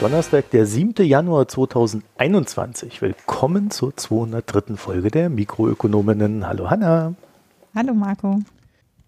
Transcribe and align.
Donnerstag, 0.00 0.48
der 0.52 0.64
7. 0.64 1.06
Januar 1.06 1.46
2021. 1.46 3.02
Willkommen 3.02 3.70
zur 3.70 3.94
203. 3.94 4.76
Folge 4.76 5.10
der 5.10 5.28
Mikroökonominnen. 5.28 6.46
Hallo 6.46 6.70
Hanna. 6.70 7.14
Hallo 7.74 7.92
Marco. 7.92 8.38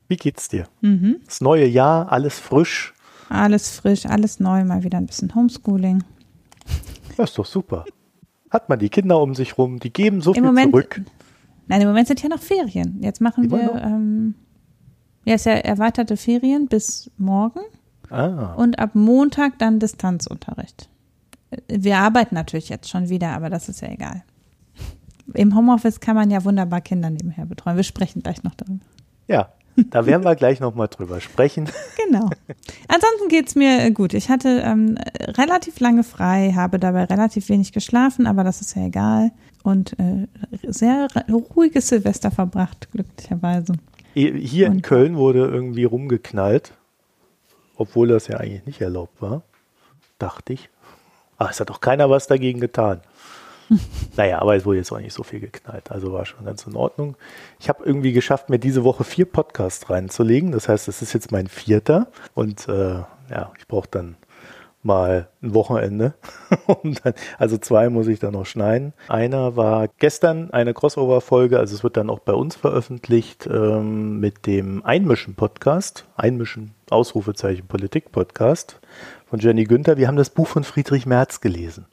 Wie 0.09 0.16
geht's 0.16 0.50
dir? 0.50 0.66
Mhm. 0.83 1.16
Das 1.24 1.41
neue 1.41 1.66
Jahr, 1.66 2.12
alles 2.12 2.38
frisch? 2.38 2.92
Alles 3.30 3.70
frisch, 3.70 4.05
alles 4.05 4.38
neu, 4.38 4.64
mal 4.64 4.83
wieder 4.83 4.98
ein 4.98 5.06
bisschen 5.06 5.34
Homeschooling. 5.34 6.05
Das 7.16 7.30
ist 7.30 7.38
doch 7.38 7.47
super. 7.47 7.86
Hat 8.50 8.69
man 8.69 8.78
die 8.78 8.91
Kinder 8.91 9.19
um 9.19 9.34
sich 9.34 9.56
rum, 9.56 9.78
die 9.78 9.95
geben 9.95 10.20
so 10.20 10.33
Im 10.33 10.34
viel 10.34 10.42
Moment, 10.42 10.72
zurück. 10.72 11.00
Nein, 11.69 11.80
im 11.80 11.88
Moment 11.88 12.06
sind 12.06 12.22
ja 12.22 12.28
noch 12.28 12.42
Ferien. 12.42 12.98
Jetzt 13.00 13.22
machen 13.22 13.45
Immer 13.45 13.56
wir, 13.56 13.83
ähm, 13.83 14.34
ja, 15.24 15.36
ist 15.36 15.47
ja 15.47 15.52
erweiterte 15.52 16.19
Ferien 16.19 16.66
bis 16.66 17.11
morgen 17.16 17.61
Ah, 18.12 18.55
und 18.55 18.79
ab 18.79 18.91
Montag 18.95 19.59
dann 19.59 19.79
Distanzunterricht. 19.79 20.89
Wir 21.69 21.98
arbeiten 21.98 22.34
natürlich 22.34 22.69
jetzt 22.69 22.89
schon 22.89 23.09
wieder, 23.09 23.30
aber 23.30 23.51
das 23.51 23.69
ist 23.69 23.80
ja 23.83 23.89
egal. 23.89 24.23
Im 25.34 25.55
Homeoffice 25.56 26.00
kann 26.00 26.17
man 26.17 26.31
ja 26.31 26.45
wunderbar 26.45 26.81
Kinder 26.81 27.11
nebenher 27.11 27.47
betreuen. 27.47 27.77
Wir 27.77 27.84
sprechen 27.84 28.23
gleich 28.23 28.42
noch 28.42 28.55
darüber. 28.55 28.84
ja, 29.28 29.48
da 29.77 30.05
werden 30.05 30.23
wir 30.25 30.34
gleich 30.34 30.61
nochmal 30.61 30.89
drüber 30.89 31.20
sprechen. 31.20 31.69
Genau. 32.05 32.28
Ansonsten 32.89 33.28
geht's 33.31 33.55
mir 33.55 33.81
äh, 33.81 33.91
gut. 33.91 34.12
Ich 34.12 34.29
hatte 34.29 34.61
ähm, 34.67 34.98
relativ 35.29 35.81
lange 35.81 36.03
frei, 36.05 36.53
habe 36.55 36.79
dabei 36.79 37.05
relativ 37.05 37.48
wenig 37.48 37.73
geschlafen, 37.73 38.27
aber 38.27 38.45
das 38.45 38.61
ist 38.61 38.77
ja 38.77 38.84
egal. 38.84 39.31
Und 39.62 39.98
äh, 39.98 40.27
sehr 40.69 41.08
ruhiges 41.31 41.89
Silvester 41.89 42.31
verbracht, 42.31 42.89
glücklicherweise. 42.92 43.73
Hier 44.12 44.67
in 44.67 44.73
Und- 44.75 44.83
Köln 44.83 45.17
wurde 45.17 45.39
irgendwie 45.47 45.84
rumgeknallt, 45.84 46.75
obwohl 47.83 48.08
das 48.08 48.28
ja 48.28 48.38
eigentlich 48.38 48.66
nicht 48.66 48.80
erlaubt 48.80 49.20
war, 49.20 49.42
dachte 50.19 50.52
ich. 50.52 50.70
Aber 51.36 51.50
es 51.50 51.61
hat 51.61 51.70
doch 51.70 51.80
keiner 51.80 52.08
was 52.11 52.27
dagegen 52.27 52.61
getan. 52.61 53.00
naja, 54.16 54.41
aber 54.41 54.56
es 54.56 54.64
wurde 54.64 54.78
jetzt 54.78 54.92
auch 54.92 54.98
nicht 54.98 55.12
so 55.12 55.22
viel 55.22 55.41
geknallt, 55.41 55.91
also 55.91 56.12
war 56.12 56.27
schon 56.27 56.44
ganz 56.44 56.66
in 56.66 56.77
Ordnung. 56.77 57.16
Ich 57.61 57.69
habe 57.69 57.84
irgendwie 57.84 58.12
geschafft, 58.12 58.50
mir 58.50 58.58
diese 58.58 58.84
Woche 58.84 59.05
vier 59.05 59.27
Podcasts 59.27 59.89
reinzulegen. 59.89 60.52
Das 60.52 60.69
heißt, 60.69 60.89
es 60.89 61.02
ist 61.02 61.12
jetzt 61.12 61.33
mein 61.33 61.47
vierter 61.47 62.08
und 62.34 62.69
äh, 62.69 63.02
ja, 63.30 63.52
ich 63.58 63.66
brauche 63.66 63.89
dann 63.91 64.17
mal 64.83 65.28
ein 65.42 65.55
Wochenende. 65.55 66.14
Dann, 66.83 67.14
also 67.38 67.58
zwei 67.58 67.88
muss 67.88 68.08
ich 68.08 68.19
dann 68.19 68.33
noch 68.33 68.47
schneiden. 68.47 68.92
Einer 69.08 69.56
war 69.56 69.89
gestern 69.98 70.50
eine 70.50 70.74
Crossover-Folge, 70.74 71.58
also 71.58 71.74
es 71.74 71.84
wird 71.84 71.97
dann 71.97 72.11
auch 72.11 72.20
bei 72.20 72.33
uns 72.33 72.56
veröffentlicht 72.56 73.47
ähm, 73.47 74.20
mit 74.20 74.47
dem 74.47 74.84
Einmischen-Podcast, 74.84 76.06
Einmischen, 76.16 76.72
Ausrufezeichen 76.91 77.66
Politik-Podcast 77.66 78.80
von 79.28 79.39
Jenny 79.39 79.64
Günther. 79.64 79.97
Wir 79.97 80.08
haben 80.08 80.16
das 80.16 80.30
Buch 80.30 80.48
von 80.48 80.64
Friedrich 80.64 81.06
Merz 81.06 81.41
gelesen. 81.41 81.86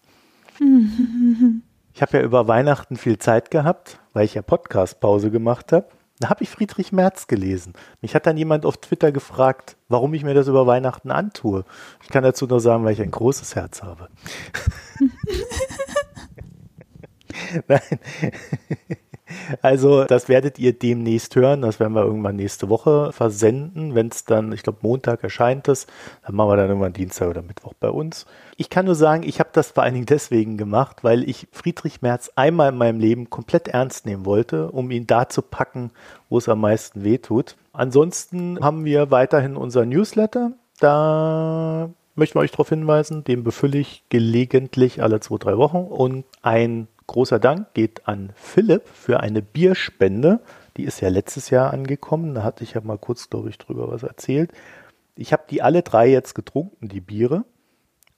Ich 1.91 2.01
habe 2.01 2.17
ja 2.17 2.23
über 2.23 2.47
Weihnachten 2.47 2.95
viel 2.95 3.17
Zeit 3.17 3.51
gehabt, 3.51 3.99
weil 4.13 4.23
ich 4.23 4.35
ja 4.35 4.41
Podcast-Pause 4.41 5.31
gemacht 5.31 5.73
habe. 5.73 5.87
Da 6.19 6.29
habe 6.29 6.43
ich 6.43 6.49
Friedrich 6.49 6.91
Merz 6.91 7.27
gelesen. 7.27 7.73
Mich 8.01 8.13
hat 8.13 8.25
dann 8.25 8.35
jemand 8.35 8.65
auf 8.65 8.75
Twitter 8.77 9.13
gefragt, 9.13 9.77
warum 9.87 10.13
ich 10.13 10.23
mir 10.23 10.33
das 10.33 10.49
über 10.49 10.67
Weihnachten 10.67 11.11
antue. 11.11 11.63
Ich 12.03 12.09
kann 12.09 12.23
dazu 12.23 12.45
nur 12.45 12.59
sagen, 12.59 12.83
weil 12.83 12.93
ich 12.93 13.01
ein 13.01 13.11
großes 13.11 13.55
Herz 13.55 13.81
habe. 13.81 14.09
Nein. 17.67 17.79
Also, 19.61 20.05
das 20.05 20.29
werdet 20.29 20.59
ihr 20.59 20.73
demnächst 20.73 21.35
hören. 21.35 21.61
Das 21.61 21.79
werden 21.79 21.93
wir 21.93 22.03
irgendwann 22.03 22.35
nächste 22.35 22.69
Woche 22.69 23.11
versenden. 23.11 23.95
Wenn 23.95 24.07
es 24.07 24.25
dann, 24.25 24.51
ich 24.51 24.63
glaube, 24.63 24.79
Montag 24.81 25.23
erscheint 25.23 25.67
es, 25.67 25.87
dann 26.25 26.35
machen 26.35 26.49
wir 26.49 26.57
dann 26.57 26.69
irgendwann 26.69 26.93
Dienstag 26.93 27.29
oder 27.29 27.41
Mittwoch 27.41 27.73
bei 27.79 27.89
uns. 27.89 28.25
Ich 28.57 28.69
kann 28.69 28.85
nur 28.85 28.95
sagen, 28.95 29.23
ich 29.23 29.39
habe 29.39 29.49
das 29.53 29.71
vor 29.71 29.83
allen 29.83 29.93
Dingen 29.93 30.05
deswegen 30.05 30.57
gemacht, 30.57 31.03
weil 31.03 31.27
ich 31.27 31.47
Friedrich 31.51 32.01
Merz 32.01 32.31
einmal 32.35 32.69
in 32.69 32.77
meinem 32.77 32.99
Leben 32.99 33.29
komplett 33.29 33.67
ernst 33.67 34.05
nehmen 34.05 34.25
wollte, 34.25 34.71
um 34.71 34.91
ihn 34.91 35.07
da 35.07 35.29
zu 35.29 35.41
packen, 35.41 35.91
wo 36.29 36.37
es 36.37 36.49
am 36.49 36.61
meisten 36.61 37.03
wehtut. 37.03 37.55
Ansonsten 37.71 38.59
haben 38.61 38.85
wir 38.85 39.11
weiterhin 39.11 39.55
unser 39.55 39.85
Newsletter. 39.85 40.51
Da 40.79 41.89
möchten 42.15 42.37
wir 42.37 42.41
euch 42.41 42.51
darauf 42.51 42.69
hinweisen, 42.69 43.23
den 43.23 43.43
befülle 43.43 43.77
ich 43.77 44.03
gelegentlich 44.09 45.01
alle 45.01 45.19
zwei, 45.19 45.37
drei 45.37 45.57
Wochen. 45.57 45.77
Und 45.77 46.25
ein 46.41 46.87
großer 47.09 47.39
Dank 47.39 47.73
geht 47.73 48.07
an 48.07 48.31
Philipp 48.35 48.87
für 48.87 49.19
eine 49.19 49.41
Bierspende. 49.41 50.39
Die 50.77 50.83
ist 50.83 51.01
ja 51.01 51.09
letztes 51.09 51.49
Jahr 51.49 51.73
angekommen. 51.73 52.35
Da 52.35 52.43
hatte 52.43 52.63
ich 52.63 52.73
ja 52.73 52.81
mal 52.81 52.97
kurz, 52.97 53.29
glaube 53.29 53.49
ich, 53.49 53.57
drüber 53.57 53.91
was 53.91 54.03
erzählt. 54.03 54.51
Ich 55.15 55.33
habe 55.33 55.43
die 55.49 55.61
alle 55.61 55.81
drei 55.81 56.07
jetzt 56.07 56.35
getrunken, 56.35 56.87
die 56.87 57.01
Biere, 57.01 57.43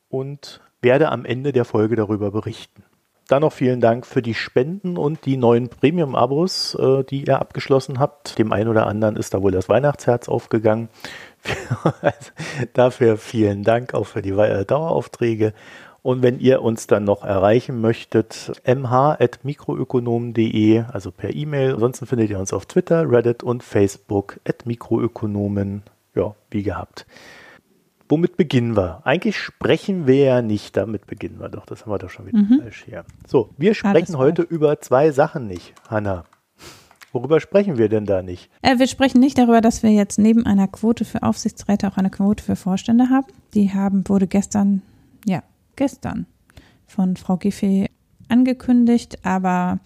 und 0.09 0.61
werde 0.81 1.09
am 1.09 1.25
Ende 1.25 1.51
der 1.53 1.65
Folge 1.65 1.95
darüber 1.95 2.31
berichten. 2.31 2.83
Dann 3.27 3.41
noch 3.41 3.53
vielen 3.53 3.79
Dank 3.79 4.05
für 4.05 4.21
die 4.21 4.33
Spenden 4.33 4.97
und 4.97 5.25
die 5.25 5.37
neuen 5.37 5.69
Premium-Abos, 5.69 6.75
äh, 6.75 7.03
die 7.05 7.25
ihr 7.25 7.39
abgeschlossen 7.39 7.97
habt. 7.97 8.37
Dem 8.37 8.51
einen 8.51 8.67
oder 8.67 8.87
anderen 8.87 9.15
ist 9.15 9.33
da 9.33 9.41
wohl 9.41 9.53
das 9.53 9.69
Weihnachtsherz 9.69 10.27
aufgegangen. 10.27 10.89
Also, 12.01 12.31
Dafür 12.73 13.17
vielen 13.17 13.63
Dank 13.63 13.93
auch 13.93 14.05
für 14.05 14.21
die 14.21 14.31
äh, 14.31 14.65
Daueraufträge. 14.65 15.53
Und 16.03 16.23
wenn 16.23 16.39
ihr 16.39 16.63
uns 16.63 16.87
dann 16.87 17.03
noch 17.03 17.23
erreichen 17.23 17.79
möchtet, 17.79 18.59
mh.mikroökonomen.de, 18.65 20.85
also 20.91 21.11
per 21.11 21.35
E-Mail. 21.35 21.75
Ansonsten 21.75 22.07
findet 22.07 22.31
ihr 22.31 22.39
uns 22.39 22.53
auf 22.53 22.65
Twitter, 22.65 23.07
Reddit 23.09 23.43
und 23.43 23.63
Facebook 23.63 24.39
at 24.47 24.65
Mikroökonomen. 24.65 25.83
Ja, 26.15 26.33
wie 26.49 26.63
gehabt. 26.63 27.05
Womit 28.09 28.35
beginnen 28.35 28.75
wir? 28.75 29.01
Eigentlich 29.05 29.37
sprechen 29.37 30.07
wir 30.07 30.25
ja 30.25 30.41
nicht, 30.41 30.75
damit 30.75 31.07
beginnen 31.07 31.39
wir 31.39 31.47
doch. 31.47 31.65
Das 31.65 31.85
haben 31.85 31.93
wir 31.93 31.99
doch 31.99 32.09
schon 32.09 32.25
wieder 32.25 32.43
falsch 32.59 32.83
hier. 32.85 33.05
So, 33.25 33.51
wir 33.57 33.73
sprechen 33.73 33.95
Alles 33.95 34.17
heute 34.17 34.41
über 34.41 34.81
zwei 34.81 35.11
Sachen 35.11 35.47
nicht, 35.47 35.73
Hanna. 35.87 36.25
Worüber 37.13 37.39
sprechen 37.39 37.77
wir 37.77 37.87
denn 37.87 38.05
da 38.05 38.21
nicht? 38.21 38.49
Äh, 38.61 38.79
wir 38.79 38.87
sprechen 38.87 39.19
nicht 39.19 39.37
darüber, 39.37 39.61
dass 39.61 39.83
wir 39.83 39.91
jetzt 39.91 40.17
neben 40.17 40.45
einer 40.45 40.67
Quote 40.67 41.05
für 41.05 41.23
Aufsichtsräte 41.23 41.87
auch 41.87 41.95
eine 41.97 42.09
Quote 42.09 42.43
für 42.43 42.57
Vorstände 42.57 43.09
haben. 43.09 43.27
Die 43.53 43.73
haben, 43.73 44.09
wurde 44.09 44.27
gestern, 44.27 44.81
ja, 45.25 45.41
gestern 45.75 46.25
von 46.87 47.15
Frau 47.15 47.37
Giffey 47.37 47.89
angekündigt, 48.27 49.25
aber 49.25 49.79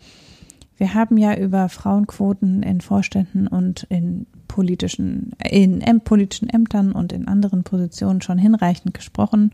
wir 0.78 0.94
haben 0.94 1.18
ja 1.18 1.36
über 1.36 1.70
Frauenquoten 1.70 2.64
in 2.64 2.82
Vorständen 2.82 3.48
und 3.48 3.84
in 3.84 4.28
politischen, 4.48 5.32
in 5.50 5.82
politischen 6.02 6.50
Ämtern 6.50 6.92
und 6.92 7.14
in 7.14 7.28
anderen 7.28 7.64
Positionen 7.64 8.22
schon 8.22 8.38
hinreichend 8.38 8.94
gesprochen, 8.94 9.52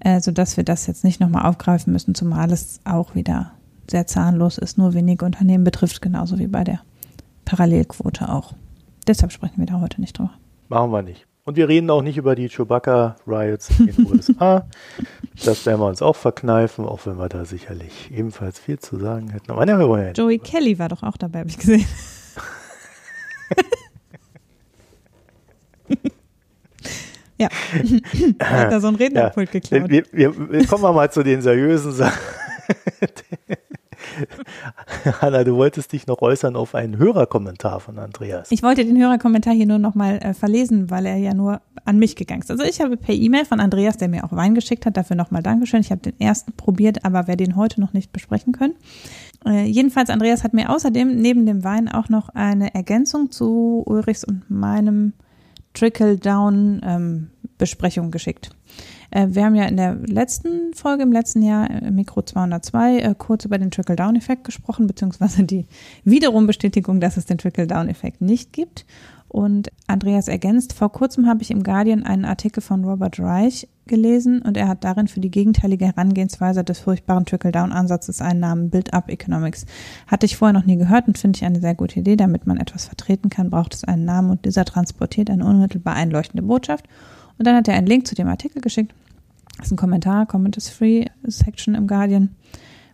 äh, 0.00 0.20
sodass 0.20 0.56
wir 0.56 0.64
das 0.64 0.86
jetzt 0.86 1.04
nicht 1.04 1.20
nochmal 1.20 1.46
aufgreifen 1.46 1.92
müssen, 1.92 2.14
zumal 2.14 2.52
es 2.52 2.80
auch 2.84 3.14
wieder 3.14 3.52
sehr 3.90 4.06
zahnlos 4.06 4.58
ist, 4.58 4.78
nur 4.78 4.94
wenige 4.94 5.24
Unternehmen 5.24 5.64
betrifft, 5.64 6.00
genauso 6.00 6.38
wie 6.38 6.46
bei 6.46 6.64
der 6.64 6.80
Parallelquote 7.44 8.28
auch. 8.28 8.54
Deshalb 9.06 9.32
sprechen 9.32 9.58
wir 9.58 9.66
da 9.66 9.80
heute 9.80 10.00
nicht 10.00 10.18
drüber. 10.18 10.32
Machen 10.68 10.92
wir 10.92 11.02
nicht. 11.02 11.26
Und 11.44 11.56
wir 11.56 11.68
reden 11.68 11.90
auch 11.90 12.02
nicht 12.02 12.16
über 12.16 12.36
die 12.36 12.48
Chewbacca-Riots 12.48 13.80
in 13.80 13.86
den 13.86 14.06
USA. 14.12 14.68
Das 15.44 15.64
werden 15.64 15.80
wir 15.80 15.86
uns 15.86 16.02
auch 16.02 16.16
verkneifen, 16.16 16.84
auch 16.84 17.06
wenn 17.06 17.16
wir 17.16 17.28
da 17.28 17.44
sicherlich 17.44 18.10
ebenfalls 18.12 18.58
viel 18.58 18.78
zu 18.78 18.98
sagen 18.98 19.30
hätten. 19.30 19.50
Aber 19.50 19.64
nein, 19.64 19.78
Moment. 19.78 20.18
Joey 20.18 20.38
Kelly 20.38 20.78
war 20.78 20.88
doch 20.88 21.02
auch 21.02 21.16
dabei, 21.16 21.40
habe 21.40 21.48
ich 21.48 21.58
gesehen. 21.58 21.86
ja, 27.38 27.48
hat 28.40 28.72
da 28.72 28.80
so 28.80 28.88
ein 28.88 28.96
Rednerpult 28.96 29.50
geklaut. 29.50 29.88
Wir, 29.88 30.04
wir, 30.12 30.50
wir 30.50 30.66
kommen 30.66 30.82
wir 30.82 30.92
mal 30.92 31.10
zu 31.10 31.22
den 31.22 31.40
seriösen 31.42 31.92
Sachen. 31.92 32.20
Hanna, 35.20 35.44
du 35.44 35.56
wolltest 35.56 35.92
dich 35.92 36.06
noch 36.06 36.22
äußern 36.22 36.56
auf 36.56 36.74
einen 36.74 36.96
Hörerkommentar 36.98 37.80
von 37.80 37.98
Andreas. 37.98 38.50
Ich 38.50 38.62
wollte 38.62 38.84
den 38.84 38.98
Hörerkommentar 38.98 39.54
hier 39.54 39.66
nur 39.66 39.78
nochmal 39.78 40.18
äh, 40.18 40.34
verlesen, 40.34 40.90
weil 40.90 41.06
er 41.06 41.16
ja 41.16 41.32
nur 41.34 41.60
an 41.84 41.98
mich 41.98 42.16
gegangen 42.16 42.42
ist. 42.42 42.50
Also 42.50 42.64
ich 42.64 42.80
habe 42.80 42.96
per 42.96 43.14
E-Mail 43.14 43.44
von 43.44 43.60
Andreas, 43.60 43.96
der 43.96 44.08
mir 44.08 44.24
auch 44.24 44.32
Wein 44.32 44.54
geschickt 44.54 44.86
hat, 44.86 44.96
dafür 44.96 45.16
nochmal 45.16 45.42
Dankeschön. 45.42 45.80
Ich 45.80 45.90
habe 45.90 46.00
den 46.00 46.18
ersten 46.20 46.52
probiert, 46.52 47.04
aber 47.04 47.26
werde 47.26 47.44
den 47.44 47.56
heute 47.56 47.80
noch 47.80 47.92
nicht 47.92 48.12
besprechen 48.12 48.52
können. 48.52 48.74
Äh, 49.46 49.64
jedenfalls, 49.64 50.10
Andreas 50.10 50.44
hat 50.44 50.54
mir 50.54 50.70
außerdem 50.70 51.16
neben 51.16 51.46
dem 51.46 51.64
Wein 51.64 51.88
auch 51.88 52.08
noch 52.08 52.28
eine 52.30 52.74
Ergänzung 52.74 53.30
zu 53.30 53.82
Ulrichs 53.86 54.24
und 54.24 54.50
meinem 54.50 55.12
Trickle-Down-Besprechung 55.74 58.10
geschickt. 58.10 58.50
Äh, 59.10 59.28
wir 59.30 59.44
haben 59.44 59.54
ja 59.54 59.64
in 59.64 59.76
der 59.76 59.94
letzten 59.94 60.72
Folge, 60.74 61.02
im 61.02 61.12
letzten 61.12 61.42
Jahr, 61.42 61.70
äh, 61.70 61.90
Mikro 61.90 62.22
202, 62.22 62.98
äh, 62.98 63.14
kurz 63.16 63.44
über 63.44 63.58
den 63.58 63.70
Trickle-Down-Effekt 63.70 64.44
gesprochen, 64.44 64.86
beziehungsweise 64.86 65.44
die 65.44 65.66
wiederum 66.04 66.46
Bestätigung, 66.46 67.00
dass 67.00 67.16
es 67.16 67.26
den 67.26 67.38
Trickle-Down-Effekt 67.38 68.20
nicht 68.20 68.52
gibt. 68.52 68.86
Und 69.28 69.70
Andreas 69.86 70.26
ergänzt, 70.26 70.72
vor 70.72 70.90
kurzem 70.90 71.28
habe 71.28 71.42
ich 71.42 71.52
im 71.52 71.62
Guardian 71.62 72.02
einen 72.02 72.24
Artikel 72.24 72.60
von 72.60 72.84
Robert 72.84 73.20
Reich 73.20 73.68
gelesen 73.86 74.42
und 74.42 74.56
er 74.56 74.66
hat 74.66 74.82
darin 74.82 75.06
für 75.06 75.20
die 75.20 75.30
gegenteilige 75.30 75.86
Herangehensweise 75.86 76.64
des 76.64 76.80
furchtbaren 76.80 77.26
Trickle-Down-Ansatzes 77.26 78.22
einen 78.22 78.40
Namen 78.40 78.70
Build-Up 78.70 79.08
Economics. 79.08 79.66
Hatte 80.08 80.26
ich 80.26 80.36
vorher 80.36 80.52
noch 80.52 80.66
nie 80.66 80.76
gehört 80.76 81.06
und 81.06 81.16
finde 81.16 81.36
ich 81.36 81.44
eine 81.44 81.60
sehr 81.60 81.76
gute 81.76 82.00
Idee. 82.00 82.16
Damit 82.16 82.48
man 82.48 82.56
etwas 82.56 82.86
vertreten 82.86 83.30
kann, 83.30 83.50
braucht 83.50 83.74
es 83.74 83.84
einen 83.84 84.04
Namen 84.04 84.30
und 84.30 84.44
dieser 84.44 84.64
transportiert 84.64 85.30
eine 85.30 85.44
unmittelbar 85.44 85.94
einleuchtende 85.94 86.42
Botschaft. 86.42 86.86
Und 87.40 87.46
dann 87.46 87.56
hat 87.56 87.68
er 87.68 87.74
einen 87.74 87.86
Link 87.86 88.06
zu 88.06 88.14
dem 88.14 88.28
Artikel 88.28 88.60
geschickt. 88.60 88.92
Das 89.56 89.68
ist 89.68 89.72
ein 89.72 89.78
Kommentar, 89.78 90.26
Comment 90.26 90.58
is 90.58 90.68
Free 90.68 91.06
Section 91.26 91.74
im 91.74 91.86
Guardian, 91.86 92.36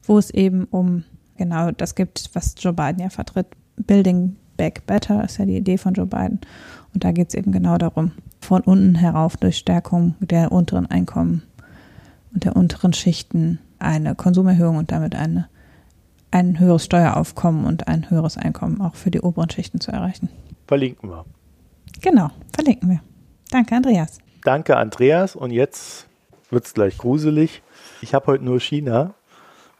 wo 0.05 0.19
es 0.19 0.31
eben 0.31 0.67
um 0.67 1.03
genau 1.37 1.73
das 1.73 1.97
gibt, 1.97 2.31
was 2.33 2.55
Joe 2.57 2.73
Biden 2.73 3.01
ja 3.01 3.11
vertritt. 3.11 3.49
Building 3.77 4.37
Back 4.57 4.87
Better 4.87 5.25
ist 5.25 5.39
ja 5.39 5.47
die 5.47 5.57
Idee 5.57 5.79
von 5.79 5.95
Joe 5.95 6.07
Biden. 6.07 6.43
Und 6.95 7.03
da 7.03 7.11
geht 7.11 7.31
es 7.31 7.35
eben 7.35 7.51
genau 7.51 7.77
darum, 7.77 8.13
von 8.41 8.61
unten 8.61 8.95
herauf 8.95 9.37
durch 9.37 9.59
Stärkung 9.59 10.15
der 10.21 10.53
unteren 10.53 10.87
Einkommen 10.87 11.43
und 12.33 12.45
der 12.45 12.55
unteren 12.55 12.93
Schichten 12.93 13.59
eine 13.81 14.15
Konsumerhöhung 14.15 14.77
und 14.77 14.93
damit 14.93 15.17
eine, 15.17 15.49
ein 16.31 16.61
höheres 16.61 16.85
Steueraufkommen 16.85 17.65
und 17.65 17.89
ein 17.89 18.11
höheres 18.11 18.37
Einkommen 18.37 18.81
auch 18.81 18.95
für 18.95 19.11
die 19.11 19.23
oberen 19.23 19.51
Schichten 19.51 19.81
zu 19.81 19.91
erreichen. 19.91 20.29
Verlinken 20.69 21.11
wir. 21.11 21.25
Genau, 22.01 22.29
verlinken 22.55 22.91
wir. 22.91 23.01
Danke, 23.51 23.75
Andreas. 23.75 24.21
Danke, 24.47 24.77
Andreas. 24.77 25.35
Und 25.35 25.51
jetzt 25.51 26.07
wird 26.51 26.67
es 26.67 26.73
gleich 26.73 26.99
gruselig. 26.99 27.63
Ich 28.01 28.15
habe 28.15 28.29
heute 28.29 28.45
nur 28.45 28.61
China. 28.61 29.15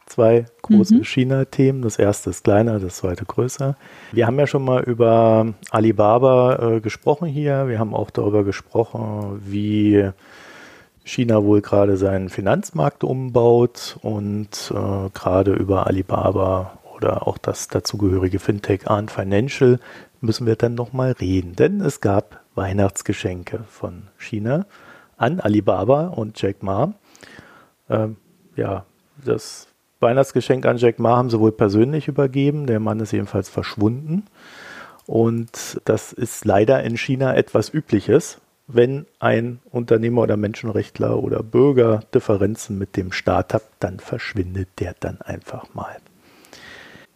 Zwei 0.05 0.43
große 0.61 0.95
mhm. 0.95 1.03
China-Themen. 1.05 1.81
Das 1.83 1.97
erste 1.97 2.31
ist 2.31 2.43
kleiner, 2.43 2.77
das 2.77 2.97
zweite 2.97 3.23
größer. 3.23 3.77
Wir 4.11 4.27
haben 4.27 4.37
ja 4.37 4.45
schon 4.45 4.65
mal 4.65 4.83
über 4.83 5.53
Alibaba 5.71 6.75
äh, 6.75 6.79
gesprochen 6.81 7.29
hier. 7.29 7.69
Wir 7.69 7.79
haben 7.79 7.93
auch 7.93 8.09
darüber 8.09 8.43
gesprochen, 8.43 9.41
wie 9.45 10.09
China 11.05 11.45
wohl 11.45 11.61
gerade 11.61 11.95
seinen 11.95 12.27
Finanzmarkt 12.27 13.05
umbaut 13.05 13.97
und 14.01 14.73
äh, 14.75 15.09
gerade 15.13 15.53
über 15.53 15.87
Alibaba 15.87 16.77
oder 16.93 17.25
auch 17.25 17.37
das 17.37 17.69
dazugehörige 17.69 18.39
Fintech 18.39 18.89
Arn 18.89 19.07
Financial 19.07 19.79
müssen 20.19 20.45
wir 20.45 20.57
dann 20.57 20.75
nochmal 20.75 21.13
reden, 21.13 21.55
denn 21.55 21.79
es 21.79 22.01
gab 22.01 22.41
Weihnachtsgeschenke 22.57 23.63
von 23.69 24.09
China 24.17 24.65
an 25.15 25.39
Alibaba 25.39 26.07
und 26.07 26.41
Jack 26.41 26.63
Ma. 26.63 26.93
Ähm, 27.89 28.17
ja, 28.55 28.85
das 29.23 29.67
Weihnachtsgeschenk 29.99 30.65
an 30.65 30.77
Jack 30.77 30.99
Ma 30.99 31.15
haben 31.15 31.29
sie 31.29 31.39
wohl 31.39 31.51
persönlich 31.51 32.07
übergeben. 32.07 32.67
Der 32.67 32.79
Mann 32.79 32.99
ist 32.99 33.13
jedenfalls 33.13 33.49
verschwunden. 33.49 34.25
Und 35.05 35.79
das 35.85 36.11
ist 36.11 36.43
leider 36.43 36.83
in 36.83 36.97
China 36.97 37.33
etwas 37.35 37.73
Übliches, 37.73 38.41
wenn 38.67 39.05
ein 39.19 39.59
Unternehmer 39.71 40.23
oder 40.23 40.35
Menschenrechtler 40.35 41.23
oder 41.23 41.41
Bürger 41.41 42.01
Differenzen 42.13 42.77
mit 42.77 42.97
dem 42.97 43.13
Staat 43.13 43.53
hat, 43.53 43.63
dann 43.79 43.99
verschwindet 43.99 44.67
der 44.79 44.93
dann 44.99 45.21
einfach 45.21 45.73
mal. 45.73 45.97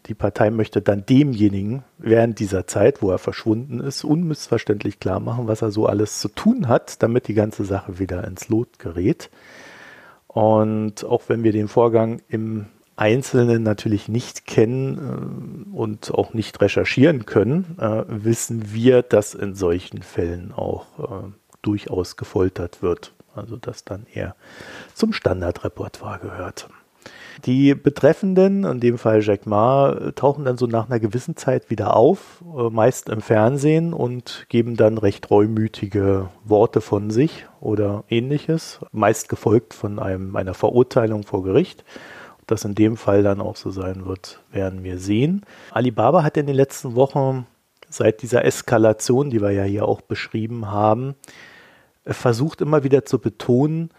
Die 0.08 0.14
Partei 0.14 0.50
möchte 0.50 0.82
dann 0.82 1.06
demjenigen 1.06 1.84
während 1.98 2.40
dieser 2.40 2.66
Zeit, 2.68 3.02
wo 3.02 3.12
er 3.12 3.20
verschwunden 3.20 3.80
ist, 3.80 4.04
unmissverständlich 4.04 5.00
klar 5.00 5.20
machen, 5.20 5.48
was 5.48 5.62
er 5.62 5.72
so 5.72 5.86
alles 5.86 6.20
zu 6.20 6.28
tun 6.28 6.68
hat, 6.68 7.04
damit 7.04 7.28
die 7.28 7.34
ganze 7.34 7.66
Sache 7.66 8.00
wieder 8.00 8.26
ins 8.26 8.50
Lot 8.50 8.80
gerät. 8.80 9.30
Und 10.28 11.04
auch 11.04 11.24
wenn 11.28 11.44
wir 11.44 11.52
den 11.52 11.68
Vorgang 11.68 12.22
im 12.30 12.68
Einzelnen 12.96 13.64
natürlich 13.64 14.08
nicht 14.08 14.46
kennen 14.46 15.68
äh, 15.74 15.76
und 15.76 16.14
auch 16.14 16.34
nicht 16.34 16.62
recherchieren 16.62 17.26
können, 17.26 17.78
äh, 17.80 18.04
wissen 18.08 18.74
wir, 18.74 19.02
dass 19.02 19.34
in 19.34 19.56
solchen 19.56 20.04
Fällen 20.04 20.52
auch 20.52 20.86
äh, 21.00 21.32
durchaus 21.62 22.16
gefoltert 22.16 22.82
wird. 22.82 23.14
Also 23.34 23.56
das 23.58 23.86
dann 23.86 24.06
eher 24.14 24.36
zum 24.94 25.14
Standardrepertoire 25.14 26.20
gehört. 26.20 26.70
Die 27.46 27.76
Betreffenden, 27.76 28.64
in 28.64 28.80
dem 28.80 28.98
Fall 28.98 29.22
Jack 29.22 29.46
Ma, 29.46 30.12
tauchen 30.16 30.46
dann 30.46 30.58
so 30.58 30.68
nach 30.68 30.90
einer 30.90 31.00
gewissen 31.00 31.36
Zeit 31.36 31.70
wieder 31.70 31.96
auf, 31.96 32.44
äh, 32.58 32.70
meist 32.70 33.10
im 33.10 33.22
Fernsehen 33.22 33.94
und 33.94 34.46
geben 34.50 34.76
dann 34.76 34.98
recht 34.98 35.30
reumütige 35.32 36.30
Worte 36.44 36.82
von 36.82 37.10
sich 37.10 37.48
oder 37.60 38.04
ähnliches, 38.10 38.80
meist 38.92 39.30
gefolgt 39.30 39.74
von 39.74 40.00
einem, 40.00 40.36
einer 40.36 40.54
Verurteilung 40.54 41.24
vor 41.24 41.44
Gericht. 41.44 41.84
Das 42.48 42.66
in 42.66 42.76
dem 42.76 42.98
Fall 42.98 43.24
dann 43.24 43.40
auch 43.40 43.56
so 43.56 43.72
sein 43.72 44.06
wird, 44.06 44.42
werden 44.52 44.84
wir 44.84 44.98
sehen. 44.98 45.46
Alibaba 45.72 46.24
hat 46.24 46.38
in 46.38 46.48
den 46.48 46.56
letzten 46.56 46.96
Wochen 46.96 47.48
seit 47.88 48.22
dieser 48.22 48.46
Eskalation, 48.46 49.30
die 49.30 49.42
wir 49.42 49.52
ja 49.52 49.64
hier 49.64 49.86
auch 49.86 50.02
beschrieben 50.02 50.70
haben, 50.70 51.16
versucht 52.06 52.62
immer 52.62 52.84
wieder 52.84 53.06
zu 53.06 53.20
betonen, 53.20 53.92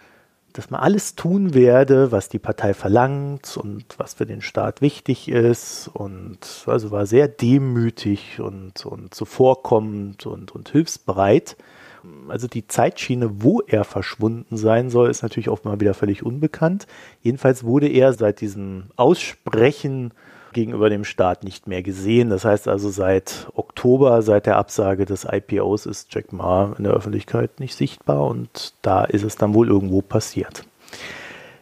dass 0.53 0.71
man 0.71 0.81
alles 0.81 1.15
tun 1.15 1.55
werde, 1.55 2.13
was 2.13 2.29
die 2.29 2.39
Partei 2.39 2.75
verlangt 2.75 3.57
und 3.57 3.85
was 3.99 4.15
für 4.15 4.27
den 4.27 4.43
Staat 4.43 4.81
wichtig 4.81 5.29
ist 5.29 5.89
und 5.93 6.39
also 6.67 6.91
war 6.91 7.07
sehr 7.07 7.29
demütig 7.29 8.41
und, 8.41 8.85
und 8.85 9.15
zuvorkommend 9.15 10.27
und, 10.27 10.53
und 10.53 10.69
hilfsbereit. 10.69 11.57
Also 12.29 12.49
die 12.49 12.67
Zeitschiene, 12.67 13.43
wo 13.43 13.61
er 13.61 13.85
verschwunden 13.85 14.57
sein 14.57 14.91
soll, 14.91 15.09
ist 15.09 15.23
natürlich 15.23 15.49
auch 15.49 15.65
mal 15.65 15.81
wieder 15.81 15.95
völlig 15.95 16.25
unbekannt. 16.25 16.87
Jedenfalls 17.21 17.65
wurde 17.65 17.89
er 17.89 18.13
seit 18.13 18.41
diesem 18.41 18.85
Aussprechen 18.97 20.13
gegenüber 20.53 20.91
dem 20.91 21.05
Staat 21.05 21.45
nicht 21.45 21.67
mehr 21.67 21.83
gesehen. 21.83 22.31
Das 22.31 22.45
heißt 22.45 22.69
also 22.69 22.91
seit 22.91 23.49
Oktober, 23.55 24.23
seit 24.23 24.47
der 24.47 24.57
Absage 24.57 25.05
des 25.05 25.27
IPOs 25.31 25.87
ist 25.87 26.15
Jack 26.15 26.33
Ma 26.33 26.75
in 26.77 26.85
der 26.85 26.93
Öffentlichkeit 26.93 27.61
nicht 27.61 27.75
sichtbar 27.75 28.27
und 28.27 28.75
da 28.83 29.05
ist 29.05 29.25
es 29.25 29.37
dann 29.37 29.55
wohl 29.55 29.69
irgendwo 29.69 30.03
passiert. 30.03 30.65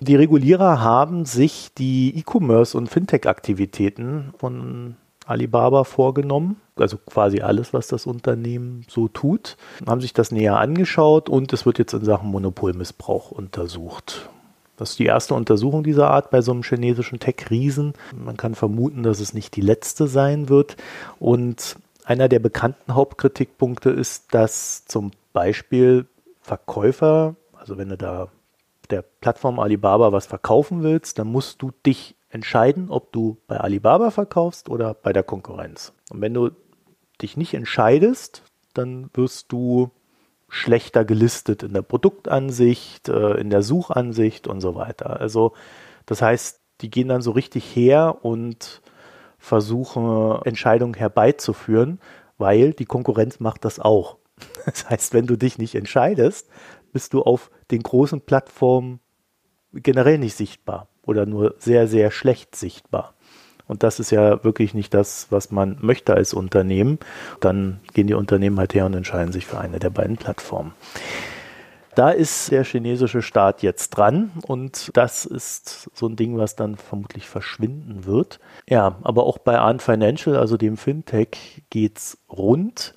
Die 0.01 0.17
Regulierer 0.17 0.81
haben 0.81 1.27
sich 1.27 1.71
die 1.77 2.17
E-Commerce 2.19 2.77
und 2.77 2.89
Fintech-Aktivitäten 2.89 4.33
von 4.39 4.97
Alibaba 5.27 5.85
vorgenommen, 5.85 6.57
also 6.77 6.97
quasi 6.97 7.41
alles, 7.41 7.73
was 7.73 7.87
das 7.89 8.07
Unternehmen 8.07 8.85
so 8.89 9.09
tut, 9.09 9.57
haben 9.87 10.01
sich 10.01 10.13
das 10.13 10.33
näher 10.33 10.59
angeschaut 10.59 11.29
und 11.29 11.53
es 11.53 11.67
wird 11.67 11.79
jetzt 11.79 11.93
in 11.93 12.05
Sachen 12.05 12.31
Monopolmissbrauch 12.31 13.31
untersucht. 13.31 14.31
Das 14.81 14.93
ist 14.93 14.99
die 14.99 15.05
erste 15.05 15.35
Untersuchung 15.35 15.85
dieser 15.85 16.09
Art 16.09 16.31
bei 16.31 16.41
so 16.41 16.53
einem 16.53 16.63
chinesischen 16.63 17.21
Tech-Riesen. 17.21 17.93
Man 18.17 18.39
kann 18.39 18.55
vermuten, 18.55 19.03
dass 19.03 19.21
es 19.21 19.35
nicht 19.35 19.55
die 19.55 19.61
letzte 19.61 20.07
sein 20.07 20.49
wird. 20.49 20.79
Und 21.19 21.77
einer 22.07 22.31
der 22.31 22.39
bekannten 22.39 22.95
Hauptkritikpunkte 22.95 23.91
ist, 23.91 24.33
dass 24.33 24.87
zum 24.87 25.11
Beispiel 25.35 26.07
Verkäufer, 26.41 27.37
also 27.53 27.77
wenn 27.77 27.91
du 27.91 27.99
da 27.99 28.29
der 28.89 29.03
Plattform 29.03 29.59
Alibaba 29.59 30.13
was 30.13 30.25
verkaufen 30.25 30.83
willst, 30.83 31.19
dann 31.19 31.27
musst 31.27 31.61
du 31.61 31.73
dich 31.85 32.17
entscheiden, 32.31 32.89
ob 32.89 33.13
du 33.13 33.37
bei 33.49 33.59
Alibaba 33.59 34.11
verkaufst 34.11 34.71
oder 34.71 34.95
bei 34.95 35.13
der 35.13 35.25
Konkurrenz. 35.25 35.93
Und 36.09 36.23
wenn 36.23 36.33
du 36.33 36.53
dich 37.21 37.37
nicht 37.37 37.53
entscheidest, 37.53 38.45
dann 38.73 39.11
wirst 39.13 39.53
du 39.53 39.91
schlechter 40.51 41.05
gelistet 41.05 41.63
in 41.63 41.73
der 41.73 41.83
Produktansicht, 41.83 43.09
äh, 43.09 43.35
in 43.35 43.51
der 43.51 43.63
Suchansicht 43.63 44.47
und 44.49 44.61
so 44.61 44.75
weiter. 44.75 45.21
Also 45.21 45.55
das 46.07 46.21
heißt, 46.21 46.61
die 46.81 46.91
gehen 46.91 47.09
dann 47.09 47.23
so 47.23 47.31
richtig 47.31 47.65
her 47.75 48.19
und 48.23 48.83
versuchen 49.39 50.43
Entscheidungen 50.45 50.95
herbeizuführen, 50.95 52.01
weil 52.37 52.73
die 52.73 52.85
Konkurrenz 52.85 53.41
macht 53.41 53.65
das 53.65 53.79
auch. 53.79 54.19
Das 54.67 54.89
heißt, 54.91 55.15
wenn 55.15 55.27
du 55.27 55.37
dich 55.37 55.59
nicht 55.59 55.75
entscheidest, 55.75 56.49
bist 56.93 57.15
du 57.15 57.23
auf 57.23 57.51
den 57.71 57.83
großen 57.83 58.21
Plattformen 58.21 59.01
generell 59.73 60.19
nicht 60.19 60.37
sichtbar 60.37 60.89
oder 61.07 61.27
nur 61.27 61.55
sehr, 61.59 61.87
sehr 61.87 62.11
schlecht 62.11 62.57
sichtbar. 62.57 63.15
Und 63.71 63.85
das 63.85 64.01
ist 64.01 64.11
ja 64.11 64.43
wirklich 64.43 64.75
nicht 64.75 64.93
das, 64.95 65.29
was 65.31 65.53
man 65.53 65.79
möchte 65.81 66.13
als 66.13 66.35
Unternehmen. 66.35 66.99
Dann 67.39 67.79
gehen 67.95 68.09
die 68.09 68.15
Unternehmen 68.15 68.59
halt 68.59 68.75
her 68.75 68.85
und 68.85 68.95
entscheiden 68.95 69.33
sich 69.33 69.47
für 69.47 69.59
eine 69.59 69.79
der 69.79 69.91
beiden 69.91 70.17
Plattformen. 70.17 70.73
Da 71.95 72.11
ist 72.11 72.51
der 72.51 72.65
chinesische 72.65 73.23
Staat 73.23 73.63
jetzt 73.63 73.91
dran 73.91 74.33
und 74.43 74.91
das 74.95 75.25
ist 75.25 75.89
so 75.95 76.09
ein 76.09 76.17
Ding, 76.17 76.37
was 76.37 76.57
dann 76.57 76.77
vermutlich 76.79 77.29
verschwinden 77.29 78.07
wird. 78.07 78.41
Ja, 78.69 78.97
aber 79.03 79.25
auch 79.25 79.39
bei 79.39 79.57
Arn 79.57 79.79
Financial, 79.79 80.37
also 80.37 80.57
dem 80.57 80.77
Fintech, 80.77 81.63
geht's 81.71 82.19
rund. 82.29 82.95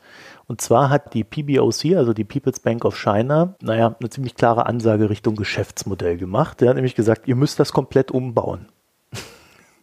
Und 0.48 0.62
zwar 0.62 0.90
hat 0.90 1.14
die 1.14 1.24
PBOC, 1.24 1.98
also 1.98 2.14
die 2.14 2.24
People's 2.24 2.60
Bank 2.60 2.84
of 2.84 2.98
China, 2.98 3.56
naja, 3.62 3.96
eine 4.00 4.10
ziemlich 4.10 4.34
klare 4.34 4.66
Ansage 4.66 5.12
Richtung 5.12 5.36
Geschäftsmodell 5.36 6.18
gemacht. 6.18 6.62
Der 6.62 6.70
hat 6.70 6.76
nämlich 6.76 6.96
gesagt, 6.96 7.28
ihr 7.28 7.36
müsst 7.36 7.60
das 7.60 7.74
komplett 7.74 8.10
umbauen. 8.10 8.70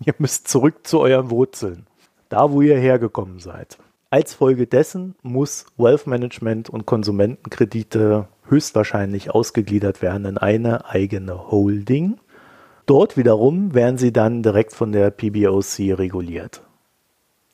Ihr 0.05 0.15
müsst 0.19 0.49
zurück 0.49 0.87
zu 0.87 1.01
euren 1.01 1.31
Wurzeln, 1.31 1.87
da 2.31 2.51
wo 2.51 2.63
ihr 2.63 2.79
hergekommen 2.79 3.39
seid. 3.39 3.79
Als 4.09 4.35
Folge 4.35 4.67
dessen 4.67 5.15
muss 5.23 5.67
Wealth 5.77 6.07
Management 6.07 6.71
und 6.71 6.87
Konsumentenkredite 6.87 8.27
höchstwahrscheinlich 8.49 9.31
ausgegliedert 9.31 10.03
werden 10.03 10.25
in 10.25 10.39
eine 10.39 10.87
eigene 10.87 11.51
Holding. 11.51 12.19
Dort 12.87 13.17
wiederum 13.17 13.75
werden 13.75 13.99
sie 13.99 14.13
dann 14.13 14.43
direkt 14.43 14.73
von 14.73 14.91
der 14.91 15.11
PBOC 15.11 15.97
reguliert. 15.99 16.63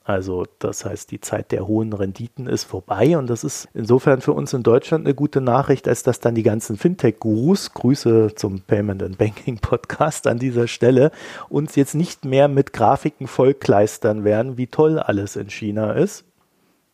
Also 0.06 0.44
das 0.60 0.84
heißt, 0.84 1.10
die 1.10 1.20
Zeit 1.20 1.50
der 1.50 1.66
hohen 1.66 1.92
Renditen 1.92 2.46
ist 2.46 2.62
vorbei 2.62 3.18
und 3.18 3.28
das 3.28 3.42
ist 3.42 3.68
insofern 3.74 4.20
für 4.20 4.34
uns 4.34 4.52
in 4.52 4.62
Deutschland 4.62 5.04
eine 5.04 5.16
gute 5.16 5.40
Nachricht, 5.40 5.88
als 5.88 6.04
dass 6.04 6.20
dann 6.20 6.36
die 6.36 6.44
ganzen 6.44 6.76
Fintech-Gurus, 6.76 7.74
Grüße 7.74 8.36
zum 8.36 8.60
Payment 8.60 9.02
and 9.02 9.18
Banking 9.18 9.58
Podcast 9.58 10.28
an 10.28 10.38
dieser 10.38 10.68
Stelle, 10.68 11.10
uns 11.48 11.74
jetzt 11.74 11.96
nicht 11.96 12.24
mehr 12.24 12.46
mit 12.46 12.72
Grafiken 12.72 13.26
vollkleistern 13.26 14.22
werden, 14.22 14.56
wie 14.56 14.68
toll 14.68 15.00
alles 15.00 15.34
in 15.34 15.50
China 15.50 15.90
ist. 15.90 16.24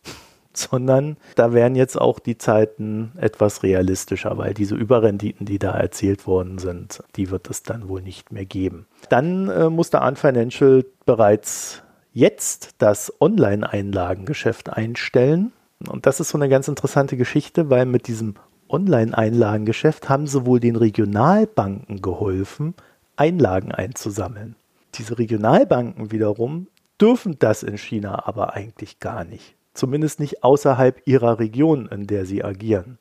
sondern 0.53 1.17
da 1.35 1.53
wären 1.53 1.75
jetzt 1.75 2.01
auch 2.01 2.17
die 2.17 2.39
Zeiten 2.39 3.11
etwas 3.17 3.61
realistischer, 3.61 4.39
weil 4.39 4.55
diese 4.55 4.73
Überrenditen, 4.73 5.45
die 5.45 5.59
da 5.59 5.73
erzielt 5.73 6.25
worden 6.25 6.57
sind, 6.57 7.03
die 7.15 7.29
wird 7.29 7.47
es 7.47 7.61
dann 7.61 7.87
wohl 7.87 8.01
nicht 8.01 8.31
mehr 8.31 8.45
geben. 8.45 8.87
Dann 9.09 9.49
äh, 9.49 9.69
musste 9.69 10.01
Arn 10.01 10.15
Financial 10.15 10.83
bereits 11.05 11.82
jetzt 12.13 12.75
das 12.77 13.11
Online-Einlagengeschäft 13.19 14.71
einstellen. 14.71 15.51
Und 15.87 16.05
das 16.05 16.19
ist 16.19 16.29
so 16.29 16.37
eine 16.37 16.49
ganz 16.49 16.67
interessante 16.67 17.17
Geschichte, 17.17 17.69
weil 17.69 17.85
mit 17.85 18.07
diesem 18.07 18.35
Online-Einlagengeschäft 18.69 20.09
haben 20.09 20.27
sie 20.27 20.45
wohl 20.45 20.59
den 20.59 20.75
Regionalbanken 20.75 22.01
geholfen, 22.01 22.75
Einlagen 23.15 23.71
einzusammeln. 23.71 24.55
Diese 24.95 25.17
Regionalbanken 25.19 26.11
wiederum 26.11 26.67
dürfen 27.01 27.37
das 27.39 27.63
in 27.63 27.77
China 27.77 28.25
aber 28.27 28.53
eigentlich 28.53 28.99
gar 28.99 29.23
nicht. 29.23 29.55
Zumindest 29.73 30.19
nicht 30.19 30.43
außerhalb 30.43 31.01
ihrer 31.05 31.39
Region, 31.39 31.87
in 31.87 32.07
der 32.07 32.25
sie 32.25 32.43
agieren. 32.43 32.99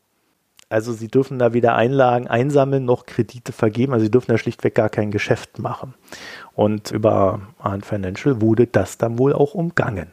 Also 0.72 0.92
sie 0.92 1.08
dürfen 1.08 1.38
da 1.38 1.52
weder 1.52 1.74
Einlagen 1.74 2.26
einsammeln 2.26 2.84
noch 2.84 3.06
Kredite 3.06 3.52
vergeben. 3.52 3.92
Also 3.92 4.04
sie 4.04 4.10
dürfen 4.10 4.30
da 4.30 4.38
schlichtweg 4.38 4.74
gar 4.74 4.88
kein 4.88 5.10
Geschäft 5.10 5.58
machen. 5.58 5.94
Und 6.54 6.90
über 6.90 7.40
Arn 7.58 7.82
Financial 7.82 8.40
wurde 8.40 8.66
das 8.66 8.98
dann 8.98 9.18
wohl 9.18 9.32
auch 9.32 9.54
umgangen. 9.54 10.12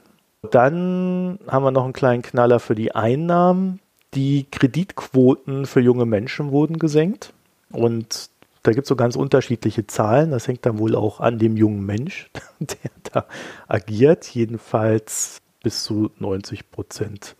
Dann 0.51 1.39
haben 1.47 1.63
wir 1.63 1.71
noch 1.71 1.83
einen 1.83 1.93
kleinen 1.93 2.21
Knaller 2.21 2.59
für 2.59 2.75
die 2.75 2.93
Einnahmen. 2.93 3.79
Die 4.13 4.47
Kreditquoten 4.49 5.65
für 5.65 5.81
junge 5.81 6.05
Menschen 6.05 6.51
wurden 6.51 6.79
gesenkt. 6.79 7.33
Und 7.71 8.29
da 8.63 8.71
gibt 8.71 8.83
es 8.83 8.89
so 8.89 8.95
ganz 8.95 9.15
unterschiedliche 9.15 9.87
Zahlen. 9.87 10.31
Das 10.31 10.47
hängt 10.47 10.65
dann 10.65 10.79
wohl 10.79 10.95
auch 10.95 11.19
an 11.19 11.39
dem 11.39 11.57
jungen 11.57 11.85
Mensch, 11.85 12.29
der 12.59 12.91
da 13.11 13.25
agiert. 13.67 14.27
Jedenfalls 14.27 15.41
bis 15.61 15.83
zu 15.83 16.11
90 16.19 16.71
Prozent 16.71 17.35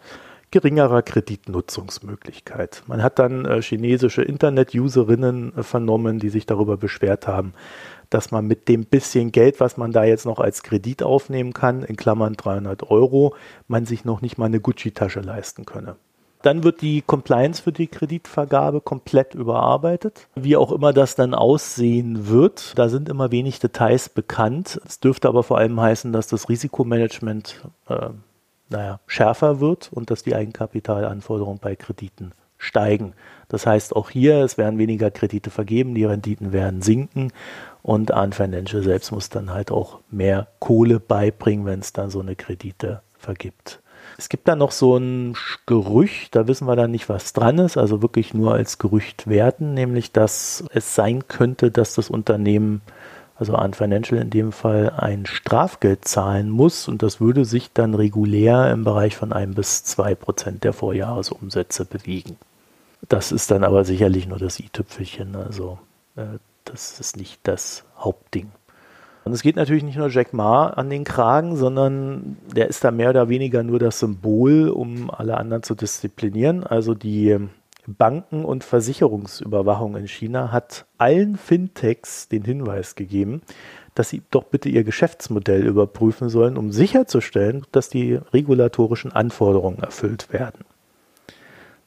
geringerer 0.52 1.02
Kreditnutzungsmöglichkeit. 1.02 2.84
Man 2.88 3.04
hat 3.04 3.20
dann 3.20 3.46
äh, 3.46 3.62
chinesische 3.62 4.22
Internet-Userinnen 4.22 5.58
äh, 5.58 5.64
vernommen, 5.64 6.20
die 6.20 6.30
sich 6.30 6.46
darüber 6.46 6.78
beschwert 6.78 7.28
haben, 7.28 7.54
dass 8.10 8.32
man 8.32 8.48
mit 8.48 8.68
dem 8.68 8.86
bisschen 8.86 9.32
Geld, 9.32 9.60
was 9.60 9.78
man 9.78 9.92
da 9.92 10.04
jetzt 10.04 10.26
noch 10.26 10.40
als 10.40 10.64
Kredit 10.64 11.04
aufnehmen 11.04 11.54
kann, 11.54 11.84
in 11.84 11.96
Klammern 11.96 12.34
300 12.34 12.90
Euro, 12.90 13.36
man 13.68 13.86
sich 13.86 14.06
noch 14.06 14.22
nicht 14.22 14.38
mal 14.38 14.46
eine 14.46 14.60
Gucci-Tasche 14.60 15.22
leisten 15.22 15.66
könne. 15.66 15.96
Dann 16.42 16.64
wird 16.64 16.82
die 16.82 17.02
Compliance 17.02 17.62
für 17.62 17.74
die 17.74 17.88
Kreditvergabe 17.88 18.80
komplett 18.80 19.36
überarbeitet. 19.36 20.28
Wie 20.36 20.56
auch 20.56 20.72
immer 20.72 20.94
das 20.94 21.16
dann 21.16 21.34
aussehen 21.34 22.30
wird, 22.30 22.78
da 22.80 22.88
sind 22.88 23.10
immer 23.10 23.32
wenig 23.32 23.60
Details 23.60 24.08
bekannt. 24.08 24.80
Es 24.88 25.02
dürfte 25.02 25.28
aber 25.28 25.44
vor 25.44 25.58
allem 25.58 25.80
heißen, 25.80 26.14
dass 26.14 26.28
das 26.28 26.48
Risikomanagement 26.48 27.62
äh, 27.90 28.10
naja, 28.70 29.00
schärfer 29.08 29.60
wird 29.60 29.90
und 29.92 30.10
dass 30.12 30.24
die 30.24 30.36
Eigenkapitalanforderungen 30.36 31.60
bei 31.60 31.76
Krediten 31.76 32.32
steigen. 32.58 33.14
Das 33.48 33.66
heißt, 33.66 33.96
auch 33.96 34.10
hier, 34.10 34.44
es 34.44 34.58
werden 34.58 34.78
weniger 34.78 35.10
Kredite 35.12 35.50
vergeben, 35.50 35.96
die 35.96 36.06
Renditen 36.06 36.54
werden 36.54 36.82
sinken 36.82 37.32
und 37.82 38.12
Arn 38.12 38.34
Financial 38.34 38.84
selbst 38.84 39.12
muss 39.12 39.30
dann 39.30 39.52
halt 39.52 39.72
auch 39.72 40.00
mehr 40.12 40.48
Kohle 40.60 41.00
beibringen, 41.00 41.66
wenn 41.66 41.80
es 41.80 41.94
dann 41.94 42.10
so 42.10 42.20
eine 42.20 42.36
Kredite 42.36 43.02
vergibt. 43.18 43.82
Es 44.18 44.30
gibt 44.30 44.48
da 44.48 44.56
noch 44.56 44.72
so 44.72 44.98
ein 44.98 45.36
Gerücht, 45.66 46.36
da 46.36 46.48
wissen 46.48 46.68
wir 46.68 46.76
dann 46.76 46.92
nicht, 46.92 47.10
was 47.10 47.34
dran 47.34 47.58
ist, 47.58 47.78
also 47.78 48.02
wirklich 48.02 48.34
nur 48.34 48.54
als 48.54 48.78
Gerücht 48.78 49.28
werten, 49.28 49.74
nämlich 49.74 50.12
dass 50.12 50.64
es 50.74 50.96
sein 50.96 51.28
könnte, 51.28 51.72
dass 51.72 51.96
das 51.96 52.10
Unternehmen, 52.10 52.82
also 53.40 53.56
Ant 53.56 53.78
Financial 53.78 54.22
in 54.22 54.30
dem 54.30 54.52
Fall, 54.52 54.92
ein 54.98 55.26
Strafgeld 55.26 56.06
zahlen 56.06 56.50
muss 56.50 56.88
und 56.88 57.02
das 57.02 57.22
würde 57.22 57.46
sich 57.46 57.72
dann 57.74 57.94
regulär 57.94 58.70
im 58.72 58.84
Bereich 58.84 59.16
von 59.16 59.32
ein 59.32 59.54
bis 59.54 59.84
zwei 59.84 60.14
Prozent 60.14 60.66
der 60.66 60.74
Vorjahresumsätze 60.74 61.86
bewegen. 61.86 62.38
Das 63.08 63.32
ist 63.32 63.50
dann 63.50 63.64
aber 63.64 63.86
sicherlich 63.86 64.28
nur 64.28 64.40
das 64.40 64.60
i-Tüpfelchen, 64.60 65.38
also 65.38 65.80
äh, 66.18 66.38
das 66.66 67.00
ist 67.00 67.16
nicht 67.16 67.40
das 67.44 67.86
Hauptding. 67.98 68.52
Und 69.24 69.34
es 69.34 69.42
geht 69.42 69.56
natürlich 69.56 69.84
nicht 69.84 69.98
nur 69.98 70.10
Jack 70.10 70.34
Ma 70.34 70.68
an 70.68 70.90
den 70.90 71.04
Kragen, 71.04 71.56
sondern 71.56 72.38
der 72.56 72.68
ist 72.68 72.84
da 72.84 72.92
mehr 72.92 73.10
oder 73.10 73.30
weniger 73.30 73.64
nur 73.64 73.80
das 73.80 74.00
Symbol, 74.00 74.70
um 74.70 75.10
alle 75.12 75.38
anderen 75.38 75.64
zu 75.64 75.76
disziplinieren. 75.76 76.64
Also 76.64 76.94
die 76.94 77.38
Banken- 77.98 78.46
und 78.46 78.64
Versicherungsüberwachung 78.64 79.96
in 79.96 80.08
China 80.08 80.52
hat 80.52 80.86
allen 80.98 81.36
Fintechs 81.36 82.28
den 82.28 82.44
Hinweis 82.44 82.96
gegeben, 82.96 83.42
dass 83.96 84.10
sie 84.10 84.22
doch 84.32 84.46
bitte 84.46 84.70
ihr 84.70 84.84
Geschäftsmodell 84.84 85.66
überprüfen 85.66 86.30
sollen, 86.30 86.58
um 86.58 86.72
sicherzustellen, 86.72 87.66
dass 87.72 87.90
die 87.90 88.20
regulatorischen 88.34 89.12
Anforderungen 89.12 89.80
erfüllt 89.80 90.32
werden. 90.32 90.66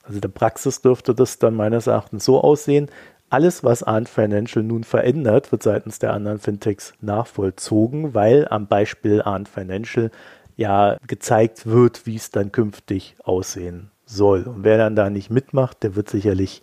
Also 0.02 0.16
in 0.16 0.20
der 0.20 0.28
Praxis 0.28 0.82
dürfte 0.82 1.14
das 1.14 1.38
dann 1.38 1.54
meines 1.54 1.86
Erachtens 1.86 2.24
so 2.24 2.40
aussehen, 2.40 2.88
alles, 3.30 3.64
was 3.64 3.82
Ant 3.82 4.10
Financial 4.10 4.62
nun 4.62 4.84
verändert, 4.84 5.52
wird 5.52 5.62
seitens 5.62 5.98
der 5.98 6.12
anderen 6.12 6.38
Fintechs 6.38 6.92
nachvollzogen, 7.00 8.12
weil 8.12 8.46
am 8.48 8.66
Beispiel 8.66 9.22
Ant 9.22 9.48
Financial 9.48 10.10
ja 10.58 10.98
gezeigt 11.06 11.64
wird, 11.64 12.04
wie 12.04 12.16
es 12.16 12.30
dann 12.30 12.52
künftig 12.52 13.16
aussehen 13.22 13.91
soll. 14.12 14.44
Und 14.44 14.64
wer 14.64 14.78
dann 14.78 14.96
da 14.96 15.10
nicht 15.10 15.30
mitmacht, 15.30 15.82
der 15.82 15.96
wird 15.96 16.08
sicherlich 16.08 16.62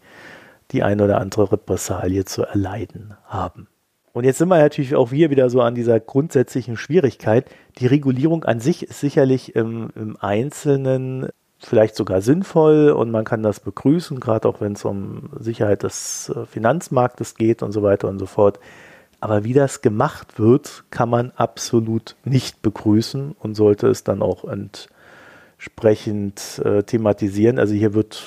die 0.72 0.84
ein 0.84 1.02
oder 1.02 1.20
andere 1.20 1.52
Repressalie 1.52 2.26
zu 2.26 2.44
erleiden 2.44 3.16
haben. 3.26 3.68
Und 4.14 4.24
jetzt 4.24 4.38
sind 4.38 4.50
wir 4.50 4.58
natürlich 4.58 4.96
auch 4.96 5.12
hier 5.12 5.30
wieder 5.30 5.50
so 5.50 5.62
an 5.62 5.76
dieser 5.76 6.00
grundsätzlichen 6.00 6.78
Schwierigkeit. 6.78 7.46
Die 7.78 7.88
Regulierung 7.88 8.44
an 8.44 8.60
sich 8.60 8.84
ist 8.84 9.00
sicherlich 9.00 9.56
im, 9.56 9.90
im 9.96 10.18
Einzelnen 10.20 11.30
vielleicht 11.60 11.96
sogar 11.96 12.22
sinnvoll 12.22 12.90
und 12.92 13.12
man 13.12 13.26
kann 13.26 13.44
das 13.44 13.60
begrüßen, 13.60 14.20
gerade 14.20 14.48
auch 14.48 14.62
wenn 14.62 14.74
es 14.74 14.86
um 14.86 15.30
Sicherheit 15.40 15.84
des 15.84 16.30
äh, 16.30 16.46
Finanzmarktes 16.46 17.36
geht 17.36 17.62
und 17.62 17.72
so 17.72 17.84
weiter 17.84 18.08
und 18.08 18.18
so 18.18 18.26
fort. 18.26 18.60
Aber 19.20 19.44
wie 19.44 19.54
das 19.54 19.82
gemacht 19.82 20.40
wird, 20.40 20.86
kann 20.90 21.10
man 21.10 21.32
absolut 21.36 22.16
nicht 22.24 22.62
begrüßen 22.62 23.36
und 23.38 23.56
sollte 23.56 23.88
es 23.88 24.06
dann 24.06 24.22
auch 24.22 24.46
entsprechend 25.60 26.62
äh, 26.64 26.84
thematisieren. 26.84 27.60
Also 27.60 27.74
hier 27.74 27.94
wird 27.94 28.24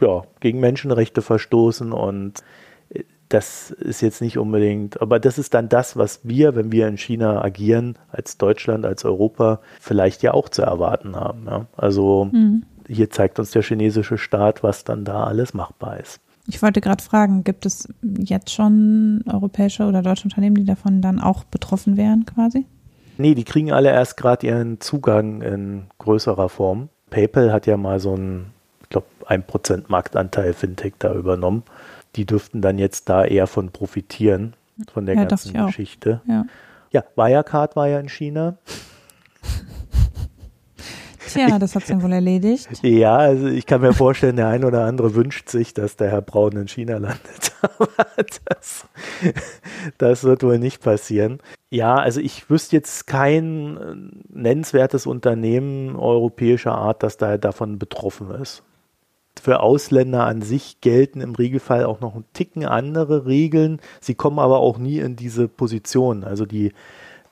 ja, 0.00 0.22
gegen 0.38 0.60
Menschenrechte 0.60 1.20
verstoßen 1.20 1.92
und 1.92 2.44
äh, 2.90 3.02
das 3.28 3.72
ist 3.72 4.00
jetzt 4.00 4.20
nicht 4.20 4.38
unbedingt, 4.38 5.02
aber 5.02 5.18
das 5.18 5.38
ist 5.38 5.54
dann 5.54 5.68
das, 5.68 5.96
was 5.96 6.20
wir, 6.22 6.54
wenn 6.54 6.70
wir 6.70 6.86
in 6.86 6.98
China 6.98 7.42
agieren, 7.42 7.98
als 8.12 8.38
Deutschland, 8.38 8.86
als 8.86 9.04
Europa, 9.04 9.60
vielleicht 9.80 10.22
ja 10.22 10.34
auch 10.34 10.48
zu 10.48 10.62
erwarten 10.62 11.16
haben. 11.16 11.46
Ja? 11.46 11.66
Also 11.76 12.26
mhm. 12.26 12.62
hier 12.86 13.10
zeigt 13.10 13.40
uns 13.40 13.50
der 13.50 13.62
chinesische 13.62 14.16
Staat, 14.16 14.62
was 14.62 14.84
dann 14.84 15.04
da 15.04 15.24
alles 15.24 15.54
machbar 15.54 15.98
ist. 15.98 16.20
Ich 16.46 16.62
wollte 16.62 16.80
gerade 16.80 17.02
fragen, 17.02 17.42
gibt 17.42 17.66
es 17.66 17.88
jetzt 18.02 18.52
schon 18.52 19.24
europäische 19.26 19.84
oder 19.84 20.02
deutsche 20.02 20.24
Unternehmen, 20.24 20.56
die 20.56 20.64
davon 20.64 21.02
dann 21.02 21.18
auch 21.18 21.42
betroffen 21.42 21.96
wären 21.96 22.24
quasi? 22.24 22.66
Nee, 23.22 23.34
die 23.34 23.44
kriegen 23.44 23.72
alle 23.72 23.90
erst 23.90 24.16
gerade 24.16 24.46
ihren 24.46 24.80
Zugang 24.80 25.40
in 25.42 25.86
größerer 25.98 26.48
Form. 26.48 26.88
PayPal 27.10 27.52
hat 27.52 27.66
ja 27.66 27.76
mal 27.76 28.00
so 28.00 28.14
einen, 28.14 28.52
ich 28.82 28.88
glaube, 28.90 29.06
1% 29.26 29.84
Marktanteil 29.88 30.52
Fintech 30.52 30.94
da 30.98 31.14
übernommen 31.14 31.62
die 32.16 32.26
dürften 32.26 32.60
dann 32.60 32.78
jetzt 32.78 33.08
da 33.08 33.24
eher 33.24 33.46
von 33.46 33.70
profitieren, 33.70 34.54
von 34.92 35.06
der 35.06 35.16
ja, 35.16 35.24
ganzen 35.24 35.66
Geschichte. 35.66 36.20
Ja. 36.26 36.44
ja, 36.90 37.04
Wirecard 37.16 37.76
war 37.76 37.88
ja 37.88 37.98
in 37.98 38.08
China. 38.08 38.56
Tja, 41.28 41.58
das 41.58 41.74
hat 41.74 41.82
es 41.82 41.88
dann 41.88 42.02
wohl 42.02 42.12
erledigt. 42.12 42.68
Ja, 42.82 43.16
also 43.16 43.46
ich 43.46 43.66
kann 43.66 43.80
mir 43.80 43.92
vorstellen, 43.92 44.36
der 44.36 44.48
ein 44.48 44.64
oder 44.64 44.84
andere 44.84 45.14
wünscht 45.14 45.48
sich, 45.48 45.74
dass 45.74 45.96
der 45.96 46.10
Herr 46.10 46.22
Braun 46.22 46.52
in 46.52 46.68
China 46.68 46.98
landet. 46.98 47.52
Aber 47.62 47.88
das, 48.46 48.86
das 49.98 50.24
wird 50.24 50.42
wohl 50.42 50.58
nicht 50.58 50.82
passieren. 50.82 51.38
Ja, 51.70 51.94
also 51.94 52.20
ich 52.20 52.50
wüsste 52.50 52.76
jetzt 52.76 53.06
kein 53.06 54.22
nennenswertes 54.28 55.06
Unternehmen 55.06 55.96
europäischer 55.96 56.72
Art, 56.72 57.02
das 57.02 57.16
da 57.16 57.38
davon 57.38 57.78
betroffen 57.78 58.30
ist 58.30 58.62
für 59.40 59.60
Ausländer 59.60 60.26
an 60.26 60.42
sich 60.42 60.80
gelten 60.80 61.20
im 61.20 61.34
Regelfall 61.34 61.84
auch 61.84 62.00
noch 62.00 62.14
ein 62.14 62.24
Ticken 62.32 62.64
andere 62.64 63.26
Regeln. 63.26 63.80
Sie 64.00 64.14
kommen 64.14 64.38
aber 64.38 64.58
auch 64.58 64.78
nie 64.78 64.98
in 64.98 65.16
diese 65.16 65.48
Position. 65.48 66.22
Also 66.24 66.44
die, 66.44 66.72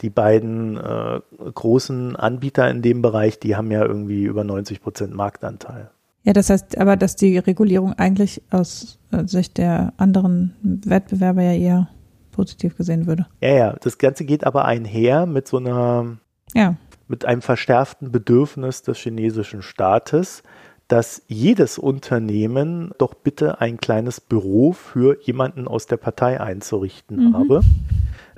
die 0.03 0.11
beiden 0.11 0.77
äh, 0.77 1.21
großen 1.55 2.17
Anbieter 2.17 2.71
in 2.71 2.83
dem 2.83 3.03
Bereich, 3.03 3.39
die 3.39 3.57
haben 3.57 3.71
ja 3.71 3.85
irgendwie 3.85 4.25
über 4.25 4.45
90 4.45 4.83
Prozent 4.83 5.15
Marktanteil. 5.15 5.91
Ja, 6.23 6.33
das 6.33 6.51
heißt 6.51 6.79
aber, 6.79 6.97
dass 6.97 7.17
die 7.17 7.39
Regulierung 7.39 7.95
eigentlich 7.95 8.43
aus 8.51 8.99
äh, 9.11 9.27
Sicht 9.27 9.59
der 9.59 9.93
anderen 9.97 10.55
Wettbewerber 10.63 11.43
ja 11.43 11.55
eher 11.55 11.89
positiv 12.31 12.77
gesehen 12.77 13.07
würde. 13.07 13.27
Ja, 13.41 13.55
ja, 13.55 13.77
das 13.81 13.99
Ganze 13.99 14.25
geht 14.25 14.45
aber 14.45 14.65
einher 14.65 15.27
mit 15.27 15.49
so 15.49 15.57
einer, 15.57 16.19
ja. 16.55 16.77
mit 17.09 17.25
einem 17.25 17.43
verstärkten 17.43 18.13
Bedürfnis 18.13 18.83
des 18.83 18.99
chinesischen 18.99 19.63
Staates, 19.63 20.43
dass 20.89 21.23
jedes 21.29 21.79
Unternehmen 21.79 22.93
doch 22.99 23.15
bitte 23.15 23.61
ein 23.61 23.79
kleines 23.79 24.21
Büro 24.21 24.73
für 24.73 25.19
jemanden 25.23 25.69
aus 25.69 25.87
der 25.87 25.97
Partei 25.97 26.41
einzurichten 26.41 27.29
mhm. 27.29 27.35
habe. 27.35 27.61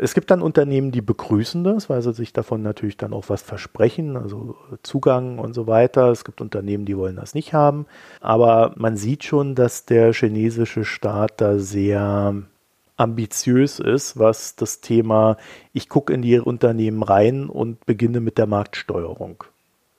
Es 0.03 0.15
gibt 0.15 0.33
dann 0.33 0.43
Unternehmen, 0.43 0.91
die 0.91 1.01
begrüßen 1.01 1.63
das, 1.63 1.89
weil 1.89 2.03
sie 2.03 2.13
sich 2.13 2.33
davon 2.33 2.61
natürlich 2.61 2.97
dann 2.97 3.13
auch 3.13 3.29
was 3.29 3.41
versprechen, 3.41 4.17
also 4.17 4.57
Zugang 4.83 5.39
und 5.39 5.55
so 5.55 5.69
weiter. 5.69 6.11
Es 6.11 6.25
gibt 6.25 6.41
Unternehmen, 6.41 6.85
die 6.87 6.97
wollen 6.97 7.15
das 7.15 7.35
nicht 7.35 7.55
haben. 7.55 7.87
Aber 8.21 8.73
man 8.77 8.97
sieht 8.97 9.23
schon, 9.23 9.55
dass 9.55 9.87
der 9.87 10.13
chinesische 10.13 10.85
Staat 10.85 11.41
da 11.41 11.59
sehr 11.59 12.35
ambitiös 12.97 13.79
ist, 13.79 14.19
was 14.19 14.57
das 14.57 14.81
Thema, 14.81 15.37
ich 15.73 15.89
gucke 15.89 16.13
in 16.13 16.23
die 16.23 16.41
Unternehmen 16.41 17.05
rein 17.05 17.49
und 17.49 17.87
beginne 17.87 18.19
mit 18.19 18.39
der 18.39 18.49
Marktsteuerung 18.49 19.45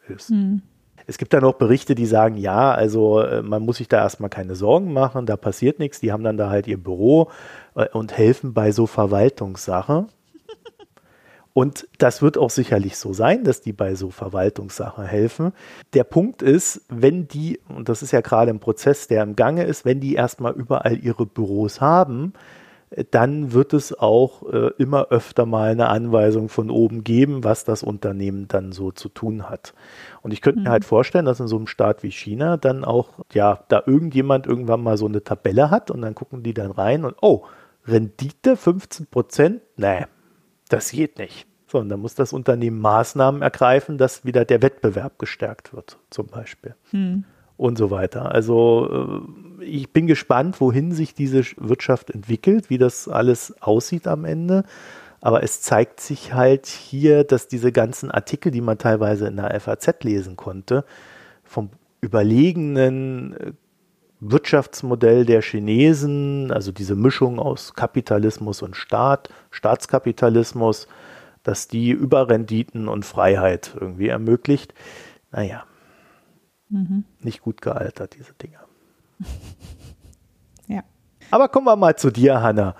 ist. 0.10 0.32
Mhm. 0.32 0.64
Es 1.08 1.18
gibt 1.18 1.34
dann 1.34 1.44
auch 1.44 1.54
Berichte, 1.54 1.96
die 1.96 2.06
sagen, 2.06 2.38
ja, 2.38 2.72
also 2.72 3.22
äh, 3.22 3.42
man 3.42 3.64
muss 3.64 3.78
sich 3.78 3.88
da 3.88 4.00
erstmal 4.00 4.30
keine 4.30 4.56
Sorgen 4.56 4.94
machen, 4.94 5.26
da 5.26 5.38
passiert 5.38 5.80
nichts. 5.80 6.00
Die 6.00 6.12
haben 6.12 6.24
dann 6.24 6.38
da 6.38 6.50
halt 6.50 6.68
ihr 6.68 6.82
Büro 6.82 7.30
äh, 7.76 7.88
und 7.90 8.18
helfen 8.18 8.54
bei 8.54 8.72
so 8.72 8.88
Verwaltungssachen. 8.88 10.08
Und 11.54 11.88
das 12.00 12.24
wird 12.24 12.38
auch 12.38 12.50
sicherlich 12.50 12.98
so 12.98 13.14
sein, 13.14 13.44
dass 13.44 13.62
die 13.62 13.74
bei 13.74 13.94
so 13.94 14.10
Verwaltungssachen 14.10 15.06
helfen. 15.06 15.54
Der 15.94 16.04
Punkt 16.04 16.42
ist, 16.42 16.82
wenn 16.90 17.28
die, 17.28 17.60
und 17.70 17.90
das 17.90 18.02
ist 18.02 18.12
ja 18.12 18.22
gerade 18.22 18.50
ein 18.50 18.60
Prozess, 18.60 19.08
der 19.08 19.22
im 19.22 19.36
Gange 19.36 19.64
ist, 19.64 19.86
wenn 19.86 20.00
die 20.00 20.16
erstmal 20.16 20.54
überall 20.54 20.98
ihre 20.98 21.28
Büros 21.28 21.80
haben, 21.80 22.34
dann 23.12 23.54
wird 23.54 23.74
es 23.74 23.98
auch 23.98 24.44
äh, 24.52 24.72
immer 24.78 25.08
öfter 25.10 25.46
mal 25.46 25.72
eine 25.72 25.88
Anweisung 25.88 26.50
von 26.50 26.70
oben 26.70 27.04
geben, 27.04 27.44
was 27.44 27.64
das 27.64 27.82
Unternehmen 27.82 28.48
dann 28.48 28.72
so 28.72 28.92
zu 28.92 29.10
tun 29.10 29.50
hat. 29.50 29.74
Und 30.22 30.32
ich 30.32 30.42
könnte 30.42 30.60
mhm. 30.60 30.66
mir 30.66 30.72
halt 30.72 30.86
vorstellen, 30.86 31.26
dass 31.26 31.40
in 31.40 31.48
so 31.48 31.56
einem 31.56 31.68
Staat 31.68 32.04
wie 32.04 32.12
China 32.12 32.58
dann 32.58 32.84
auch, 32.84 33.10
ja, 33.34 33.64
da 33.70 33.84
irgendjemand 33.86 34.46
irgendwann 34.46 34.84
mal 34.84 34.98
so 34.98 35.08
eine 35.08 35.24
Tabelle 35.24 35.72
hat 35.72 35.90
und 35.90 36.02
dann 36.02 36.16
gucken 36.16 36.44
die 36.44 36.54
dann 36.54 36.72
rein 36.72 37.06
und, 37.06 37.16
oh, 37.22 37.46
Rendite 37.86 38.56
15 38.56 39.08
Prozent? 39.08 39.62
Nee, 39.76 40.06
das 40.70 40.92
geht 40.92 41.18
nicht. 41.18 41.48
So, 41.68 41.80
und 41.80 41.90
dann 41.90 42.00
muss 42.00 42.16
das 42.16 42.32
Unternehmen 42.32 42.80
Maßnahmen 42.80 43.42
ergreifen, 43.42 43.98
dass 43.98 44.24
wieder 44.24 44.46
der 44.46 44.62
Wettbewerb 44.62 45.20
gestärkt 45.20 45.74
wird, 45.74 45.98
zum 46.10 46.28
Beispiel. 46.28 46.76
Mhm 46.92 47.26
und 47.58 47.78
so 47.78 47.92
weiter. 47.92 48.32
Also 48.32 49.24
äh, 49.62 49.64
ich 49.64 49.92
bin 49.92 50.08
gespannt, 50.08 50.60
wohin 50.60 50.92
sich 50.92 51.14
diese 51.14 51.44
Wirtschaft 51.58 52.10
entwickelt, 52.10 52.70
wie 52.70 52.78
das 52.78 53.08
alles 53.08 53.62
aussieht 53.62 54.08
am 54.08 54.26
Ende. 54.26 54.64
Aber 55.22 55.42
es 55.42 55.62
zeigt 55.62 56.02
sich 56.02 56.34
halt 56.34 56.66
hier, 56.66 57.24
dass 57.24 57.48
diese 57.48 57.72
ganzen 57.72 58.12
Artikel, 58.12 58.52
die 58.52 58.62
man 58.62 58.78
teilweise 58.78 59.28
in 59.28 59.38
der 59.38 59.58
FAZ 59.60 60.04
lesen 60.04 60.36
konnte, 60.36 60.84
vom 61.44 61.70
überlegenen 62.02 63.34
äh, 63.34 63.54
Wirtschaftsmodell 64.20 65.26
der 65.26 65.42
Chinesen, 65.42 66.52
also 66.52 66.72
diese 66.72 66.96
Mischung 66.96 67.40
aus 67.40 67.74
Kapitalismus 67.74 68.62
und 68.62 68.76
Staat, 68.76 69.30
Staatskapitalismus, 69.52 70.88
dass 71.44 71.68
die 71.68 71.92
Überrenditen 71.92 72.88
und 72.88 73.06
Freiheit 73.06 73.76
irgendwie 73.80 74.08
ermöglicht. 74.08 74.74
Naja, 75.32 75.66
Mhm. 76.74 77.04
Nicht 77.22 77.42
gut 77.42 77.62
gealtert, 77.62 78.16
diese 78.18 78.34
Dinger. 78.34 78.62
ja. 80.68 80.84
Aber 81.30 81.48
kommen 81.48 81.68
wir 81.68 81.76
mal 81.76 81.96
zu 81.96 82.10
dir, 82.10 82.42
Hanna. 82.42 82.76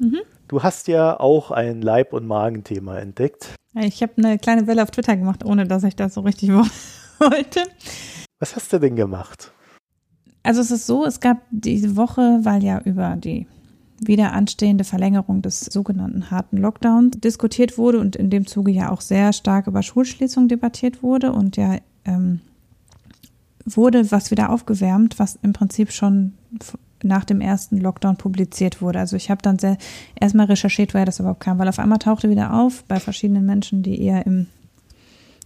Mhm. 0.00 0.18
Du 0.48 0.64
hast 0.64 0.88
ja 0.88 1.18
auch 1.18 1.52
ein 1.52 1.80
Leib- 1.80 2.12
und 2.12 2.26
Magenthema 2.26 2.98
entdeckt. 2.98 3.54
Ich 3.74 4.02
habe 4.02 4.14
eine 4.16 4.36
kleine 4.36 4.66
Welle 4.66 4.82
auf 4.82 4.90
Twitter 4.90 5.16
gemacht, 5.16 5.44
ohne 5.44 5.64
dass 5.64 5.84
ich 5.84 5.94
das 5.94 6.14
so 6.14 6.22
richtig 6.22 6.50
wollte. 7.20 7.62
Was 8.40 8.56
hast 8.56 8.72
du 8.72 8.80
denn 8.80 8.96
gemacht? 8.96 9.52
Also 10.42 10.60
es 10.60 10.72
ist 10.72 10.86
so, 10.86 11.04
es 11.04 11.20
gab 11.20 11.36
diese 11.50 11.96
Woche, 11.96 12.40
weil 12.42 12.64
ja 12.64 12.80
über 12.80 13.14
die 13.14 13.46
wieder 14.00 14.32
anstehende 14.32 14.82
Verlängerung 14.82 15.40
des 15.42 15.60
sogenannten 15.60 16.32
harten 16.32 16.56
Lockdowns 16.56 17.20
diskutiert 17.20 17.78
wurde 17.78 18.00
und 18.00 18.16
in 18.16 18.30
dem 18.30 18.46
Zuge 18.46 18.72
ja 18.72 18.90
auch 18.90 19.02
sehr 19.02 19.32
stark 19.32 19.68
über 19.68 19.82
Schulschließung 19.82 20.48
debattiert 20.48 21.04
wurde 21.04 21.32
und 21.32 21.56
ja 21.56 21.76
ähm, 22.06 22.40
wurde 23.64 24.10
was 24.10 24.30
wieder 24.30 24.50
aufgewärmt, 24.50 25.18
was 25.18 25.38
im 25.42 25.52
Prinzip 25.52 25.92
schon 25.92 26.34
nach 27.02 27.24
dem 27.24 27.40
ersten 27.40 27.78
Lockdown 27.78 28.16
publiziert 28.16 28.82
wurde. 28.82 28.98
Also 28.98 29.16
ich 29.16 29.30
habe 29.30 29.42
dann 29.42 29.58
sehr 29.58 29.78
erstmal 30.18 30.46
recherchiert, 30.46 30.94
woher 30.94 31.06
das 31.06 31.20
überhaupt 31.20 31.40
kam, 31.40 31.58
weil 31.58 31.68
auf 31.68 31.78
einmal 31.78 31.98
tauchte 31.98 32.30
wieder 32.30 32.52
auf 32.52 32.84
bei 32.84 33.00
verschiedenen 33.00 33.46
Menschen, 33.46 33.82
die 33.82 34.02
eher 34.02 34.26
im 34.26 34.46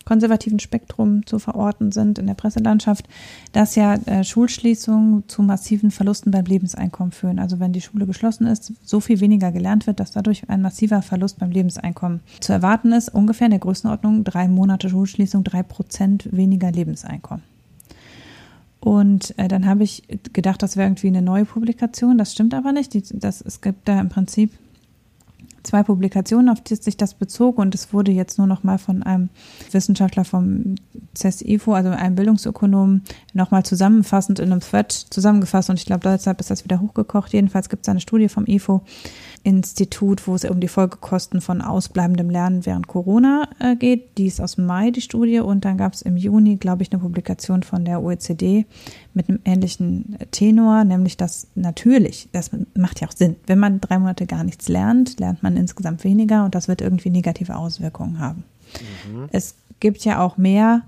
konservativen 0.04 0.58
Spektrum 0.58 1.24
zu 1.26 1.38
verorten 1.38 1.90
sind 1.90 2.18
in 2.18 2.26
der 2.26 2.34
Presselandschaft, 2.34 3.08
dass 3.52 3.74
ja 3.74 3.94
äh, 3.94 4.22
Schulschließungen 4.22 5.28
zu 5.28 5.42
massiven 5.42 5.90
Verlusten 5.90 6.30
beim 6.30 6.44
Lebenseinkommen 6.44 7.12
führen. 7.12 7.38
Also 7.38 7.58
wenn 7.58 7.72
die 7.72 7.80
Schule 7.80 8.06
geschlossen 8.06 8.46
ist, 8.46 8.74
so 8.84 9.00
viel 9.00 9.20
weniger 9.20 9.50
gelernt 9.50 9.86
wird, 9.86 10.00
dass 10.00 10.10
dadurch 10.10 10.48
ein 10.50 10.60
massiver 10.60 11.00
Verlust 11.02 11.38
beim 11.38 11.50
Lebenseinkommen 11.50 12.20
zu 12.40 12.52
erwarten 12.52 12.92
ist. 12.92 13.08
Ungefähr 13.08 13.46
in 13.46 13.52
der 13.52 13.60
Größenordnung 13.60 14.24
drei 14.24 14.46
Monate 14.48 14.88
Schulschließung, 14.88 15.42
drei 15.42 15.62
Prozent 15.62 16.28
weniger 16.32 16.70
Lebenseinkommen. 16.70 17.53
Und 18.84 19.32
äh, 19.38 19.48
dann 19.48 19.64
habe 19.64 19.82
ich 19.82 20.02
gedacht, 20.34 20.62
das 20.62 20.76
wäre 20.76 20.86
irgendwie 20.86 21.06
eine 21.06 21.22
neue 21.22 21.46
Publikation. 21.46 22.18
Das 22.18 22.32
stimmt 22.32 22.52
aber 22.52 22.70
nicht. 22.72 22.92
Die, 22.92 23.02
das, 23.14 23.40
es 23.40 23.62
gibt 23.62 23.88
da 23.88 23.98
im 23.98 24.10
Prinzip 24.10 24.50
zwei 25.62 25.82
Publikationen, 25.82 26.50
auf 26.50 26.60
die 26.60 26.74
sich 26.76 26.98
das 26.98 27.14
bezog. 27.14 27.56
Und 27.56 27.74
es 27.74 27.94
wurde 27.94 28.12
jetzt 28.12 28.36
nur 28.36 28.46
noch 28.46 28.62
mal 28.62 28.76
von 28.76 29.02
einem 29.02 29.30
Wissenschaftler 29.72 30.26
vom 30.26 30.74
CESIFO, 31.16 31.72
also 31.72 31.88
einem 31.88 32.14
Bildungsökonomen, 32.14 33.04
noch 33.32 33.50
mal 33.50 33.64
zusammenfassend 33.64 34.38
in 34.38 34.52
einem 34.52 34.60
Thread 34.60 34.92
zusammengefasst. 34.92 35.70
Und 35.70 35.78
ich 35.78 35.86
glaube, 35.86 36.06
deshalb 36.06 36.38
ist 36.40 36.50
das 36.50 36.64
wieder 36.64 36.82
hochgekocht. 36.82 37.32
Jedenfalls 37.32 37.70
gibt 37.70 37.86
es 37.86 37.88
eine 37.88 38.00
Studie 38.00 38.28
vom 38.28 38.44
IFO, 38.46 38.82
Institut, 39.44 40.26
wo 40.26 40.34
es 40.34 40.44
um 40.46 40.58
die 40.58 40.68
Folgekosten 40.68 41.42
von 41.42 41.60
ausbleibendem 41.60 42.30
Lernen 42.30 42.64
während 42.64 42.88
Corona 42.88 43.46
äh, 43.60 43.76
geht. 43.76 44.16
Die 44.16 44.26
ist 44.26 44.40
aus 44.40 44.56
Mai, 44.56 44.90
die 44.90 45.02
Studie. 45.02 45.40
Und 45.40 45.66
dann 45.66 45.76
gab 45.76 45.92
es 45.92 46.02
im 46.02 46.16
Juni, 46.16 46.56
glaube 46.56 46.82
ich, 46.82 46.90
eine 46.90 47.00
Publikation 47.00 47.62
von 47.62 47.84
der 47.84 48.02
OECD 48.02 48.64
mit 49.12 49.28
einem 49.28 49.40
ähnlichen 49.44 50.16
Tenor, 50.30 50.84
nämlich 50.84 51.18
dass 51.18 51.46
natürlich, 51.54 52.28
das 52.32 52.50
macht 52.74 53.00
ja 53.00 53.08
auch 53.08 53.12
Sinn, 53.12 53.36
wenn 53.46 53.58
man 53.58 53.80
drei 53.80 53.98
Monate 53.98 54.26
gar 54.26 54.44
nichts 54.44 54.68
lernt, 54.68 55.20
lernt 55.20 55.42
man 55.42 55.58
insgesamt 55.58 56.04
weniger 56.04 56.46
und 56.46 56.54
das 56.54 56.66
wird 56.66 56.80
irgendwie 56.80 57.10
negative 57.10 57.54
Auswirkungen 57.54 58.18
haben. 58.18 58.44
Mhm. 59.12 59.28
Es 59.30 59.56
gibt 59.78 60.04
ja 60.06 60.20
auch 60.20 60.38
mehr 60.38 60.82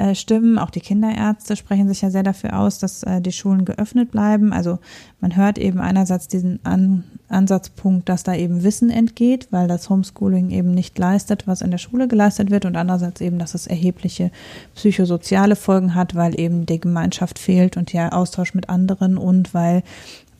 äh, 0.00 0.14
Stimmen. 0.14 0.58
Auch 0.58 0.70
die 0.70 0.80
Kinderärzte 0.80 1.56
sprechen 1.56 1.86
sich 1.86 2.00
ja 2.00 2.10
sehr 2.10 2.22
dafür 2.22 2.58
aus, 2.58 2.78
dass 2.78 3.02
äh, 3.02 3.20
die 3.20 3.32
Schulen 3.32 3.64
geöffnet 3.64 4.10
bleiben. 4.10 4.52
Also 4.52 4.78
man 5.20 5.36
hört 5.36 5.58
eben 5.58 5.78
einerseits 5.78 6.26
diesen 6.26 6.58
An 6.64 7.04
Ansatzpunkt, 7.28 8.08
dass 8.08 8.24
da 8.24 8.34
eben 8.34 8.64
Wissen 8.64 8.90
entgeht, 8.90 9.48
weil 9.50 9.68
das 9.68 9.88
Homeschooling 9.88 10.50
eben 10.50 10.72
nicht 10.72 10.98
leistet, 10.98 11.46
was 11.46 11.62
in 11.62 11.70
der 11.70 11.78
Schule 11.78 12.08
geleistet 12.08 12.50
wird 12.50 12.64
und 12.64 12.76
andererseits 12.76 13.20
eben, 13.20 13.38
dass 13.38 13.54
es 13.54 13.68
erhebliche 13.68 14.32
psychosoziale 14.74 15.54
Folgen 15.54 15.94
hat, 15.94 16.16
weil 16.16 16.40
eben 16.40 16.66
die 16.66 16.80
Gemeinschaft 16.80 17.38
fehlt 17.38 17.76
und 17.76 17.92
der 17.92 18.16
Austausch 18.16 18.54
mit 18.54 18.68
anderen 18.68 19.16
und 19.16 19.54
weil 19.54 19.84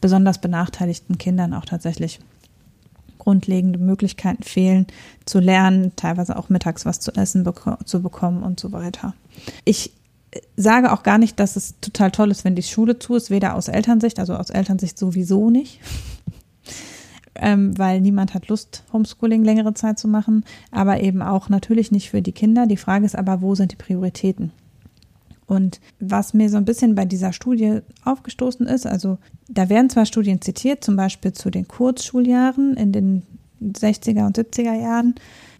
besonders 0.00 0.38
benachteiligten 0.38 1.18
Kindern 1.18 1.54
auch 1.54 1.64
tatsächlich 1.64 2.18
grundlegende 3.20 3.78
Möglichkeiten 3.78 4.42
fehlen, 4.42 4.88
zu 5.24 5.38
lernen, 5.38 5.92
teilweise 5.94 6.36
auch 6.36 6.48
mittags 6.48 6.84
was 6.84 6.98
zu 6.98 7.12
essen 7.12 7.44
beko 7.44 7.76
zu 7.84 8.02
bekommen 8.02 8.42
und 8.42 8.58
so 8.58 8.72
weiter. 8.72 9.14
Ich 9.64 9.92
sage 10.56 10.92
auch 10.92 11.02
gar 11.02 11.18
nicht, 11.18 11.38
dass 11.40 11.56
es 11.56 11.74
total 11.80 12.10
toll 12.10 12.30
ist, 12.30 12.44
wenn 12.44 12.56
die 12.56 12.62
Schule 12.62 12.98
zu 12.98 13.14
ist, 13.14 13.30
weder 13.30 13.54
aus 13.54 13.68
Elternsicht, 13.68 14.18
also 14.18 14.34
aus 14.34 14.50
Elternsicht 14.50 14.98
sowieso 14.98 15.50
nicht. 15.50 15.80
ähm, 17.34 17.76
weil 17.78 18.00
niemand 18.00 18.34
hat 18.34 18.48
Lust, 18.48 18.84
Homeschooling 18.92 19.44
längere 19.44 19.74
Zeit 19.74 19.98
zu 19.98 20.08
machen, 20.08 20.44
aber 20.70 21.00
eben 21.00 21.22
auch 21.22 21.48
natürlich 21.48 21.90
nicht 21.90 22.10
für 22.10 22.22
die 22.22 22.32
Kinder. 22.32 22.66
Die 22.66 22.76
Frage 22.76 23.06
ist 23.06 23.16
aber, 23.16 23.40
wo 23.40 23.54
sind 23.54 23.72
die 23.72 23.76
Prioritäten? 23.76 24.52
Und 25.50 25.80
was 25.98 26.32
mir 26.32 26.48
so 26.48 26.58
ein 26.58 26.64
bisschen 26.64 26.94
bei 26.94 27.04
dieser 27.04 27.32
Studie 27.32 27.80
aufgestoßen 28.04 28.68
ist, 28.68 28.86
also 28.86 29.18
da 29.48 29.68
werden 29.68 29.90
zwar 29.90 30.06
Studien 30.06 30.40
zitiert, 30.40 30.84
zum 30.84 30.94
Beispiel 30.94 31.32
zu 31.32 31.50
den 31.50 31.66
Kurzschuljahren 31.66 32.74
in 32.76 32.92
den 32.92 33.22
60er 33.60 34.26
und 34.26 34.38
70er 34.38 34.80
Jahren 34.80 35.16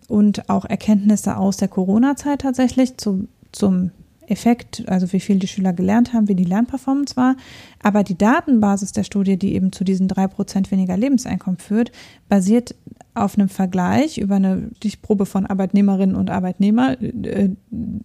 und 0.06 0.48
auch 0.48 0.64
Erkenntnisse 0.64 1.36
aus 1.36 1.56
der 1.56 1.66
Corona-Zeit 1.66 2.42
tatsächlich 2.42 2.98
zu, 2.98 3.26
zum 3.50 3.90
Effekt, 4.28 4.84
also 4.86 5.12
wie 5.12 5.18
viel 5.18 5.40
die 5.40 5.48
Schüler 5.48 5.72
gelernt 5.72 6.12
haben, 6.12 6.28
wie 6.28 6.36
die 6.36 6.44
Lernperformance 6.44 7.16
war. 7.16 7.34
Aber 7.82 8.04
die 8.04 8.16
Datenbasis 8.16 8.92
der 8.92 9.02
Studie, 9.02 9.36
die 9.36 9.54
eben 9.54 9.72
zu 9.72 9.82
diesen 9.82 10.06
drei 10.06 10.28
Prozent 10.28 10.70
weniger 10.70 10.96
Lebenseinkommen 10.96 11.58
führt, 11.58 11.90
basiert 12.28 12.76
auf 13.14 13.36
einem 13.36 13.48
Vergleich 13.48 14.18
über 14.18 14.36
eine 14.36 14.70
Stichprobe 14.76 15.26
von 15.26 15.46
Arbeitnehmerinnen 15.46 16.16
und 16.16 16.30
Arbeitnehmern, 16.30 16.96
äh, 17.24 17.50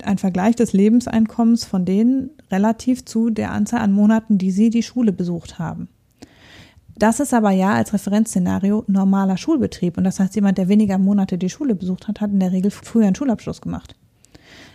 ein 0.04 0.18
Vergleich 0.18 0.56
des 0.56 0.74
Lebenseinkommens 0.74 1.66
von 1.66 1.86
denen 1.86 2.32
relativ 2.52 3.06
zu 3.06 3.30
der 3.30 3.52
Anzahl 3.52 3.82
an 3.82 3.94
Monaten, 3.94 4.38
die 4.38 4.52
sie 4.52 4.70
die 4.70 4.84
Schule 4.84 5.12
besucht 5.12 5.60
haben. 5.60 5.90
Das 6.98 7.20
ist 7.20 7.34
aber 7.34 7.52
ja 7.52 7.74
als 7.74 7.94
Referenzszenario 7.94 8.86
normaler 8.88 9.38
Schulbetrieb. 9.38 9.98
Und 9.98 10.06
das 10.06 10.20
heißt, 10.20 10.36
jemand, 10.36 10.58
der 10.58 10.70
weniger 10.70 10.98
Monate 10.98 11.38
die 11.38 11.50
Schule 11.50 11.76
besucht 11.76 12.08
hat, 12.08 12.22
hat 12.22 12.32
in 12.32 12.40
der 12.40 12.54
Regel 12.54 12.72
früher 12.72 13.06
einen 13.06 13.16
Schulabschluss 13.16 13.62
gemacht. 13.62 13.96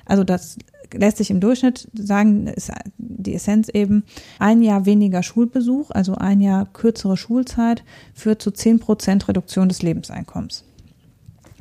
Also 0.04 0.22
das 0.24 0.58
lässt 0.92 1.18
sich 1.18 1.30
im 1.30 1.40
Durchschnitt 1.40 1.88
sagen, 1.92 2.46
ist 2.46 2.70
die 2.98 3.34
Essenz 3.34 3.68
eben, 3.68 4.04
ein 4.38 4.62
Jahr 4.62 4.86
weniger 4.86 5.22
Schulbesuch, 5.22 5.90
also 5.90 6.14
ein 6.14 6.40
Jahr 6.40 6.66
kürzere 6.66 7.16
Schulzeit, 7.16 7.84
führt 8.14 8.42
zu 8.42 8.50
10 8.50 8.80
Prozent 8.80 9.28
Reduktion 9.28 9.68
des 9.68 9.82
Lebenseinkommens 9.82 10.64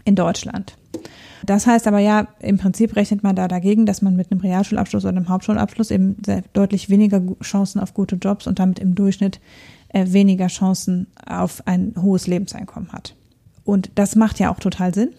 in 0.05 0.15
Deutschland. 0.15 0.77
Das 1.45 1.67
heißt 1.67 1.87
aber 1.87 1.99
ja, 1.99 2.27
im 2.39 2.57
Prinzip 2.57 2.95
rechnet 2.95 3.23
man 3.23 3.35
da 3.35 3.47
dagegen, 3.47 3.85
dass 3.85 4.01
man 4.01 4.15
mit 4.15 4.31
einem 4.31 4.41
Realschulabschluss 4.41 5.05
oder 5.05 5.15
einem 5.15 5.29
Hauptschulabschluss 5.29 5.91
eben 5.91 6.17
deutlich 6.53 6.89
weniger 6.89 7.21
Chancen 7.41 7.79
auf 7.79 7.93
gute 7.93 8.17
Jobs 8.17 8.47
und 8.47 8.59
damit 8.59 8.79
im 8.79 8.95
Durchschnitt 8.95 9.39
äh, 9.89 10.05
weniger 10.09 10.47
Chancen 10.47 11.07
auf 11.25 11.65
ein 11.65 11.93
hohes 12.01 12.27
Lebenseinkommen 12.27 12.91
hat. 12.91 13.15
Und 13.63 13.91
das 13.95 14.15
macht 14.15 14.39
ja 14.39 14.51
auch 14.51 14.59
total 14.59 14.93
Sinn. 14.93 15.09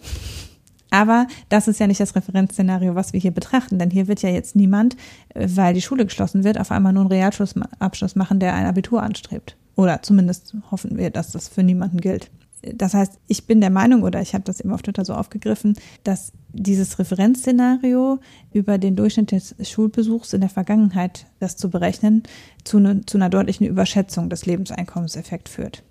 Aber 0.91 1.25
das 1.49 1.67
ist 1.67 1.79
ja 1.79 1.87
nicht 1.87 1.99
das 1.99 2.15
Referenzszenario, 2.15 2.93
was 2.93 3.13
wir 3.13 3.19
hier 3.19 3.31
betrachten, 3.31 3.79
denn 3.79 3.89
hier 3.89 4.07
wird 4.07 4.21
ja 4.21 4.29
jetzt 4.29 4.55
niemand, 4.55 4.95
äh, 5.33 5.47
weil 5.49 5.73
die 5.73 5.81
Schule 5.81 6.05
geschlossen 6.05 6.43
wird, 6.43 6.59
auf 6.59 6.69
einmal 6.69 6.93
nur 6.93 7.01
einen 7.03 7.11
Realschulabschluss 7.11 8.15
machen, 8.15 8.39
der 8.39 8.53
ein 8.53 8.67
Abitur 8.67 9.01
anstrebt. 9.01 9.57
Oder 9.75 10.03
zumindest 10.03 10.55
hoffen 10.69 10.97
wir, 10.97 11.09
dass 11.09 11.31
das 11.31 11.47
für 11.47 11.63
niemanden 11.63 11.99
gilt. 11.99 12.29
Das 12.61 12.93
heißt, 12.93 13.13
ich 13.27 13.47
bin 13.47 13.59
der 13.59 13.71
Meinung, 13.71 14.03
oder 14.03 14.21
ich 14.21 14.35
habe 14.35 14.43
das 14.43 14.59
eben 14.59 14.71
auf 14.71 14.83
Twitter 14.83 15.03
so 15.03 15.15
aufgegriffen, 15.15 15.75
dass 16.03 16.31
dieses 16.49 16.99
Referenzszenario 16.99 18.19
über 18.53 18.77
den 18.77 18.95
Durchschnitt 18.95 19.31
des 19.31 19.55
Schulbesuchs 19.67 20.33
in 20.33 20.41
der 20.41 20.49
Vergangenheit, 20.49 21.25
das 21.39 21.57
zu 21.57 21.71
berechnen, 21.71 22.23
zu, 22.63 22.79
ne, 22.79 23.01
zu 23.05 23.17
einer 23.17 23.29
deutlichen 23.29 23.65
Überschätzung 23.65 24.29
des 24.29 24.45
Lebenseinkommenseffekts 24.45 25.51
führt. 25.51 25.83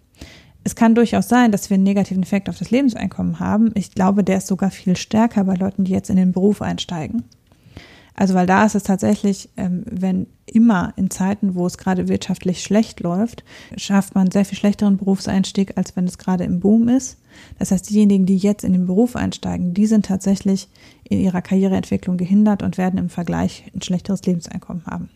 Es 0.63 0.75
kann 0.75 0.95
durchaus 0.95 1.29
sein, 1.29 1.53
dass 1.53 1.71
wir 1.71 1.77
einen 1.77 1.85
negativen 1.85 2.23
Effekt 2.23 2.49
auf 2.49 2.59
das 2.59 2.71
Lebenseinkommen 2.71 3.41
haben. 3.41 3.71
Ich 3.75 3.93
glaube, 3.93 4.25
der 4.25 4.39
ist 4.39 4.47
sogar 4.47 4.71
viel 4.71 4.97
stärker 4.97 5.45
bei 5.45 5.55
Leuten, 5.55 5.85
die 5.85 5.93
jetzt 5.93 6.11
in 6.11 6.17
den 6.17 6.33
Beruf 6.33 6.61
einsteigen. 6.61 7.25
Also 8.15 8.35
weil 8.35 8.47
da 8.47 8.67
ist 8.67 8.75
es 8.75 8.83
tatsächlich, 8.83 9.49
ähm, 9.57 9.83
wenn 9.91 10.27
immer 10.45 10.93
in 10.97 11.09
Zeiten, 11.09 11.55
wo 11.55 11.67
es 11.67 11.79
gerade 11.79 12.09
wirtschaftlich 12.09 12.63
schlecht 12.63 13.01
läuft, 13.01 13.45
schafft 13.77 14.15
man 14.15 14.25
einen 14.25 14.31
sehr 14.31 14.45
viel 14.45 14.59
schlechteren 14.59 14.99
Berufseinstieg, 14.99 15.79
als 15.79 15.97
wenn 15.97 16.05
es 16.05 16.19
gerade 16.19 16.45
im 16.45 16.61
Boom 16.61 16.89
ist. 16.89 17.17
Das 17.59 17.71
heißt, 17.71 17.89
diejenigen, 17.89 18.27
die 18.27 18.37
jetzt 18.37 18.63
in 18.63 18.73
den 18.75 18.87
Beruf 18.87 19.17
einsteigen, 19.17 19.73
die 19.73 19.87
sind 19.87 20.05
tatsächlich 20.05 20.69
in 21.05 21.21
ihrer 21.21 21.41
Karriereentwicklung 21.41 22.19
gehindert 22.19 22.63
und 22.63 22.77
werden 22.77 22.99
im 22.99 23.09
Vergleich 23.09 23.65
ein 23.75 23.81
schlechteres 23.81 24.23
Lebenseinkommen 24.27 24.85
haben. 24.85 25.09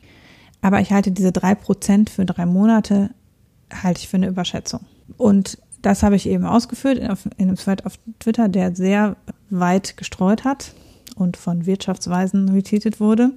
Aber 0.63 0.81
ich 0.81 0.91
halte 0.91 1.11
diese 1.11 1.33
drei 1.33 1.55
Prozent 1.55 2.09
für 2.09 2.25
drei 2.25 2.47
Monate, 2.47 3.11
halte 3.71 4.01
ich 4.01 4.09
für 4.09 4.17
eine 4.17 4.29
Überschätzung. 4.29 4.81
Und 5.17 5.59
das 5.83 6.03
habe 6.03 6.17
ich 6.17 6.29
eben 6.29 6.45
ausgeführt 6.45 6.99
in 6.99 7.49
einem 7.49 7.57
Thread 7.57 7.85
auf 7.85 7.99
Twitter, 8.19 8.49
der 8.49 8.75
sehr 8.75 9.17
weit 9.51 9.97
gestreut 9.97 10.45
hat 10.45 10.73
und 11.15 11.37
von 11.37 11.67
Wirtschaftsweisen 11.67 12.49
retweetet 12.49 13.01
wurde. 13.01 13.33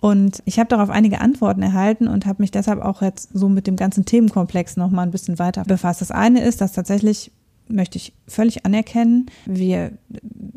Und 0.00 0.42
ich 0.44 0.58
habe 0.58 0.68
darauf 0.68 0.90
einige 0.90 1.20
Antworten 1.20 1.62
erhalten 1.62 2.08
und 2.08 2.26
habe 2.26 2.42
mich 2.42 2.50
deshalb 2.50 2.80
auch 2.80 3.02
jetzt 3.02 3.30
so 3.32 3.48
mit 3.48 3.66
dem 3.66 3.76
ganzen 3.76 4.04
Themenkomplex 4.04 4.76
noch 4.76 4.90
mal 4.90 5.02
ein 5.02 5.10
bisschen 5.10 5.38
weiter 5.38 5.64
befasst. 5.64 6.00
Das 6.00 6.10
eine 6.10 6.42
ist, 6.42 6.60
dass 6.60 6.72
tatsächlich 6.72 7.32
möchte 7.68 7.98
ich 7.98 8.12
völlig 8.26 8.66
anerkennen. 8.66 9.26
Wir 9.46 9.92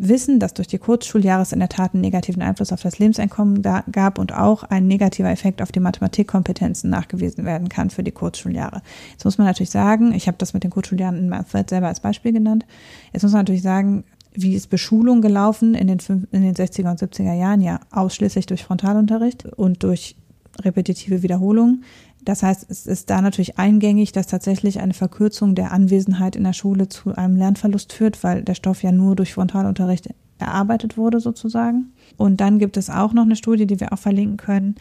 wissen, 0.08 0.40
dass 0.40 0.54
durch 0.54 0.68
die 0.68 0.78
Kurzschuljahres 0.78 1.52
in 1.52 1.60
der 1.60 1.70
Tat 1.70 1.94
einen 1.94 2.02
negativen 2.02 2.42
Einfluss 2.42 2.72
auf 2.72 2.82
das 2.82 3.00
Lebenseinkommen 3.00 3.62
gab 3.92 4.20
und 4.20 4.34
auch 4.34 4.64
ein 4.64 4.88
negativer 4.88 5.30
Effekt 5.30 5.62
auf 5.62 5.72
die 5.72 5.80
Mathematikkompetenzen 5.80 6.90
nachgewiesen 6.90 7.46
werden 7.46 7.70
kann 7.70 7.90
für 7.90 8.04
die 8.04 8.12
Kurzschuljahre. 8.12 8.82
Jetzt 9.12 9.26
muss 9.26 9.38
man 9.38 9.48
natürlich 9.48 9.70
sagen, 9.70 10.14
ich 10.14 10.28
habe 10.28 10.38
das 10.38 10.54
mit 10.54 10.64
den 10.64 10.72
Kurzschuljahren 10.72 11.18
in 11.18 11.30
Mathfred 11.30 11.70
selber 11.70 11.88
als 11.88 12.00
Beispiel 12.00 12.34
genannt. 12.34 12.66
Jetzt 13.12 13.24
muss 13.24 13.32
man 13.32 13.42
natürlich 13.42 13.62
sagen, 13.62 14.04
wie 14.34 14.56
ist 14.56 14.70
Beschulung 14.70 15.22
gelaufen 15.22 15.76
in 15.76 15.88
den, 15.88 16.00
in 16.32 16.42
den 16.42 16.56
60er 16.56 16.90
und 16.90 17.00
70er 17.00 17.34
Jahren? 17.34 17.62
Ja, 17.62 17.80
ausschließlich 17.92 18.46
durch 18.48 18.64
Frontalunterricht 18.64 19.46
und 19.46 19.84
durch 19.84 20.16
repetitive 20.62 21.24
Wiederholung. 21.24 21.82
Das 22.26 22.42
heißt, 22.42 22.66
es 22.70 22.86
ist 22.86 23.10
da 23.10 23.22
natürlich 23.22 23.58
eingängig, 23.58 24.12
dass 24.14 24.28
tatsächlich 24.28 24.80
eine 24.80 24.94
Verkürzung 24.94 25.56
der 25.56 25.72
Anwesenheit 25.72 26.36
in 26.36 26.44
der 26.44 26.54
Schule 26.54 26.88
zu 26.88 27.16
einem 27.16 27.36
Lernverlust 27.36 27.92
führt, 27.92 28.24
weil 28.24 28.44
der 28.44 28.56
Stoff 28.56 28.84
ja 28.84 28.92
nur 28.92 29.16
durch 29.16 29.34
Frontalunterricht 29.34 30.10
erarbeitet 30.40 30.98
wurde 30.98 31.20
sozusagen. 31.20 31.92
Und 32.18 32.40
dann 32.40 32.60
gibt 32.60 32.78
es 32.78 32.90
auch 32.90 33.14
noch 33.14 33.24
eine 33.24 33.36
Studie, 33.36 33.68
die 33.68 33.80
wir 33.80 33.94
auch 33.94 34.00
verlinken 34.00 34.38
können, 34.38 34.76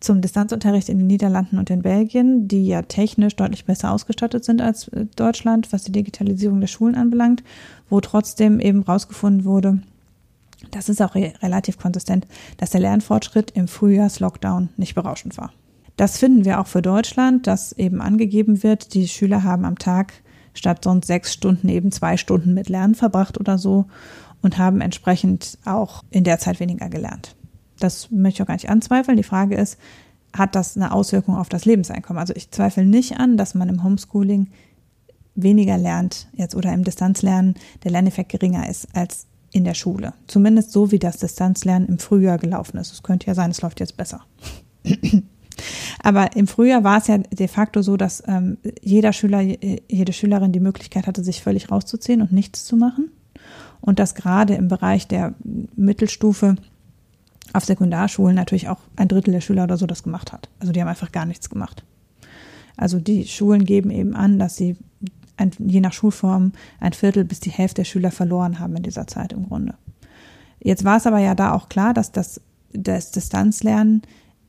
zum 0.00 0.20
Distanzunterricht 0.20 0.88
in 0.88 0.98
den 0.98 1.06
Niederlanden 1.06 1.58
und 1.58 1.70
in 1.70 1.82
Belgien, 1.82 2.48
die 2.48 2.66
ja 2.66 2.82
technisch 2.82 3.36
deutlich 3.36 3.64
besser 3.64 3.92
ausgestattet 3.92 4.44
sind 4.44 4.60
als 4.60 4.88
äh, 4.88 5.06
Deutschland, 5.16 5.72
was 5.72 5.84
die 5.84 5.92
Digitalisierung 5.92 6.60
der 6.60 6.66
Schulen 6.66 6.96
anbelangt, 6.96 7.42
wo 7.88 8.00
trotzdem 8.00 8.60
eben 8.60 8.82
rausgefunden 8.82 9.44
wurde, 9.44 9.80
das 10.70 10.88
ist 10.88 11.02
auch 11.02 11.14
relativ 11.14 11.78
konsistent, 11.78 12.26
dass 12.56 12.70
der 12.70 12.80
Lernfortschritt 12.80 13.52
im 13.52 13.68
Frühjahrs-Lockdown 13.68 14.70
nicht 14.76 14.94
berauschend 14.94 15.36
war. 15.38 15.52
Das 15.96 16.18
finden 16.18 16.44
wir 16.44 16.60
auch 16.60 16.66
für 16.66 16.82
Deutschland, 16.82 17.46
dass 17.46 17.72
eben 17.72 18.00
angegeben 18.00 18.62
wird, 18.62 18.94
die 18.94 19.06
Schüler 19.08 19.44
haben 19.44 19.64
am 19.64 19.78
Tag 19.78 20.12
statt 20.54 20.84
sonst 20.84 21.06
sechs 21.06 21.32
Stunden 21.32 21.68
eben 21.68 21.92
zwei 21.92 22.16
Stunden 22.16 22.54
mit 22.54 22.68
Lernen 22.68 22.94
verbracht 22.94 23.38
oder 23.38 23.58
so 23.58 23.86
und 24.42 24.58
haben 24.58 24.80
entsprechend 24.80 25.58
auch 25.64 26.02
in 26.10 26.24
der 26.24 26.38
Zeit 26.38 26.60
weniger 26.60 26.88
gelernt. 26.88 27.36
Das 27.78 28.10
möchte 28.10 28.38
ich 28.38 28.42
auch 28.42 28.46
gar 28.46 28.54
nicht 28.54 28.70
anzweifeln. 28.70 29.16
Die 29.16 29.22
Frage 29.22 29.56
ist, 29.56 29.78
hat 30.32 30.54
das 30.54 30.76
eine 30.76 30.92
Auswirkung 30.92 31.36
auf 31.36 31.48
das 31.48 31.64
Lebenseinkommen? 31.64 32.20
Also 32.20 32.34
ich 32.34 32.50
zweifle 32.50 32.84
nicht 32.84 33.18
an, 33.18 33.36
dass 33.36 33.54
man 33.54 33.68
im 33.68 33.82
Homeschooling 33.82 34.48
weniger 35.34 35.78
lernt 35.78 36.28
jetzt 36.32 36.54
oder 36.54 36.72
im 36.72 36.84
Distanzlernen 36.84 37.54
der 37.82 37.90
Lerneffekt 37.90 38.30
geringer 38.30 38.68
ist 38.68 38.88
als 38.94 39.26
in 39.52 39.64
der 39.64 39.74
Schule. 39.74 40.14
Zumindest 40.26 40.72
so, 40.72 40.90
wie 40.90 40.98
das 40.98 41.18
Distanzlernen 41.18 41.88
im 41.88 41.98
Frühjahr 41.98 42.38
gelaufen 42.38 42.78
ist. 42.78 42.92
Es 42.92 43.02
könnte 43.02 43.26
ja 43.26 43.34
sein, 43.34 43.50
es 43.50 43.62
läuft 43.62 43.80
jetzt 43.80 43.96
besser. 43.96 44.24
Aber 46.02 46.36
im 46.36 46.46
Frühjahr 46.46 46.84
war 46.84 46.98
es 46.98 47.06
ja 47.06 47.18
de 47.18 47.48
facto 47.48 47.82
so, 47.82 47.96
dass 47.96 48.22
ähm, 48.26 48.58
jeder 48.82 49.12
Schüler, 49.12 49.40
jede 49.40 50.12
Schülerin 50.12 50.52
die 50.52 50.60
Möglichkeit 50.60 51.06
hatte, 51.06 51.22
sich 51.22 51.42
völlig 51.42 51.70
rauszuziehen 51.70 52.22
und 52.22 52.32
nichts 52.32 52.64
zu 52.64 52.76
machen. 52.76 53.10
Und 53.80 53.98
dass 53.98 54.14
gerade 54.14 54.54
im 54.54 54.68
Bereich 54.68 55.06
der 55.08 55.34
Mittelstufe 55.76 56.56
auf 57.52 57.64
Sekundarschulen 57.64 58.34
natürlich 58.34 58.68
auch 58.68 58.80
ein 58.96 59.08
Drittel 59.08 59.32
der 59.32 59.40
Schüler 59.40 59.64
oder 59.64 59.76
so 59.76 59.86
das 59.86 60.02
gemacht 60.02 60.32
hat. 60.32 60.48
Also 60.58 60.72
die 60.72 60.80
haben 60.80 60.88
einfach 60.88 61.12
gar 61.12 61.26
nichts 61.26 61.50
gemacht. 61.50 61.84
Also 62.76 62.98
die 62.98 63.26
Schulen 63.26 63.64
geben 63.64 63.90
eben 63.90 64.16
an, 64.16 64.38
dass 64.38 64.56
sie 64.56 64.76
ein, 65.36 65.52
je 65.58 65.80
nach 65.80 65.92
Schulform 65.92 66.52
ein 66.80 66.92
Viertel 66.92 67.24
bis 67.24 67.40
die 67.40 67.50
Hälfte 67.50 67.82
der 67.82 67.84
Schüler 67.84 68.10
verloren 68.10 68.58
haben 68.58 68.76
in 68.76 68.82
dieser 68.82 69.06
Zeit 69.06 69.32
im 69.32 69.48
Grunde. 69.48 69.74
Jetzt 70.60 70.84
war 70.84 70.96
es 70.96 71.06
aber 71.06 71.18
ja 71.18 71.34
da 71.34 71.52
auch 71.52 71.68
klar, 71.68 71.94
dass 71.94 72.10
das, 72.10 72.40
das 72.72 73.10
Distanzlernen 73.10 74.02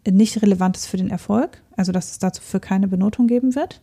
nicht 0.09 0.41
relevant 0.41 0.77
ist 0.77 0.87
für 0.87 0.97
den 0.97 1.09
Erfolg, 1.09 1.61
also 1.75 1.91
dass 1.91 2.11
es 2.11 2.19
dazu 2.19 2.41
für 2.41 2.59
keine 2.59 2.87
Benotung 2.87 3.27
geben 3.27 3.55
wird 3.55 3.81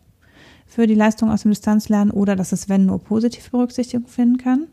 für 0.72 0.86
die 0.86 0.94
Leistung 0.94 1.30
aus 1.30 1.42
dem 1.42 1.50
Distanzlernen 1.50 2.10
oder 2.10 2.34
dass 2.34 2.52
es, 2.52 2.68
wenn, 2.70 2.86
nur 2.86 2.98
positive 2.98 3.50
Berücksichtigung 3.50 4.08
finden 4.08 4.38
kann. 4.38 4.68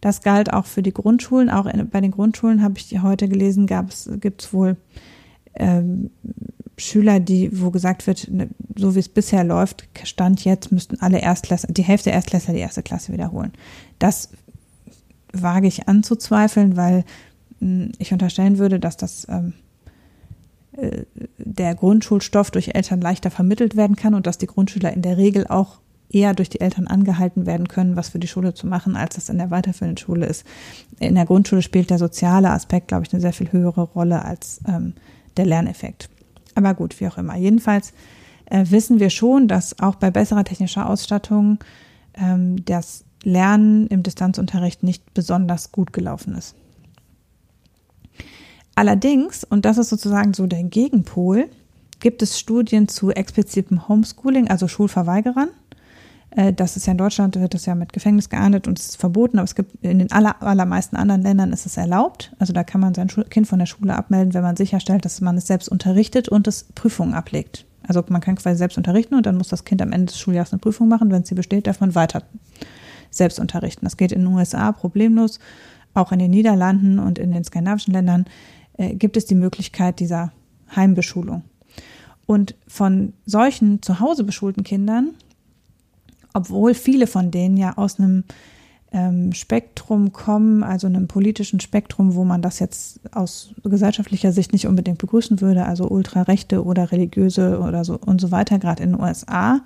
Das 0.00 0.22
galt 0.22 0.50
auch 0.52 0.64
für 0.64 0.82
die 0.82 0.94
Grundschulen. 0.94 1.50
Auch 1.50 1.70
bei 1.90 2.00
den 2.00 2.10
Grundschulen 2.10 2.62
habe 2.62 2.78
ich 2.78 3.02
heute 3.02 3.28
gelesen, 3.28 3.66
gibt 3.66 4.42
es 4.42 4.52
wohl 4.54 4.78
ähm, 5.54 6.10
Schüler, 6.78 7.20
die, 7.20 7.60
wo 7.60 7.70
gesagt 7.70 8.06
wird, 8.06 8.30
ne, 8.30 8.48
so 8.76 8.94
wie 8.94 9.00
es 9.00 9.10
bisher 9.10 9.44
läuft, 9.44 9.86
Stand 10.04 10.42
jetzt 10.44 10.72
müssten 10.72 10.98
alle 11.00 11.20
Erstklässler, 11.20 11.72
die 11.72 11.82
Hälfte 11.82 12.10
Erstklässler 12.10 12.54
die 12.54 12.60
erste 12.60 12.82
Klasse 12.82 13.12
wiederholen. 13.12 13.52
Das 13.98 14.30
wage 15.34 15.66
ich 15.66 15.86
anzuzweifeln, 15.86 16.76
weil 16.76 17.04
hm, 17.60 17.92
ich 17.98 18.12
unterstellen 18.12 18.56
würde, 18.56 18.80
dass 18.80 18.96
das 18.96 19.26
ähm, 19.28 19.52
äh, 19.52 19.71
der 21.38 21.74
Grundschulstoff 21.74 22.50
durch 22.50 22.74
Eltern 22.74 23.00
leichter 23.00 23.30
vermittelt 23.30 23.76
werden 23.76 23.96
kann 23.96 24.14
und 24.14 24.26
dass 24.26 24.38
die 24.38 24.46
Grundschüler 24.46 24.92
in 24.92 25.02
der 25.02 25.18
Regel 25.18 25.46
auch 25.46 25.80
eher 26.08 26.34
durch 26.34 26.48
die 26.48 26.60
Eltern 26.60 26.86
angehalten 26.86 27.46
werden 27.46 27.68
können, 27.68 27.96
was 27.96 28.10
für 28.10 28.18
die 28.18 28.28
Schule 28.28 28.54
zu 28.54 28.66
machen, 28.66 28.96
als 28.96 29.14
das 29.14 29.28
in 29.28 29.38
der 29.38 29.50
weiterführenden 29.50 29.98
Schule 29.98 30.26
ist. 30.26 30.44
In 30.98 31.14
der 31.14 31.26
Grundschule 31.26 31.62
spielt 31.62 31.90
der 31.90 31.98
soziale 31.98 32.50
Aspekt, 32.50 32.88
glaube 32.88 33.04
ich, 33.06 33.12
eine 33.12 33.20
sehr 33.20 33.32
viel 33.32 33.50
höhere 33.50 33.82
Rolle 33.82 34.24
als 34.24 34.60
ähm, 34.68 34.94
der 35.36 35.46
Lerneffekt. 35.46 36.08
Aber 36.54 36.74
gut, 36.74 37.00
wie 37.00 37.08
auch 37.08 37.18
immer. 37.18 37.36
Jedenfalls 37.36 37.92
äh, 38.46 38.66
wissen 38.68 39.00
wir 39.00 39.10
schon, 39.10 39.48
dass 39.48 39.78
auch 39.78 39.94
bei 39.94 40.10
besserer 40.10 40.44
technischer 40.44 40.88
Ausstattung 40.88 41.58
ähm, 42.14 42.62
das 42.64 43.04
Lernen 43.24 43.86
im 43.86 44.02
Distanzunterricht 44.02 44.82
nicht 44.82 45.14
besonders 45.14 45.72
gut 45.72 45.92
gelaufen 45.92 46.34
ist. 46.34 46.54
Allerdings, 48.74 49.44
und 49.44 49.64
das 49.64 49.78
ist 49.78 49.90
sozusagen 49.90 50.34
so 50.34 50.46
der 50.46 50.62
Gegenpol, 50.62 51.48
gibt 52.00 52.22
es 52.22 52.38
Studien 52.38 52.88
zu 52.88 53.10
explizitem 53.10 53.88
Homeschooling, 53.88 54.48
also 54.48 54.66
Schulverweigerern. 54.66 55.50
Äh, 56.30 56.52
das 56.52 56.76
ist 56.76 56.86
ja 56.86 56.92
in 56.92 56.98
Deutschland, 56.98 57.38
wird 57.38 57.54
das 57.54 57.66
ja 57.66 57.74
mit 57.74 57.92
Gefängnis 57.92 58.28
geahndet 58.28 58.66
und 58.66 58.78
es 58.78 58.90
ist 58.90 58.96
verboten, 58.96 59.38
aber 59.38 59.44
es 59.44 59.54
gibt 59.54 59.84
in 59.84 59.98
den 59.98 60.10
aller, 60.10 60.42
allermeisten 60.42 60.96
anderen 60.96 61.22
Ländern 61.22 61.52
ist 61.52 61.66
es 61.66 61.76
erlaubt. 61.76 62.32
Also 62.38 62.52
da 62.52 62.64
kann 62.64 62.80
man 62.80 62.94
sein 62.94 63.08
Kind 63.08 63.46
von 63.46 63.58
der 63.58 63.66
Schule 63.66 63.94
abmelden, 63.94 64.34
wenn 64.34 64.42
man 64.42 64.56
sicherstellt, 64.56 65.04
dass 65.04 65.20
man 65.20 65.36
es 65.36 65.46
selbst 65.46 65.68
unterrichtet 65.68 66.28
und 66.28 66.48
es 66.48 66.64
Prüfungen 66.74 67.14
ablegt. 67.14 67.66
Also 67.86 68.02
man 68.08 68.20
kann 68.20 68.36
quasi 68.36 68.56
selbst 68.56 68.78
unterrichten 68.78 69.14
und 69.14 69.26
dann 69.26 69.36
muss 69.36 69.48
das 69.48 69.64
Kind 69.64 69.82
am 69.82 69.92
Ende 69.92 70.06
des 70.06 70.18
Schuljahres 70.18 70.52
eine 70.52 70.60
Prüfung 70.60 70.88
machen. 70.88 71.10
Wenn 71.10 71.24
sie 71.24 71.34
besteht, 71.34 71.66
darf 71.66 71.80
man 71.80 71.94
weiter 71.94 72.22
selbst 73.10 73.38
unterrichten. 73.38 73.84
Das 73.84 73.96
geht 73.96 74.12
in 74.12 74.20
den 74.24 74.34
USA 74.34 74.72
problemlos, 74.72 75.38
auch 75.94 76.12
in 76.12 76.18
den 76.18 76.30
Niederlanden 76.30 76.98
und 76.98 77.18
in 77.18 77.32
den 77.32 77.44
skandinavischen 77.44 77.92
Ländern 77.92 78.24
äh, 78.74 78.94
gibt 78.94 79.16
es 79.16 79.26
die 79.26 79.34
Möglichkeit 79.34 80.00
dieser 80.00 80.32
Heimbeschulung. 80.74 81.42
Und 82.26 82.54
von 82.66 83.12
solchen 83.26 83.82
zu 83.82 84.00
Hause 84.00 84.24
beschulten 84.24 84.64
Kindern, 84.64 85.10
obwohl 86.34 86.74
viele 86.74 87.06
von 87.06 87.30
denen 87.30 87.56
ja 87.56 87.76
aus 87.76 87.98
einem 87.98 88.24
ähm, 88.92 89.32
Spektrum 89.32 90.12
kommen, 90.12 90.62
also 90.62 90.86
einem 90.86 91.08
politischen 91.08 91.60
Spektrum, 91.60 92.14
wo 92.14 92.24
man 92.24 92.42
das 92.42 92.58
jetzt 92.58 93.00
aus 93.14 93.54
gesellschaftlicher 93.64 94.32
Sicht 94.32 94.52
nicht 94.52 94.66
unbedingt 94.66 94.98
begrüßen 94.98 95.40
würde, 95.40 95.64
also 95.64 95.88
ultrarechte 95.88 96.64
oder 96.64 96.92
religiöse 96.92 97.58
oder 97.58 97.84
so 97.84 97.98
und 97.98 98.20
so 98.20 98.30
weiter, 98.30 98.58
gerade 98.58 98.82
in 98.82 98.92
den 98.92 99.00
USA, 99.00 99.60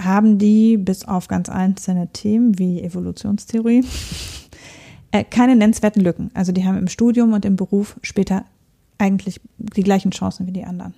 haben 0.00 0.38
die 0.38 0.76
bis 0.78 1.04
auf 1.04 1.28
ganz 1.28 1.48
einzelne 1.48 2.08
Themen 2.08 2.58
wie 2.58 2.80
Evolutionstheorie 2.80 3.84
äh, 5.12 5.24
keine 5.24 5.56
nennenswerten 5.56 6.02
Lücken. 6.02 6.30
Also 6.34 6.52
die 6.52 6.64
haben 6.64 6.78
im 6.78 6.88
Studium 6.88 7.32
und 7.32 7.44
im 7.44 7.56
Beruf 7.56 7.96
später 8.02 8.44
eigentlich 8.98 9.40
die 9.58 9.82
gleichen 9.82 10.10
Chancen 10.10 10.46
wie 10.46 10.52
die 10.52 10.64
anderen. 10.64 10.94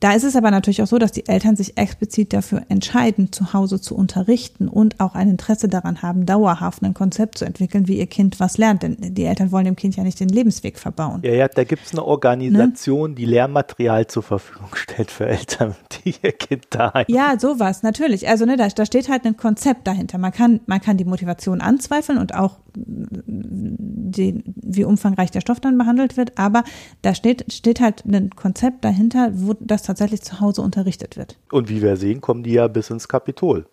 Da 0.00 0.12
ist 0.12 0.24
es 0.24 0.36
aber 0.36 0.50
natürlich 0.50 0.82
auch 0.82 0.86
so, 0.86 0.98
dass 0.98 1.12
die 1.12 1.26
Eltern 1.26 1.56
sich 1.56 1.78
explizit 1.78 2.32
dafür 2.32 2.62
entscheiden, 2.68 3.32
zu 3.32 3.52
Hause 3.52 3.80
zu 3.80 3.96
unterrichten 3.96 4.68
und 4.68 5.00
auch 5.00 5.14
ein 5.14 5.30
Interesse 5.30 5.68
daran 5.68 6.02
haben, 6.02 6.26
dauerhaft 6.26 6.82
ein 6.82 6.94
Konzept 6.94 7.38
zu 7.38 7.44
entwickeln, 7.44 7.88
wie 7.88 7.98
ihr 7.98 8.06
Kind 8.06 8.38
was 8.38 8.58
lernt. 8.58 8.82
Denn 8.82 8.96
die 9.00 9.24
Eltern 9.24 9.52
wollen 9.52 9.64
dem 9.64 9.76
Kind 9.76 9.96
ja 9.96 10.04
nicht 10.04 10.20
den 10.20 10.28
Lebensweg 10.28 10.78
verbauen. 10.78 11.22
Ja, 11.24 11.32
ja, 11.32 11.48
da 11.48 11.64
gibt 11.64 11.86
es 11.86 11.92
eine 11.92 12.04
Organisation, 12.04 13.10
ne? 13.10 13.16
die 13.16 13.24
Lehrmaterial 13.24 14.06
zur 14.06 14.22
Verfügung 14.22 14.68
stellt 14.74 15.10
für 15.10 15.26
Eltern, 15.26 15.74
die 16.04 16.14
ihr 16.22 16.32
Kind 16.32 16.66
daheim. 16.70 17.06
Ja, 17.08 17.38
sowas, 17.38 17.82
natürlich. 17.82 18.28
Also 18.28 18.44
ne, 18.44 18.56
da, 18.56 18.68
da 18.68 18.84
steht 18.84 19.08
halt 19.08 19.24
ein 19.24 19.36
Konzept 19.36 19.86
dahinter. 19.86 20.18
Man 20.18 20.32
kann, 20.32 20.60
man 20.66 20.80
kann 20.80 20.96
die 20.98 21.04
Motivation 21.04 21.60
anzweifeln 21.60 22.18
und 22.18 22.34
auch 22.34 22.56
die, 22.76 24.42
wie 24.44 24.84
umfangreich 24.84 25.30
der 25.30 25.40
Stoff 25.40 25.60
dann 25.60 25.78
behandelt 25.78 26.16
wird, 26.16 26.38
aber 26.38 26.64
da 27.02 27.14
steht, 27.14 27.52
steht 27.52 27.80
halt 27.80 28.04
ein 28.04 28.30
Konzept 28.30 28.84
dahinter, 28.84 29.30
wo 29.34 29.54
das 29.58 29.82
tatsächlich 29.82 30.22
zu 30.22 30.40
Hause 30.40 30.62
unterrichtet 30.62 31.16
wird. 31.16 31.38
Und 31.50 31.68
wie 31.68 31.82
wir 31.82 31.96
sehen, 31.96 32.20
kommen 32.20 32.42
die 32.42 32.52
ja 32.52 32.68
bis 32.68 32.90
ins 32.90 33.08
Kapitol. 33.08 33.66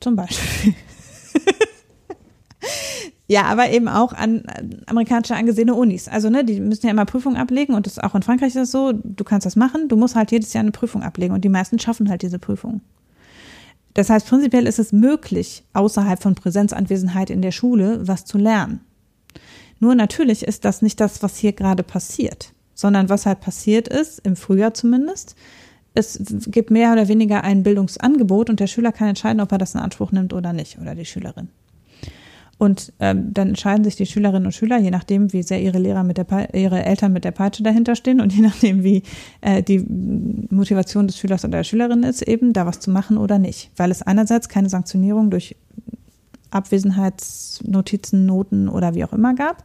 Zum 0.00 0.16
Beispiel. 0.16 0.74
Ja, 3.28 3.42
aber 3.42 3.70
eben 3.70 3.88
auch 3.88 4.12
an 4.12 4.44
amerikanische 4.86 5.34
angesehene 5.34 5.74
Unis. 5.74 6.06
Also, 6.06 6.30
ne, 6.30 6.44
die 6.44 6.60
müssen 6.60 6.86
ja 6.86 6.92
immer 6.92 7.06
Prüfungen 7.06 7.36
ablegen 7.36 7.74
und 7.74 7.86
das 7.86 7.98
auch 7.98 8.14
in 8.14 8.22
Frankreich 8.22 8.48
ist 8.48 8.56
das 8.56 8.70
so, 8.70 8.92
du 8.92 9.24
kannst 9.24 9.46
das 9.46 9.56
machen, 9.56 9.88
du 9.88 9.96
musst 9.96 10.14
halt 10.14 10.30
jedes 10.30 10.52
Jahr 10.52 10.62
eine 10.62 10.70
Prüfung 10.70 11.02
ablegen 11.02 11.34
und 11.34 11.44
die 11.44 11.48
meisten 11.48 11.78
schaffen 11.78 12.08
halt 12.08 12.22
diese 12.22 12.38
Prüfung. 12.38 12.82
Das 13.96 14.10
heißt, 14.10 14.28
prinzipiell 14.28 14.66
ist 14.66 14.78
es 14.78 14.92
möglich, 14.92 15.64
außerhalb 15.72 16.22
von 16.22 16.34
Präsenzanwesenheit 16.34 17.30
in 17.30 17.40
der 17.40 17.50
Schule 17.50 18.06
was 18.06 18.26
zu 18.26 18.36
lernen. 18.36 18.80
Nur 19.80 19.94
natürlich 19.94 20.42
ist 20.42 20.66
das 20.66 20.82
nicht 20.82 21.00
das, 21.00 21.22
was 21.22 21.38
hier 21.38 21.54
gerade 21.54 21.82
passiert, 21.82 22.52
sondern 22.74 23.08
was 23.08 23.24
halt 23.24 23.40
passiert 23.40 23.88
ist, 23.88 24.18
im 24.18 24.36
Frühjahr 24.36 24.74
zumindest, 24.74 25.34
es 25.94 26.20
gibt 26.48 26.70
mehr 26.70 26.92
oder 26.92 27.08
weniger 27.08 27.42
ein 27.42 27.62
Bildungsangebot 27.62 28.50
und 28.50 28.60
der 28.60 28.66
Schüler 28.66 28.92
kann 28.92 29.08
entscheiden, 29.08 29.40
ob 29.40 29.50
er 29.50 29.56
das 29.56 29.74
in 29.74 29.80
Anspruch 29.80 30.12
nimmt 30.12 30.34
oder 30.34 30.52
nicht, 30.52 30.78
oder 30.78 30.94
die 30.94 31.06
Schülerin. 31.06 31.48
Und 32.58 32.92
ähm, 33.00 33.34
dann 33.34 33.48
entscheiden 33.48 33.84
sich 33.84 33.96
die 33.96 34.06
Schülerinnen 34.06 34.46
und 34.46 34.52
Schüler, 34.52 34.78
je 34.78 34.90
nachdem, 34.90 35.32
wie 35.34 35.42
sehr 35.42 35.60
ihre 35.60 35.78
Lehrer 35.78 36.04
mit 36.04 36.16
der 36.16 36.54
ihre 36.54 36.84
Eltern 36.84 37.12
mit 37.12 37.24
der 37.24 37.32
Peitsche 37.32 37.62
dahinter 37.62 37.96
stehen 37.96 38.20
und 38.20 38.32
je 38.32 38.40
nachdem, 38.40 38.82
wie 38.82 39.02
äh, 39.42 39.62
die 39.62 39.84
Motivation 40.50 41.06
des 41.06 41.18
Schülers 41.18 41.44
oder 41.44 41.58
der 41.58 41.64
Schülerin 41.64 42.02
ist, 42.02 42.22
eben 42.22 42.54
da 42.54 42.64
was 42.64 42.80
zu 42.80 42.90
machen 42.90 43.18
oder 43.18 43.38
nicht. 43.38 43.70
Weil 43.76 43.90
es 43.90 44.00
einerseits 44.00 44.48
keine 44.48 44.70
Sanktionierung 44.70 45.30
durch 45.30 45.54
Abwesenheitsnotizen, 46.50 48.24
Noten 48.24 48.68
oder 48.68 48.94
wie 48.94 49.04
auch 49.04 49.12
immer 49.12 49.34
gab. 49.34 49.64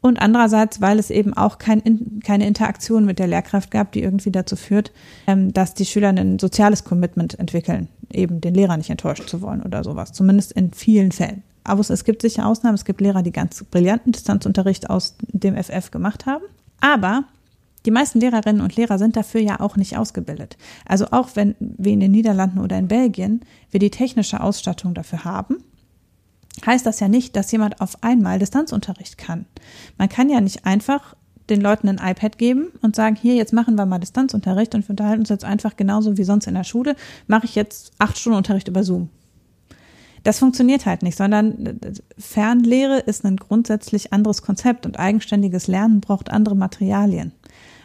Und 0.00 0.20
andererseits, 0.20 0.80
weil 0.80 0.98
es 0.98 1.10
eben 1.10 1.34
auch 1.34 1.58
kein, 1.58 1.82
keine 2.24 2.46
Interaktion 2.46 3.04
mit 3.04 3.18
der 3.18 3.26
Lehrkraft 3.26 3.70
gab, 3.70 3.92
die 3.92 4.02
irgendwie 4.02 4.30
dazu 4.30 4.56
führt, 4.56 4.92
ähm, 5.26 5.52
dass 5.52 5.74
die 5.74 5.84
Schüler 5.84 6.08
ein 6.08 6.38
soziales 6.38 6.84
Commitment 6.84 7.38
entwickeln, 7.38 7.88
eben 8.10 8.40
den 8.40 8.54
Lehrer 8.54 8.76
nicht 8.76 8.90
enttäuschen 8.90 9.26
zu 9.26 9.42
wollen 9.42 9.62
oder 9.62 9.82
sowas. 9.84 10.12
Zumindest 10.12 10.52
in 10.52 10.72
vielen 10.72 11.12
Fällen. 11.12 11.42
Aber 11.68 11.80
es 11.80 12.04
gibt 12.04 12.22
sicher 12.22 12.46
Ausnahmen. 12.46 12.74
Es 12.74 12.84
gibt 12.84 13.00
Lehrer, 13.00 13.22
die 13.22 13.32
ganz 13.32 13.62
brillanten 13.64 14.12
Distanzunterricht 14.12 14.90
aus 14.90 15.16
dem 15.32 15.56
FF 15.56 15.90
gemacht 15.90 16.26
haben. 16.26 16.44
Aber 16.80 17.24
die 17.86 17.90
meisten 17.90 18.20
Lehrerinnen 18.20 18.60
und 18.60 18.76
Lehrer 18.76 18.98
sind 18.98 19.16
dafür 19.16 19.40
ja 19.40 19.60
auch 19.60 19.76
nicht 19.76 19.96
ausgebildet. 19.96 20.56
Also 20.86 21.06
auch 21.10 21.30
wenn 21.34 21.54
wir 21.60 21.92
in 21.92 22.00
den 22.00 22.10
Niederlanden 22.10 22.58
oder 22.58 22.78
in 22.78 22.88
Belgien 22.88 23.40
wir 23.70 23.80
die 23.80 23.90
technische 23.90 24.40
Ausstattung 24.40 24.94
dafür 24.94 25.24
haben, 25.24 25.58
heißt 26.66 26.86
das 26.86 27.00
ja 27.00 27.08
nicht, 27.08 27.36
dass 27.36 27.52
jemand 27.52 27.80
auf 27.80 28.02
einmal 28.02 28.38
Distanzunterricht 28.38 29.16
kann. 29.16 29.46
Man 29.96 30.08
kann 30.08 30.28
ja 30.28 30.40
nicht 30.40 30.66
einfach 30.66 31.14
den 31.50 31.60
Leuten 31.60 31.88
ein 31.88 32.00
iPad 32.02 32.36
geben 32.36 32.68
und 32.82 32.96
sagen, 32.96 33.16
hier, 33.16 33.34
jetzt 33.34 33.52
machen 33.52 33.76
wir 33.76 33.86
mal 33.86 33.98
Distanzunterricht 33.98 34.74
und 34.74 34.86
wir 34.86 34.90
unterhalten 34.90 35.20
uns 35.20 35.30
jetzt 35.30 35.44
einfach 35.44 35.76
genauso 35.76 36.18
wie 36.18 36.24
sonst 36.24 36.46
in 36.46 36.54
der 36.54 36.64
Schule, 36.64 36.94
mache 37.26 37.46
ich 37.46 37.54
jetzt 37.54 37.92
acht 37.98 38.18
Stunden 38.18 38.36
Unterricht 38.36 38.68
über 38.68 38.84
Zoom. 38.84 39.08
Das 40.28 40.40
funktioniert 40.40 40.84
halt 40.84 41.02
nicht, 41.02 41.16
sondern 41.16 41.80
Fernlehre 42.18 42.98
ist 42.98 43.24
ein 43.24 43.38
grundsätzlich 43.38 44.12
anderes 44.12 44.42
Konzept 44.42 44.84
und 44.84 44.98
eigenständiges 44.98 45.68
Lernen 45.68 46.02
braucht 46.02 46.30
andere 46.30 46.54
Materialien. 46.54 47.32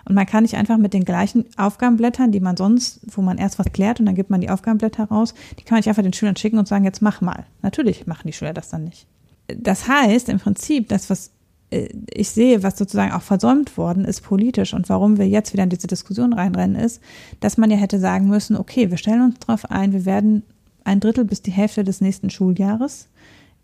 Und 0.03 0.13
man 0.13 0.25
kann 0.25 0.43
nicht 0.43 0.57
einfach 0.57 0.77
mit 0.77 0.93
den 0.93 1.05
gleichen 1.05 1.45
Aufgabenblättern, 1.55 2.33
die 2.33 2.41
man 2.41 2.57
sonst, 2.57 2.99
wo 3.07 3.21
man 3.21 3.37
erst 3.37 3.59
was 3.59 3.71
klärt 3.71 4.01
und 4.01 4.07
dann 4.07 4.15
gibt 4.15 4.29
man 4.29 4.41
die 4.41 4.49
Aufgabenblätter 4.49 5.05
raus, 5.05 5.33
die 5.57 5.63
kann 5.63 5.75
man 5.75 5.79
nicht 5.79 5.87
einfach 5.87 6.03
den 6.03 6.11
Schülern 6.11 6.35
schicken 6.35 6.59
und 6.59 6.67
sagen, 6.67 6.83
jetzt 6.83 7.01
mach 7.01 7.21
mal. 7.21 7.45
Natürlich 7.61 8.07
machen 8.07 8.27
die 8.27 8.33
Schüler 8.33 8.53
das 8.53 8.67
dann 8.67 8.83
nicht. 8.83 9.07
Das 9.47 9.87
heißt 9.87 10.27
im 10.27 10.39
Prinzip, 10.39 10.89
das, 10.89 11.09
was 11.09 11.31
äh, 11.69 11.87
ich 12.13 12.27
sehe, 12.27 12.61
was 12.61 12.77
sozusagen 12.77 13.13
auch 13.13 13.21
versäumt 13.21 13.77
worden 13.77 14.03
ist 14.03 14.19
politisch 14.19 14.73
und 14.73 14.89
warum 14.89 15.17
wir 15.17 15.29
jetzt 15.29 15.53
wieder 15.53 15.63
in 15.63 15.69
diese 15.69 15.87
Diskussion 15.87 16.33
reinrennen, 16.33 16.75
ist, 16.75 17.01
dass 17.39 17.57
man 17.57 17.71
ja 17.71 17.77
hätte 17.77 17.99
sagen 17.99 18.27
müssen, 18.27 18.57
okay, 18.57 18.89
wir 18.89 18.97
stellen 18.97 19.21
uns 19.21 19.39
darauf 19.39 19.71
ein, 19.71 19.93
wir 19.93 20.03
werden 20.03 20.43
ein 20.83 20.99
Drittel 20.99 21.25
bis 21.25 21.41
die 21.41 21.51
Hälfte 21.51 21.83
des 21.83 22.01
nächsten 22.01 22.29
Schuljahres 22.29 23.09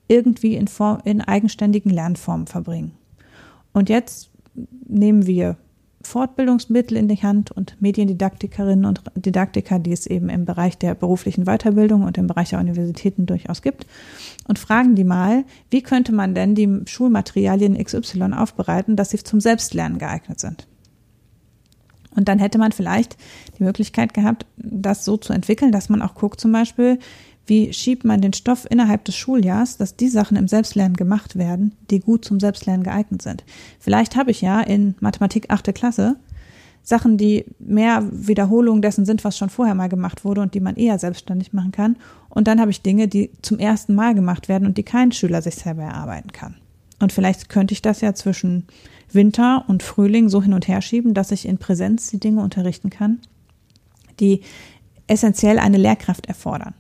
irgendwie 0.07 0.55
in, 0.55 0.67
Form, 0.67 0.99
in 1.05 1.21
eigenständigen 1.21 1.91
Lernformen 1.91 2.47
verbringen. 2.47 2.91
Und 3.73 3.89
jetzt 3.89 4.29
nehmen 4.87 5.27
wir 5.27 5.57
Fortbildungsmittel 6.01 6.97
in 6.97 7.07
die 7.07 7.21
Hand 7.21 7.51
und 7.51 7.79
Mediendidaktikerinnen 7.81 8.85
und 8.85 9.03
Didaktiker, 9.15 9.79
die 9.79 9.91
es 9.91 10.07
eben 10.07 10.29
im 10.29 10.45
Bereich 10.45 10.77
der 10.77 10.95
beruflichen 10.95 11.43
Weiterbildung 11.45 12.03
und 12.03 12.17
im 12.17 12.27
Bereich 12.27 12.49
der 12.49 12.59
Universitäten 12.59 13.25
durchaus 13.25 13.61
gibt, 13.61 13.85
und 14.47 14.59
fragen 14.59 14.95
die 14.95 15.03
mal, 15.03 15.43
wie 15.69 15.81
könnte 15.81 16.13
man 16.13 16.33
denn 16.33 16.55
die 16.55 16.81
Schulmaterialien 16.85 17.81
XY 17.83 18.33
aufbereiten, 18.33 18.95
dass 18.95 19.09
sie 19.09 19.21
zum 19.21 19.41
Selbstlernen 19.41 19.99
geeignet 19.99 20.39
sind. 20.39 20.67
Und 22.15 22.27
dann 22.27 22.39
hätte 22.39 22.57
man 22.57 22.71
vielleicht 22.71 23.17
die 23.57 23.63
Möglichkeit 23.63 24.13
gehabt, 24.13 24.45
das 24.57 25.05
so 25.05 25.17
zu 25.17 25.33
entwickeln, 25.33 25.71
dass 25.71 25.89
man 25.89 26.01
auch 26.01 26.15
guckt 26.15 26.41
zum 26.41 26.51
Beispiel, 26.51 26.99
wie 27.45 27.73
schiebt 27.73 28.05
man 28.05 28.21
den 28.21 28.33
Stoff 28.33 28.67
innerhalb 28.69 29.05
des 29.05 29.15
Schuljahrs, 29.15 29.77
dass 29.77 29.95
die 29.95 30.07
Sachen 30.07 30.37
im 30.37 30.47
Selbstlernen 30.47 30.95
gemacht 30.95 31.35
werden, 31.35 31.75
die 31.89 31.99
gut 31.99 32.25
zum 32.25 32.39
Selbstlernen 32.39 32.83
geeignet 32.83 33.21
sind. 33.21 33.43
Vielleicht 33.79 34.15
habe 34.15 34.31
ich 34.31 34.41
ja 34.41 34.61
in 34.61 34.95
Mathematik 34.99 35.45
achte 35.49 35.73
Klasse 35.73 36.17
Sachen, 36.89 37.17
die 37.17 37.45
mehr 37.59 38.03
Wiederholungen 38.11 38.81
dessen 38.81 39.05
sind, 39.05 39.23
was 39.23 39.37
schon 39.37 39.49
vorher 39.49 39.75
mal 39.75 39.89
gemacht 39.89 40.25
wurde 40.25 40.41
und 40.41 40.53
die 40.53 40.59
man 40.59 40.75
eher 40.75 40.97
selbstständig 40.99 41.53
machen 41.53 41.71
kann. 41.71 41.97
Und 42.29 42.47
dann 42.47 42.59
habe 42.59 42.71
ich 42.71 42.81
Dinge, 42.81 43.07
die 43.07 43.31
zum 43.41 43.59
ersten 43.59 43.95
Mal 43.95 44.15
gemacht 44.15 44.49
werden 44.49 44.65
und 44.65 44.77
die 44.77 44.83
kein 44.83 45.11
Schüler 45.11 45.41
sich 45.41 45.55
selber 45.55 45.83
erarbeiten 45.83 46.31
kann. 46.31 46.55
Und 46.99 47.13
vielleicht 47.13 47.49
könnte 47.49 47.73
ich 47.73 47.81
das 47.81 48.01
ja 48.01 48.13
zwischen 48.13 48.65
Winter 49.13 49.65
und 49.67 49.83
Frühling 49.83 50.29
so 50.29 50.41
hin 50.41 50.53
und 50.53 50.67
her 50.67 50.81
schieben, 50.81 51.13
dass 51.13 51.31
ich 51.31 51.47
in 51.47 51.57
Präsenz 51.57 52.09
die 52.09 52.19
Dinge 52.19 52.41
unterrichten 52.41 52.89
kann, 52.89 53.19
die 54.19 54.41
essentiell 55.07 55.59
eine 55.59 55.77
Lehrkraft 55.77 56.27
erfordern. 56.27 56.73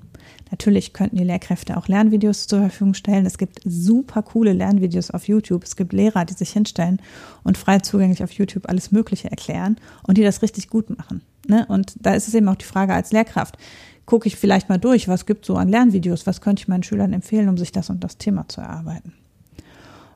Natürlich 0.51 0.93
könnten 0.93 1.17
die 1.17 1.23
Lehrkräfte 1.23 1.77
auch 1.77 1.87
Lernvideos 1.87 2.47
zur 2.47 2.59
Verfügung 2.59 2.93
stellen. 2.93 3.25
Es 3.25 3.37
gibt 3.37 3.61
super 3.65 4.23
coole 4.23 4.53
Lernvideos 4.53 5.11
auf 5.11 5.27
YouTube. 5.27 5.63
Es 5.63 5.75
gibt 5.75 5.93
Lehrer, 5.93 6.25
die 6.25 6.33
sich 6.33 6.51
hinstellen 6.51 6.99
und 7.43 7.57
frei 7.57 7.79
zugänglich 7.79 8.23
auf 8.23 8.31
YouTube 8.31 8.67
alles 8.67 8.91
Mögliche 8.91 9.29
erklären 9.29 9.77
und 10.07 10.17
die 10.17 10.23
das 10.23 10.41
richtig 10.41 10.69
gut 10.69 10.89
machen. 10.97 11.21
Ne? 11.47 11.65
Und 11.67 11.93
da 11.99 12.13
ist 12.13 12.27
es 12.27 12.33
eben 12.33 12.47
auch 12.49 12.55
die 12.55 12.65
Frage 12.65 12.93
als 12.93 13.11
Lehrkraft. 13.11 13.57
Gucke 14.05 14.27
ich 14.27 14.37
vielleicht 14.37 14.69
mal 14.69 14.79
durch, 14.79 15.07
was 15.07 15.27
gibt 15.27 15.45
so 15.45 15.55
an 15.55 15.69
Lernvideos, 15.69 16.25
was 16.25 16.41
könnte 16.41 16.61
ich 16.61 16.67
meinen 16.67 16.83
Schülern 16.83 17.13
empfehlen, 17.13 17.47
um 17.47 17.57
sich 17.57 17.71
das 17.71 17.91
und 17.91 18.03
das 18.03 18.17
Thema 18.17 18.47
zu 18.47 18.61
erarbeiten. 18.61 19.13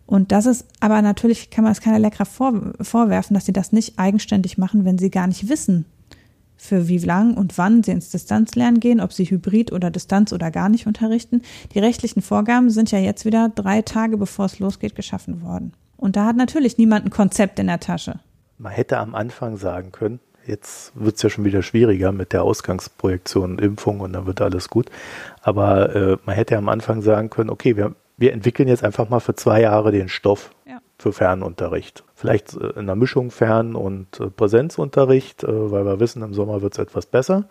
Und 0.06 0.32
das 0.32 0.46
ist, 0.46 0.66
aber 0.80 1.02
natürlich 1.02 1.50
kann 1.50 1.64
man 1.64 1.72
es 1.72 1.82
keiner 1.82 2.00
Lehrkraft 2.00 2.32
vor, 2.32 2.54
vorwerfen, 2.82 3.34
dass 3.34 3.46
sie 3.46 3.54
das 3.54 3.72
nicht 3.72 3.98
eigenständig 3.98 4.58
machen, 4.58 4.86
wenn 4.86 4.98
sie 4.98 5.10
gar 5.10 5.28
nicht 5.28 5.50
wissen, 5.50 5.86
für 6.58 6.88
wie 6.88 6.98
lang 6.98 7.36
und 7.36 7.58
wann 7.58 7.84
sie 7.84 7.92
ins 7.92 8.10
Distanzlernen 8.10 8.80
gehen, 8.80 9.00
ob 9.00 9.14
sie 9.14 9.26
Hybrid 9.26 9.72
oder 9.72 9.92
Distanz 9.92 10.34
oder 10.34 10.52
gar 10.52 10.70
nicht 10.70 10.88
unterrichten. 10.88 11.42
Die 11.74 11.80
rechtlichen 11.80 12.22
Vorgaben 12.22 12.70
sind 12.70 12.92
ja 12.92 13.00
jetzt 13.00 13.26
wieder 13.26 13.50
drei 13.54 13.82
Tage 13.82 14.18
bevor 14.18 14.46
es 14.46 14.60
losgeht 14.60 14.96
geschaffen 14.96 15.42
worden. 15.42 15.74
Und 15.98 16.16
da 16.16 16.26
hat 16.26 16.36
natürlich 16.36 16.78
niemand 16.78 17.06
ein 17.06 17.10
Konzept 17.10 17.60
in 17.60 17.68
der 17.68 17.80
Tasche. 17.80 18.20
Man 18.58 18.74
hätte 18.74 18.98
am 18.98 19.16
Anfang 19.16 19.58
sagen 19.58 19.92
können, 19.92 20.20
jetzt 20.46 20.92
wird 20.96 21.16
es 21.16 21.22
ja 21.22 21.30
schon 21.30 21.46
wieder 21.46 21.64
schwieriger 21.64 22.12
mit 22.12 22.34
der 22.34 22.44
Ausgangsprojektion, 22.44 23.60
Impfung 23.60 24.02
und 24.02 24.14
dann 24.14 24.26
wird 24.26 24.42
alles 24.42 24.70
gut. 24.70 24.90
Aber 25.42 25.96
äh, 25.96 26.18
man 26.26 26.36
hätte 26.36 26.58
am 26.58 26.70
Anfang 26.70 27.02
sagen 27.02 27.30
können, 27.30 27.50
okay, 27.50 27.78
wir 27.78 27.96
wir 28.18 28.34
entwickeln 28.34 28.68
jetzt 28.68 28.84
einfach 28.84 29.10
mal 29.10 29.20
für 29.20 29.36
zwei 29.36 29.62
Jahre 29.62 29.92
den 29.92 30.10
Stoff. 30.10 30.52
Ja. 30.66 30.80
für 30.98 31.12
Fernunterricht. 31.12 32.04
Vielleicht 32.16 32.56
äh, 32.56 32.68
in 32.72 32.80
einer 32.80 32.96
Mischung 32.96 33.30
Fern- 33.30 33.76
und 33.76 34.20
äh, 34.20 34.30
Präsenzunterricht, 34.30 35.44
äh, 35.44 35.72
weil 35.72 35.86
wir 35.86 36.00
wissen, 36.00 36.22
im 36.24 36.34
Sommer 36.34 36.62
wird 36.62 36.74
es 36.74 36.80
etwas 36.80 37.06
besser. 37.06 37.46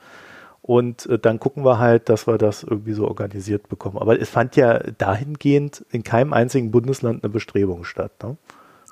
Und 0.64 1.08
dann 1.22 1.40
gucken 1.40 1.64
wir 1.64 1.80
halt, 1.80 2.08
dass 2.08 2.28
wir 2.28 2.38
das 2.38 2.62
irgendwie 2.62 2.92
so 2.92 3.08
organisiert 3.08 3.68
bekommen. 3.68 3.98
Aber 3.98 4.20
es 4.20 4.28
fand 4.28 4.54
ja 4.54 4.78
dahingehend 4.78 5.84
in 5.90 6.04
keinem 6.04 6.32
einzigen 6.32 6.70
Bundesland 6.70 7.24
eine 7.24 7.32
Bestrebung 7.32 7.82
statt. 7.82 8.12
Ne? 8.22 8.36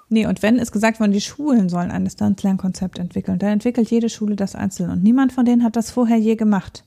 Nee, 0.09 0.27
und 0.27 0.43
wenn 0.43 0.59
es 0.59 0.73
gesagt 0.73 0.99
worden, 0.99 1.13
die 1.13 1.21
Schulen 1.21 1.69
sollen 1.69 1.93
ein 1.93 2.05
Distanzlernkonzept 2.05 2.99
entwickeln, 2.99 3.39
dann 3.39 3.51
entwickelt 3.51 3.89
jede 3.89 4.09
Schule 4.09 4.35
das 4.35 4.57
einzeln. 4.57 4.91
Und 4.91 5.05
niemand 5.05 5.33
von 5.33 5.45
denen 5.45 5.63
hat 5.63 5.77
das 5.77 5.93
vorher 5.93 6.19
je 6.19 6.35
gemacht. 6.35 6.83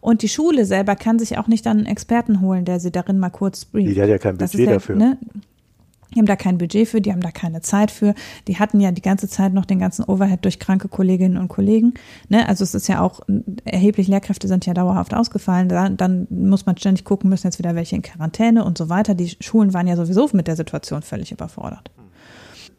Und 0.00 0.22
die 0.22 0.28
Schule 0.28 0.64
selber 0.64 0.96
kann 0.96 1.18
sich 1.18 1.38
auch 1.38 1.46
nicht 1.46 1.66
dann 1.66 1.78
einen 1.78 1.86
Experten 1.86 2.40
holen, 2.40 2.64
der 2.64 2.80
sie 2.80 2.90
darin 2.90 3.18
mal 3.18 3.30
kurz 3.30 3.64
brieft. 3.64 3.96
Die 3.96 4.00
hat 4.00 4.08
ja 4.08 4.18
kein 4.18 4.36
Budget 4.36 4.60
ja, 4.60 4.72
dafür. 4.74 4.96
Ne, 4.96 5.18
die 6.14 6.20
haben 6.20 6.26
da 6.26 6.36
kein 6.36 6.58
Budget 6.58 6.88
für, 6.88 7.00
die 7.00 7.12
haben 7.12 7.20
da 7.20 7.30
keine 7.30 7.60
Zeit 7.60 7.90
für. 7.90 8.14
Die 8.46 8.58
hatten 8.58 8.80
ja 8.80 8.92
die 8.92 9.02
ganze 9.02 9.28
Zeit 9.28 9.52
noch 9.52 9.64
den 9.64 9.78
ganzen 9.78 10.04
Overhead 10.04 10.44
durch 10.44 10.58
kranke 10.58 10.88
Kolleginnen 10.88 11.36
und 11.36 11.48
Kollegen. 11.48 11.94
Ne? 12.28 12.48
Also 12.48 12.62
es 12.62 12.74
ist 12.74 12.88
ja 12.88 13.00
auch 13.00 13.20
erheblich, 13.64 14.08
Lehrkräfte 14.08 14.46
sind 14.46 14.64
ja 14.66 14.74
dauerhaft 14.74 15.14
ausgefallen. 15.14 15.68
Da, 15.68 15.88
dann 15.88 16.26
muss 16.30 16.66
man 16.66 16.76
ständig 16.76 17.04
gucken, 17.04 17.30
müssen 17.30 17.46
jetzt 17.46 17.58
wieder 17.58 17.74
welche 17.74 17.96
in 17.96 18.02
Quarantäne 18.02 18.64
und 18.64 18.78
so 18.78 18.88
weiter. 18.88 19.14
Die 19.14 19.36
Schulen 19.40 19.74
waren 19.74 19.86
ja 19.86 19.96
sowieso 19.96 20.28
mit 20.32 20.46
der 20.46 20.56
Situation 20.56 21.02
völlig 21.02 21.32
überfordert. 21.32 21.90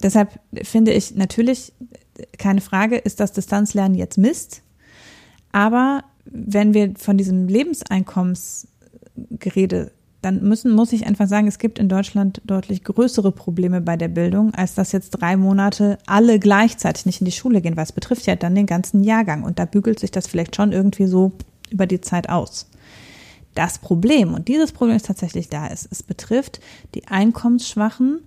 Deshalb 0.01 0.39
finde 0.63 0.91
ich 0.91 1.15
natürlich, 1.15 1.73
keine 2.37 2.61
Frage, 2.61 2.97
ist 2.97 3.19
das 3.19 3.31
Distanzlernen 3.33 3.97
jetzt 3.97 4.17
Mist. 4.17 4.61
Aber 5.55 6.03
wenn 6.25 6.73
wir 6.73 6.93
von 6.97 7.17
diesem 7.17 7.47
Lebenseinkommensgerede 7.47 9.91
dann 10.21 10.43
müssen, 10.43 10.73
muss 10.73 10.91
ich 10.91 11.07
einfach 11.07 11.29
sagen, 11.29 11.47
es 11.47 11.59
gibt 11.59 11.79
in 11.79 11.87
Deutschland 11.87 12.41
deutlich 12.43 12.83
größere 12.83 13.31
Probleme 13.31 13.79
bei 13.79 13.95
der 13.95 14.09
Bildung, 14.09 14.53
als 14.53 14.73
dass 14.73 14.91
jetzt 14.91 15.11
drei 15.11 15.37
Monate 15.37 15.97
alle 16.07 16.39
gleichzeitig 16.39 17.05
nicht 17.05 17.21
in 17.21 17.25
die 17.25 17.31
Schule 17.31 17.61
gehen, 17.61 17.77
weil 17.77 17.85
es 17.85 17.93
betrifft 17.93 18.25
ja 18.25 18.35
dann 18.35 18.53
den 18.53 18.65
ganzen 18.65 19.01
Jahrgang 19.01 19.43
und 19.43 19.57
da 19.57 19.63
bügelt 19.63 19.99
sich 19.99 20.11
das 20.11 20.27
vielleicht 20.27 20.57
schon 20.57 20.73
irgendwie 20.73 21.05
so 21.05 21.31
über 21.69 21.85
die 21.85 22.01
Zeit 22.01 22.27
aus. 22.27 22.69
Das 23.53 23.77
Problem, 23.77 24.33
und 24.33 24.49
dieses 24.49 24.73
Problem 24.73 24.97
ist 24.97 25.05
tatsächlich 25.05 25.47
da, 25.47 25.67
ist, 25.67 25.87
es 25.89 26.03
betrifft 26.03 26.59
die 26.95 27.07
einkommensschwachen 27.07 28.19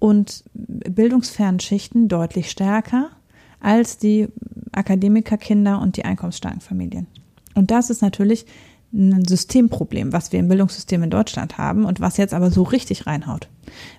und 0.00 0.44
bildungsfernen 0.52 1.60
Schichten 1.60 2.08
deutlich 2.08 2.50
stärker 2.50 3.08
als 3.64 3.98
die 3.98 4.28
Akademikerkinder 4.72 5.80
und 5.80 5.96
die 5.96 6.04
einkommensstarken 6.04 6.60
Familien. 6.60 7.06
Und 7.54 7.70
das 7.70 7.90
ist 7.90 8.02
natürlich 8.02 8.46
ein 8.92 9.24
Systemproblem, 9.24 10.12
was 10.12 10.32
wir 10.32 10.38
im 10.38 10.48
Bildungssystem 10.48 11.02
in 11.02 11.10
Deutschland 11.10 11.58
haben 11.58 11.84
und 11.84 12.00
was 12.00 12.16
jetzt 12.16 12.34
aber 12.34 12.50
so 12.50 12.62
richtig 12.62 13.06
reinhaut. 13.06 13.48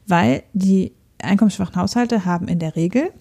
Weil 0.08 0.44
die 0.54 0.94
einkommensschwachen 1.20 1.76
Haushalte 1.76 2.26
haben 2.26 2.48
in 2.48 2.60
der 2.60 2.76
Regel 2.76 3.12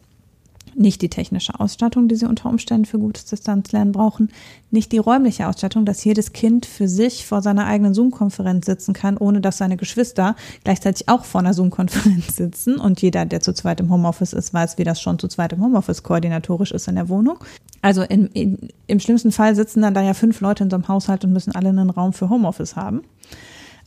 nicht 0.76 1.02
die 1.02 1.08
technische 1.08 1.58
Ausstattung, 1.58 2.08
die 2.08 2.14
sie 2.14 2.26
unter 2.26 2.48
Umständen 2.48 2.84
für 2.84 2.98
gutes 2.98 3.24
Distanzlernen 3.26 3.92
brauchen, 3.92 4.30
nicht 4.70 4.92
die 4.92 4.98
räumliche 4.98 5.48
Ausstattung, 5.48 5.84
dass 5.84 6.04
jedes 6.04 6.32
Kind 6.32 6.66
für 6.66 6.88
sich 6.88 7.26
vor 7.26 7.42
seiner 7.42 7.66
eigenen 7.66 7.94
Zoom-Konferenz 7.94 8.66
sitzen 8.66 8.92
kann, 8.92 9.16
ohne 9.16 9.40
dass 9.40 9.58
seine 9.58 9.76
Geschwister 9.76 10.36
gleichzeitig 10.64 11.08
auch 11.08 11.24
vor 11.24 11.40
einer 11.40 11.54
Zoom-Konferenz 11.54 12.36
sitzen. 12.36 12.76
Und 12.76 13.00
jeder, 13.02 13.24
der 13.24 13.40
zu 13.40 13.52
zweit 13.54 13.80
im 13.80 13.90
Homeoffice 13.90 14.32
ist, 14.32 14.52
weiß, 14.52 14.78
wie 14.78 14.84
das 14.84 15.00
schon 15.00 15.18
zu 15.18 15.28
zweit 15.28 15.52
im 15.52 15.62
Homeoffice 15.62 16.02
koordinatorisch 16.02 16.72
ist 16.72 16.88
in 16.88 16.96
der 16.96 17.08
Wohnung. 17.08 17.38
Also 17.82 18.02
in, 18.02 18.26
in, 18.28 18.68
im 18.86 19.00
schlimmsten 19.00 19.32
Fall 19.32 19.54
sitzen 19.54 19.82
dann 19.82 19.94
da 19.94 20.02
ja 20.02 20.14
fünf 20.14 20.40
Leute 20.40 20.64
in 20.64 20.70
so 20.70 20.76
einem 20.76 20.88
Haushalt 20.88 21.24
und 21.24 21.32
müssen 21.32 21.54
alle 21.54 21.68
einen 21.68 21.90
Raum 21.90 22.12
für 22.12 22.30
Homeoffice 22.30 22.76
haben. 22.76 23.02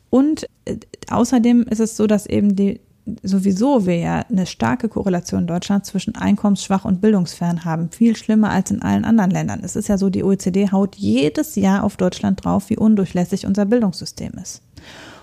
Und 0.10 0.48
äh, 0.66 0.78
außerdem 1.10 1.64
ist 1.64 1.80
es 1.80 1.98
so, 1.98 2.08
dass 2.08 2.26
eben 2.26 2.56
die 2.56 2.80
sowieso 3.24 3.86
wir 3.86 3.98
ja 3.98 4.26
eine 4.30 4.46
starke 4.46 4.90
Korrelation 4.90 5.42
in 5.42 5.48
Deutschland 5.48 5.86
zwischen 5.86 6.16
einkommensschwach 6.16 6.86
und 6.86 7.02
bildungsfern 7.02 7.66
haben. 7.66 7.90
Viel 7.92 8.16
schlimmer 8.16 8.50
als 8.50 8.72
in 8.72 8.82
allen 8.82 9.06
anderen 9.06 9.32
Ländern. 9.32 9.62
Es 9.64 9.76
ist 9.76 9.88
ja 9.88 9.98
so, 9.98 10.10
die 10.10 10.24
OECD 10.24 10.72
haut 10.72 10.96
jedes 10.96 11.56
Jahr 11.56 11.84
auf 11.84 11.98
Deutschland 11.98 12.44
drauf, 12.44 12.70
wie 12.70 12.78
undurchlässig 12.78 13.46
unser 13.46 13.66
Bildungssystem 13.66 14.34
ist. 14.42 14.62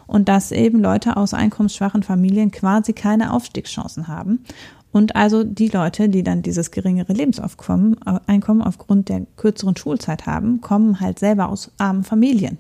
Und 0.07 0.29
dass 0.29 0.53
eben 0.53 0.81
Leute 0.81 1.17
aus 1.17 1.35
einkommensschwachen 1.35 2.03
Familien 2.03 2.51
quasi 2.51 2.93
keine 2.93 3.33
Aufstiegschancen 3.33 4.09
haben. 4.09 4.45
Und 4.93 5.17
also 5.17 5.43
die 5.43 5.69
Leute, 5.69 6.09
die 6.09 6.23
dann 6.23 6.43
dieses 6.43 6.71
geringere 6.71 7.13
Lebensaufkommen, 7.13 7.97
Einkommen 8.27 8.63
aufgrund 8.63 9.09
der 9.09 9.27
kürzeren 9.37 9.77
Schulzeit 9.77 10.27
haben, 10.27 10.61
kommen 10.61 11.01
halt 11.01 11.19
selber 11.19 11.49
aus 11.49 11.73
armen 11.79 12.05
Familien. 12.05 12.59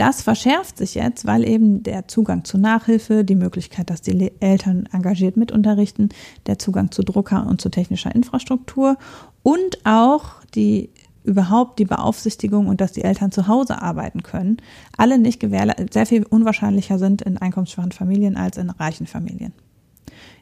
Das 0.00 0.22
verschärft 0.22 0.78
sich 0.78 0.94
jetzt, 0.94 1.26
weil 1.26 1.46
eben 1.46 1.82
der 1.82 2.08
Zugang 2.08 2.42
zu 2.46 2.56
Nachhilfe, 2.56 3.22
die 3.22 3.34
Möglichkeit, 3.34 3.90
dass 3.90 4.00
die 4.00 4.32
Eltern 4.40 4.88
engagiert 4.92 5.36
mitunterrichten, 5.36 6.08
der 6.46 6.58
Zugang 6.58 6.90
zu 6.90 7.02
Drucker 7.02 7.46
und 7.46 7.60
zu 7.60 7.68
technischer 7.68 8.14
Infrastruktur 8.14 8.96
und 9.42 9.84
auch 9.84 10.42
die 10.54 10.88
überhaupt 11.22 11.78
die 11.78 11.84
Beaufsichtigung 11.84 12.66
und 12.66 12.80
dass 12.80 12.92
die 12.92 13.04
Eltern 13.04 13.30
zu 13.30 13.46
Hause 13.46 13.82
arbeiten 13.82 14.22
können, 14.22 14.56
alle 14.96 15.18
nicht 15.18 15.46
sehr 15.92 16.06
viel 16.06 16.24
unwahrscheinlicher 16.24 16.98
sind 16.98 17.20
in 17.20 17.36
einkommensschwachen 17.36 17.92
Familien 17.92 18.38
als 18.38 18.56
in 18.56 18.70
reichen 18.70 19.06
Familien. 19.06 19.52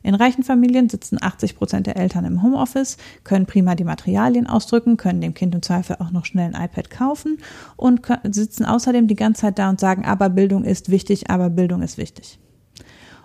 In 0.03 0.15
reichen 0.15 0.43
Familien 0.43 0.89
sitzen 0.89 1.19
80 1.21 1.57
Prozent 1.57 1.87
der 1.87 1.97
Eltern 1.97 2.25
im 2.25 2.43
Homeoffice, 2.43 2.97
können 3.25 3.47
prima 3.47 3.75
die 3.75 3.85
Materialien 3.85 4.47
ausdrücken, 4.47 4.97
können 4.97 5.21
dem 5.21 5.35
Kind 5.35 5.55
im 5.55 5.63
Zweifel 5.63 5.97
auch 5.99 6.11
noch 6.11 6.25
schnell 6.25 6.55
ein 6.55 6.65
iPad 6.65 6.91
kaufen 6.91 7.39
und 7.77 8.03
sitzen 8.25 8.65
außerdem 8.65 9.09
die 9.09 9.17
ganze 9.17 9.43
Zeit 9.43 9.59
da 9.59 9.69
und 9.69 9.81
sagen, 9.81 10.05
aber 10.05 10.29
Bildung 10.29 10.65
ist 10.65 10.91
wichtig, 10.91 11.31
aber 11.31 11.51
Bildung 11.51 11.83
ist 11.83 11.99
wichtig. 11.99 12.39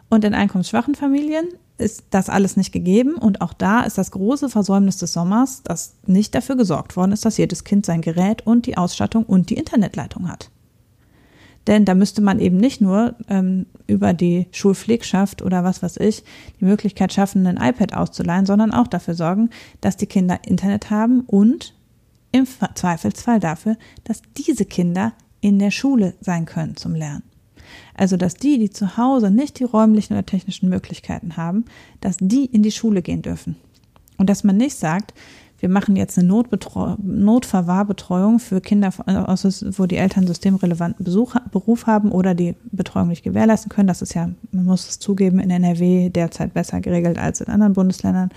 Und 0.09 0.23
in 0.25 0.33
einkommensschwachen 0.33 0.95
Familien 0.95 1.47
ist 1.77 2.03
das 2.11 2.29
alles 2.29 2.55
nicht 2.55 2.71
gegeben 2.71 3.15
und 3.15 3.41
auch 3.41 3.53
da 3.53 3.81
ist 3.81 3.97
das 3.97 4.11
große 4.11 4.49
Versäumnis 4.49 4.97
des 4.97 5.13
Sommers, 5.13 5.63
dass 5.63 5.95
nicht 6.05 6.35
dafür 6.35 6.55
gesorgt 6.55 6.95
worden 6.95 7.11
ist, 7.11 7.25
dass 7.25 7.37
jedes 7.37 7.63
Kind 7.63 7.85
sein 7.85 8.01
Gerät 8.01 8.45
und 8.45 8.67
die 8.67 8.77
Ausstattung 8.77 9.23
und 9.23 9.49
die 9.49 9.55
Internetleitung 9.55 10.29
hat. 10.29 10.51
Denn 11.67 11.85
da 11.85 11.95
müsste 11.95 12.21
man 12.21 12.39
eben 12.39 12.57
nicht 12.57 12.81
nur 12.81 13.15
ähm, 13.29 13.65
über 13.87 14.13
die 14.13 14.47
Schulpflegschaft 14.51 15.41
oder 15.41 15.63
was 15.63 15.81
weiß 15.81 15.97
ich 15.97 16.23
die 16.59 16.65
Möglichkeit 16.65 17.13
schaffen, 17.13 17.47
ein 17.47 17.57
iPad 17.57 17.93
auszuleihen, 17.93 18.45
sondern 18.45 18.71
auch 18.71 18.87
dafür 18.87 19.13
sorgen, 19.13 19.49
dass 19.79 19.97
die 19.97 20.07
Kinder 20.07 20.39
Internet 20.45 20.89
haben 20.89 21.21
und 21.21 21.73
im 22.31 22.45
Zweifelsfall 22.45 23.39
dafür, 23.39 23.77
dass 24.03 24.21
diese 24.35 24.65
Kinder 24.65 25.13
in 25.39 25.59
der 25.59 25.71
Schule 25.71 26.15
sein 26.19 26.45
können 26.45 26.75
zum 26.75 26.95
Lernen. 26.95 27.23
Also, 27.95 28.17
dass 28.17 28.35
die, 28.35 28.57
die 28.57 28.69
zu 28.69 28.97
Hause 28.97 29.31
nicht 29.31 29.59
die 29.59 29.63
räumlichen 29.63 30.13
oder 30.13 30.25
technischen 30.25 30.69
Möglichkeiten 30.69 31.37
haben, 31.37 31.65
dass 32.01 32.17
die 32.19 32.45
in 32.45 32.63
die 32.63 32.71
Schule 32.71 33.01
gehen 33.01 33.21
dürfen. 33.21 33.55
Und 34.17 34.29
dass 34.29 34.43
man 34.43 34.57
nicht 34.57 34.75
sagt, 34.75 35.13
wir 35.63 35.69
machen 35.69 35.95
jetzt 35.95 36.19
eine 36.19 36.27
Notverwahrbetreuung 36.27 38.39
für 38.39 38.59
Kinder, 38.59 38.91
wo 38.97 39.85
die 39.85 39.95
Eltern 39.95 40.27
systemrelevanten 40.27 41.05
Besuch, 41.05 41.37
Beruf 41.53 41.87
haben 41.87 42.11
oder 42.11 42.35
die 42.35 42.55
Betreuung 42.73 43.07
nicht 43.07 43.23
gewährleisten 43.23 43.69
können. 43.69 43.87
Das 43.87 44.01
ist 44.01 44.13
ja, 44.13 44.29
man 44.51 44.65
muss 44.65 44.89
es 44.89 44.99
zugeben, 44.99 45.39
in 45.39 45.49
NRW 45.49 46.09
derzeit 46.09 46.53
besser 46.53 46.81
geregelt 46.81 47.17
als 47.17 47.39
in 47.39 47.47
anderen 47.47 47.71
Bundesländern. 47.71 48.31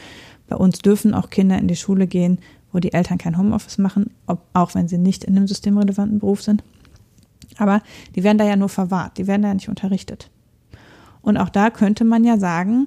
Bei 0.47 0.55
uns 0.55 0.79
dürfen 0.79 1.15
auch 1.15 1.29
Kinder 1.29 1.59
in 1.59 1.67
die 1.67 1.75
Schule 1.75 2.07
gehen, 2.07 2.39
wo 2.73 2.79
die 2.79 2.93
Eltern 2.93 3.19
kein 3.19 3.37
Homeoffice 3.37 3.79
machen, 3.79 4.11
ob, 4.29 4.43
auch 4.53 4.77
wenn 4.77 4.87
sie 4.87 4.97
nicht 4.97 5.25
in 5.25 5.37
einem 5.37 5.49
systemrelevanten 5.49 6.21
Beruf 6.21 6.43
sind. 6.43 6.63
Aber 7.59 7.83
die 8.15 8.23
werden 8.23 8.39
da 8.39 8.45
ja 8.45 8.55
nur 8.55 8.69
verwahrt, 8.69 9.19
die 9.19 9.27
werden 9.27 9.43
da 9.43 9.49
ja 9.49 9.55
nicht 9.55 9.69
unterrichtet. 9.69 10.31
Und 11.23 11.39
auch 11.39 11.49
da 11.49 11.71
könnte 11.71 12.05
man 12.05 12.23
ja 12.23 12.39
sagen, 12.39 12.87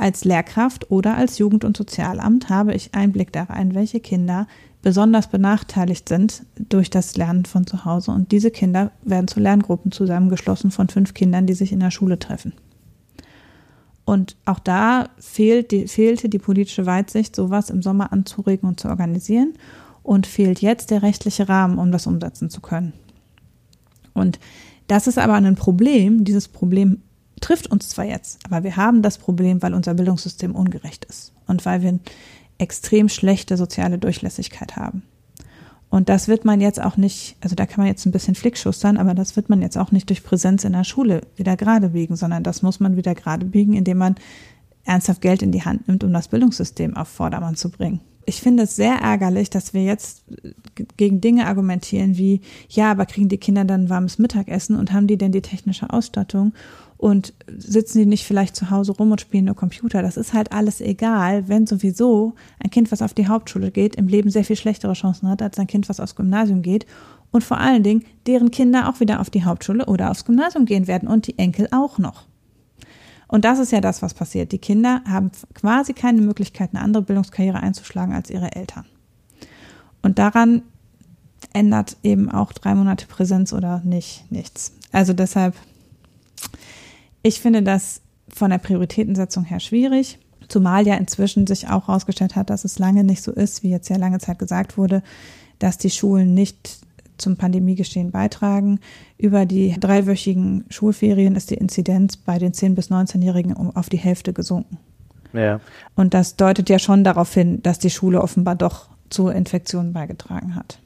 als 0.00 0.24
Lehrkraft 0.24 0.90
oder 0.90 1.16
als 1.16 1.38
Jugend- 1.38 1.64
und 1.64 1.76
Sozialamt 1.76 2.48
habe 2.48 2.74
ich 2.74 2.94
Einblick 2.94 3.32
da 3.32 3.44
rein, 3.44 3.74
welche 3.74 4.00
Kinder 4.00 4.46
besonders 4.82 5.28
benachteiligt 5.28 6.08
sind 6.08 6.44
durch 6.56 6.88
das 6.88 7.16
Lernen 7.16 7.44
von 7.44 7.66
zu 7.66 7.84
Hause. 7.84 8.10
Und 8.10 8.32
diese 8.32 8.50
Kinder 8.50 8.92
werden 9.02 9.28
zu 9.28 9.40
Lerngruppen 9.40 9.92
zusammengeschlossen 9.92 10.70
von 10.70 10.88
fünf 10.88 11.12
Kindern, 11.12 11.46
die 11.46 11.54
sich 11.54 11.72
in 11.72 11.80
der 11.80 11.90
Schule 11.90 12.18
treffen. 12.18 12.54
Und 14.06 14.36
auch 14.46 14.58
da 14.58 15.10
fehlt 15.18 15.70
die, 15.70 15.86
fehlte 15.86 16.28
die 16.28 16.38
politische 16.38 16.86
Weitsicht, 16.86 17.36
sowas 17.36 17.68
im 17.68 17.82
Sommer 17.82 18.12
anzuregen 18.12 18.68
und 18.68 18.80
zu 18.80 18.88
organisieren. 18.88 19.54
Und 20.02 20.26
fehlt 20.26 20.62
jetzt 20.62 20.90
der 20.90 21.02
rechtliche 21.02 21.48
Rahmen, 21.48 21.78
um 21.78 21.92
das 21.92 22.06
umsetzen 22.06 22.48
zu 22.48 22.62
können. 22.62 22.94
Und 24.14 24.40
das 24.86 25.06
ist 25.06 25.18
aber 25.18 25.34
ein 25.34 25.54
Problem. 25.56 26.24
Dieses 26.24 26.48
Problem 26.48 27.02
trifft 27.40 27.68
uns 27.68 27.88
zwar 27.88 28.04
jetzt, 28.04 28.38
aber 28.44 28.64
wir 28.64 28.76
haben 28.76 29.02
das 29.02 29.18
Problem, 29.18 29.62
weil 29.62 29.74
unser 29.74 29.94
Bildungssystem 29.94 30.54
ungerecht 30.54 31.04
ist 31.06 31.32
und 31.46 31.64
weil 31.66 31.82
wir 31.82 31.90
eine 31.90 32.00
extrem 32.58 33.08
schlechte 33.08 33.56
soziale 33.56 33.98
Durchlässigkeit 33.98 34.76
haben. 34.76 35.02
Und 35.88 36.08
das 36.08 36.28
wird 36.28 36.44
man 36.44 36.60
jetzt 36.60 36.80
auch 36.80 36.96
nicht, 36.96 37.36
also 37.40 37.56
da 37.56 37.66
kann 37.66 37.78
man 37.78 37.88
jetzt 37.88 38.06
ein 38.06 38.12
bisschen 38.12 38.36
flickschustern, 38.36 38.96
aber 38.96 39.12
das 39.14 39.34
wird 39.34 39.48
man 39.48 39.60
jetzt 39.60 39.76
auch 39.76 39.90
nicht 39.90 40.08
durch 40.08 40.22
Präsenz 40.22 40.62
in 40.62 40.72
der 40.72 40.84
Schule 40.84 41.22
wieder 41.34 41.56
gerade 41.56 41.88
biegen, 41.88 42.14
sondern 42.14 42.44
das 42.44 42.62
muss 42.62 42.78
man 42.78 42.96
wieder 42.96 43.16
gerade 43.16 43.44
biegen, 43.44 43.72
indem 43.72 43.98
man 43.98 44.14
ernsthaft 44.84 45.20
Geld 45.20 45.42
in 45.42 45.50
die 45.50 45.64
Hand 45.64 45.88
nimmt, 45.88 46.04
um 46.04 46.12
das 46.12 46.28
Bildungssystem 46.28 46.96
auf 46.96 47.08
Vordermann 47.08 47.56
zu 47.56 47.70
bringen. 47.70 48.00
ich 48.24 48.40
finde 48.40 48.62
es 48.62 48.76
sehr 48.76 48.94
ärgerlich, 48.94 49.50
dass 49.50 49.74
wir 49.74 49.82
jetzt 49.82 50.24
gegen 50.96 51.20
Dinge 51.20 51.46
argumentieren 51.46 52.16
wie, 52.16 52.40
ja, 52.68 52.90
aber 52.92 53.06
kriegen 53.06 53.28
die 53.28 53.38
Kinder 53.38 53.64
dann 53.64 53.90
warmes 53.90 54.18
Mittagessen 54.18 54.76
und 54.76 54.92
haben 54.92 55.08
die 55.08 55.18
denn 55.18 55.32
die 55.32 55.42
technische 55.42 55.90
Ausstattung 55.90 56.52
und 57.00 57.32
sitzen 57.48 57.98
die 57.98 58.06
nicht 58.06 58.26
vielleicht 58.26 58.54
zu 58.54 58.70
Hause 58.70 58.92
rum 58.92 59.10
und 59.10 59.22
spielen 59.22 59.46
nur 59.46 59.56
Computer? 59.56 60.02
Das 60.02 60.18
ist 60.18 60.34
halt 60.34 60.52
alles 60.52 60.82
egal, 60.82 61.48
wenn 61.48 61.66
sowieso 61.66 62.34
ein 62.62 62.70
Kind, 62.70 62.92
was 62.92 63.00
auf 63.00 63.14
die 63.14 63.26
Hauptschule 63.26 63.70
geht, 63.70 63.96
im 63.96 64.06
Leben 64.06 64.30
sehr 64.30 64.44
viel 64.44 64.56
schlechtere 64.56 64.92
Chancen 64.92 65.28
hat 65.28 65.40
als 65.40 65.58
ein 65.58 65.66
Kind, 65.66 65.88
was 65.88 65.98
aufs 65.98 66.14
Gymnasium 66.14 66.60
geht 66.60 66.84
und 67.30 67.42
vor 67.42 67.58
allen 67.58 67.82
Dingen 67.82 68.04
deren 68.26 68.50
Kinder 68.50 68.88
auch 68.88 69.00
wieder 69.00 69.20
auf 69.20 69.30
die 69.30 69.44
Hauptschule 69.44 69.86
oder 69.86 70.10
aufs 70.10 70.26
Gymnasium 70.26 70.66
gehen 70.66 70.86
werden 70.86 71.08
und 71.08 71.26
die 71.26 71.38
Enkel 71.38 71.68
auch 71.70 71.96
noch. 71.96 72.26
Und 73.28 73.46
das 73.46 73.60
ist 73.60 73.72
ja 73.72 73.80
das, 73.80 74.02
was 74.02 74.12
passiert. 74.12 74.52
Die 74.52 74.58
Kinder 74.58 75.02
haben 75.08 75.30
quasi 75.54 75.94
keine 75.94 76.20
Möglichkeit, 76.20 76.70
eine 76.74 76.82
andere 76.82 77.04
Bildungskarriere 77.04 77.60
einzuschlagen 77.60 78.14
als 78.14 78.28
ihre 78.28 78.54
Eltern. 78.54 78.84
Und 80.02 80.18
daran 80.18 80.62
ändert 81.54 81.96
eben 82.02 82.30
auch 82.30 82.52
drei 82.52 82.74
Monate 82.74 83.06
Präsenz 83.06 83.52
oder 83.52 83.80
nicht 83.84 84.30
nichts. 84.30 84.74
Also 84.92 85.12
deshalb, 85.12 85.54
ich 87.22 87.40
finde 87.40 87.62
das 87.62 88.00
von 88.28 88.50
der 88.50 88.58
Prioritätensetzung 88.58 89.44
her 89.44 89.60
schwierig, 89.60 90.18
zumal 90.48 90.86
ja 90.86 90.94
inzwischen 90.96 91.46
sich 91.46 91.68
auch 91.68 91.88
herausgestellt 91.88 92.36
hat, 92.36 92.50
dass 92.50 92.64
es 92.64 92.78
lange 92.78 93.04
nicht 93.04 93.22
so 93.22 93.32
ist, 93.32 93.62
wie 93.62 93.70
jetzt 93.70 93.88
ja 93.88 93.96
lange 93.96 94.18
Zeit 94.18 94.38
gesagt 94.38 94.76
wurde, 94.78 95.02
dass 95.58 95.78
die 95.78 95.90
Schulen 95.90 96.34
nicht 96.34 96.80
zum 97.18 97.36
Pandemiegeschehen 97.36 98.10
beitragen. 98.10 98.80
Über 99.18 99.46
die 99.46 99.76
dreiwöchigen 99.78 100.64
Schulferien 100.70 101.36
ist 101.36 101.50
die 101.50 101.56
Inzidenz 101.56 102.16
bei 102.16 102.38
den 102.38 102.52
10- 102.52 102.74
bis 102.74 102.90
19-Jährigen 102.90 103.52
um 103.52 103.76
auf 103.76 103.88
die 103.88 103.98
Hälfte 103.98 104.32
gesunken. 104.32 104.78
Ja. 105.32 105.60
Und 105.94 106.14
das 106.14 106.36
deutet 106.36 106.68
ja 106.68 106.78
schon 106.78 107.04
darauf 107.04 107.32
hin, 107.32 107.62
dass 107.62 107.78
die 107.78 107.90
Schule 107.90 108.22
offenbar 108.22 108.56
doch 108.56 108.88
zur 109.10 109.34
Infektion 109.34 109.92
beigetragen 109.92 110.54
hat. 110.54 110.78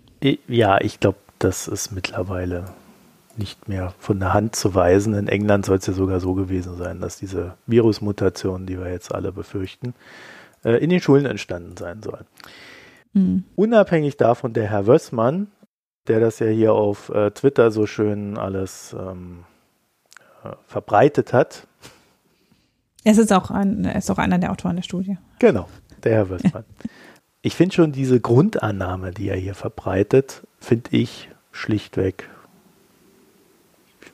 Ja, 0.48 0.80
ich 0.80 1.00
glaube, 1.00 1.18
das 1.38 1.68
ist 1.68 1.92
mittlerweile 1.92 2.64
nicht 3.38 3.68
mehr 3.68 3.94
von 3.98 4.20
der 4.20 4.32
Hand 4.32 4.56
zu 4.56 4.74
weisen. 4.74 5.14
In 5.14 5.28
England 5.28 5.66
soll 5.66 5.78
es 5.78 5.86
ja 5.86 5.92
sogar 5.92 6.20
so 6.20 6.34
gewesen 6.34 6.76
sein, 6.76 7.00
dass 7.00 7.18
diese 7.18 7.54
Virusmutation, 7.66 8.66
die 8.66 8.78
wir 8.78 8.90
jetzt 8.90 9.14
alle 9.14 9.32
befürchten, 9.32 9.94
äh, 10.64 10.76
in 10.82 10.90
den 10.90 11.00
Schulen 11.00 11.26
entstanden 11.26 11.76
sein 11.76 12.02
soll. 12.02 12.20
Mhm. 13.12 13.44
Unabhängig 13.56 14.16
davon, 14.16 14.52
der 14.52 14.68
Herr 14.68 14.86
Wössmann 14.86 15.48
der 16.06 16.20
das 16.20 16.38
ja 16.38 16.46
hier 16.46 16.74
auf 16.74 17.08
äh, 17.08 17.30
Twitter 17.30 17.70
so 17.70 17.86
schön 17.86 18.36
alles 18.36 18.94
ähm, 18.98 19.44
äh, 20.44 20.50
verbreitet 20.66 21.32
hat. 21.32 21.66
Es 23.04 23.18
ist 23.18 23.32
auch 23.32 23.50
ein, 23.50 23.84
er 23.84 23.96
ist 23.96 24.10
auch 24.10 24.18
einer 24.18 24.38
der 24.38 24.50
Autoren 24.50 24.76
der 24.76 24.82
Studie. 24.82 25.18
Genau, 25.38 25.68
der 26.02 26.12
Herr 26.12 26.30
Wissmann. 26.30 26.64
ich 27.42 27.54
finde 27.54 27.74
schon 27.74 27.92
diese 27.92 28.20
Grundannahme, 28.20 29.12
die 29.12 29.28
er 29.28 29.36
hier 29.36 29.54
verbreitet, 29.54 30.42
finde 30.58 30.90
ich 30.92 31.30
schlichtweg, 31.52 32.28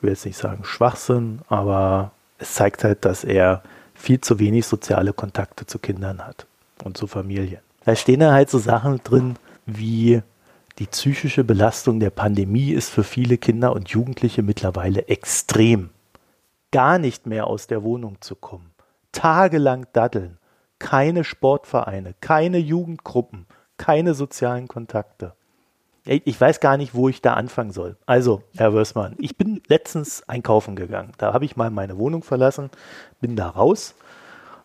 ich 0.01 0.03
will 0.03 0.13
jetzt 0.13 0.25
nicht 0.25 0.37
sagen 0.37 0.63
Schwachsinn, 0.63 1.41
aber 1.47 2.09
es 2.39 2.55
zeigt 2.55 2.83
halt, 2.83 3.05
dass 3.05 3.23
er 3.23 3.61
viel 3.93 4.19
zu 4.19 4.39
wenig 4.39 4.65
soziale 4.65 5.13
Kontakte 5.13 5.67
zu 5.67 5.77
Kindern 5.77 6.25
hat 6.25 6.47
und 6.83 6.97
zu 6.97 7.05
Familien. 7.05 7.59
Da 7.85 7.95
stehen 7.95 8.21
da 8.21 8.31
halt 8.31 8.49
so 8.49 8.57
Sachen 8.57 8.99
drin 9.03 9.35
wie 9.67 10.23
die 10.79 10.87
psychische 10.87 11.43
Belastung 11.43 11.99
der 11.99 12.09
Pandemie 12.09 12.71
ist 12.71 12.89
für 12.89 13.03
viele 13.03 13.37
Kinder 13.37 13.73
und 13.73 13.89
Jugendliche 13.89 14.41
mittlerweile 14.41 15.07
extrem. 15.07 15.91
Gar 16.71 16.97
nicht 16.97 17.27
mehr 17.27 17.45
aus 17.45 17.67
der 17.67 17.83
Wohnung 17.83 18.17
zu 18.21 18.35
kommen, 18.35 18.71
tagelang 19.11 19.85
daddeln, 19.93 20.39
keine 20.79 21.23
Sportvereine, 21.23 22.15
keine 22.21 22.57
Jugendgruppen, 22.57 23.45
keine 23.77 24.15
sozialen 24.15 24.67
Kontakte. 24.67 25.35
Ich 26.03 26.41
weiß 26.41 26.59
gar 26.59 26.77
nicht, 26.77 26.95
wo 26.95 27.09
ich 27.09 27.21
da 27.21 27.35
anfangen 27.35 27.71
soll. 27.71 27.95
Also, 28.07 28.41
Herr 28.57 28.73
Wörsmann, 28.73 29.15
ich 29.19 29.37
bin 29.37 29.61
letztens 29.67 30.27
einkaufen 30.27 30.75
gegangen. 30.75 31.11
Da 31.19 31.33
habe 31.33 31.45
ich 31.45 31.55
mal 31.55 31.69
meine 31.69 31.97
Wohnung 31.99 32.23
verlassen, 32.23 32.71
bin 33.19 33.35
da 33.35 33.49
raus 33.49 33.93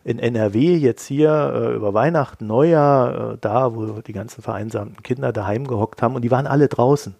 in 0.07 0.19
NRW 0.19 0.77
jetzt 0.77 1.05
hier 1.05 1.51
äh, 1.53 1.75
über 1.75 1.93
Weihnachten, 1.93 2.47
Neujahr, 2.47 3.33
äh, 3.33 3.37
da, 3.41 3.75
wo 3.75 3.99
die 3.99 4.13
ganzen 4.13 4.41
vereinsamten 4.41 5.03
Kinder 5.03 5.33
daheim 5.33 5.67
gehockt 5.67 6.01
haben 6.01 6.15
und 6.15 6.21
die 6.21 6.31
waren 6.31 6.47
alle 6.47 6.69
draußen. 6.69 7.13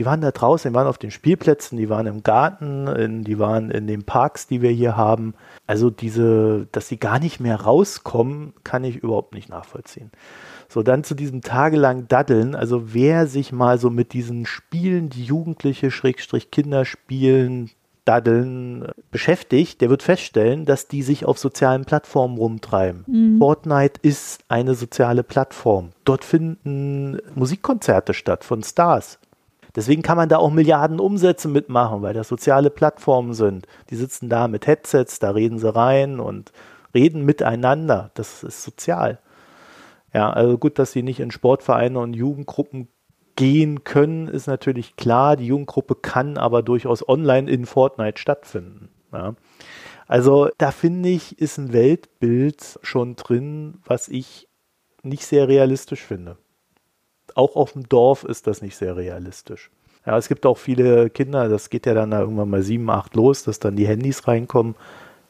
Die 0.00 0.04
waren 0.04 0.20
da 0.20 0.32
draußen, 0.32 0.72
die 0.72 0.74
waren 0.74 0.88
auf 0.88 0.98
den 0.98 1.12
Spielplätzen, 1.12 1.78
die 1.78 1.88
waren 1.88 2.08
im 2.08 2.24
Garten, 2.24 2.88
in, 2.88 3.22
die 3.22 3.38
waren 3.38 3.70
in 3.70 3.86
den 3.86 4.02
Parks, 4.02 4.48
die 4.48 4.62
wir 4.62 4.70
hier 4.70 4.96
haben. 4.96 5.34
Also 5.68 5.90
diese, 5.90 6.66
dass 6.72 6.88
sie 6.88 6.96
gar 6.96 7.20
nicht 7.20 7.38
mehr 7.38 7.60
rauskommen, 7.60 8.52
kann 8.64 8.82
ich 8.82 8.96
überhaupt 8.96 9.32
nicht 9.32 9.48
nachvollziehen. 9.48 10.10
So, 10.68 10.82
dann 10.82 11.04
zu 11.04 11.14
diesem 11.14 11.42
tagelang 11.42 12.08
Daddeln. 12.08 12.54
Also 12.54 12.94
wer 12.94 13.26
sich 13.26 13.52
mal 13.52 13.78
so 13.78 13.90
mit 13.90 14.12
diesen 14.12 14.46
Spielen, 14.46 15.10
die 15.10 15.24
Jugendliche, 15.24 15.90
Schrägstrich 15.90 16.50
Kinder 16.50 16.84
spielen, 16.84 17.70
Daddeln 18.04 18.88
beschäftigt, 19.10 19.80
der 19.80 19.88
wird 19.88 20.02
feststellen, 20.02 20.66
dass 20.66 20.88
die 20.88 21.02
sich 21.02 21.24
auf 21.24 21.38
sozialen 21.38 21.84
Plattformen 21.84 22.36
rumtreiben. 22.36 23.04
Mhm. 23.06 23.38
Fortnite 23.38 24.00
ist 24.02 24.44
eine 24.48 24.74
soziale 24.74 25.22
Plattform. 25.22 25.90
Dort 26.04 26.24
finden 26.24 27.18
Musikkonzerte 27.34 28.12
statt 28.12 28.44
von 28.44 28.62
Stars. 28.62 29.18
Deswegen 29.74 30.02
kann 30.02 30.16
man 30.16 30.28
da 30.28 30.36
auch 30.36 30.50
Milliarden 30.50 31.00
Umsätze 31.00 31.48
mitmachen, 31.48 32.02
weil 32.02 32.14
das 32.14 32.28
soziale 32.28 32.70
Plattformen 32.70 33.34
sind. 33.34 33.66
Die 33.90 33.96
sitzen 33.96 34.28
da 34.28 34.48
mit 34.48 34.66
Headsets, 34.66 35.18
da 35.18 35.30
reden 35.30 35.58
sie 35.58 35.74
rein 35.74 36.20
und 36.20 36.52
reden 36.94 37.24
miteinander. 37.24 38.10
Das 38.14 38.44
ist 38.44 38.62
sozial. 38.62 39.18
Ja, 40.14 40.30
also 40.30 40.56
gut, 40.56 40.78
dass 40.78 40.92
sie 40.92 41.02
nicht 41.02 41.20
in 41.20 41.32
Sportvereine 41.32 41.98
und 41.98 42.14
Jugendgruppen 42.14 42.88
gehen 43.36 43.82
können, 43.82 44.28
ist 44.28 44.46
natürlich 44.46 44.96
klar. 44.96 45.36
Die 45.36 45.46
Jugendgruppe 45.46 45.96
kann 45.96 46.38
aber 46.38 46.62
durchaus 46.62 47.06
online 47.06 47.50
in 47.50 47.66
Fortnite 47.66 48.20
stattfinden. 48.20 48.88
Ja. 49.12 49.34
Also 50.06 50.50
da 50.58 50.70
finde 50.70 51.08
ich, 51.08 51.38
ist 51.40 51.58
ein 51.58 51.72
Weltbild 51.72 52.78
schon 52.82 53.16
drin, 53.16 53.78
was 53.84 54.08
ich 54.08 54.48
nicht 55.02 55.26
sehr 55.26 55.48
realistisch 55.48 56.02
finde. 56.02 56.36
Auch 57.34 57.56
auf 57.56 57.72
dem 57.72 57.88
Dorf 57.88 58.22
ist 58.22 58.46
das 58.46 58.62
nicht 58.62 58.76
sehr 58.76 58.96
realistisch. 58.96 59.70
Ja, 60.06 60.16
es 60.18 60.28
gibt 60.28 60.44
auch 60.46 60.58
viele 60.58 61.10
Kinder, 61.10 61.48
das 61.48 61.70
geht 61.70 61.86
ja 61.86 61.94
dann 61.94 62.10
da 62.10 62.20
irgendwann 62.20 62.50
mal 62.50 62.62
sieben, 62.62 62.90
acht 62.90 63.16
los, 63.16 63.42
dass 63.42 63.58
dann 63.58 63.76
die 63.76 63.88
Handys 63.88 64.28
reinkommen. 64.28 64.76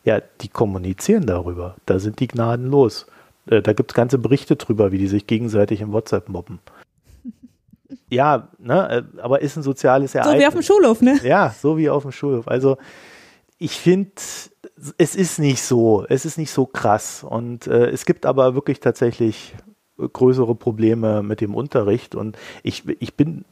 Ja, 0.05 0.20
die 0.41 0.49
kommunizieren 0.49 1.26
darüber. 1.26 1.76
Da 1.87 1.99
sind 1.99 2.20
die 2.20 2.28
Gnaden 2.28 2.66
los. 2.66 3.07
Äh, 3.47 3.62
da 3.62 3.72
gibt 3.72 3.92
es 3.92 3.95
ganze 3.95 4.18
Berichte 4.18 4.57
drüber, 4.57 4.92
wie 4.92 4.99
die 4.99 5.07
sich 5.07 5.26
gegenseitig 5.26 5.80
im 5.80 5.92
WhatsApp 5.92 6.28
mobben 6.28 6.61
ja, 8.11 8.49
ne, 8.59 9.05
äh, 9.16 9.20
aber 9.20 9.42
ist 9.42 9.57
ein 9.57 9.62
soziales 9.62 10.14
Ereignis. 10.14 10.34
So 10.34 10.40
wie 10.40 10.47
auf 10.47 10.55
dem 10.55 10.62
Schulhof, 10.62 11.01
ne? 11.01 11.18
Ja, 11.22 11.55
so 11.59 11.76
wie 11.78 11.90
auf 11.90 12.03
dem 12.03 12.12
Schulhof. 12.12 12.49
Also 12.49 12.76
ich 13.59 13.78
finde, 13.78 14.11
es 14.99 15.14
ist 15.14 15.38
nicht 15.38 15.62
so, 15.62 16.05
es 16.09 16.24
ist 16.24 16.38
nicht 16.38 16.51
so 16.51 16.66
krass. 16.66 17.24
Und 17.24 17.66
äh, 17.66 17.90
es 17.90 18.05
gibt 18.05 18.26
aber 18.26 18.55
wirklich 18.55 18.80
tatsächlich 18.80 19.55
größere 19.97 20.55
Probleme 20.55 21.22
mit 21.22 21.40
dem 21.40 21.55
Unterricht. 21.55 22.14
Und 22.14 22.36
ich, 22.62 22.84
ich 23.01 23.14
bin 23.14 23.45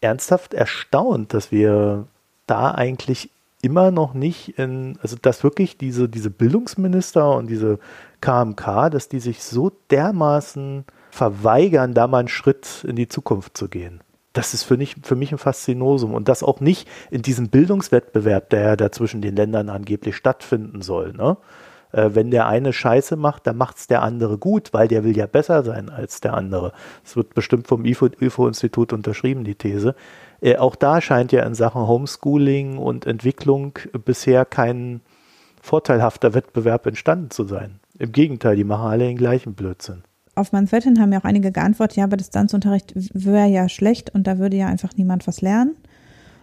ernsthaft 0.00 0.54
erstaunt, 0.54 1.34
dass 1.34 1.52
wir 1.52 2.06
da 2.46 2.72
eigentlich 2.72 3.30
immer 3.62 3.90
noch 3.90 4.14
nicht 4.14 4.58
in, 4.58 4.98
also 5.02 5.16
dass 5.20 5.44
wirklich 5.44 5.76
diese, 5.76 6.08
diese 6.08 6.30
Bildungsminister 6.30 7.36
und 7.36 7.48
diese 7.48 7.78
KMK, 8.20 8.90
dass 8.90 9.08
die 9.08 9.20
sich 9.20 9.42
so 9.42 9.72
dermaßen 9.90 10.84
verweigern, 11.10 11.94
da 11.94 12.06
mal 12.06 12.18
einen 12.18 12.28
Schritt 12.28 12.84
in 12.86 12.96
die 12.96 13.08
Zukunft 13.08 13.56
zu 13.56 13.68
gehen. 13.68 14.00
Das 14.32 14.54
ist 14.54 14.62
für 14.62 14.76
mich, 14.76 14.96
für 15.02 15.16
mich 15.16 15.32
ein 15.32 15.38
Faszinosum. 15.38 16.14
Und 16.14 16.28
das 16.28 16.42
auch 16.42 16.60
nicht 16.60 16.88
in 17.10 17.22
diesem 17.22 17.48
Bildungswettbewerb, 17.48 18.50
der 18.50 18.60
ja 18.60 18.76
da 18.76 18.92
zwischen 18.92 19.22
den 19.22 19.34
Ländern 19.34 19.68
angeblich 19.68 20.14
stattfinden 20.14 20.82
soll. 20.82 21.12
Ne? 21.12 21.36
Äh, 21.92 22.10
wenn 22.12 22.30
der 22.30 22.46
eine 22.46 22.72
Scheiße 22.72 23.16
macht, 23.16 23.46
dann 23.46 23.56
macht 23.56 23.78
es 23.78 23.86
der 23.86 24.02
andere 24.02 24.38
gut, 24.38 24.72
weil 24.72 24.88
der 24.88 25.04
will 25.04 25.16
ja 25.16 25.26
besser 25.26 25.64
sein 25.64 25.90
als 25.90 26.20
der 26.20 26.34
andere. 26.34 26.72
Es 27.04 27.16
wird 27.16 27.34
bestimmt 27.34 27.66
vom 27.66 27.84
IFO-Institut 27.84 28.92
unterschrieben, 28.92 29.44
die 29.44 29.56
These. 29.56 29.94
Äh, 30.40 30.56
auch 30.56 30.76
da 30.76 31.00
scheint 31.00 31.32
ja 31.32 31.44
in 31.44 31.54
Sachen 31.54 31.86
Homeschooling 31.86 32.78
und 32.78 33.06
Entwicklung 33.06 33.78
bisher 34.04 34.44
kein 34.44 35.00
vorteilhafter 35.60 36.34
Wettbewerb 36.34 36.86
entstanden 36.86 37.30
zu 37.30 37.44
sein. 37.44 37.80
Im 37.98 38.12
Gegenteil, 38.12 38.56
die 38.56 38.64
machen 38.64 38.86
alle 38.86 39.06
den 39.06 39.16
gleichen 39.16 39.54
Blödsinn 39.54 40.02
auf 40.40 40.52
mein 40.52 40.66
Thread 40.66 40.86
haben 40.86 41.12
ja 41.12 41.20
auch 41.20 41.24
einige 41.24 41.52
geantwortet, 41.52 41.96
ja, 41.96 42.04
aber 42.04 42.16
Distanzunterricht 42.16 42.92
wäre 42.94 43.48
ja 43.48 43.68
schlecht 43.68 44.10
und 44.10 44.26
da 44.26 44.38
würde 44.38 44.56
ja 44.56 44.66
einfach 44.66 44.96
niemand 44.96 45.26
was 45.26 45.40
lernen. 45.40 45.76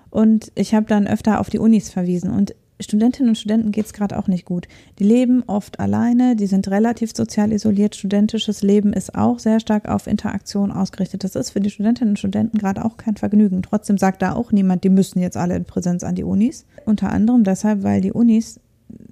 Und 0.10 0.52
ich 0.56 0.74
habe 0.74 0.86
dann 0.86 1.08
öfter 1.08 1.39
auf 1.39 1.50
die 1.50 1.60
Unis 1.60 1.89
verwiesen 1.89 2.32
und 2.32 2.56
Studentinnen 2.80 3.30
und 3.30 3.36
Studenten 3.36 3.71
geht 3.71 3.88
es 3.88 3.93
gerade 3.93 4.17
auch 4.17 4.28
nicht 4.28 4.45
gut. 4.45 4.67
Die 4.99 5.03
leben 5.03 5.43
oft 5.47 5.80
alleine, 5.80 6.36
die 6.36 6.45
sind 6.45 6.67
relativ 6.67 7.15
sozial 7.15 7.51
isoliert. 7.51 7.95
Studentisches 7.95 8.61
Leben 8.61 8.93
ist 8.93 9.15
auch 9.15 9.39
sehr 9.39 9.59
stark 9.59 9.88
auf 9.88 10.05
Interaktion 10.05 10.71
ausgerichtet. 10.71 11.23
Das 11.23 11.36
ist 11.36 11.51
für 11.51 11.59
die 11.59 11.71
Studentinnen 11.71 12.11
und 12.11 12.19
Studenten 12.19 12.57
gerade 12.59 12.86
auch 12.86 12.97
kein 12.97 13.17
Vergnügen. 13.17 13.63
Trotzdem 13.63 13.97
sagt 13.97 14.21
da 14.21 14.34
auch 14.34 14.51
niemand, 14.51 14.84
die 14.84 14.89
müssen 14.89 15.19
jetzt 15.19 15.38
alle 15.38 15.55
in 15.55 15.65
Präsenz 15.65 16.03
an 16.03 16.15
die 16.15 16.23
Unis. 16.23 16.65
Unter 16.86 17.09
anderem 17.11 17.43
deshalb, 17.43 17.82
weil 17.82 18.01
die 18.01 18.11
Unis 18.11 18.59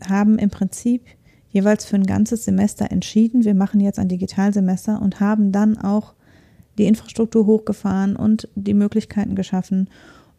haben 0.07 0.37
im 0.37 0.51
Prinzip 0.51 1.01
jeweils 1.49 1.85
für 1.85 1.95
ein 1.95 2.05
ganzes 2.05 2.45
Semester 2.45 2.91
entschieden, 2.91 3.45
wir 3.45 3.55
machen 3.55 3.79
jetzt 3.79 3.97
ein 3.97 4.09
Digitalsemester 4.09 5.01
und 5.01 5.19
haben 5.21 5.51
dann 5.51 5.77
auch 5.77 6.13
die 6.77 6.85
Infrastruktur 6.85 7.45
hochgefahren 7.45 8.15
und 8.15 8.49
die 8.55 8.73
Möglichkeiten 8.73 9.35
geschaffen 9.35 9.89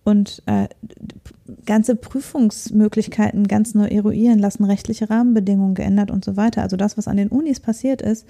und 0.06 0.40
äh, 0.46 0.68
ganze 1.66 1.96
Prüfungsmöglichkeiten 1.96 3.48
ganz 3.48 3.74
neu 3.74 3.88
eruieren 3.88 4.38
lassen, 4.38 4.64
rechtliche 4.64 5.10
Rahmenbedingungen 5.10 5.74
geändert 5.74 6.12
und 6.12 6.24
so 6.24 6.36
weiter. 6.36 6.62
Also 6.62 6.76
das, 6.76 6.96
was 6.96 7.08
an 7.08 7.16
den 7.16 7.28
Unis 7.28 7.58
passiert 7.58 8.02
ist, 8.02 8.24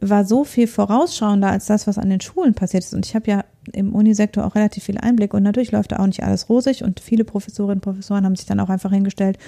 war 0.00 0.24
so 0.24 0.42
viel 0.44 0.66
vorausschauender 0.66 1.48
als 1.48 1.66
das, 1.66 1.86
was 1.86 1.96
an 1.96 2.10
den 2.10 2.20
Schulen 2.20 2.54
passiert 2.54 2.82
ist. 2.82 2.94
Und 2.94 3.06
ich 3.06 3.14
habe 3.14 3.30
ja 3.30 3.44
im 3.72 3.94
Unisektor 3.94 4.44
auch 4.44 4.56
relativ 4.56 4.82
viel 4.82 4.98
Einblick 4.98 5.32
und 5.32 5.44
natürlich 5.44 5.70
läuft 5.70 5.92
da 5.92 6.00
auch 6.00 6.06
nicht 6.06 6.24
alles 6.24 6.48
rosig 6.48 6.82
und 6.82 6.98
viele 6.98 7.24
Professorinnen 7.24 7.76
und 7.76 7.82
Professoren 7.82 8.24
haben 8.24 8.34
sich 8.34 8.46
dann 8.46 8.58
auch 8.58 8.70
einfach 8.70 8.90
hingestellt 8.90 9.38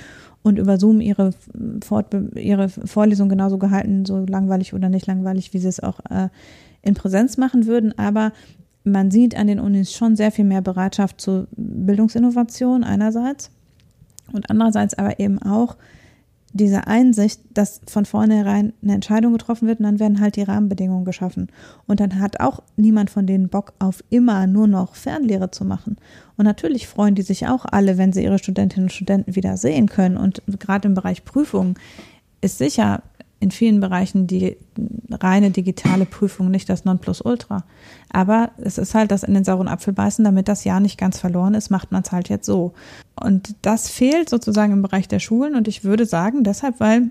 und 0.42 0.60
über 0.60 0.78
Zoom 0.78 1.00
ihre, 1.00 1.30
Fortbe 1.82 2.30
ihre 2.38 2.68
Vorlesung 2.68 3.28
genauso 3.28 3.58
gehalten, 3.58 4.04
so 4.04 4.24
langweilig 4.26 4.74
oder 4.74 4.88
nicht 4.88 5.08
langweilig, 5.08 5.54
wie 5.54 5.58
sie 5.58 5.68
es 5.68 5.80
auch 5.80 5.98
äh, 6.08 6.28
in 6.82 6.94
Präsenz 6.94 7.36
machen 7.36 7.66
würden. 7.66 7.98
Aber 7.98 8.32
man 8.84 9.10
sieht 9.10 9.36
an 9.36 9.46
den 9.46 9.60
Unis 9.60 9.92
schon 9.92 10.16
sehr 10.16 10.32
viel 10.32 10.44
mehr 10.44 10.62
Bereitschaft 10.62 11.20
zur 11.20 11.46
Bildungsinnovation 11.56 12.84
einerseits 12.84 13.50
und 14.32 14.50
andererseits 14.50 14.94
aber 14.94 15.20
eben 15.20 15.40
auch 15.40 15.76
diese 16.54 16.86
Einsicht, 16.86 17.40
dass 17.54 17.80
von 17.86 18.04
vornherein 18.04 18.74
eine 18.82 18.94
Entscheidung 18.94 19.32
getroffen 19.32 19.68
wird 19.68 19.78
und 19.80 19.84
dann 19.84 20.00
werden 20.00 20.20
halt 20.20 20.36
die 20.36 20.42
Rahmenbedingungen 20.42 21.04
geschaffen. 21.04 21.48
Und 21.86 22.00
dann 22.00 22.20
hat 22.20 22.40
auch 22.40 22.62
niemand 22.76 23.08
von 23.08 23.26
denen 23.26 23.48
Bock 23.48 23.72
auf 23.78 24.04
immer 24.10 24.46
nur 24.46 24.66
noch 24.66 24.94
Fernlehre 24.94 25.50
zu 25.50 25.64
machen. 25.64 25.96
Und 26.36 26.44
natürlich 26.44 26.86
freuen 26.86 27.14
die 27.14 27.22
sich 27.22 27.48
auch 27.48 27.64
alle, 27.64 27.96
wenn 27.96 28.12
sie 28.12 28.22
ihre 28.22 28.38
Studentinnen 28.38 28.86
und 28.86 28.92
Studenten 28.92 29.34
wieder 29.34 29.56
sehen 29.56 29.88
können. 29.88 30.18
Und 30.18 30.42
gerade 30.58 30.88
im 30.88 30.94
Bereich 30.94 31.24
Prüfungen 31.24 31.74
ist 32.42 32.58
sicher 32.58 33.02
in 33.42 33.50
vielen 33.50 33.80
Bereichen 33.80 34.28
die 34.28 34.56
reine 35.10 35.50
digitale 35.50 36.06
Prüfung 36.06 36.50
nicht 36.50 36.68
das 36.68 36.84
Nonplusultra. 36.84 37.64
Aber 38.08 38.52
es 38.58 38.78
ist 38.78 38.94
halt 38.94 39.10
das 39.10 39.24
in 39.24 39.34
den 39.34 39.42
sauren 39.42 39.66
Apfel 39.66 39.92
beißen, 39.92 40.24
damit 40.24 40.46
das 40.46 40.62
Jahr 40.62 40.78
nicht 40.78 40.96
ganz 40.96 41.18
verloren 41.18 41.54
ist, 41.54 41.68
macht 41.68 41.90
man 41.90 42.02
es 42.02 42.12
halt 42.12 42.28
jetzt 42.28 42.46
so. 42.46 42.72
Und 43.20 43.56
das 43.62 43.90
fehlt 43.90 44.30
sozusagen 44.30 44.72
im 44.72 44.82
Bereich 44.82 45.08
der 45.08 45.18
Schulen 45.18 45.56
und 45.56 45.66
ich 45.66 45.82
würde 45.82 46.06
sagen, 46.06 46.44
deshalb, 46.44 46.78
weil 46.78 47.10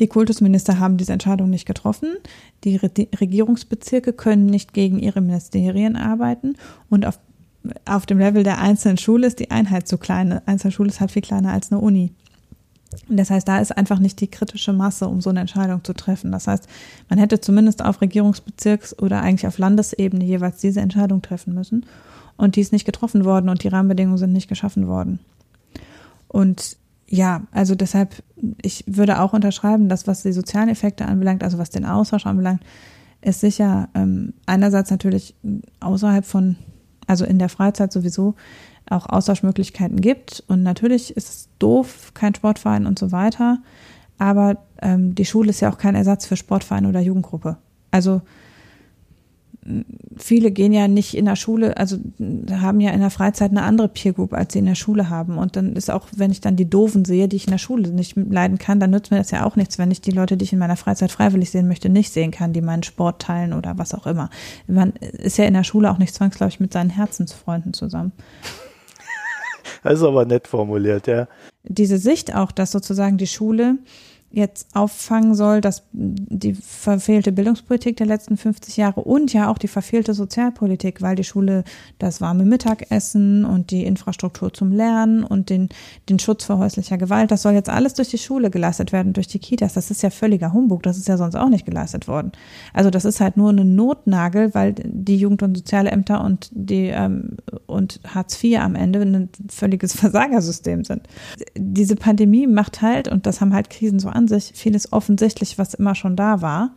die 0.00 0.06
Kultusminister 0.06 0.78
haben 0.78 0.96
diese 0.96 1.12
Entscheidung 1.12 1.50
nicht 1.50 1.66
getroffen. 1.66 2.16
Die 2.64 2.76
Regierungsbezirke 2.76 4.14
können 4.14 4.46
nicht 4.46 4.72
gegen 4.72 4.98
ihre 4.98 5.20
Ministerien 5.20 5.96
arbeiten 5.96 6.56
und 6.88 7.04
auf, 7.04 7.18
auf 7.84 8.06
dem 8.06 8.18
Level 8.18 8.44
der 8.44 8.62
einzelnen 8.62 8.96
Schule 8.96 9.26
ist 9.26 9.40
die 9.40 9.50
Einheit 9.50 9.88
zu 9.88 9.98
klein. 9.98 10.32
Eine 10.32 10.48
Einzelschule 10.48 10.88
ist 10.88 11.00
halt 11.00 11.10
viel 11.10 11.22
kleiner 11.22 11.52
als 11.52 11.70
eine 11.70 11.82
Uni. 11.82 12.12
Das 13.08 13.30
heißt, 13.30 13.46
da 13.46 13.58
ist 13.58 13.76
einfach 13.76 13.98
nicht 13.98 14.20
die 14.20 14.28
kritische 14.28 14.72
Masse, 14.72 15.08
um 15.08 15.20
so 15.20 15.30
eine 15.30 15.40
Entscheidung 15.40 15.84
zu 15.84 15.92
treffen. 15.92 16.32
Das 16.32 16.46
heißt, 16.46 16.68
man 17.08 17.18
hätte 17.18 17.40
zumindest 17.40 17.84
auf 17.84 18.00
Regierungsbezirks- 18.00 19.00
oder 19.00 19.22
eigentlich 19.22 19.46
auf 19.46 19.58
Landesebene 19.58 20.24
jeweils 20.24 20.58
diese 20.60 20.80
Entscheidung 20.80 21.22
treffen 21.22 21.54
müssen. 21.54 21.86
Und 22.36 22.56
die 22.56 22.60
ist 22.60 22.72
nicht 22.72 22.84
getroffen 22.84 23.24
worden 23.24 23.48
und 23.48 23.62
die 23.62 23.68
Rahmenbedingungen 23.68 24.18
sind 24.18 24.32
nicht 24.32 24.48
geschaffen 24.48 24.88
worden. 24.88 25.20
Und 26.28 26.76
ja, 27.08 27.42
also 27.52 27.74
deshalb, 27.74 28.22
ich 28.62 28.84
würde 28.86 29.20
auch 29.20 29.32
unterschreiben, 29.32 29.88
dass 29.88 30.06
was 30.06 30.22
die 30.22 30.32
sozialen 30.32 30.68
Effekte 30.68 31.06
anbelangt, 31.06 31.44
also 31.44 31.58
was 31.58 31.70
den 31.70 31.84
Austausch 31.84 32.26
anbelangt, 32.26 32.62
ist 33.22 33.40
sicher 33.40 33.88
ähm, 33.94 34.34
einerseits 34.44 34.90
natürlich 34.90 35.34
außerhalb 35.80 36.24
von, 36.24 36.56
also 37.06 37.24
in 37.24 37.38
der 37.38 37.48
Freizeit 37.48 37.92
sowieso, 37.92 38.34
auch 38.90 39.06
Austauschmöglichkeiten 39.06 40.00
gibt. 40.00 40.44
Und 40.48 40.62
natürlich 40.62 41.16
ist 41.16 41.28
es 41.28 41.48
doof, 41.58 42.12
kein 42.14 42.34
Sportverein 42.34 42.86
und 42.86 42.98
so 42.98 43.12
weiter. 43.12 43.58
Aber 44.18 44.58
ähm, 44.80 45.14
die 45.14 45.24
Schule 45.24 45.50
ist 45.50 45.60
ja 45.60 45.72
auch 45.72 45.78
kein 45.78 45.94
Ersatz 45.94 46.26
für 46.26 46.36
Sportverein 46.36 46.86
oder 46.86 47.00
Jugendgruppe. 47.00 47.56
Also 47.90 48.22
viele 50.16 50.50
gehen 50.50 50.72
ja 50.72 50.88
nicht 50.88 51.16
in 51.16 51.24
der 51.24 51.36
Schule, 51.36 51.76
also 51.76 51.96
haben 52.50 52.80
ja 52.80 52.90
in 52.92 53.00
der 53.00 53.10
Freizeit 53.10 53.50
eine 53.50 53.62
andere 53.62 53.88
Peer 53.88 54.12
Group, 54.12 54.32
als 54.32 54.52
sie 54.52 54.60
in 54.60 54.66
der 54.66 54.74
Schule 54.74 55.10
haben. 55.10 55.38
Und 55.38 55.56
dann 55.56 55.74
ist 55.74 55.90
auch, 55.90 56.06
wenn 56.16 56.30
ich 56.30 56.40
dann 56.40 56.56
die 56.56 56.68
Doofen 56.68 57.04
sehe, 57.04 57.28
die 57.28 57.36
ich 57.36 57.46
in 57.46 57.50
der 57.50 57.58
Schule 57.58 57.88
nicht 57.90 58.16
leiden 58.16 58.58
kann, 58.58 58.80
dann 58.80 58.90
nützt 58.90 59.10
mir 59.10 59.18
das 59.18 59.30
ja 59.30 59.44
auch 59.44 59.56
nichts, 59.56 59.78
wenn 59.78 59.90
ich 59.90 60.00
die 60.00 60.12
Leute, 60.12 60.36
die 60.36 60.44
ich 60.44 60.52
in 60.52 60.58
meiner 60.58 60.76
Freizeit 60.76 61.10
freiwillig 61.10 61.50
sehen 61.50 61.68
möchte, 61.68 61.88
nicht 61.88 62.12
sehen 62.12 62.30
kann, 62.30 62.52
die 62.52 62.60
meinen 62.60 62.82
Sport 62.82 63.22
teilen 63.22 63.52
oder 63.52 63.78
was 63.78 63.94
auch 63.94 64.06
immer. 64.06 64.30
Man 64.66 64.92
ist 64.92 65.38
ja 65.38 65.44
in 65.44 65.54
der 65.54 65.64
Schule 65.64 65.90
auch 65.90 65.98
nicht 65.98 66.14
zwangsläufig 66.14 66.60
mit 66.60 66.72
seinen 66.72 66.90
Herzensfreunden 66.90 67.72
zusammen. 67.72 68.12
Das 69.82 69.94
ist 69.94 70.02
aber 70.02 70.24
nett 70.24 70.46
formuliert, 70.46 71.06
ja. 71.06 71.28
Diese 71.64 71.98
Sicht 71.98 72.34
auch, 72.34 72.52
dass 72.52 72.70
sozusagen 72.72 73.18
die 73.18 73.26
Schule 73.26 73.78
jetzt 74.30 74.74
auffangen 74.74 75.34
soll, 75.34 75.60
dass 75.60 75.84
die 75.92 76.54
verfehlte 76.54 77.32
Bildungspolitik 77.32 77.96
der 77.96 78.06
letzten 78.06 78.36
50 78.36 78.76
Jahre 78.76 79.00
und 79.00 79.32
ja 79.32 79.48
auch 79.48 79.58
die 79.58 79.68
verfehlte 79.68 80.14
Sozialpolitik, 80.14 81.00
weil 81.00 81.16
die 81.16 81.24
Schule 81.24 81.64
das 81.98 82.20
warme 82.20 82.44
Mittagessen 82.44 83.44
und 83.44 83.70
die 83.70 83.84
Infrastruktur 83.84 84.52
zum 84.52 84.72
Lernen 84.72 85.24
und 85.24 85.48
den, 85.48 85.68
den 86.08 86.18
Schutz 86.18 86.44
vor 86.44 86.58
häuslicher 86.58 86.98
Gewalt, 86.98 87.30
das 87.30 87.42
soll 87.42 87.52
jetzt 87.52 87.70
alles 87.70 87.94
durch 87.94 88.08
die 88.08 88.18
Schule 88.18 88.50
geleistet 88.50 88.92
werden, 88.92 89.12
durch 89.12 89.28
die 89.28 89.38
Kitas. 89.38 89.74
Das 89.74 89.90
ist 89.90 90.02
ja 90.02 90.10
völliger 90.10 90.52
Humbug, 90.52 90.82
das 90.82 90.98
ist 90.98 91.08
ja 91.08 91.16
sonst 91.16 91.36
auch 91.36 91.48
nicht 91.48 91.64
geleistet 91.64 92.08
worden. 92.08 92.32
Also 92.74 92.90
das 92.90 93.04
ist 93.04 93.20
halt 93.20 93.36
nur 93.36 93.50
eine 93.50 93.64
Notnagel, 93.64 94.54
weil 94.54 94.74
die 94.74 95.16
Jugend- 95.16 95.42
und 95.42 95.56
Sozialämter 95.56 96.22
und 96.22 96.50
die 96.52 96.88
ähm, 96.88 97.36
und 97.66 98.00
Hartz 98.06 98.42
IV 98.42 98.58
am 98.60 98.74
Ende 98.74 99.00
ein 99.02 99.28
völliges 99.48 99.94
Versagersystem 99.94 100.84
sind. 100.84 101.02
Diese 101.56 101.96
Pandemie 101.96 102.46
macht 102.46 102.82
halt, 102.82 103.08
und 103.08 103.26
das 103.26 103.40
haben 103.40 103.54
halt 103.54 103.70
Krisen 103.70 103.98
so 103.98 104.08
an 104.16 104.28
sich, 104.28 104.52
vieles 104.54 104.92
offensichtlich, 104.92 105.58
was 105.58 105.74
immer 105.74 105.94
schon 105.94 106.16
da 106.16 106.42
war. 106.42 106.70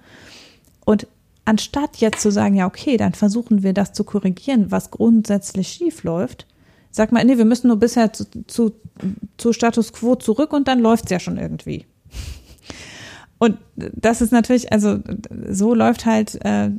Und 0.86 1.08
anstatt 1.46 1.98
jetzt 1.98 2.22
zu 2.22 2.32
sagen, 2.32 2.56
ja, 2.56 2.68
okay, 2.68 2.98
dann 2.98 3.14
versuchen 3.14 3.64
wir 3.64 3.74
das 3.74 3.94
zu 3.94 4.04
korrigieren, 4.04 4.72
was 4.72 4.92
grundsätzlich 4.92 5.70
schief 5.70 6.04
läuft, 6.04 6.46
sagt 6.92 7.12
man, 7.12 7.26
nee, 7.26 7.38
wir 7.38 7.46
müssen 7.46 7.68
nur 7.68 7.78
bisher 7.78 8.14
zu, 8.14 8.26
zu, 8.48 8.74
zu 9.38 9.54
Status 9.54 9.94
quo 9.94 10.16
zurück 10.16 10.54
und 10.54 10.68
dann 10.68 10.80
läuft 10.80 11.06
es 11.06 11.12
ja 11.12 11.20
schon 11.20 11.38
irgendwie. 11.38 11.86
Und 13.42 13.58
das 13.76 14.20
ist 14.20 14.34
natürlich, 14.34 14.74
also 14.74 15.00
so 15.50 15.74
läuft 15.74 16.06
halt, 16.06 16.38
äh, 16.44 16.72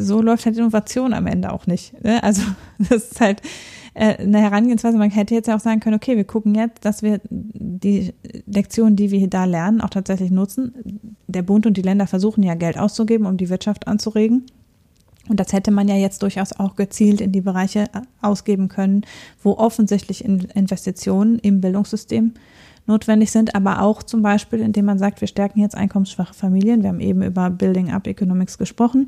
so 0.00 0.20
läuft 0.20 0.44
halt 0.44 0.56
Innovation 0.56 1.14
am 1.14 1.28
Ende 1.28 1.52
auch 1.52 1.68
nicht. 1.68 2.02
Ne? 2.02 2.20
Also 2.20 2.42
das 2.78 3.12
ist 3.12 3.20
halt, 3.20 3.40
äh, 3.40 3.44
eine 3.94 4.40
Herangehensweise. 4.40 4.98
Man 4.98 5.10
hätte 5.10 5.34
jetzt 5.34 5.48
ja 5.48 5.56
auch 5.56 5.60
sagen 5.60 5.80
können, 5.80 5.96
okay, 5.96 6.16
wir 6.16 6.24
gucken 6.24 6.54
jetzt, 6.54 6.84
dass 6.84 7.02
wir 7.02 7.20
die 7.30 8.12
Lektionen, 8.46 8.96
die 8.96 9.10
wir 9.10 9.28
da 9.28 9.44
lernen, 9.44 9.80
auch 9.80 9.90
tatsächlich 9.90 10.30
nutzen. 10.30 10.74
Der 11.26 11.42
Bund 11.42 11.66
und 11.66 11.76
die 11.76 11.82
Länder 11.82 12.06
versuchen 12.06 12.42
ja 12.42 12.54
Geld 12.54 12.78
auszugeben, 12.78 13.26
um 13.26 13.36
die 13.36 13.48
Wirtschaft 13.48 13.88
anzuregen. 13.88 14.44
Und 15.28 15.38
das 15.38 15.52
hätte 15.52 15.70
man 15.70 15.86
ja 15.86 15.96
jetzt 15.96 16.22
durchaus 16.22 16.52
auch 16.52 16.76
gezielt 16.76 17.20
in 17.20 17.30
die 17.30 17.40
Bereiche 17.40 17.84
äh, 17.92 18.00
ausgeben 18.20 18.68
können, 18.68 19.02
wo 19.42 19.52
offensichtlich 19.52 20.24
Investitionen 20.24 21.38
im 21.38 21.60
Bildungssystem 21.60 22.34
notwendig 22.90 23.30
sind, 23.30 23.54
aber 23.54 23.80
auch 23.82 24.02
zum 24.02 24.22
Beispiel, 24.22 24.60
indem 24.60 24.84
man 24.84 24.98
sagt, 24.98 25.20
wir 25.20 25.28
stärken 25.28 25.60
jetzt 25.60 25.74
einkommensschwache 25.74 26.34
Familien. 26.34 26.82
Wir 26.82 26.90
haben 26.90 27.00
eben 27.00 27.22
über 27.22 27.48
Building 27.48 27.90
Up 27.90 28.06
Economics 28.06 28.58
gesprochen, 28.58 29.06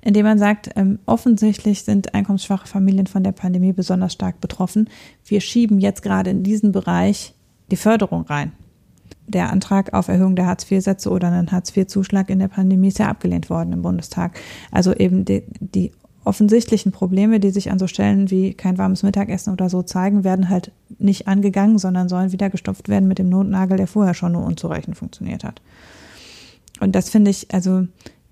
indem 0.00 0.24
man 0.24 0.38
sagt, 0.38 0.70
ähm, 0.76 0.98
offensichtlich 1.06 1.82
sind 1.82 2.14
einkommensschwache 2.14 2.66
Familien 2.66 3.06
von 3.06 3.22
der 3.22 3.32
Pandemie 3.32 3.72
besonders 3.72 4.12
stark 4.12 4.40
betroffen. 4.40 4.88
Wir 5.26 5.40
schieben 5.40 5.78
jetzt 5.78 6.02
gerade 6.02 6.30
in 6.30 6.42
diesen 6.42 6.72
Bereich 6.72 7.34
die 7.70 7.76
Förderung 7.76 8.22
rein. 8.22 8.52
Der 9.26 9.50
Antrag 9.50 9.94
auf 9.94 10.08
Erhöhung 10.08 10.36
der 10.36 10.46
Hartz-IV-Sätze 10.46 11.10
oder 11.10 11.28
einen 11.28 11.50
Hartz-IV-Zuschlag 11.50 12.28
in 12.30 12.38
der 12.38 12.48
Pandemie 12.48 12.88
ist 12.88 12.98
ja 12.98 13.08
abgelehnt 13.08 13.48
worden 13.50 13.72
im 13.72 13.82
Bundestag. 13.82 14.38
Also 14.70 14.94
eben 14.94 15.24
die, 15.24 15.44
die 15.60 15.92
offensichtlichen 16.24 16.92
Probleme, 16.92 17.40
die 17.40 17.50
sich 17.50 17.70
an 17.70 17.78
so 17.78 17.86
Stellen 17.86 18.30
wie 18.30 18.54
kein 18.54 18.78
warmes 18.78 19.02
Mittagessen 19.02 19.52
oder 19.52 19.68
so 19.68 19.82
zeigen, 19.82 20.24
werden 20.24 20.48
halt 20.48 20.72
nicht 20.98 21.28
angegangen, 21.28 21.78
sondern 21.78 22.08
sollen 22.08 22.32
wieder 22.32 22.50
gestopft 22.50 22.88
werden 22.88 23.08
mit 23.08 23.18
dem 23.18 23.28
Notnagel, 23.28 23.76
der 23.76 23.86
vorher 23.86 24.14
schon 24.14 24.32
nur 24.32 24.44
unzureichend 24.44 24.96
funktioniert 24.96 25.44
hat. 25.44 25.60
Und 26.80 26.94
das 26.94 27.10
finde 27.10 27.30
ich, 27.30 27.52
also 27.52 27.86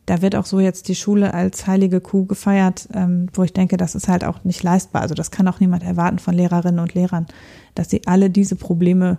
da 0.06 0.20
wird 0.20 0.34
auch 0.34 0.46
so 0.46 0.58
jetzt 0.58 0.88
die 0.88 0.94
Schule 0.94 1.32
als 1.32 1.66
heilige 1.66 2.00
Kuh 2.00 2.24
gefeiert, 2.26 2.88
ähm, 2.92 3.28
wo 3.34 3.44
ich 3.44 3.52
denke, 3.52 3.76
das 3.76 3.94
ist 3.94 4.08
halt 4.08 4.24
auch 4.24 4.42
nicht 4.42 4.62
leistbar. 4.62 5.02
Also 5.02 5.14
das 5.14 5.30
kann 5.30 5.46
auch 5.46 5.60
niemand 5.60 5.84
erwarten 5.84 6.18
von 6.18 6.34
Lehrerinnen 6.34 6.80
und 6.80 6.94
Lehrern, 6.94 7.26
dass 7.74 7.90
sie 7.90 8.02
alle 8.06 8.30
diese 8.30 8.56
Probleme 8.56 9.18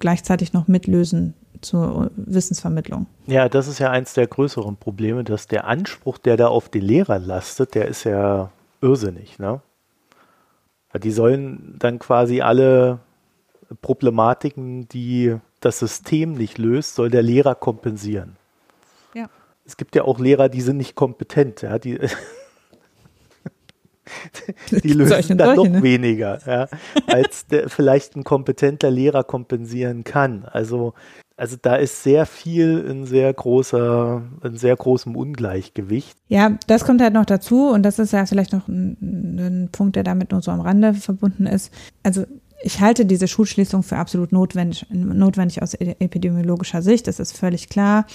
gleichzeitig 0.00 0.52
noch 0.52 0.66
mitlösen 0.66 1.34
zur 1.60 2.10
Wissensvermittlung. 2.16 3.06
Ja, 3.26 3.48
das 3.48 3.68
ist 3.68 3.78
ja 3.78 3.90
eins 3.90 4.14
der 4.14 4.26
größeren 4.26 4.76
Probleme, 4.76 5.24
dass 5.24 5.46
der 5.46 5.66
Anspruch, 5.66 6.18
der 6.18 6.36
da 6.36 6.48
auf 6.48 6.68
die 6.68 6.80
Lehrer 6.80 7.18
lastet, 7.18 7.74
der 7.74 7.88
ist 7.88 8.04
ja 8.04 8.50
irrsinnig. 8.80 9.38
Ne? 9.38 9.60
Die 11.02 11.10
sollen 11.10 11.76
dann 11.78 11.98
quasi 11.98 12.40
alle 12.40 13.00
Problematiken, 13.82 14.88
die 14.88 15.36
das 15.60 15.78
System 15.78 16.32
nicht 16.32 16.58
löst, 16.58 16.94
soll 16.94 17.10
der 17.10 17.22
Lehrer 17.22 17.54
kompensieren. 17.54 18.36
Ja. 19.14 19.28
Es 19.64 19.76
gibt 19.76 19.96
ja 19.96 20.04
auch 20.04 20.18
Lehrer, 20.18 20.48
die 20.48 20.60
sind 20.60 20.76
nicht 20.76 20.94
kompetent. 20.94 21.62
Ja, 21.62 21.78
die 21.78 21.98
die 24.70 24.92
lösen 24.92 25.38
dann 25.38 25.56
noch 25.56 25.66
ne? 25.66 25.82
weniger, 25.82 26.38
ja, 26.46 26.68
als 27.06 27.46
der, 27.46 27.68
vielleicht 27.68 28.16
ein 28.16 28.24
kompetenter 28.24 28.90
Lehrer 28.90 29.24
kompensieren 29.24 30.04
kann. 30.04 30.44
Also 30.44 30.94
Also 31.36 31.56
da 31.60 31.74
ist 31.74 32.04
sehr 32.04 32.26
viel 32.26 32.78
in 32.88 33.06
sehr 33.06 33.32
großer, 33.32 34.22
in 34.44 34.56
sehr 34.56 34.76
großem 34.76 35.16
Ungleichgewicht. 35.16 36.16
Ja, 36.28 36.56
das 36.68 36.84
kommt 36.84 37.02
halt 37.02 37.12
noch 37.12 37.24
dazu 37.24 37.70
und 37.70 37.82
das 37.82 37.98
ist 37.98 38.12
ja 38.12 38.24
vielleicht 38.24 38.52
noch 38.52 38.68
ein, 38.68 38.96
ein 39.00 39.68
Punkt, 39.72 39.96
der 39.96 40.04
damit 40.04 40.30
nur 40.30 40.42
so 40.42 40.52
am 40.52 40.60
Rande 40.60 40.94
verbunden 40.94 41.46
ist. 41.46 41.72
Also 42.04 42.24
ich 42.62 42.80
halte 42.80 43.04
diese 43.04 43.26
Schulschließung 43.26 43.82
für 43.82 43.96
absolut 43.96 44.30
notwendig, 44.30 44.86
notwendig 44.90 45.60
aus 45.60 45.74
e-, 45.74 45.96
epidemiologischer 45.98 46.82
Sicht. 46.82 47.08
Es 47.08 47.18
ist 47.18 47.36
völlig 47.36 47.68
klar, 47.68 48.06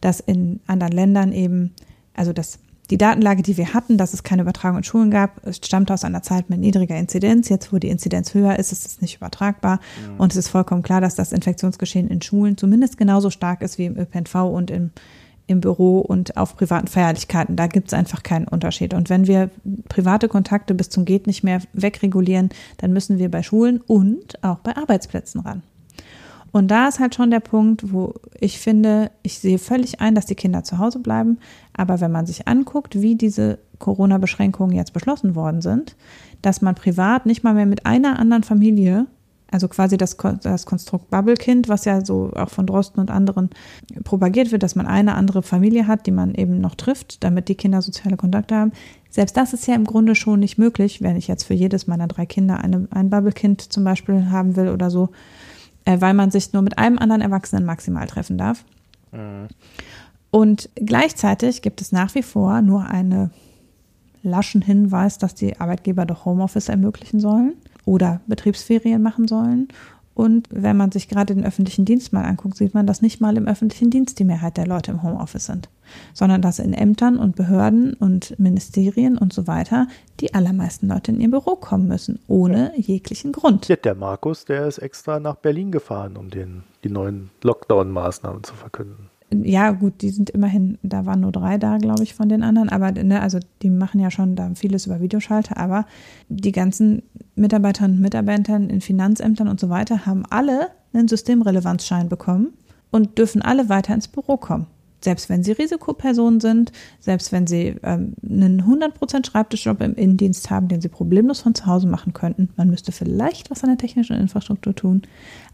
dass 0.00 0.20
in 0.20 0.60
anderen 0.68 0.92
Ländern 0.92 1.32
eben, 1.32 1.74
also 2.14 2.32
das 2.32 2.60
die 2.90 2.98
Datenlage, 2.98 3.42
die 3.42 3.56
wir 3.56 3.72
hatten, 3.72 3.96
dass 3.96 4.14
es 4.14 4.22
keine 4.22 4.42
Übertragung 4.42 4.78
in 4.78 4.84
Schulen 4.84 5.10
gab, 5.10 5.40
stammt 5.62 5.90
aus 5.90 6.04
einer 6.04 6.22
Zeit 6.22 6.50
mit 6.50 6.58
niedriger 6.58 6.96
Inzidenz. 6.96 7.48
Jetzt, 7.48 7.72
wo 7.72 7.78
die 7.78 7.88
Inzidenz 7.88 8.34
höher 8.34 8.58
ist, 8.58 8.72
ist 8.72 8.86
es 8.86 9.00
nicht 9.00 9.16
übertragbar. 9.16 9.78
Ja. 10.04 10.14
Und 10.18 10.32
es 10.32 10.36
ist 10.36 10.48
vollkommen 10.48 10.82
klar, 10.82 11.00
dass 11.00 11.14
das 11.14 11.32
Infektionsgeschehen 11.32 12.08
in 12.08 12.20
Schulen 12.20 12.56
zumindest 12.56 12.98
genauso 12.98 13.30
stark 13.30 13.62
ist 13.62 13.78
wie 13.78 13.86
im 13.86 13.96
ÖPNV 13.96 14.34
und 14.34 14.70
im, 14.72 14.90
im 15.46 15.60
Büro 15.60 16.00
und 16.00 16.36
auf 16.36 16.56
privaten 16.56 16.88
Feierlichkeiten. 16.88 17.54
Da 17.54 17.68
gibt 17.68 17.88
es 17.88 17.94
einfach 17.94 18.24
keinen 18.24 18.48
Unterschied. 18.48 18.92
Und 18.92 19.08
wenn 19.08 19.28
wir 19.28 19.50
private 19.88 20.28
Kontakte 20.28 20.74
bis 20.74 20.90
zum 20.90 21.04
Geht 21.04 21.28
nicht 21.28 21.44
mehr 21.44 21.60
wegregulieren, 21.72 22.48
dann 22.78 22.92
müssen 22.92 23.18
wir 23.18 23.30
bei 23.30 23.44
Schulen 23.44 23.80
und 23.86 24.42
auch 24.42 24.58
bei 24.58 24.76
Arbeitsplätzen 24.76 25.40
ran. 25.42 25.62
Und 26.52 26.70
da 26.70 26.88
ist 26.88 26.98
halt 26.98 27.14
schon 27.14 27.30
der 27.30 27.40
Punkt, 27.40 27.92
wo 27.92 28.14
ich 28.40 28.58
finde, 28.58 29.10
ich 29.22 29.38
sehe 29.38 29.58
völlig 29.58 30.00
ein, 30.00 30.14
dass 30.14 30.26
die 30.26 30.34
Kinder 30.34 30.64
zu 30.64 30.78
Hause 30.78 30.98
bleiben. 30.98 31.38
Aber 31.74 32.00
wenn 32.00 32.12
man 32.12 32.26
sich 32.26 32.48
anguckt, 32.48 33.00
wie 33.00 33.14
diese 33.14 33.58
Corona-Beschränkungen 33.78 34.76
jetzt 34.76 34.92
beschlossen 34.92 35.34
worden 35.34 35.62
sind, 35.62 35.96
dass 36.42 36.62
man 36.62 36.74
privat 36.74 37.26
nicht 37.26 37.44
mal 37.44 37.54
mehr 37.54 37.66
mit 37.66 37.86
einer 37.86 38.18
anderen 38.18 38.42
Familie, 38.42 39.06
also 39.50 39.68
quasi 39.68 39.96
das, 39.96 40.16
das 40.42 40.64
Konstrukt 40.66 41.10
Bubblekind, 41.10 41.68
was 41.68 41.84
ja 41.84 42.04
so 42.04 42.30
auch 42.34 42.50
von 42.50 42.66
Drosten 42.66 43.00
und 43.00 43.10
anderen 43.10 43.50
propagiert 44.04 44.52
wird, 44.52 44.62
dass 44.62 44.76
man 44.76 44.86
eine 44.86 45.14
andere 45.14 45.42
Familie 45.42 45.86
hat, 45.86 46.06
die 46.06 46.12
man 46.12 46.34
eben 46.34 46.60
noch 46.60 46.76
trifft, 46.76 47.24
damit 47.24 47.48
die 47.48 47.56
Kinder 47.56 47.82
soziale 47.82 48.16
Kontakte 48.16 48.54
haben. 48.54 48.72
Selbst 49.08 49.36
das 49.36 49.52
ist 49.52 49.66
ja 49.66 49.74
im 49.74 49.84
Grunde 49.84 50.14
schon 50.14 50.40
nicht 50.40 50.56
möglich, 50.56 51.02
wenn 51.02 51.16
ich 51.16 51.26
jetzt 51.26 51.44
für 51.44 51.54
jedes 51.54 51.88
meiner 51.88 52.06
drei 52.06 52.26
Kinder 52.26 52.62
eine, 52.62 52.86
ein 52.90 53.10
Bubblekind 53.10 53.60
zum 53.60 53.82
Beispiel 53.82 54.30
haben 54.30 54.54
will 54.54 54.68
oder 54.68 54.88
so 54.88 55.08
äh, 55.84 56.00
weil 56.00 56.14
man 56.14 56.30
sich 56.30 56.52
nur 56.52 56.62
mit 56.62 56.78
einem 56.78 56.98
anderen 56.98 57.22
Erwachsenen 57.22 57.64
maximal 57.64 58.06
treffen 58.06 58.38
darf. 58.38 58.64
Mhm. 59.12 59.48
Und 60.30 60.70
gleichzeitig 60.76 61.62
gibt 61.62 61.80
es 61.80 61.92
nach 61.92 62.14
wie 62.14 62.22
vor 62.22 62.62
nur 62.62 62.84
einen 62.84 63.32
laschen 64.22 64.62
Hinweis, 64.62 65.18
dass 65.18 65.34
die 65.34 65.58
Arbeitgeber 65.58 66.06
doch 66.06 66.24
Homeoffice 66.24 66.68
ermöglichen 66.68 67.20
sollen 67.20 67.54
oder 67.84 68.20
Betriebsferien 68.26 69.02
machen 69.02 69.26
sollen 69.26 69.68
und 70.20 70.48
wenn 70.50 70.76
man 70.76 70.92
sich 70.92 71.08
gerade 71.08 71.34
den 71.34 71.46
öffentlichen 71.46 71.86
Dienst 71.86 72.12
mal 72.12 72.26
anguckt, 72.26 72.58
sieht 72.58 72.74
man, 72.74 72.86
dass 72.86 73.00
nicht 73.00 73.22
mal 73.22 73.38
im 73.38 73.48
öffentlichen 73.48 73.88
Dienst 73.88 74.18
die 74.18 74.24
Mehrheit 74.24 74.58
der 74.58 74.66
Leute 74.66 74.90
im 74.90 75.02
Homeoffice 75.02 75.46
sind, 75.46 75.70
sondern 76.12 76.42
dass 76.42 76.58
in 76.58 76.74
Ämtern 76.74 77.16
und 77.16 77.36
Behörden 77.36 77.94
und 77.94 78.38
Ministerien 78.38 79.16
und 79.16 79.32
so 79.32 79.46
weiter 79.46 79.88
die 80.20 80.34
allermeisten 80.34 80.88
Leute 80.88 81.12
in 81.12 81.22
ihr 81.22 81.30
Büro 81.30 81.56
kommen 81.56 81.88
müssen, 81.88 82.18
ohne 82.28 82.72
jeglichen 82.76 83.32
Grund. 83.32 83.66
Der 83.82 83.94
Markus, 83.94 84.44
der 84.44 84.66
ist 84.66 84.76
extra 84.76 85.20
nach 85.20 85.36
Berlin 85.36 85.72
gefahren, 85.72 86.18
um 86.18 86.28
den, 86.28 86.64
die 86.84 86.90
neuen 86.90 87.30
Lockdown-Maßnahmen 87.42 88.44
zu 88.44 88.52
verkünden 88.54 89.09
ja, 89.32 89.70
gut, 89.70 90.02
die 90.02 90.10
sind 90.10 90.30
immerhin, 90.30 90.78
da 90.82 91.06
waren 91.06 91.20
nur 91.20 91.30
drei 91.30 91.56
da, 91.56 91.78
glaube 91.78 92.02
ich, 92.02 92.14
von 92.14 92.28
den 92.28 92.42
anderen, 92.42 92.68
aber 92.68 92.90
ne, 92.90 93.20
also 93.20 93.38
die 93.62 93.70
machen 93.70 94.00
ja 94.00 94.10
schon 94.10 94.34
da 94.34 94.50
vieles 94.54 94.86
über 94.86 95.00
Videoschalter, 95.00 95.56
aber 95.56 95.86
die 96.28 96.52
ganzen 96.52 97.02
Mitarbeiterinnen 97.36 97.96
und 97.96 98.02
Mitarbeiter 98.02 98.56
in 98.56 98.80
Finanzämtern 98.80 99.48
und 99.48 99.60
so 99.60 99.68
weiter 99.68 100.04
haben 100.04 100.24
alle 100.30 100.68
einen 100.92 101.06
Systemrelevanzschein 101.06 102.08
bekommen 102.08 102.48
und 102.90 103.18
dürfen 103.18 103.40
alle 103.42 103.68
weiter 103.68 103.94
ins 103.94 104.08
Büro 104.08 104.36
kommen. 104.36 104.66
Selbst 105.02 105.30
wenn 105.30 105.42
sie 105.42 105.52
Risikopersonen 105.52 106.40
sind, 106.40 106.72
selbst 106.98 107.32
wenn 107.32 107.46
sie 107.46 107.76
ähm, 107.84 108.14
einen 108.22 108.62
100% 108.62 109.26
Schreibtischjob 109.26 109.80
im 109.80 109.94
Innendienst 109.94 110.50
haben, 110.50 110.68
den 110.68 110.82
sie 110.82 110.88
problemlos 110.88 111.40
von 111.40 111.54
zu 111.54 111.64
Hause 111.64 111.86
machen 111.86 112.12
könnten. 112.12 112.50
Man 112.56 112.68
müsste 112.68 112.92
vielleicht 112.92 113.50
was 113.50 113.62
an 113.62 113.70
der 113.70 113.78
technischen 113.78 114.16
Infrastruktur 114.16 114.74
tun. 114.74 115.02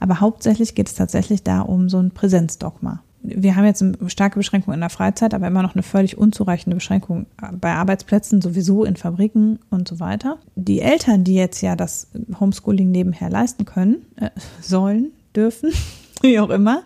Aber 0.00 0.20
hauptsächlich 0.20 0.74
geht 0.74 0.88
es 0.88 0.94
tatsächlich 0.94 1.44
da 1.44 1.60
um 1.60 1.88
so 1.88 1.98
ein 1.98 2.10
Präsenzdogma 2.10 3.04
wir 3.26 3.56
haben 3.56 3.64
jetzt 3.64 3.82
eine 3.82 3.96
starke 4.08 4.38
Beschränkung 4.38 4.74
in 4.74 4.80
der 4.80 4.90
Freizeit, 4.90 5.34
aber 5.34 5.46
immer 5.46 5.62
noch 5.62 5.74
eine 5.74 5.82
völlig 5.82 6.16
unzureichende 6.18 6.76
Beschränkung 6.76 7.26
bei 7.60 7.72
Arbeitsplätzen, 7.72 8.40
sowieso 8.40 8.84
in 8.84 8.96
Fabriken 8.96 9.58
und 9.70 9.88
so 9.88 10.00
weiter. 10.00 10.38
Die 10.54 10.80
Eltern, 10.80 11.24
die 11.24 11.34
jetzt 11.34 11.60
ja 11.60 11.76
das 11.76 12.08
Homeschooling 12.38 12.90
nebenher 12.90 13.30
leisten 13.30 13.64
können, 13.64 14.06
äh, 14.16 14.30
sollen, 14.60 15.10
dürfen, 15.34 15.72
wie 16.22 16.38
auch 16.40 16.50
immer, 16.50 16.82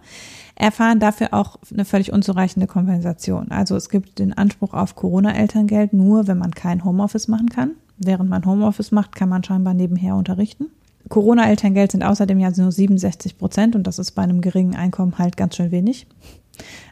erfahren 0.54 1.00
dafür 1.00 1.32
auch 1.32 1.58
eine 1.72 1.84
völlig 1.84 2.12
unzureichende 2.12 2.66
Kompensation. 2.66 3.50
Also 3.50 3.76
es 3.76 3.88
gibt 3.88 4.18
den 4.18 4.36
Anspruch 4.36 4.74
auf 4.74 4.94
Corona-Elterngeld 4.94 5.92
nur, 5.92 6.26
wenn 6.26 6.38
man 6.38 6.50
kein 6.50 6.84
Homeoffice 6.84 7.28
machen 7.28 7.48
kann. 7.48 7.72
Während 7.96 8.30
man 8.30 8.44
Homeoffice 8.44 8.92
macht, 8.92 9.14
kann 9.14 9.28
man 9.28 9.44
scheinbar 9.44 9.74
nebenher 9.74 10.16
unterrichten. 10.16 10.66
Corona-Elterngeld 11.10 11.92
sind 11.92 12.02
außerdem 12.02 12.38
ja 12.38 12.50
nur 12.56 12.72
67 12.72 13.36
Prozent 13.36 13.76
und 13.76 13.86
das 13.86 13.98
ist 13.98 14.12
bei 14.12 14.22
einem 14.22 14.40
geringen 14.40 14.76
Einkommen 14.76 15.18
halt 15.18 15.36
ganz 15.36 15.56
schön 15.56 15.72
wenig. 15.72 16.06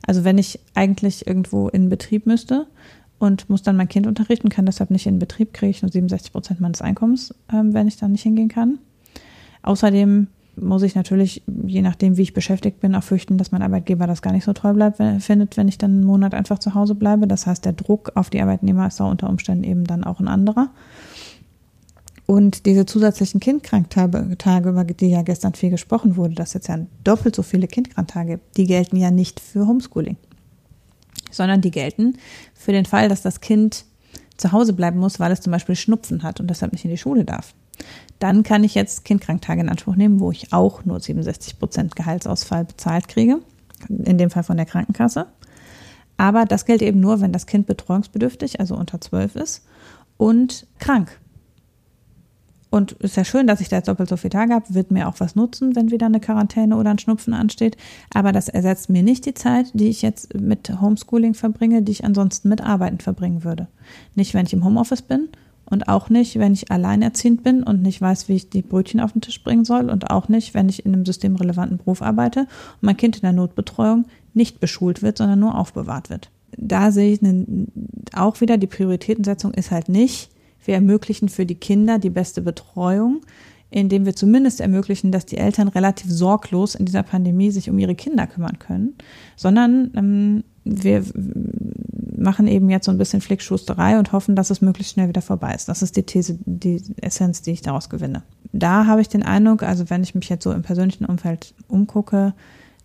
Also 0.07 0.25
wenn 0.25 0.39
ich 0.39 0.61
eigentlich 0.75 1.27
irgendwo 1.27 1.69
in 1.69 1.89
Betrieb 1.89 2.27
müsste 2.27 2.67
und 3.19 3.49
muss 3.49 3.63
dann 3.63 3.77
mein 3.77 3.89
Kind 3.89 4.07
unterrichten, 4.07 4.49
kann 4.49 4.67
deshalb 4.67 4.91
nicht 4.91 5.07
in 5.07 5.19
Betrieb, 5.19 5.55
kriege 5.55 5.71
ich 5.71 5.83
nur 5.83 5.91
67 5.91 6.33
Prozent 6.33 6.61
meines 6.61 6.83
Einkommens, 6.83 7.35
ähm, 7.53 7.73
wenn 7.75 7.89
ich 7.89 7.97
dann 7.97 8.13
nicht 8.13 8.23
hingehen 8.23 8.49
kann. 8.49 8.79
Außerdem 9.63 10.27
muss 10.57 10.83
ich 10.83 10.97
natürlich, 10.97 11.43
je 11.67 11.83
nachdem, 11.83 12.17
wie 12.17 12.23
ich 12.23 12.35
beschäftigt 12.35 12.81
bin, 12.81 12.97
auch 12.97 13.05
fürchten, 13.05 13.39
dass 13.39 13.53
mein 13.53 13.63
Arbeitgeber 13.63 14.09
das 14.09 14.23
gar 14.23 14.33
nicht 14.33 14.45
so 14.45 14.53
toll 14.53 14.75
bleibt, 14.75 15.01
findet, 15.23 15.57
wenn 15.57 15.69
ich 15.69 15.79
dann 15.79 15.93
einen 15.93 16.05
Monat 16.05 16.35
einfach 16.35 16.59
zu 16.59 16.75
Hause 16.75 16.97
bleibe. 16.97 17.29
Das 17.29 17.47
heißt, 17.47 17.65
der 17.65 17.75
Druck 17.75 18.13
auf 18.17 18.31
die 18.31 18.43
Arbeitnehmer 18.43 18.89
ist 18.89 18.99
da 18.99 19.05
unter 19.05 19.29
Umständen 19.29 19.63
eben 19.63 19.85
dann 19.85 20.03
auch 20.03 20.19
ein 20.19 20.27
anderer. 20.27 20.71
Und 22.31 22.67
diese 22.67 22.85
zusätzlichen 22.85 23.41
Kindkranktage, 23.41 24.69
über 24.69 24.85
die 24.85 25.09
ja 25.09 25.23
gestern 25.23 25.55
viel 25.55 25.71
gesprochen 25.71 26.17
wurde, 26.17 26.35
dass 26.35 26.53
jetzt 26.53 26.69
ja 26.69 26.79
doppelt 27.03 27.35
so 27.35 27.43
viele 27.43 27.67
Kindkranktage 27.67 28.39
die 28.59 28.67
gelten 28.67 28.97
ja 28.97 29.11
nicht 29.11 29.41
für 29.41 29.67
Homeschooling, 29.67 30.19
sondern 31.31 31.63
die 31.63 31.71
gelten 31.71 32.19
für 32.53 32.73
den 32.73 32.85
Fall, 32.85 33.09
dass 33.09 33.23
das 33.23 33.41
Kind 33.41 33.87
zu 34.37 34.53
Hause 34.53 34.75
bleiben 34.75 34.99
muss, 34.99 35.19
weil 35.19 35.33
es 35.33 35.41
zum 35.41 35.53
Beispiel 35.53 35.75
Schnupfen 35.75 36.23
hat 36.23 36.39
und 36.39 36.51
deshalb 36.51 36.73
nicht 36.73 36.85
in 36.85 36.91
die 36.91 36.99
Schule 36.99 37.25
darf. 37.25 37.55
Dann 38.19 38.43
kann 38.43 38.63
ich 38.63 38.75
jetzt 38.75 39.07
Kindkranktage 39.07 39.63
in 39.63 39.71
Anspruch 39.71 39.97
nehmen, 39.97 40.21
wo 40.21 40.31
ich 40.31 40.53
auch 40.53 40.85
nur 40.85 41.01
67 41.01 41.59
Prozent 41.59 41.97
Gehaltsausfall 41.97 42.67
bezahlt 42.67 43.09
kriege, 43.09 43.39
in 43.89 44.19
dem 44.19 44.29
Fall 44.29 44.43
von 44.43 44.59
der 44.59 44.67
Krankenkasse. 44.67 45.29
Aber 46.19 46.45
das 46.45 46.67
gilt 46.67 46.83
eben 46.83 47.01
nur, 47.01 47.23
wenn 47.23 47.33
das 47.33 47.47
Kind 47.47 47.67
betreuungsbedürftig, 47.67 48.61
also 48.61 48.77
unter 48.77 49.01
12 49.01 49.37
ist 49.37 49.65
und 50.19 50.67
krank. 50.79 51.19
Und 52.71 52.93
ist 52.93 53.17
ja 53.17 53.25
schön, 53.25 53.47
dass 53.47 53.61
ich 53.61 53.69
da 53.69 53.77
jetzt 53.77 53.89
doppelt 53.89 54.09
so 54.09 54.17
viele 54.17 54.31
Tage 54.31 54.53
habe, 54.53 54.75
wird 54.75 54.91
mir 54.91 55.09
auch 55.09 55.21
was 55.21 55.35
nutzen, 55.35 55.75
wenn 55.75 55.91
wieder 55.91 56.07
eine 56.07 56.21
Quarantäne 56.21 56.77
oder 56.77 56.91
ein 56.91 56.99
Schnupfen 56.99 57.33
ansteht. 57.33 57.77
Aber 58.13 58.33
das 58.33 58.49
ersetzt 58.49 58.91
mir 58.91 59.03
nicht 59.03 59.25
die 59.25 59.35
Zeit, 59.35 59.71
die 59.73 59.89
ich 59.89 60.03
jetzt 60.03 60.35
mit 60.35 60.81
Homeschooling 60.81 61.35
verbringe, 61.35 61.83
die 61.83 61.93
ich 61.93 62.05
ansonsten 62.05 62.49
mit 62.49 62.61
Arbeiten 62.61 62.99
verbringen 62.99 63.43
würde. 63.43 63.69
Nicht, 64.15 64.35
wenn 64.35 64.45
ich 64.45 64.53
im 64.53 64.65
Homeoffice 64.65 65.03
bin 65.03 65.29
und 65.65 65.89
auch 65.89 66.11
nicht, 66.11 66.39
wenn 66.39 66.53
ich 66.53 66.71
alleinerziehend 66.71 67.43
bin 67.43 67.63
und 67.63 67.81
nicht 67.81 68.03
weiß, 68.03 68.29
wie 68.29 68.37
ich 68.37 68.51
die 68.51 68.63
Brötchen 68.63 69.01
auf 69.01 69.13
den 69.13 69.23
Tisch 69.23 69.43
bringen 69.43 69.65
soll 69.65 69.89
und 69.89 70.11
auch 70.11 70.29
nicht, 70.29 70.53
wenn 70.53 70.69
ich 70.69 70.85
in 70.85 70.93
einem 70.93 71.07
systemrelevanten 71.07 71.79
Beruf 71.79 72.03
arbeite 72.03 72.41
und 72.41 72.83
mein 72.83 72.97
Kind 72.99 73.17
in 73.17 73.23
der 73.23 73.33
Notbetreuung 73.33 74.05
nicht 74.35 74.61
beschult 74.61 75.03
wird, 75.03 75.19
sondern 75.19 75.41
nur 75.41 75.57
aufbewahrt 75.57 76.11
wird. 76.11 76.31
Da 76.57 76.91
sehe 76.91 77.13
ich 77.13 77.21
auch 78.15 78.41
wieder, 78.41 78.59
die 78.59 78.67
Prioritätensetzung 78.67 79.55
ist 79.55 79.71
halt 79.71 79.89
nicht, 79.89 80.31
wir 80.65 80.75
ermöglichen 80.75 81.29
für 81.29 81.47
die 81.47 81.55
Kinder 81.55 81.99
die 81.99 82.11
beste 82.11 82.43
Betreuung, 82.43 83.23
indem 83.71 84.07
wir 84.07 84.17
zumindest 84.17 84.61
ermöglichen, 84.61 85.13
dass 85.13 85.27
die 85.27 85.37
Eltern 85.37 85.69
relativ 85.69 86.11
sorglos 86.11 86.75
in 86.75 86.87
dieser 86.87 87.03
Pandemie 87.03 87.51
sich 87.51 87.69
um 87.69 87.79
ihre 87.79 87.95
Kinder 87.95 88.27
kümmern 88.27 88.59
können, 88.59 88.95
sondern 89.37 89.93
ähm, 89.95 90.45
wir 90.65 91.05
machen 92.17 92.47
eben 92.47 92.69
jetzt 92.69 92.87
so 92.87 92.91
ein 92.91 92.99
bisschen 92.99 93.21
Flickschusterei 93.21 93.99
und 93.99 94.13
hoffen, 94.13 94.37
dass 94.37 94.51
es 94.51 94.61
möglichst 94.61 94.95
schnell 94.95 95.09
wieder 95.09 95.23
vorbei 95.23 95.55
ist. 95.55 95.69
Das 95.69 95.83
ist 95.83 95.97
die 95.97 96.03
These, 96.03 96.39
die 96.45 96.83
Essenz, 97.01 97.43
die 97.43 97.53
ich 97.53 97.63
daraus 97.63 97.89
gewinne. 97.89 98.23
Da 98.53 98.87
habe 98.87 99.01
ich 99.01 99.09
den 99.09 99.23
Eindruck, 99.23 99.63
also 99.63 99.89
wenn 99.91 100.03
ich 100.03 100.15
mich 100.15 100.29
jetzt 100.29 100.45
so 100.45 100.53
im 100.53 100.63
persönlichen 100.63 101.05
Umfeld 101.05 101.55
umgucke, 101.69 102.35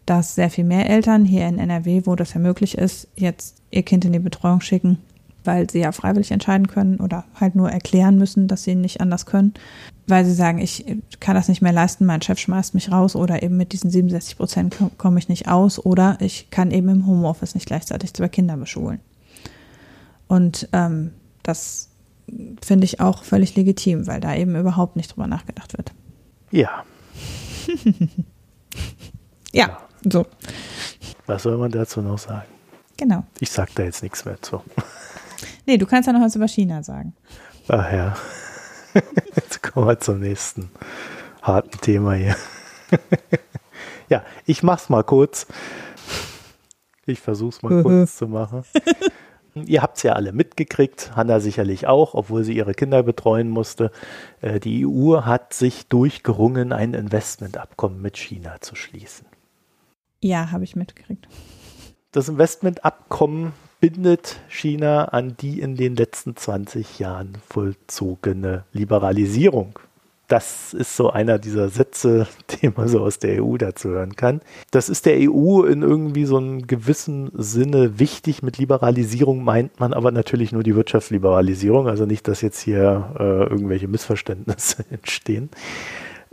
dass 0.06 0.36
sehr 0.36 0.50
viel 0.50 0.66
mehr 0.66 0.90
Eltern 0.90 1.26
hier 1.26 1.48
in 1.48 1.60
NRW, 1.60 2.04
wo 2.06 2.16
das 2.16 2.34
ja 2.34 2.40
möglich 2.40 2.78
ist, 2.78 3.08
jetzt 3.16 3.62
ihr 3.72 3.84
Kind 3.84 4.06
in 4.06 4.12
die 4.12 4.20
Betreuung 4.20 4.62
schicken, 4.62 4.98
weil 5.44 5.70
sie 5.70 5.80
ja 5.80 5.92
freiwillig 5.92 6.32
entscheiden 6.32 6.68
können 6.68 7.00
oder 7.00 7.26
halt 7.40 7.56
nur 7.56 7.70
erklären 7.70 8.18
müssen, 8.18 8.48
dass 8.48 8.64
sie 8.64 8.76
nicht 8.76 9.02
anders 9.02 9.26
können, 9.26 9.54
weil 10.08 10.26
sie 10.26 10.34
sagen, 10.34 10.60
ich 10.60 10.86
kann 11.20 11.36
das 11.36 11.48
nicht 11.48 11.62
mehr 11.62 11.74
leisten, 11.74 12.06
mein 12.06 12.22
Chef 12.22 12.40
schmeißt 12.40 12.74
mich 12.74 12.92
raus 12.92 13.16
oder 13.16 13.44
eben 13.44 13.58
mit 13.58 13.74
diesen 13.74 13.90
67 13.90 14.38
Prozent 14.38 14.76
komme 14.98 15.20
ich 15.20 15.30
nicht 15.30 15.48
aus 15.48 15.84
oder 15.84 16.18
ich 16.20 16.50
kann 16.50 16.72
eben 16.72 16.90
im 16.90 17.08
Homeoffice 17.08 17.56
nicht 17.56 17.68
gleichzeitig 17.68 18.14
zwei 18.14 18.28
Kinder 18.28 18.58
beschulen. 18.58 19.00
Und 20.28 20.68
ähm, 20.74 21.12
das 21.44 21.90
finde 22.64 22.86
ich 22.86 23.00
auch 23.00 23.24
völlig 23.24 23.56
legitim, 23.56 24.08
weil 24.08 24.20
da 24.20 24.36
eben 24.36 24.56
überhaupt 24.56 24.96
nicht 24.96 25.14
drüber 25.14 25.28
nachgedacht 25.28 25.78
wird. 25.78 25.92
Ja. 26.52 26.84
ja. 29.52 29.78
So. 30.10 30.26
Was 31.26 31.44
soll 31.44 31.58
man 31.58 31.72
dazu 31.72 32.02
noch 32.02 32.20
sagen? 32.20 32.48
Genau. 32.98 33.24
Ich 33.40 33.50
sag 33.52 33.74
da 33.76 33.84
jetzt 33.84 34.04
nichts 34.04 34.26
mehr 34.26 34.42
zu. 34.42 34.62
Nee, 35.66 35.78
du 35.78 35.86
kannst 35.86 36.08
ja 36.08 36.14
noch 36.14 36.22
was 36.22 36.36
über 36.36 36.48
China 36.48 36.84
sagen. 36.84 37.16
Ach 37.68 37.92
ja. 37.92 38.16
Jetzt 39.36 39.64
kommen 39.64 39.88
wir 39.88 40.00
zum 40.00 40.20
nächsten 40.20 40.70
harten 41.42 41.80
Thema 41.80 42.14
hier. 42.14 42.36
ja, 44.10 44.24
ich 44.46 44.64
mach's 44.64 44.90
mal 44.90 45.04
kurz. 45.04 45.48
Ich 47.06 47.20
versuch's 47.20 47.62
mal 47.62 47.82
kurz 47.84 48.18
zu 48.18 48.28
machen. 48.28 48.64
Ihr 49.56 49.84
habt's 49.84 50.02
ja 50.02 50.14
alle 50.14 50.32
mitgekriegt, 50.32 51.16
Hanna 51.16 51.40
sicherlich 51.40 51.86
auch, 51.86 52.16
obwohl 52.16 52.44
sie 52.44 52.56
ihre 52.56 52.74
Kinder 52.74 53.04
betreuen 53.04 53.50
musste. 53.50 53.92
Äh, 54.42 54.60
die 54.60 54.86
EU 54.86 55.22
hat 55.22 55.54
sich 55.54 55.88
durchgerungen, 55.88 56.74
ein 56.74 56.96
Investmentabkommen 56.96 58.02
mit 58.02 58.18
China 58.18 58.56
zu 58.62 58.76
schließen. 58.76 59.28
Ja, 60.22 60.52
habe 60.52 60.64
ich 60.64 60.76
mitgekriegt. 60.76 61.28
Das 62.12 62.30
Investmentabkommen 62.30 63.54
bindet 63.84 64.40
China 64.48 65.10
an 65.10 65.36
die 65.36 65.60
in 65.60 65.76
den 65.76 65.98
letzten 65.98 66.38
20 66.38 67.00
Jahren 67.00 67.34
vollzogene 67.50 68.64
Liberalisierung. 68.72 69.78
Das 70.30 70.74
ist 70.74 70.96
so 70.96 71.10
einer 71.10 71.38
dieser 71.38 71.68
Sätze, 71.68 72.28
den 72.62 72.72
man 72.78 72.88
so 72.88 73.02
aus 73.02 73.20
der 73.20 73.44
EU 73.44 73.58
dazu 73.58 73.90
hören 73.90 74.16
kann. 74.16 74.40
Das 74.72 74.88
ist 74.88 75.06
der 75.06 75.18
EU 75.30 75.64
in 75.64 75.82
irgendwie 75.82 76.24
so 76.24 76.38
einem 76.38 76.66
gewissen 76.66 77.30
Sinne 77.34 78.00
wichtig. 78.00 78.42
Mit 78.42 78.58
Liberalisierung 78.58 79.44
meint 79.44 79.82
man 79.82 79.92
aber 79.92 80.12
natürlich 80.12 80.54
nur 80.54 80.64
die 80.64 80.78
Wirtschaftsliberalisierung, 80.78 81.90
also 81.90 82.06
nicht, 82.06 82.26
dass 82.30 82.40
jetzt 82.40 82.62
hier 82.62 83.14
äh, 83.20 83.24
irgendwelche 83.24 83.90
Missverständnisse 83.90 84.86
entstehen. 84.92 85.50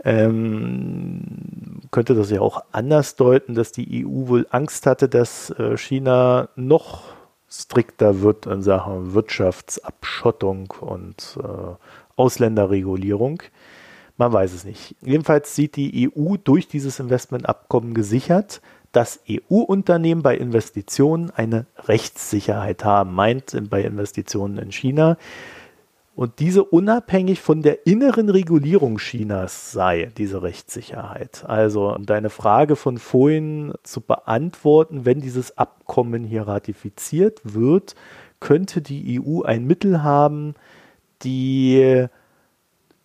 Ähm, 0.05 1.81
könnte 1.91 2.15
das 2.15 2.31
ja 2.31 2.39
auch 2.39 2.63
anders 2.71 3.17
deuten, 3.17 3.55
dass 3.55 3.73
die 3.73 4.05
EU 4.05 4.29
wohl 4.29 4.47
Angst 4.51 4.85
hatte, 4.85 5.09
dass 5.09 5.49
äh, 5.49 5.75
China 5.75 6.47
noch 6.55 7.19
strikter 7.51 8.21
wird 8.21 8.45
in 8.45 8.61
Sachen 8.61 9.13
Wirtschaftsabschottung 9.13 10.73
und 10.79 11.37
äh, 11.43 11.75
Ausländerregulierung. 12.15 13.43
Man 14.17 14.31
weiß 14.31 14.53
es 14.53 14.63
nicht. 14.63 14.95
Jedenfalls 15.01 15.55
sieht 15.55 15.75
die 15.75 16.11
EU 16.15 16.35
durch 16.37 16.67
dieses 16.67 16.99
Investmentabkommen 16.99 17.93
gesichert, 17.93 18.61
dass 18.91 19.19
EU-Unternehmen 19.29 20.21
bei 20.21 20.37
Investitionen 20.37 21.31
eine 21.31 21.65
Rechtssicherheit 21.77 22.83
haben, 22.83 23.13
meint 23.13 23.57
bei 23.69 23.81
Investitionen 23.81 24.57
in 24.57 24.71
China. 24.71 25.17
Und 26.13 26.39
diese 26.39 26.63
unabhängig 26.63 27.39
von 27.41 27.61
der 27.61 27.87
inneren 27.87 28.29
Regulierung 28.29 28.97
Chinas 28.97 29.71
sei, 29.71 30.11
diese 30.17 30.43
Rechtssicherheit. 30.43 31.45
Also 31.47 31.93
um 31.93 32.05
deine 32.05 32.29
Frage 32.29 32.75
von 32.75 32.97
vorhin 32.97 33.73
zu 33.83 34.01
beantworten, 34.01 35.05
wenn 35.05 35.21
dieses 35.21 35.57
Abkommen 35.57 36.23
hier 36.25 36.43
ratifiziert 36.47 37.39
wird, 37.43 37.95
könnte 38.39 38.81
die 38.81 39.21
EU 39.21 39.43
ein 39.43 39.65
Mittel 39.65 40.03
haben, 40.03 40.55
die 41.23 42.07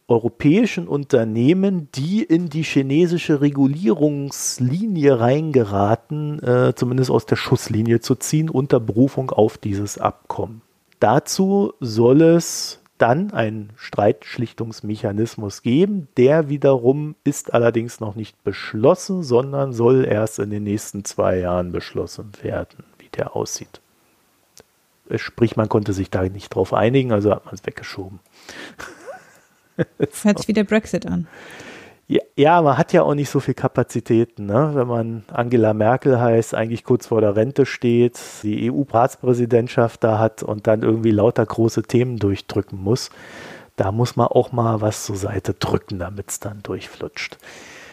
europäischen 0.09 0.87
Unternehmen, 0.89 1.89
die 1.95 2.23
in 2.23 2.49
die 2.49 2.63
chinesische 2.63 3.41
Regulierungslinie 3.41 5.21
reingeraten, 5.21 6.43
äh, 6.43 6.75
zumindest 6.75 7.11
aus 7.11 7.27
der 7.27 7.37
Schusslinie 7.37 8.01
zu 8.01 8.15
ziehen, 8.15 8.49
unter 8.49 8.79
Berufung 8.79 9.31
auf 9.31 9.59
dieses 9.59 9.99
Abkommen. 9.99 10.63
Dazu 11.01 11.73
soll 11.81 12.23
es 12.23 12.81
dann 12.99 13.33
einen 13.33 13.71
Streitschlichtungsmechanismus 13.77 15.63
geben. 15.63 16.09
Der 16.17 16.49
wiederum 16.49 17.15
ist 17.25 17.55
allerdings 17.55 18.01
noch 18.01 18.15
nicht 18.15 18.43
beschlossen, 18.45 19.23
sondern 19.23 19.73
soll 19.73 20.05
erst 20.05 20.39
in 20.39 20.51
den 20.51 20.65
nächsten 20.65 21.05
zwei 21.05 21.39
Jahren 21.39 21.73
beschlossen 21.73 22.33
werden, 22.43 22.85
wie 22.99 23.09
der 23.09 23.37
aussieht. 23.37 23.81
Sprich, 25.15 25.57
man 25.57 25.69
konnte 25.69 25.93
sich 25.93 26.11
da 26.11 26.23
nicht 26.23 26.55
drauf 26.55 26.73
einigen, 26.73 27.13
also 27.13 27.31
hat 27.31 27.45
man 27.45 27.55
es 27.55 27.65
weggeschoben. 27.65 28.19
Hört 30.23 30.39
sich 30.39 30.49
wie 30.49 30.53
der 30.53 30.65
Brexit 30.65 31.07
an. 31.07 31.29
Ja, 32.09 32.63
man 32.63 32.79
hat 32.79 32.93
ja 32.93 33.03
auch 33.03 33.15
nicht 33.15 33.31
so 33.31 33.41
viel 33.41 33.55
Kapazitäten, 33.55 34.47
ne? 34.47 34.71
wenn 34.75 34.87
man 34.87 35.25
Angela 35.33 35.75
Merkel 35.75 36.21
heißt, 36.21 36.55
eigentlich 36.55 36.85
kurz 36.85 37.09
vor 37.09 37.21
der 37.21 37.35
Rente 37.35 37.67
steht, 37.67 38.21
die 38.45 38.71
EU-Ratspräsidentschaft 38.71 40.05
da 40.05 40.21
hat 40.21 40.45
und 40.45 40.69
dann 40.69 40.83
irgendwie 40.83 41.11
lauter 41.11 41.45
große 41.45 41.83
Themen 41.83 42.19
durchdrücken 42.19 42.81
muss. 42.81 43.11
Da 43.75 43.91
muss 43.91 44.15
man 44.15 44.29
auch 44.29 44.53
mal 44.53 44.81
was 44.81 45.05
zur 45.05 45.17
Seite 45.17 45.55
drücken, 45.55 45.99
damit 45.99 46.31
es 46.31 46.39
dann 46.39 46.63
durchflutscht. 46.63 47.39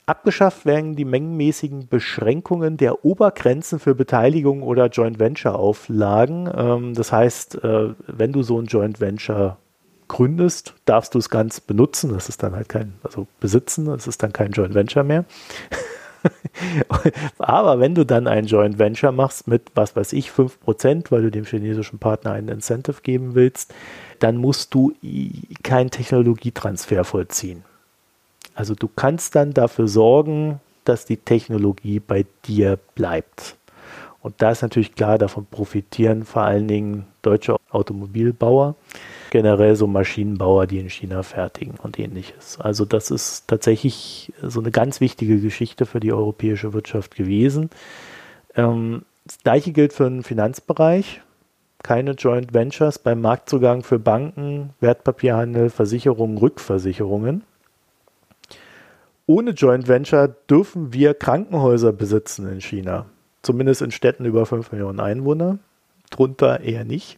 Abgeschafft 0.05 0.66
werden 0.66 0.95
die 0.95 1.05
mengenmäßigen 1.05 1.88
Beschränkungen 1.88 2.78
der 2.78 3.05
Obergrenzen 3.05 3.80
für 3.80 3.95
Beteiligung 3.95 4.61
oder 4.61 4.88
Joint 4.88 5.18
Venture 5.18 5.55
Auflagen. 5.55 6.49
Ähm, 6.53 6.93
das 6.93 7.11
heißt, 7.11 7.64
äh, 7.64 7.93
wenn 8.07 8.34
du 8.34 8.43
so 8.43 8.59
ein 8.59 8.66
Joint 8.66 8.99
Venture 8.99 9.57
gründest, 10.08 10.74
darfst 10.86 11.16
du 11.16 11.20
es 11.20 11.30
ganz 11.30 11.60
benutzen. 11.60 12.14
Das 12.14 12.30
ist 12.30 12.43
dann 12.43 12.56
halt 12.56 12.70
kein, 12.70 12.93
also 13.04 13.28
besitzen, 13.39 13.86
das 13.86 14.08
ist 14.08 14.24
dann 14.24 14.34
kein 14.34 14.51
Joint 14.51 14.74
Venture 14.74 15.04
mehr. 15.04 15.26
Aber 17.38 17.80
wenn 17.80 17.95
du 17.95 18.06
dann 18.06 18.28
ein 18.28 18.45
Joint 18.45 18.80
Venture 18.80 19.12
machst 19.12 19.47
mit, 19.47 19.64
was 19.76 19.95
weiß 19.95 20.14
ich, 20.14 20.30
5%, 20.30 21.12
weil 21.12 21.24
du 21.24 21.32
dem 21.32 21.45
chinesischen 21.45 21.99
Partner 21.99 22.32
einen 22.32 22.47
Incentive 22.47 23.01
geben 23.01 23.36
willst, 23.36 23.74
dann 24.20 24.38
musst 24.38 24.74
du 24.74 24.93
keinen 25.64 25.91
Technologietransfer 25.91 27.04
vollziehen. 27.04 27.64
Also 28.56 28.76
du 28.76 28.88
kannst 28.88 29.36
dann 29.36 29.54
dafür 29.54 29.88
sorgen, 29.88 30.60
dass 30.86 31.06
die 31.06 31.18
Technologie 31.18 31.99
bei 31.99 32.26
dir 32.45 32.78
bleibt. 32.95 33.56
Und 34.22 34.41
da 34.41 34.51
ist 34.51 34.62
natürlich 34.62 34.95
klar, 34.95 35.18
davon 35.18 35.45
profitieren 35.45 36.24
vor 36.24 36.43
allen 36.43 36.68
Dingen 36.68 37.06
deutsche 37.22 37.58
Automobilbauer, 37.72 38.76
generell 39.34 39.75
so 39.75 39.88
Maschinenbauer, 39.88 40.67
die 40.67 40.77
in 40.77 40.91
China 40.91 41.23
fertigen 41.23 41.79
und 41.81 41.97
ähnliches. 41.97 42.59
Also 42.59 42.86
das 42.86 43.09
ist 43.09 43.47
tatsächlich 43.47 44.31
so 44.43 44.59
eine 44.59 44.69
ganz 44.69 45.01
wichtige 45.01 45.39
Geschichte 45.39 45.88
für 45.88 45.99
die 45.99 46.13
europäische 46.13 46.71
Wirtschaft 46.71 47.15
gewesen. 47.15 47.71
Ähm, 48.55 49.01
das 49.25 49.39
gleiche 49.39 49.71
gilt 49.71 49.91
für 49.91 50.03
den 50.03 50.21
Finanzbereich. 50.21 51.21
Keine 51.81 52.11
Joint 52.11 52.53
Ventures 52.53 52.99
beim 52.99 53.21
Marktzugang 53.21 53.81
für 53.81 53.97
Banken, 53.97 54.69
Wertpapierhandel, 54.81 55.71
Versicherungen, 55.71 56.38
Rückversicherungen. 56.38 57.43
Ohne 59.25 59.51
Joint 59.51 59.88
Venture 59.88 60.27
dürfen 60.47 60.93
wir 60.93 61.15
Krankenhäuser 61.15 61.91
besitzen 61.91 62.47
in 62.47 62.61
China. 62.61 63.07
Zumindest 63.41 63.81
in 63.81 63.89
Städten 63.89 64.25
über 64.25 64.45
5 64.45 64.71
Millionen 64.71 64.99
Einwohner. 64.99 65.57
Drunter 66.11 66.59
eher 66.59 66.86
nicht. 66.86 67.17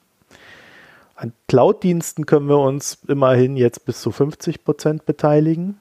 An 1.15 1.31
Cloud-Diensten 1.47 2.25
können 2.25 2.49
wir 2.49 2.59
uns 2.59 2.99
immerhin 3.07 3.55
jetzt 3.55 3.85
bis 3.85 4.01
zu 4.01 4.11
50 4.11 4.63
Prozent 4.63 5.05
beteiligen. 5.05 5.79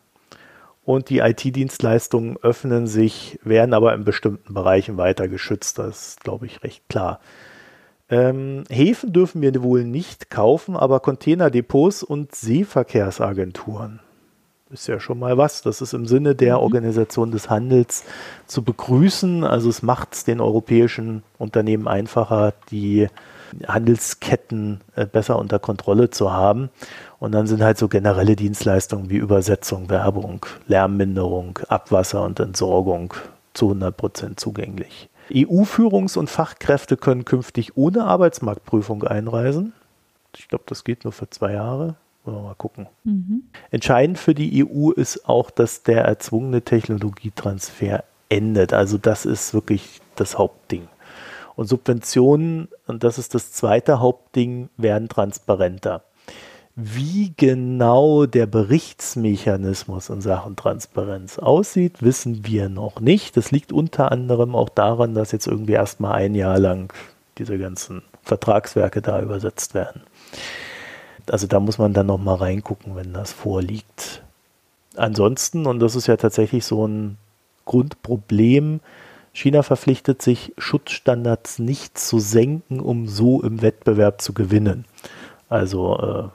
Und 0.85 1.09
die 1.09 1.19
IT-Dienstleistungen 1.19 2.37
öffnen 2.43 2.87
sich, 2.87 3.41
werden 3.43 3.75
aber 3.75 3.95
in 3.95 4.05
bestimmten 4.05 4.55
Bereichen 4.55 4.97
weiter 4.97 5.29
geschützt. 5.29 5.79
Das 5.79 6.09
ist, 6.09 6.21
glaube 6.21 6.47
ich, 6.47 6.63
recht 6.63 6.89
klar. 6.89 7.21
Ähm, 8.11 8.65
Häfen 8.69 9.13
dürfen 9.13 9.41
wir 9.41 9.63
wohl 9.63 9.85
nicht 9.85 10.31
kaufen, 10.31 10.77
aber 10.77 11.01
Containerdepots 11.01 12.03
und 12.03 12.35
Seeverkehrsagenturen. 12.35 14.01
Ist 14.71 14.89
ja 14.89 15.01
schon 15.01 15.19
mal 15.19 15.39
was. 15.39 15.63
Das 15.63 15.81
ist 15.81 15.95
im 15.95 16.07
Sinne 16.07 16.35
der 16.35 16.57
mhm. 16.57 16.63
Organisation 16.63 17.31
des 17.31 17.49
Handels 17.49 18.05
zu 18.47 18.63
begrüßen. 18.63 19.43
Also 19.43 19.71
es 19.71 19.83
macht 19.83 20.15
es 20.15 20.25
den 20.25 20.41
europäischen 20.41 21.23
Unternehmen 21.39 21.89
einfacher, 21.89 22.53
die 22.71 23.09
Handelsketten 23.67 24.81
äh, 24.97 25.07
besser 25.07 25.39
unter 25.39 25.59
Kontrolle 25.59 26.11
zu 26.11 26.33
haben. 26.33 26.71
Und 27.19 27.33
dann 27.33 27.47
sind 27.47 27.63
halt 27.63 27.79
so 27.79 27.89
generelle 27.89 28.37
Dienstleistungen 28.37 29.11
wie 29.11 29.17
Übersetzung, 29.17 29.89
Werbung, 29.89 30.45
Lärmminderung, 30.67 31.59
Abwasser 31.69 32.23
und 32.23 32.41
Entsorgung 32.41 33.15
zu 33.55 33.67
100 33.67 33.97
Prozent 33.97 34.41
zugänglich. 34.41 35.09
EU-Führungs- 35.31 36.19
und 36.19 36.29
Fachkräfte 36.29 36.97
können 36.97 37.25
künftig 37.25 37.77
ohne 37.77 38.05
Arbeitsmarktprüfung 38.05 39.05
einreisen. 39.05 39.73
Ich 40.37 40.49
glaube, 40.49 40.65
das 40.67 40.85
geht 40.85 41.05
nur 41.05 41.13
für 41.13 41.31
zwei 41.31 41.53
Jahre. 41.53 41.97
Wollen 42.25 42.39
wir 42.39 42.43
mal 42.43 42.55
gucken. 42.55 42.87
Mhm. 43.05 43.45
Entscheidend 43.71 44.19
für 44.19 44.35
die 44.35 44.65
EU 44.65 44.91
ist 44.91 45.29
auch, 45.29 45.51
dass 45.51 45.83
der 45.83 46.05
erzwungene 46.05 46.63
Technologietransfer 46.63 48.05
endet. 48.29 48.73
Also 48.73 48.99
das 48.99 49.27
ist 49.27 49.53
wirklich 49.55 50.01
das 50.17 50.39
Hauptding. 50.39 50.89
Und 51.57 51.69
Subventionen, 51.69 52.69
und 52.87 53.05
das 53.05 53.19
ist 53.19 53.35
das 53.35 53.53
zweite 53.53 54.01
Hauptding, 54.01 54.69
werden 54.77 55.09
transparenter. 55.09 56.03
Wie 56.77 57.33
genau 57.37 58.27
der 58.27 58.47
Berichtsmechanismus 58.47 60.11
in 60.11 60.21
Sachen 60.21 60.57
Transparenz 60.57 61.39
aussieht, 61.39 62.03
wissen 62.03 62.45
wir 62.45 62.69
noch 62.69 62.99
nicht. 62.99 63.37
Das 63.37 63.53
liegt 63.53 63.73
unter 63.73 64.11
anderem 64.11 64.57
auch 64.57 64.69
daran, 64.69 65.15
dass 65.15 65.31
jetzt 65.31 65.47
irgendwie 65.47 65.75
erstmal 65.75 66.15
ein 66.15 66.35
Jahr 66.35 66.59
lang 66.59 66.93
diese 67.39 67.59
ganzen 67.59 68.03
Vertragswerke 68.25 69.03
da 69.03 69.23
übersetzt 69.23 69.75
werden. 69.75 70.03
Also 71.31 71.47
da 71.47 71.61
muss 71.61 71.79
man 71.79 71.93
dann 71.93 72.07
nochmal 72.07 72.37
reingucken, 72.37 72.97
wenn 72.97 73.13
das 73.13 73.33
vorliegt. 73.33 74.23
Ansonsten, 74.97 75.67
und 75.67 75.79
das 75.79 75.95
ist 75.95 76.09
ja 76.09 76.17
tatsächlich 76.17 76.65
so 76.65 76.87
ein 76.87 77.19
Grundproblem, 77.67 78.81
China 79.35 79.65
verpflichtet 79.65 80.23
sich, 80.23 80.55
Schutzstandards 80.57 81.59
nicht 81.59 81.99
zu 81.99 82.21
senken, 82.21 82.79
um 82.81 83.09
so 83.09 83.43
im 83.43 83.61
Wettbewerb 83.63 84.23
zu 84.23 84.33
gewinnen. 84.33 84.87
Also, 85.49 86.33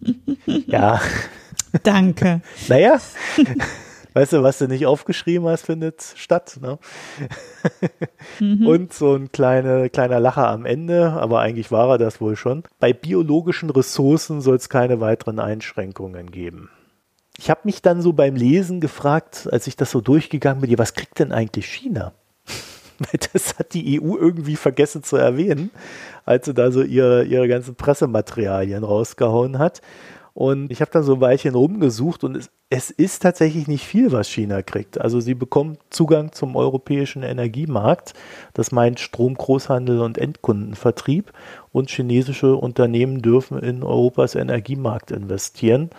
äh, 0.00 0.12
ja. 0.66 1.00
Danke. 1.82 2.40
naja, 2.68 2.98
weißt 4.14 4.32
du, 4.32 4.42
was 4.42 4.58
du 4.58 4.68
nicht 4.68 4.86
aufgeschrieben 4.86 5.46
hast, 5.48 5.66
findet 5.66 6.02
statt. 6.16 6.58
Ne? 6.60 6.78
Mhm. 8.40 8.66
Und 8.66 8.94
so 8.94 9.14
ein 9.14 9.30
kleine, 9.32 9.90
kleiner 9.90 10.18
Lacher 10.18 10.48
am 10.48 10.64
Ende, 10.64 11.12
aber 11.12 11.40
eigentlich 11.40 11.70
war 11.70 11.90
er 11.90 11.98
das 11.98 12.22
wohl 12.22 12.36
schon. 12.36 12.62
Bei 12.80 12.94
biologischen 12.94 13.68
Ressourcen 13.68 14.40
soll 14.40 14.56
es 14.56 14.70
keine 14.70 15.00
weiteren 15.00 15.38
Einschränkungen 15.38 16.30
geben. 16.30 16.70
Ich 17.42 17.50
habe 17.50 17.62
mich 17.64 17.82
dann 17.82 18.02
so 18.02 18.12
beim 18.12 18.36
Lesen 18.36 18.80
gefragt, 18.80 19.48
als 19.50 19.66
ich 19.66 19.74
das 19.74 19.90
so 19.90 20.00
durchgegangen 20.00 20.60
bin, 20.60 20.78
was 20.78 20.94
kriegt 20.94 21.18
denn 21.18 21.32
eigentlich 21.32 21.66
China? 21.66 22.12
das 23.32 23.58
hat 23.58 23.74
die 23.74 24.00
EU 24.00 24.16
irgendwie 24.16 24.54
vergessen 24.54 25.02
zu 25.02 25.16
erwähnen, 25.16 25.72
als 26.24 26.44
sie 26.46 26.54
da 26.54 26.70
so 26.70 26.82
ihre, 26.82 27.24
ihre 27.24 27.48
ganzen 27.48 27.74
Pressematerialien 27.74 28.84
rausgehauen 28.84 29.58
hat. 29.58 29.82
Und 30.34 30.70
ich 30.70 30.80
habe 30.80 30.92
dann 30.92 31.02
so 31.02 31.14
ein 31.14 31.20
Weilchen 31.20 31.56
rumgesucht 31.56 32.22
und 32.22 32.36
es, 32.36 32.48
es, 32.70 32.92
ist 32.92 33.22
tatsächlich 33.22 33.66
nicht 33.66 33.86
viel, 33.86 34.12
was 34.12 34.28
China 34.28 34.62
kriegt. 34.62 35.00
Also 35.00 35.18
sie 35.18 35.34
bekommen 35.34 35.78
Zugang 35.90 36.30
zum 36.30 36.54
europäischen 36.54 37.24
Energiemarkt. 37.24 38.14
Das 38.54 38.70
meint 38.70 39.00
Stromgroßhandel 39.00 40.00
und 40.00 40.16
Endkundenvertrieb. 40.16 41.32
Und 41.72 41.90
chinesische 41.90 42.54
Unternehmen 42.54 43.20
dürfen 43.20 43.58
in 43.58 43.82
Europas 43.82 44.36
Energiemarkt 44.36 45.10
investieren. 45.10 45.90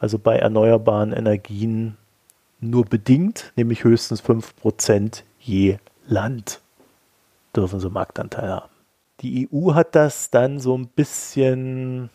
Also 0.00 0.18
bei 0.18 0.36
erneuerbaren 0.36 1.12
Energien 1.12 1.98
nur 2.58 2.86
bedingt, 2.86 3.52
nämlich 3.54 3.84
höchstens 3.84 4.22
5% 4.22 5.22
je 5.38 5.76
Land 6.06 6.60
dürfen 7.54 7.80
sie 7.80 7.90
Marktanteil 7.90 8.50
haben. 8.50 8.70
Die 9.20 9.48
EU 9.52 9.74
hat 9.74 9.94
das 9.94 10.30
dann 10.30 10.58
so 10.58 10.76
ein 10.76 10.88
bisschen 10.88 12.08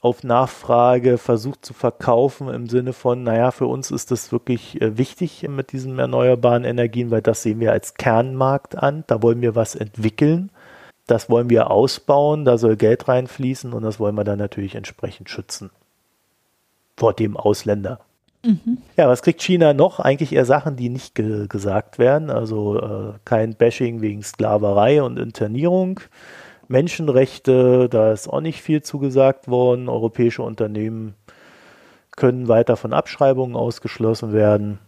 auf 0.00 0.24
Nachfrage 0.24 1.18
versucht 1.18 1.66
zu 1.66 1.74
verkaufen 1.74 2.48
im 2.48 2.66
Sinne 2.66 2.94
von, 2.94 3.22
naja, 3.22 3.50
für 3.50 3.66
uns 3.66 3.90
ist 3.90 4.10
das 4.10 4.32
wirklich 4.32 4.80
äh, 4.80 4.96
wichtig 4.96 5.46
mit 5.46 5.72
diesen 5.72 5.98
erneuerbaren 5.98 6.64
Energien, 6.64 7.10
weil 7.10 7.20
das 7.20 7.42
sehen 7.42 7.60
wir 7.60 7.72
als 7.72 7.92
Kernmarkt 7.94 8.76
an, 8.76 9.04
da 9.06 9.22
wollen 9.22 9.42
wir 9.42 9.54
was 9.54 9.74
entwickeln, 9.74 10.50
das 11.06 11.28
wollen 11.28 11.50
wir 11.50 11.70
ausbauen, 11.70 12.46
da 12.46 12.56
soll 12.56 12.76
Geld 12.76 13.08
reinfließen 13.08 13.74
und 13.74 13.82
das 13.82 14.00
wollen 14.00 14.14
wir 14.14 14.24
dann 14.24 14.38
natürlich 14.38 14.74
entsprechend 14.74 15.28
schützen 15.28 15.70
vor 17.00 17.14
dem 17.14 17.36
Ausländer. 17.36 17.98
Mhm. 18.44 18.78
Ja, 18.96 19.08
was 19.08 19.22
kriegt 19.22 19.42
China 19.42 19.72
noch? 19.72 20.00
Eigentlich 20.00 20.34
eher 20.34 20.44
Sachen, 20.44 20.76
die 20.76 20.90
nicht 20.90 21.14
ge 21.14 21.46
gesagt 21.48 21.98
werden. 21.98 22.30
Also 22.30 22.78
äh, 22.78 23.12
kein 23.24 23.54
Bashing 23.54 24.02
wegen 24.02 24.22
Sklaverei 24.22 25.02
und 25.02 25.18
Internierung. 25.18 26.00
Menschenrechte, 26.68 27.88
da 27.88 28.12
ist 28.12 28.28
auch 28.28 28.42
nicht 28.42 28.60
viel 28.60 28.82
zugesagt 28.82 29.48
worden. 29.48 29.88
Europäische 29.88 30.42
Unternehmen 30.42 31.14
können 32.16 32.48
weiter 32.48 32.76
von 32.76 32.92
Abschreibungen 32.92 33.56
ausgeschlossen 33.56 34.34
werden. 34.34 34.78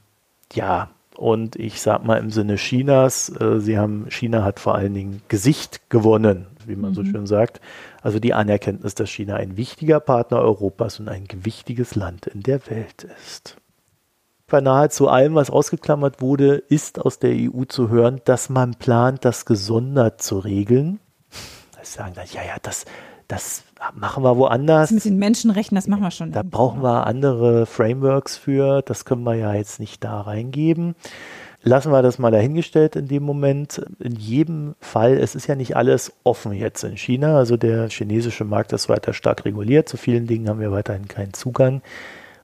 Ja, 0.53 0.91
und 1.17 1.57
ich 1.57 1.81
sag 1.81 2.05
mal 2.05 2.19
im 2.19 2.31
Sinne 2.31 2.57
Chinas, 2.57 3.31
äh, 3.41 3.59
sie 3.59 3.79
haben, 3.79 4.07
China 4.11 4.45
hat 4.45 4.61
vor 4.61 4.75
allen 4.75 4.93
Dingen 4.93 5.23
Gesicht 5.29 5.89
gewonnen, 5.89 6.47
wie 6.67 6.77
man 6.77 6.91
mhm. 6.91 6.95
so 6.95 7.05
schön 7.05 7.27
sagt. 7.27 7.61
Also 8.03 8.19
die 8.19 8.35
Anerkenntnis, 8.35 8.95
dass 8.95 9.11
China 9.11 9.37
ein 9.37 9.57
wichtiger 9.57 10.01
Partner 10.01 10.39
Europas 10.39 11.01
und 11.01 11.09
ein 11.09 11.27
gewichtiges 11.27 11.95
Land 11.95 12.27
in 12.27 12.43
der 12.43 12.67
Welt 12.69 13.05
ist. 13.25 13.57
Bei 14.47 14.61
nahezu 14.61 15.09
allem, 15.09 15.35
was 15.35 15.51
ausgeklammert 15.51 16.21
wurde, 16.21 16.57
ist 16.57 17.01
aus 17.01 17.19
der 17.19 17.35
EU 17.35 17.65
zu 17.65 17.89
hören, 17.89 18.21
dass 18.25 18.51
man 18.51 18.75
plant, 18.75 19.25
das 19.25 19.47
gesondert 19.47 20.21
zu 20.21 20.39
regeln 20.39 21.01
sagen 21.85 22.13
dann, 22.15 22.27
ja, 22.33 22.43
ja, 22.43 22.57
das, 22.63 22.85
das 23.29 23.65
machen 23.95 24.23
wir 24.23 24.37
woanders. 24.37 24.91
Das 24.91 24.95
mit 24.95 25.05
den 25.05 25.19
Menschenrechten, 25.19 25.75
das 25.75 25.89
machen 25.89 26.03
wir 26.03 26.11
schon. 26.11 26.33
Da 26.33 26.43
brauchen 26.43 26.83
wir 26.83 27.07
andere 27.07 27.67
Frameworks 27.67 28.37
für, 28.37 28.83
das 28.83 29.05
können 29.05 29.25
wir 29.25 29.35
ja 29.35 29.55
jetzt 29.55 29.81
nicht 29.81 30.03
da 30.05 30.21
reingeben. 30.21 30.95
Lassen 31.65 31.93
wir 31.93 32.03
das 32.03 32.19
mal 32.19 32.33
dahingestellt 32.33 32.97
in 32.97 33.07
dem 33.07 33.23
Moment. 33.23 33.81
In 34.01 34.17
jedem 34.17 34.75
Fall, 34.81 35.13
es 35.13 35.37
ist 35.37 35.47
ja 35.47 35.55
nicht 35.55 35.77
alles 35.77 36.13
offen 36.25 36.53
jetzt 36.53 36.83
in 36.83 36.97
China. 36.97 37.37
Also 37.37 37.57
der 37.57 37.89
chinesische 37.89 38.45
Markt 38.45 38.73
ist 38.73 38.89
weiter 38.89 39.13
stark 39.13 39.45
reguliert. 39.45 39.89
Zu 39.89 39.97
vielen 39.97 40.27
Dingen 40.27 40.49
haben 40.49 40.59
wir 40.59 40.73
weiterhin 40.73 41.07
keinen 41.07 41.35
Zugang. 41.35 41.81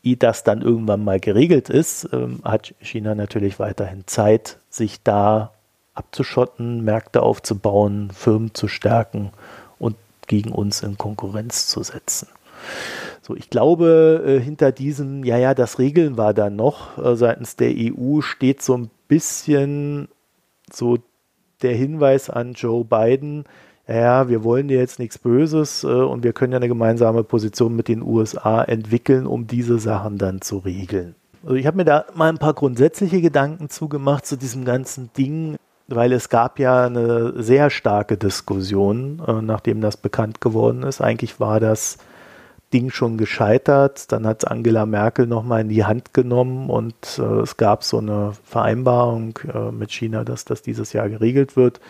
Ehe 0.04 0.16
das 0.16 0.44
dann 0.44 0.62
irgendwann 0.62 1.02
mal 1.02 1.18
geregelt 1.18 1.68
ist, 1.68 2.08
ähm, 2.12 2.40
hat 2.44 2.74
China 2.80 3.16
natürlich 3.16 3.58
weiterhin 3.58 4.04
Zeit, 4.06 4.58
sich 4.70 5.02
da 5.02 5.50
abzuschotten, 5.94 6.84
Märkte 6.84 7.22
aufzubauen, 7.22 8.10
Firmen 8.14 8.54
zu 8.54 8.68
stärken 8.68 9.32
und 9.80 9.96
gegen 10.28 10.52
uns 10.52 10.84
in 10.84 10.96
Konkurrenz 10.96 11.66
zu 11.66 11.82
setzen. 11.82 12.28
So, 13.22 13.34
ich 13.34 13.50
glaube, 13.50 14.22
äh, 14.24 14.40
hinter 14.40 14.70
diesem, 14.70 15.24
ja, 15.24 15.36
ja, 15.38 15.54
das 15.54 15.80
Regeln 15.80 16.16
war 16.16 16.32
dann 16.34 16.54
noch 16.54 16.96
äh, 16.98 17.16
seitens 17.16 17.56
der 17.56 17.72
EU 17.76 18.20
steht 18.20 18.62
so 18.62 18.76
ein 18.76 18.90
bisschen 19.08 20.08
so 20.72 20.98
der 21.62 21.74
Hinweis 21.74 22.30
an 22.30 22.52
Joe 22.52 22.84
Biden, 22.84 23.44
ja, 23.88 24.28
wir 24.28 24.44
wollen 24.44 24.68
dir 24.68 24.78
jetzt 24.78 24.98
nichts 24.98 25.18
Böses 25.18 25.82
äh, 25.82 25.86
und 25.86 26.22
wir 26.22 26.34
können 26.34 26.52
ja 26.52 26.58
eine 26.58 26.68
gemeinsame 26.68 27.24
Position 27.24 27.74
mit 27.74 27.88
den 27.88 28.02
USA 28.02 28.62
entwickeln, 28.62 29.26
um 29.26 29.46
diese 29.46 29.78
Sachen 29.78 30.18
dann 30.18 30.42
zu 30.42 30.58
regeln. 30.58 31.14
Also 31.42 31.54
ich 31.54 31.66
habe 31.66 31.78
mir 31.78 31.84
da 31.86 32.04
mal 32.14 32.28
ein 32.28 32.38
paar 32.38 32.52
grundsätzliche 32.52 33.22
Gedanken 33.22 33.70
zugemacht 33.70 34.26
zu 34.26 34.36
diesem 34.36 34.64
ganzen 34.64 35.10
Ding 35.16 35.56
weil 35.88 36.12
es 36.12 36.28
gab 36.28 36.58
ja 36.58 36.84
eine 36.84 37.42
sehr 37.42 37.70
starke 37.70 38.16
Diskussion, 38.16 39.22
äh, 39.26 39.40
nachdem 39.40 39.80
das 39.80 39.96
bekannt 39.96 40.40
geworden 40.40 40.82
ist. 40.82 41.00
Eigentlich 41.00 41.40
war 41.40 41.60
das 41.60 41.96
Ding 42.72 42.90
schon 42.90 43.16
gescheitert. 43.16 44.12
Dann 44.12 44.26
hat 44.26 44.46
Angela 44.48 44.86
Merkel 44.86 45.26
nochmal 45.26 45.62
in 45.62 45.68
die 45.68 45.84
Hand 45.84 46.14
genommen 46.14 46.70
und 46.70 47.18
äh, 47.18 47.40
es 47.40 47.56
gab 47.56 47.84
so 47.84 47.98
eine 47.98 48.32
Vereinbarung 48.44 49.38
äh, 49.52 49.70
mit 49.70 49.92
China, 49.92 50.24
dass 50.24 50.44
das 50.44 50.62
dieses 50.62 50.92
Jahr 50.92 51.08
geregelt 51.08 51.56
wird. 51.56 51.80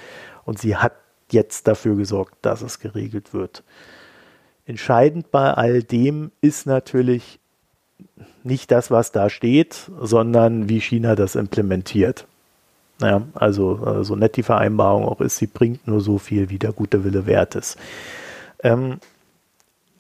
Und 0.45 0.59
sie 0.59 0.77
hat 0.77 0.93
jetzt 1.31 1.69
dafür 1.69 1.97
gesorgt, 1.97 2.37
dass 2.43 2.63
es 2.63 2.79
geregelt 2.79 3.35
wird. 3.35 3.63
Entscheidend 4.67 5.31
bei 5.31 5.53
all 5.53 5.83
dem 5.83 6.31
ist 6.41 6.67
natürlich 6.67 7.39
nicht 8.45 8.71
das, 8.71 8.91
was 8.91 9.13
da 9.13 9.31
steht, 9.31 9.91
sondern 10.01 10.69
wie 10.69 10.81
China 10.81 11.15
das 11.17 11.35
implementiert. 11.35 12.27
Naja, 13.01 13.23
also 13.35 13.85
äh, 13.87 14.05
so 14.05 14.17
nett 14.17 14.37
die 14.37 14.43
Vereinbarung 14.43 15.05
auch 15.05 15.21
ist, 15.21 15.37
sie 15.37 15.47
bringt 15.47 15.87
nur 15.87 16.01
so 16.01 16.19
viel, 16.19 16.51
wie 16.51 16.59
der 16.59 16.73
gute 16.73 17.05
Wille 17.05 17.27
wert 17.27 17.55
ist. 17.55 17.79
Ähm, 18.63 18.99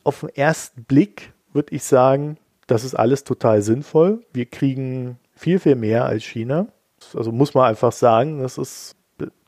auf 0.04 0.20
den 0.20 0.30
ersten 0.30 0.84
Blick 0.84 1.32
würde 1.52 1.74
ich 1.74 1.84
sagen, 1.84 2.36
das 2.66 2.84
ist 2.84 2.94
alles 2.94 3.24
total 3.24 3.62
sinnvoll. 3.62 4.24
Wir 4.32 4.46
kriegen 4.46 5.18
viel, 5.34 5.58
viel 5.58 5.76
mehr 5.76 6.04
als 6.04 6.24
China. 6.24 6.66
Also 7.14 7.32
muss 7.32 7.54
man 7.54 7.64
einfach 7.64 7.92
sagen, 7.92 8.40
das 8.40 8.58
ist, 8.58 8.96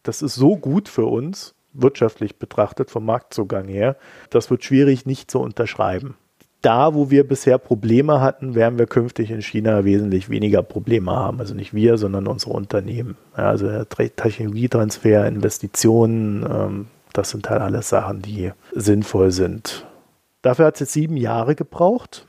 das 0.03 0.23
ist 0.23 0.35
so 0.35 0.57
gut 0.57 0.89
für 0.89 1.05
uns, 1.05 1.55
wirtschaftlich 1.73 2.37
betrachtet, 2.37 2.91
vom 2.91 3.05
Marktzugang 3.05 3.69
her. 3.69 3.97
Das 4.31 4.51
wird 4.51 4.65
schwierig 4.65 5.07
nicht 5.07 5.31
zu 5.31 5.41
unterschreiben 5.41 6.17
da, 6.63 6.95
wo 6.95 7.11
wir 7.11 7.27
bisher 7.27 7.59
Probleme 7.59 8.21
hatten, 8.21 8.55
werden 8.55 8.79
wir 8.79 8.87
künftig 8.87 9.31
in 9.31 9.43
China 9.43 9.85
wesentlich 9.85 10.29
weniger 10.29 10.63
Probleme 10.63 11.11
haben. 11.13 11.41
Also 11.41 11.55
nicht 11.55 11.75
wir, 11.75 11.97
sondern 11.97 12.27
unsere 12.27 12.53
Unternehmen. 12.53 13.17
Ja, 13.37 13.49
also 13.49 13.85
Technologietransfer, 13.85 15.27
Investitionen, 15.27 16.45
ähm, 16.49 16.87
das 17.13 17.31
sind 17.31 17.49
halt 17.49 17.63
alles 17.63 17.89
Sachen, 17.89 18.23
die 18.23 18.53
sinnvoll 18.75 19.31
sind. 19.33 19.87
Dafür 20.43 20.67
hat 20.67 20.75
es 20.75 20.81
jetzt 20.81 20.93
sieben 20.93 21.17
Jahre 21.17 21.55
gebraucht. 21.55 22.27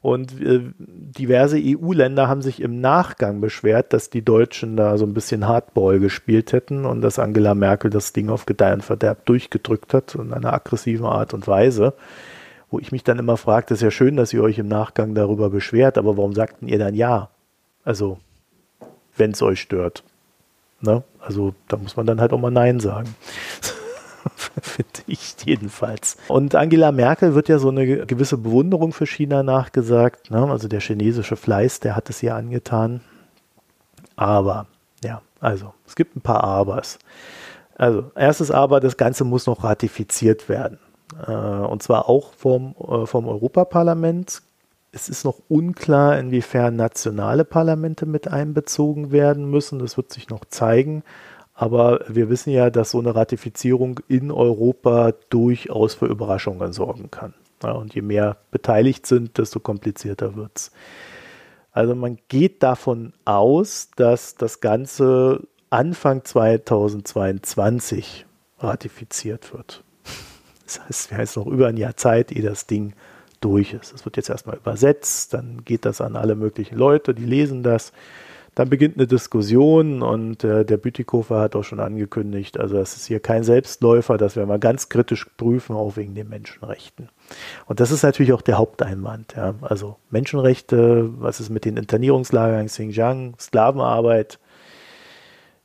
Und 0.00 0.40
äh, 0.40 0.72
diverse 0.78 1.58
EU-Länder 1.62 2.26
haben 2.26 2.42
sich 2.42 2.60
im 2.60 2.80
Nachgang 2.80 3.40
beschwert, 3.40 3.92
dass 3.92 4.10
die 4.10 4.24
Deutschen 4.24 4.76
da 4.76 4.98
so 4.98 5.06
ein 5.06 5.14
bisschen 5.14 5.46
Hardball 5.46 6.00
gespielt 6.00 6.52
hätten 6.52 6.84
und 6.84 7.02
dass 7.02 7.20
Angela 7.20 7.54
Merkel 7.54 7.90
das 7.90 8.12
Ding 8.12 8.28
auf 8.28 8.44
Gedeih 8.44 8.72
und 8.72 8.82
Verderb 8.82 9.24
durchgedrückt 9.26 9.94
hat 9.94 10.16
in 10.16 10.32
einer 10.32 10.52
aggressiven 10.52 11.06
Art 11.06 11.34
und 11.34 11.46
Weise 11.46 11.94
wo 12.72 12.78
ich 12.78 12.90
mich 12.90 13.04
dann 13.04 13.18
immer 13.18 13.36
frage, 13.36 13.66
das 13.68 13.78
ist 13.78 13.82
ja 13.82 13.90
schön, 13.90 14.16
dass 14.16 14.32
ihr 14.32 14.42
euch 14.42 14.58
im 14.58 14.66
Nachgang 14.66 15.14
darüber 15.14 15.50
beschwert, 15.50 15.98
aber 15.98 16.16
warum 16.16 16.32
sagten 16.32 16.68
ihr 16.68 16.78
dann 16.78 16.94
ja? 16.94 17.28
Also, 17.84 18.18
wenn 19.14 19.32
es 19.32 19.42
euch 19.42 19.60
stört. 19.60 20.02
Ne? 20.80 21.04
Also, 21.20 21.54
da 21.68 21.76
muss 21.76 21.96
man 21.96 22.06
dann 22.06 22.20
halt 22.20 22.32
auch 22.32 22.40
mal 22.40 22.50
Nein 22.50 22.80
sagen. 22.80 23.14
Finde 24.62 25.00
ich 25.06 25.34
jedenfalls. 25.44 26.16
Und 26.28 26.54
Angela 26.54 26.92
Merkel 26.92 27.34
wird 27.34 27.48
ja 27.48 27.58
so 27.58 27.68
eine 27.68 28.06
gewisse 28.06 28.38
Bewunderung 28.38 28.92
für 28.92 29.06
China 29.06 29.42
nachgesagt. 29.42 30.30
Ne? 30.30 30.50
Also 30.50 30.68
der 30.68 30.80
chinesische 30.80 31.36
Fleiß, 31.36 31.80
der 31.80 31.96
hat 31.96 32.10
es 32.10 32.22
ihr 32.22 32.34
angetan. 32.34 33.00
Aber, 34.16 34.66
ja, 35.02 35.22
also, 35.40 35.74
es 35.86 35.96
gibt 35.96 36.16
ein 36.16 36.20
paar 36.20 36.44
Abers. 36.44 36.98
Also, 37.76 38.10
erstes 38.14 38.50
Aber, 38.50 38.80
das 38.80 38.96
Ganze 38.96 39.24
muss 39.24 39.46
noch 39.46 39.64
ratifiziert 39.64 40.48
werden. 40.48 40.78
Äh, 41.26 41.32
und 41.32 41.82
zwar 41.82 42.08
auch 42.08 42.32
vom, 42.34 42.74
äh, 42.78 43.06
vom 43.06 43.26
Europaparlament. 43.26 44.42
Es 44.92 45.08
ist 45.08 45.24
noch 45.24 45.40
unklar, 45.48 46.18
inwiefern 46.18 46.76
nationale 46.76 47.44
Parlamente 47.44 48.04
mit 48.04 48.28
einbezogen 48.28 49.10
werden 49.10 49.50
müssen. 49.50 49.78
Das 49.78 49.96
wird 49.96 50.12
sich 50.12 50.28
noch 50.28 50.44
zeigen. 50.44 51.02
Aber 51.62 52.00
wir 52.08 52.28
wissen 52.28 52.50
ja, 52.50 52.70
dass 52.70 52.90
so 52.90 52.98
eine 52.98 53.14
Ratifizierung 53.14 54.00
in 54.08 54.32
Europa 54.32 55.12
durchaus 55.30 55.94
für 55.94 56.06
Überraschungen 56.06 56.72
sorgen 56.72 57.12
kann. 57.12 57.34
Ja, 57.62 57.70
und 57.70 57.94
je 57.94 58.02
mehr 58.02 58.38
beteiligt 58.50 59.06
sind, 59.06 59.38
desto 59.38 59.60
komplizierter 59.60 60.34
wird 60.34 60.50
es. 60.56 60.72
Also 61.70 61.94
man 61.94 62.18
geht 62.26 62.64
davon 62.64 63.12
aus, 63.24 63.90
dass 63.94 64.34
das 64.34 64.60
Ganze 64.60 65.46
Anfang 65.70 66.24
2022 66.24 68.26
ratifiziert 68.58 69.52
wird. 69.52 69.84
Das 70.64 70.84
heißt, 70.84 71.10
wir 71.10 71.18
haben 71.18 71.22
jetzt 71.22 71.36
noch 71.36 71.46
über 71.46 71.68
ein 71.68 71.76
Jahr 71.76 71.96
Zeit, 71.96 72.32
ehe 72.32 72.42
das 72.42 72.66
Ding 72.66 72.94
durch 73.40 73.72
ist. 73.72 73.94
Es 73.94 74.04
wird 74.04 74.16
jetzt 74.16 74.30
erstmal 74.30 74.56
übersetzt, 74.56 75.32
dann 75.32 75.64
geht 75.64 75.84
das 75.84 76.00
an 76.00 76.16
alle 76.16 76.34
möglichen 76.34 76.76
Leute, 76.76 77.14
die 77.14 77.24
lesen 77.24 77.62
das. 77.62 77.92
Dann 78.54 78.68
beginnt 78.68 78.98
eine 78.98 79.06
Diskussion 79.06 80.02
und 80.02 80.44
äh, 80.44 80.66
der 80.66 80.76
Bütikofer 80.76 81.40
hat 81.40 81.56
auch 81.56 81.62
schon 81.62 81.80
angekündigt, 81.80 82.60
also 82.60 82.76
das 82.76 82.96
ist 82.96 83.06
hier 83.06 83.18
kein 83.18 83.44
Selbstläufer, 83.44 84.18
das 84.18 84.36
werden 84.36 84.50
wir 84.50 84.58
ganz 84.58 84.90
kritisch 84.90 85.26
prüfen, 85.38 85.74
auch 85.74 85.96
wegen 85.96 86.14
den 86.14 86.28
Menschenrechten. 86.28 87.08
Und 87.64 87.80
das 87.80 87.90
ist 87.90 88.02
natürlich 88.02 88.34
auch 88.34 88.42
der 88.42 88.58
Haupteinwand. 88.58 89.34
Ja. 89.36 89.54
Also 89.62 89.96
Menschenrechte, 90.10 91.08
was 91.18 91.40
ist 91.40 91.48
mit 91.48 91.64
den 91.64 91.78
Internierungslagern 91.78 92.66
Xinjiang, 92.66 93.36
Sklavenarbeit. 93.40 94.38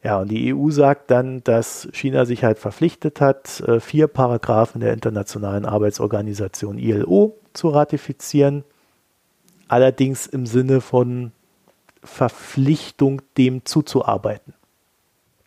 Ja, 0.02 0.22
und 0.22 0.30
die 0.30 0.54
EU 0.54 0.70
sagt 0.70 1.12
dann, 1.12 1.44
dass 1.44 1.90
China 1.92 2.24
sich 2.24 2.46
halt 2.46 2.58
verpflichtet 2.58 3.20
hat, 3.20 3.60
äh, 3.68 3.82
vier 3.82 4.08
Paragraphen 4.08 4.80
der 4.80 4.94
Internationalen 4.94 5.66
Arbeitsorganisation 5.66 6.78
ILO 6.78 7.36
zu 7.52 7.68
ratifizieren. 7.68 8.64
Allerdings 9.68 10.26
im 10.26 10.46
Sinne 10.46 10.80
von 10.80 11.34
Verpflichtung, 12.08 13.22
dem 13.38 13.66
zuzuarbeiten. 13.66 14.54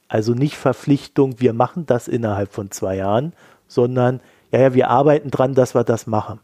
Also 0.09 0.35
nicht 0.35 0.57
Verpflichtung, 0.57 1.41
wir 1.41 1.53
machen 1.53 1.87
das 1.87 2.09
innerhalb 2.09 2.53
von 2.53 2.71
zwei 2.71 2.97
Jahren, 2.97 3.33
sondern 3.69 4.21
ja, 4.51 4.61
ja, 4.61 4.75
wir 4.75 4.91
arbeiten 4.91 5.31
dran, 5.31 5.55
dass 5.55 5.75
wir 5.75 5.85
das 5.85 6.07
machen. 6.07 6.41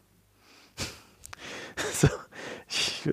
so, 1.93 2.07
ich, 2.69 3.09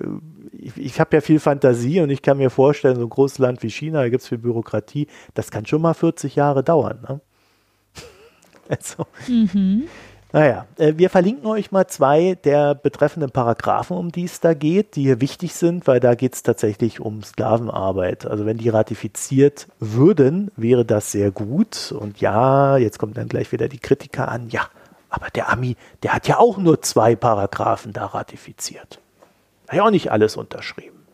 ich, 0.53 0.77
ich 0.77 0.99
habe 0.99 1.17
ja 1.17 1.21
viel 1.21 1.39
Fantasie 1.39 1.99
und 1.99 2.09
ich 2.09 2.21
kann 2.21 2.37
mir 2.37 2.49
vorstellen, 2.49 2.95
so 2.95 3.01
ein 3.01 3.09
großes 3.09 3.39
Land 3.39 3.63
wie 3.63 3.69
China, 3.69 4.01
da 4.01 4.09
gibt 4.09 4.21
es 4.21 4.29
viel 4.29 4.37
Bürokratie, 4.37 5.07
das 5.33 5.51
kann 5.51 5.65
schon 5.65 5.81
mal 5.81 5.93
40 5.93 6.35
Jahre 6.35 6.63
dauern. 6.63 6.99
Ne? 7.07 7.21
also, 8.69 9.05
mhm. 9.27 9.87
Naja, 10.31 10.65
äh, 10.77 10.93
wir 10.97 11.09
verlinken 11.09 11.45
euch 11.47 11.71
mal 11.71 11.87
zwei 11.87 12.35
der 12.43 12.75
betreffenden 12.75 13.31
Paragraphen, 13.31 13.95
um 13.95 14.11
die 14.11 14.25
es 14.25 14.41
da 14.41 14.53
geht, 14.53 14.95
die 14.95 15.03
hier 15.03 15.21
wichtig 15.21 15.55
sind, 15.55 15.87
weil 15.87 15.99
da 15.99 16.15
geht 16.15 16.35
es 16.35 16.43
tatsächlich 16.43 16.99
um 16.99 17.23
Sklavenarbeit. 17.23 18.25
Also 18.25 18.45
wenn 18.45 18.57
die 18.57 18.69
ratifiziert 18.69 19.67
würden, 19.79 20.51
wäre 20.55 20.83
das 20.83 21.11
sehr 21.11 21.31
gut. 21.31 21.93
Und 21.97 22.19
ja, 22.19 22.77
jetzt 22.77 22.99
kommt 22.99 23.17
dann 23.17 23.29
gleich 23.29 23.51
wieder 23.51 23.69
die 23.69 23.79
Kritiker 23.79 24.27
an, 24.27 24.49
ja, 24.49 24.67
aber 25.09 25.27
der 25.29 25.49
Ami, 25.49 25.77
der 26.03 26.13
hat 26.13 26.27
ja 26.27 26.37
auch 26.37 26.57
nur 26.57 26.81
zwei 26.81 27.15
Paragraphen 27.15 27.93
da 27.93 28.07
ratifiziert. 28.07 28.99
Hat 29.67 29.77
ja 29.77 29.85
auch 29.85 29.91
nicht 29.91 30.11
alles 30.11 30.35
unterschrieben. 30.35 31.05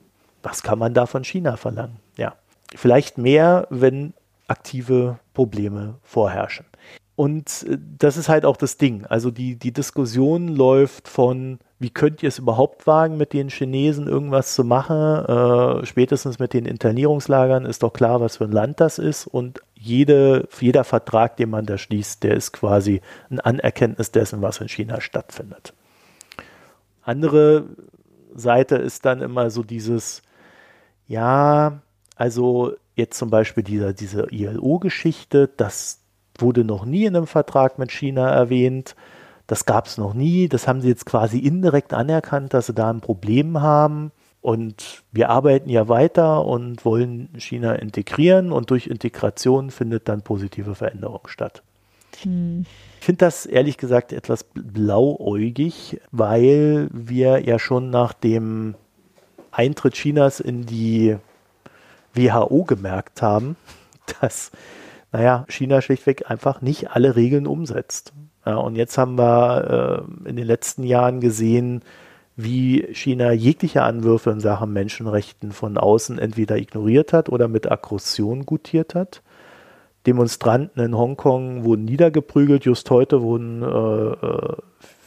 Was 0.41 0.64
kann 0.64 0.80
man 0.80 0.95
da 0.95 1.05
von 1.05 1.24
China 1.24 1.57
verlangen? 1.57 1.97
Ja, 2.18 2.34
vielleicht 2.76 3.20
mehr, 3.20 3.68
wenn 3.70 4.14
aktive 4.47 5.20
Probleme 5.34 5.95
vorherrschen. 6.03 6.66
Und 7.16 7.66
äh, 7.70 7.78
das 7.97 8.18
ist 8.18 8.30
halt 8.30 8.45
auch 8.45 8.57
das 8.57 8.78
Ding. 8.78 9.05
Also 9.05 9.32
die, 9.32 9.55
die 9.55 9.72
Diskussion 9.72 10.47
läuft 10.47 11.07
von, 11.07 11.59
wie 11.80 11.89
könnt 11.89 12.24
ihr 12.24 12.30
es 12.30 12.39
überhaupt 12.39 12.88
wagen, 12.88 13.18
mit 13.18 13.34
den 13.34 13.49
Chinesen 13.49 14.07
irgendwas 14.07 14.55
zu 14.55 14.64
machen? 14.64 15.26
Äh, 15.26 15.86
spätestens 15.86 16.39
mit 16.39 16.53
den 16.53 16.66
Internierungslagern 16.66 17.66
ist 17.66 17.84
doch 17.84 17.93
klar, 17.93 18.22
was 18.22 18.38
für 18.38 18.45
ein 18.45 18.51
Land 18.51 18.80
das 18.80 18.99
ist. 18.99 19.28
Und 19.28 19.62
jede, 19.76 20.47
jeder 20.59 20.84
Vertrag, 20.84 21.38
den 21.38 21.49
man 21.49 21.66
da 21.66 21.78
schließt, 21.78 22.24
der 22.24 22.36
ist 22.36 22.53
quasi 22.53 23.01
ein 23.30 23.39
Anerkenntnis 23.39 24.12
dessen, 24.12 24.41
was 24.41 24.62
in 24.62 24.70
China 24.70 25.01
stattfindet. 25.01 25.74
Andere 27.03 27.66
Seite 28.36 28.76
ist 28.76 29.05
dann 29.05 29.22
immer 29.22 29.49
so 29.49 29.64
dieses, 29.64 30.22
ja, 31.07 31.82
also 32.16 32.74
jetzt 32.95 33.18
zum 33.18 33.30
Beispiel 33.30 33.64
dieser, 33.64 33.93
diese 33.93 34.28
ILO-Geschichte, 34.30 35.49
das, 35.57 36.01
wurde 36.41 36.63
noch 36.63 36.85
nie 36.85 37.05
in 37.05 37.15
einem 37.15 37.27
Vertrag 37.27 37.79
mit 37.79 37.91
China 37.91 38.29
erwähnt. 38.29 38.95
Das 39.47 39.65
gab 39.65 39.87
es 39.87 39.97
noch 39.97 40.13
nie. 40.13 40.47
Das 40.47 40.67
haben 40.67 40.81
sie 40.81 40.87
jetzt 40.87 41.05
quasi 41.05 41.39
indirekt 41.39 41.93
anerkannt, 41.93 42.53
dass 42.53 42.67
sie 42.67 42.73
da 42.73 42.89
ein 42.89 43.01
Problem 43.01 43.61
haben. 43.61 44.11
Und 44.41 45.03
wir 45.11 45.29
arbeiten 45.29 45.69
ja 45.69 45.87
weiter 45.87 46.45
und 46.45 46.83
wollen 46.83 47.29
China 47.37 47.73
integrieren 47.73 48.51
und 48.51 48.71
durch 48.71 48.87
Integration 48.87 49.69
findet 49.69 50.09
dann 50.09 50.23
positive 50.23 50.73
Veränderung 50.73 51.27
statt. 51.27 51.61
Hm. 52.23 52.65
Ich 52.99 53.05
finde 53.05 53.25
das 53.25 53.45
ehrlich 53.45 53.77
gesagt 53.77 54.13
etwas 54.13 54.43
blauäugig, 54.53 55.99
weil 56.11 56.87
wir 56.91 57.39
ja 57.39 57.59
schon 57.59 57.89
nach 57.89 58.13
dem 58.13 58.75
Eintritt 59.51 59.93
Chinas 59.93 60.39
in 60.39 60.65
die 60.65 61.17
WHO 62.13 62.63
gemerkt 62.63 63.21
haben, 63.21 63.55
dass 64.21 64.51
naja, 65.12 65.45
China 65.49 65.82
schlichtweg 65.82 66.30
einfach 66.30 66.62
nicht 66.62 66.91
alle 66.91 67.16
Regeln 67.16 67.47
umsetzt. 67.47 68.14
Ja, 68.45 68.55
und 68.55 68.76
jetzt 68.76 68.97
haben 68.97 69.18
wir 69.18 70.05
äh, 70.26 70.30
in 70.30 70.36
den 70.36 70.47
letzten 70.47 70.84
Jahren 70.84 71.20
gesehen, 71.20 71.82
wie 72.36 72.88
China 72.93 73.32
jegliche 73.32 73.84
Anwürfe 73.84 74.32
in 74.32 74.39
Sachen 74.39 74.74
Menschenrechten 74.74 75.51
von 75.51 75.78
außen 75.78 76.18
entweder 76.18 76.57
ignoriert 76.57 77.14
hat 77.14 77.30
oder 77.30 77.47
mit 77.47 77.72
Aggression 77.72 78.45
gutiert 78.45 78.95
hat. 78.95 79.22
Demonstranten 80.07 80.82
in 80.82 80.97
Hongkong 80.97 81.64
wurden 81.64 81.86
niedergeprügelt. 81.86 82.66
Just 82.66 82.89
heute 82.89 83.22
wurden 83.22 83.62
äh, 83.62 84.26
äh 84.26 84.55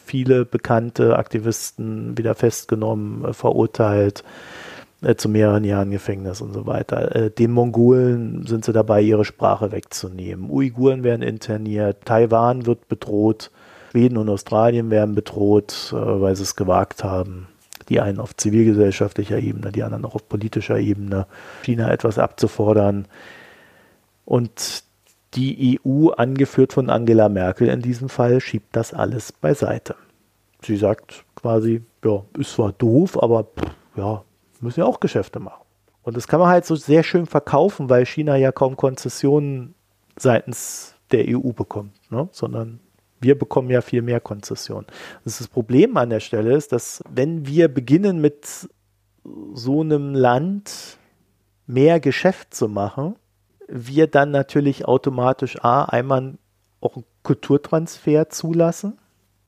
viele 0.07 0.45
bekannte 0.45 1.17
Aktivisten 1.17 2.17
wieder 2.19 2.35
festgenommen, 2.35 3.25
äh, 3.25 3.33
verurteilt 3.33 4.23
äh, 5.05 5.17
zu 5.17 5.29
mehreren 5.29 5.65
Jahren 5.65 5.91
Gefängnis 5.91 6.41
und 6.41 6.53
so 6.53 6.67
weiter. 6.67 7.15
Äh, 7.15 7.31
den 7.31 7.53
Mongolen 7.53 8.47
sind 8.47 8.65
sie 8.65 8.73
dabei, 8.73 9.03
ihre 9.03 9.25
Sprache 9.25 9.73
wegzunehmen. 9.73 10.51
Uiguren 10.51 11.05
werden 11.05 11.23
interniert, 11.23 12.05
Taiwan 12.05 12.67
wird 12.67 12.89
bedroht, 12.89 13.51
Schweden 13.91 14.17
und 14.17 14.29
Australien 14.29 14.91
werden 14.91 15.15
bedroht, 15.15 15.93
äh, 15.93 15.97
weil 15.97 16.35
sie 16.37 16.43
es 16.43 16.57
gewagt 16.57 17.05
haben. 17.05 17.49
Die 17.89 18.01
einen 18.01 18.19
auf 18.19 18.35
zivilgesellschaftlicher 18.35 19.39
Ebene, 19.39 19.71
die 19.71 19.83
anderen 19.83 20.05
auch 20.07 20.15
auf 20.15 20.29
politischer 20.29 20.79
Ebene, 20.79 21.27
China 21.63 21.93
etwas 21.93 22.19
abzufordern. 22.19 23.07
Und 24.25 24.85
die 25.35 25.79
EU, 25.85 26.09
angeführt 26.11 26.73
von 26.73 26.89
Angela 26.89 27.29
Merkel 27.29 27.69
in 27.69 27.83
diesem 27.83 28.09
Fall, 28.09 28.41
schiebt 28.41 28.75
das 28.75 28.95
alles 28.95 29.33
beiseite. 29.33 29.97
Sie 30.63 30.77
sagt 30.77 31.25
quasi, 31.35 31.83
ja, 32.05 32.23
ist 32.39 32.53
zwar 32.53 32.73
doof, 32.73 33.23
aber 33.23 33.45
pff, 33.45 33.71
ja, 33.97 34.23
müssen 34.65 34.81
ja 34.81 34.87
auch 34.87 35.01
Geschäfte 35.01 35.39
machen. 35.39 35.63
Und 36.03 36.17
das 36.17 36.29
kann 36.29 36.41
man 36.41 36.49
halt 36.49 36.67
so 36.67 36.75
sehr 36.75 37.03
schön 37.03 37.27
verkaufen, 37.27 37.89
weil 37.89 38.05
China 38.05 38.37
ja 38.37 38.53
kaum 38.53 38.77
Konzessionen 38.77 39.75
seitens 40.17 40.95
der 41.13 41.25
EU 41.29 41.53
bekommt, 41.53 41.95
ne? 42.11 42.29
sondern 42.33 42.81
wir 43.21 43.39
bekommen 43.39 43.71
ja 43.71 43.81
viel 43.81 44.03
mehr 44.03 44.21
Konzessionen. 44.21 44.87
Das, 45.25 45.39
das 45.39 45.49
Problem 45.49 45.97
an 45.97 46.11
der 46.11 46.21
Stelle 46.21 46.55
ist, 46.55 46.73
dass 46.73 47.03
wenn 47.09 47.47
wir 47.47 47.69
beginnen 47.69 48.21
mit 48.21 48.69
so 49.55 49.81
einem 49.81 50.15
Land 50.15 50.99
mehr 51.67 52.01
Geschäft 52.01 52.55
zu 52.55 52.69
machen, 52.69 53.17
wir 53.67 54.07
dann 54.07 54.31
natürlich 54.31 54.85
automatisch 54.85 55.57
A, 55.65 55.85
einmal 55.85 56.35
auch 56.81 56.97
einen 56.97 57.07
Kulturtransfer 57.23 58.29
zulassen. 58.29 58.99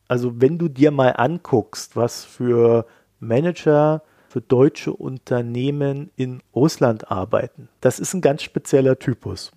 Also 0.09 0.41
wenn 0.41 0.57
du 0.57 0.69
dir 0.69 0.91
mal 0.91 1.11
anguckst, 1.11 1.97
was 1.97 2.25
für 2.25 2.87
Manager 3.21 4.03
für 4.37 4.43
deutsche 4.43 4.93
Unternehmen 4.93 6.11
in 6.14 6.43
Russland 6.55 7.11
arbeiten. 7.11 7.70
Das 7.80 7.99
ist 7.99 8.12
ein 8.12 8.20
ganz 8.20 8.43
spezieller 8.43 8.99
Typus. 8.99 9.51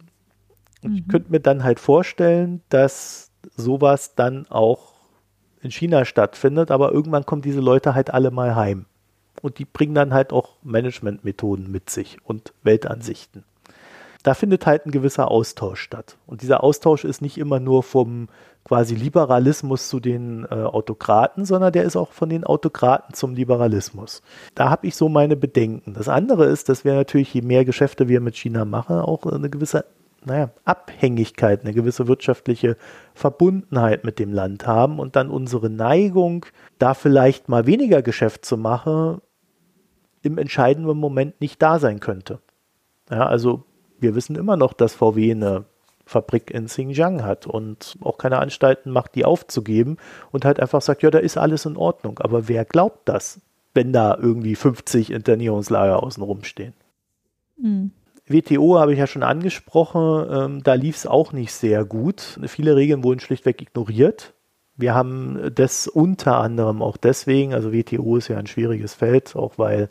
Mhm. 0.81 0.95
ich 0.95 1.07
könnte 1.09 1.31
mir 1.31 1.41
dann 1.41 1.65
halt 1.65 1.81
vorstellen, 1.81 2.61
dass 2.69 3.29
sowas 3.57 4.15
dann 4.15 4.47
auch 4.47 4.93
in 5.61 5.69
China 5.69 6.05
stattfindet, 6.05 6.71
aber 6.71 6.93
irgendwann 6.93 7.25
kommen 7.25 7.41
diese 7.41 7.59
Leute 7.59 7.93
halt 7.93 8.13
alle 8.13 8.31
mal 8.31 8.55
heim. 8.55 8.85
Und 9.41 9.59
die 9.59 9.65
bringen 9.65 9.95
dann 9.95 10.13
halt 10.13 10.31
auch 10.31 10.55
Managementmethoden 10.63 11.69
mit 11.69 11.89
sich 11.89 12.17
und 12.23 12.53
Weltansichten 12.63 13.43
da 14.23 14.33
findet 14.33 14.65
halt 14.65 14.85
ein 14.85 14.91
gewisser 14.91 15.31
Austausch 15.31 15.81
statt. 15.81 16.17
Und 16.25 16.41
dieser 16.41 16.63
Austausch 16.63 17.05
ist 17.05 17.21
nicht 17.21 17.37
immer 17.37 17.59
nur 17.59 17.83
vom 17.83 18.27
quasi 18.63 18.95
Liberalismus 18.95 19.89
zu 19.89 19.99
den 19.99 20.45
äh, 20.45 20.53
Autokraten, 20.53 21.45
sondern 21.45 21.73
der 21.73 21.83
ist 21.83 21.95
auch 21.95 22.11
von 22.11 22.29
den 22.29 22.43
Autokraten 22.43 23.15
zum 23.15 23.33
Liberalismus. 23.33 24.21
Da 24.53 24.69
habe 24.69 24.87
ich 24.87 24.95
so 24.95 25.09
meine 25.09 25.35
Bedenken. 25.35 25.93
Das 25.93 26.07
andere 26.07 26.45
ist, 26.45 26.69
dass 26.69 26.85
wir 26.85 26.93
natürlich, 26.93 27.33
je 27.33 27.41
mehr 27.41 27.65
Geschäfte 27.65 28.07
wir 28.07 28.21
mit 28.21 28.35
China 28.35 28.65
machen, 28.65 28.97
auch 28.97 29.25
eine 29.25 29.49
gewisse 29.49 29.85
naja, 30.25 30.51
Abhängigkeit, 30.65 31.61
eine 31.61 31.73
gewisse 31.73 32.07
wirtschaftliche 32.07 32.77
Verbundenheit 33.13 34.03
mit 34.03 34.19
dem 34.19 34.33
Land 34.33 34.67
haben 34.67 34.99
und 34.99 35.15
dann 35.15 35.29
unsere 35.29 35.69
Neigung, 35.69 36.45
da 36.77 36.93
vielleicht 36.93 37.49
mal 37.49 37.65
weniger 37.65 38.01
Geschäft 38.01 38.45
zu 38.45 38.57
machen, 38.57 39.21
im 40.21 40.37
entscheidenden 40.37 40.97
Moment 40.97 41.39
nicht 41.39 41.61
da 41.61 41.79
sein 41.79 41.99
könnte. 41.99 42.39
Ja, 43.09 43.25
also 43.25 43.63
wir 43.99 44.15
wissen 44.15 44.35
immer 44.35 44.57
noch, 44.57 44.73
dass 44.73 44.93
VW 44.93 45.31
eine 45.31 45.65
Fabrik 46.09 46.49
in 46.51 46.65
Xinjiang 46.65 47.23
hat 47.23 47.45
und 47.45 47.97
auch 48.01 48.17
keine 48.17 48.39
Anstalten 48.39 48.91
macht, 48.91 49.13
die 49.13 49.25
aufzugeben 49.25 49.97
und 50.31 50.43
halt 50.43 50.59
einfach 50.59 50.81
sagt, 50.81 51.03
ja, 51.03 51.11
da 51.11 51.19
ist 51.19 51.37
alles 51.37 51.65
in 51.65 51.77
Ordnung. 51.77 52.19
Aber 52.19 52.47
wer 52.47 52.65
glaubt 52.65 53.07
das, 53.07 53.39
wenn 53.75 53.93
da 53.93 54.17
irgendwie 54.19 54.55
50 54.55 55.11
Internierungslager 55.11 56.01
außen 56.01 56.23
rumstehen? 56.23 56.73
Mhm. 57.57 57.91
WTO 58.25 58.79
habe 58.79 58.93
ich 58.93 58.99
ja 58.99 59.07
schon 59.07 59.23
angesprochen, 59.23 60.27
ähm, 60.31 60.63
da 60.63 60.73
lief 60.73 60.95
es 60.95 61.07
auch 61.07 61.31
nicht 61.31 61.53
sehr 61.53 61.85
gut. 61.85 62.39
Viele 62.45 62.75
Regeln 62.75 63.03
wurden 63.03 63.19
schlichtweg 63.19 63.61
ignoriert. 63.61 64.33
Wir 64.75 64.95
haben 64.95 65.51
das 65.53 65.87
unter 65.87 66.37
anderem 66.37 66.81
auch 66.81 66.97
deswegen, 66.97 67.53
also 67.53 67.73
WTO 67.73 68.17
ist 68.17 68.29
ja 68.29 68.37
ein 68.37 68.47
schwieriges 68.47 68.93
Feld, 68.93 69.35
auch 69.35 69.57
weil 69.57 69.89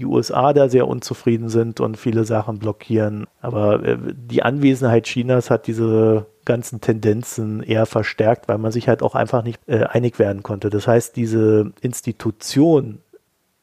die 0.00 0.06
USA 0.06 0.52
da 0.54 0.68
sehr 0.68 0.88
unzufrieden 0.88 1.50
sind 1.50 1.78
und 1.78 1.96
viele 1.96 2.24
Sachen 2.24 2.58
blockieren. 2.58 3.26
Aber 3.40 3.84
äh, 3.84 3.98
die 4.14 4.42
Anwesenheit 4.42 5.04
Chinas 5.04 5.50
hat 5.50 5.66
diese 5.66 6.26
ganzen 6.46 6.80
Tendenzen 6.80 7.62
eher 7.62 7.84
verstärkt, 7.86 8.48
weil 8.48 8.58
man 8.58 8.72
sich 8.72 8.88
halt 8.88 9.02
auch 9.02 9.14
einfach 9.14 9.44
nicht 9.44 9.60
äh, 9.68 9.84
einig 9.84 10.18
werden 10.18 10.42
konnte. 10.42 10.70
Das 10.70 10.88
heißt, 10.88 11.16
diese 11.16 11.72
Institution 11.82 13.00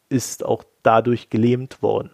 ist 0.10 0.46
auch 0.46 0.64
dadurch 0.84 1.30
gelähmt 1.30 1.82
worden. 1.82 2.12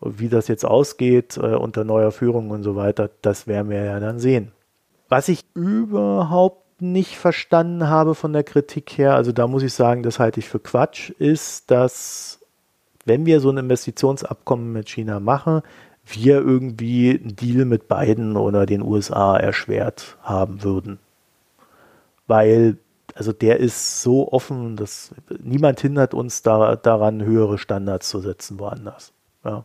Wie 0.00 0.28
das 0.28 0.46
jetzt 0.46 0.64
ausgeht 0.64 1.36
äh, 1.36 1.56
unter 1.56 1.84
neuer 1.84 2.12
Führung 2.12 2.50
und 2.50 2.62
so 2.62 2.76
weiter, 2.76 3.10
das 3.20 3.46
werden 3.48 3.68
wir 3.68 3.82
ja 3.82 3.98
dann 3.98 4.20
sehen. 4.20 4.52
Was 5.08 5.28
ich 5.28 5.44
überhaupt 5.54 6.80
nicht 6.80 7.16
verstanden 7.16 7.88
habe 7.88 8.14
von 8.14 8.32
der 8.32 8.44
Kritik 8.44 8.96
her, 8.96 9.14
also 9.14 9.32
da 9.32 9.48
muss 9.48 9.62
ich 9.62 9.72
sagen, 9.72 10.02
das 10.02 10.18
halte 10.18 10.40
ich 10.40 10.48
für 10.48 10.60
Quatsch, 10.60 11.10
ist, 11.10 11.70
dass 11.70 12.40
wenn 13.06 13.24
wir 13.24 13.40
so 13.40 13.50
ein 13.50 13.56
Investitionsabkommen 13.56 14.72
mit 14.72 14.90
China 14.90 15.20
machen, 15.20 15.62
wir 16.04 16.36
irgendwie 16.36 17.18
einen 17.18 17.34
Deal 17.34 17.64
mit 17.64 17.88
Biden 17.88 18.36
oder 18.36 18.66
den 18.66 18.82
USA 18.82 19.36
erschwert 19.36 20.18
haben 20.22 20.62
würden. 20.62 20.98
Weil, 22.26 22.76
also 23.14 23.32
der 23.32 23.58
ist 23.58 24.02
so 24.02 24.30
offen, 24.32 24.76
dass 24.76 25.14
niemand 25.42 25.80
hindert 25.80 26.14
uns 26.14 26.42
da, 26.42 26.76
daran, 26.76 27.24
höhere 27.24 27.58
Standards 27.58 28.08
zu 28.08 28.20
setzen 28.20 28.58
woanders. 28.60 29.12
Ja. 29.44 29.64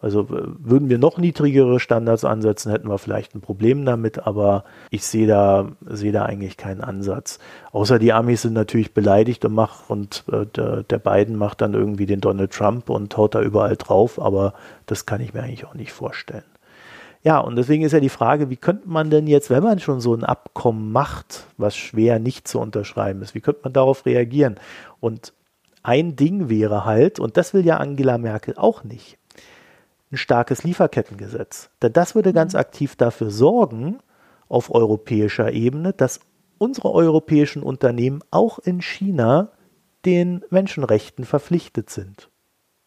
Also 0.00 0.26
würden 0.28 0.90
wir 0.90 0.98
noch 0.98 1.16
niedrigere 1.16 1.80
Standards 1.80 2.24
ansetzen, 2.24 2.70
hätten 2.70 2.88
wir 2.88 2.98
vielleicht 2.98 3.34
ein 3.34 3.40
Problem 3.40 3.86
damit, 3.86 4.26
aber 4.26 4.64
ich 4.90 5.06
sehe 5.06 5.26
da, 5.26 5.68
sehe 5.86 6.12
da 6.12 6.24
eigentlich 6.24 6.58
keinen 6.58 6.82
Ansatz. 6.82 7.38
Außer 7.72 7.98
die 7.98 8.12
Amis 8.12 8.42
sind 8.42 8.52
natürlich 8.52 8.92
beleidigt 8.92 9.44
und 9.46 9.54
macht 9.54 9.88
und 9.88 10.24
äh, 10.30 10.44
der, 10.46 10.82
der 10.82 10.98
Biden 10.98 11.36
macht 11.36 11.62
dann 11.62 11.72
irgendwie 11.72 12.04
den 12.04 12.20
Donald 12.20 12.52
Trump 12.52 12.90
und 12.90 13.16
haut 13.16 13.34
da 13.34 13.40
überall 13.40 13.76
drauf, 13.76 14.20
aber 14.20 14.52
das 14.84 15.06
kann 15.06 15.22
ich 15.22 15.32
mir 15.32 15.42
eigentlich 15.42 15.64
auch 15.64 15.74
nicht 15.74 15.92
vorstellen. 15.92 16.44
Ja, 17.26 17.40
und 17.40 17.56
deswegen 17.56 17.82
ist 17.82 17.90
ja 17.90 17.98
die 17.98 18.08
Frage, 18.08 18.50
wie 18.50 18.56
könnte 18.56 18.88
man 18.88 19.10
denn 19.10 19.26
jetzt, 19.26 19.50
wenn 19.50 19.62
man 19.62 19.80
schon 19.80 20.00
so 20.00 20.14
ein 20.14 20.22
Abkommen 20.22 20.92
macht, 20.92 21.46
was 21.56 21.74
schwer 21.74 22.20
nicht 22.20 22.46
zu 22.46 22.60
unterschreiben 22.60 23.20
ist, 23.22 23.34
wie 23.34 23.40
könnte 23.40 23.62
man 23.64 23.72
darauf 23.72 24.06
reagieren? 24.06 24.60
Und 25.00 25.32
ein 25.82 26.16
Ding 26.16 26.48
wäre 26.48 26.84
halt, 26.84 27.18
und 27.18 27.36
das 27.36 27.54
will 27.54 27.64
ja 27.64 27.78
Angela 27.78 28.18
Merkel 28.18 28.54
auch 28.56 28.84
nicht, 28.84 29.18
ein 30.12 30.16
starkes 30.16 30.62
Lieferkettengesetz. 30.62 31.70
Denn 31.82 31.92
das 31.92 32.14
würde 32.14 32.32
ganz 32.32 32.54
mhm. 32.54 32.60
aktiv 32.60 32.96
dafür 32.96 33.30
sorgen, 33.30 33.98
auf 34.48 34.72
europäischer 34.72 35.52
Ebene, 35.52 35.92
dass 35.92 36.20
unsere 36.58 36.92
europäischen 36.92 37.62
Unternehmen 37.62 38.20
auch 38.30 38.58
in 38.58 38.80
China 38.80 39.50
den 40.04 40.44
Menschenrechten 40.50 41.24
verpflichtet 41.24 41.90
sind. 41.90 42.30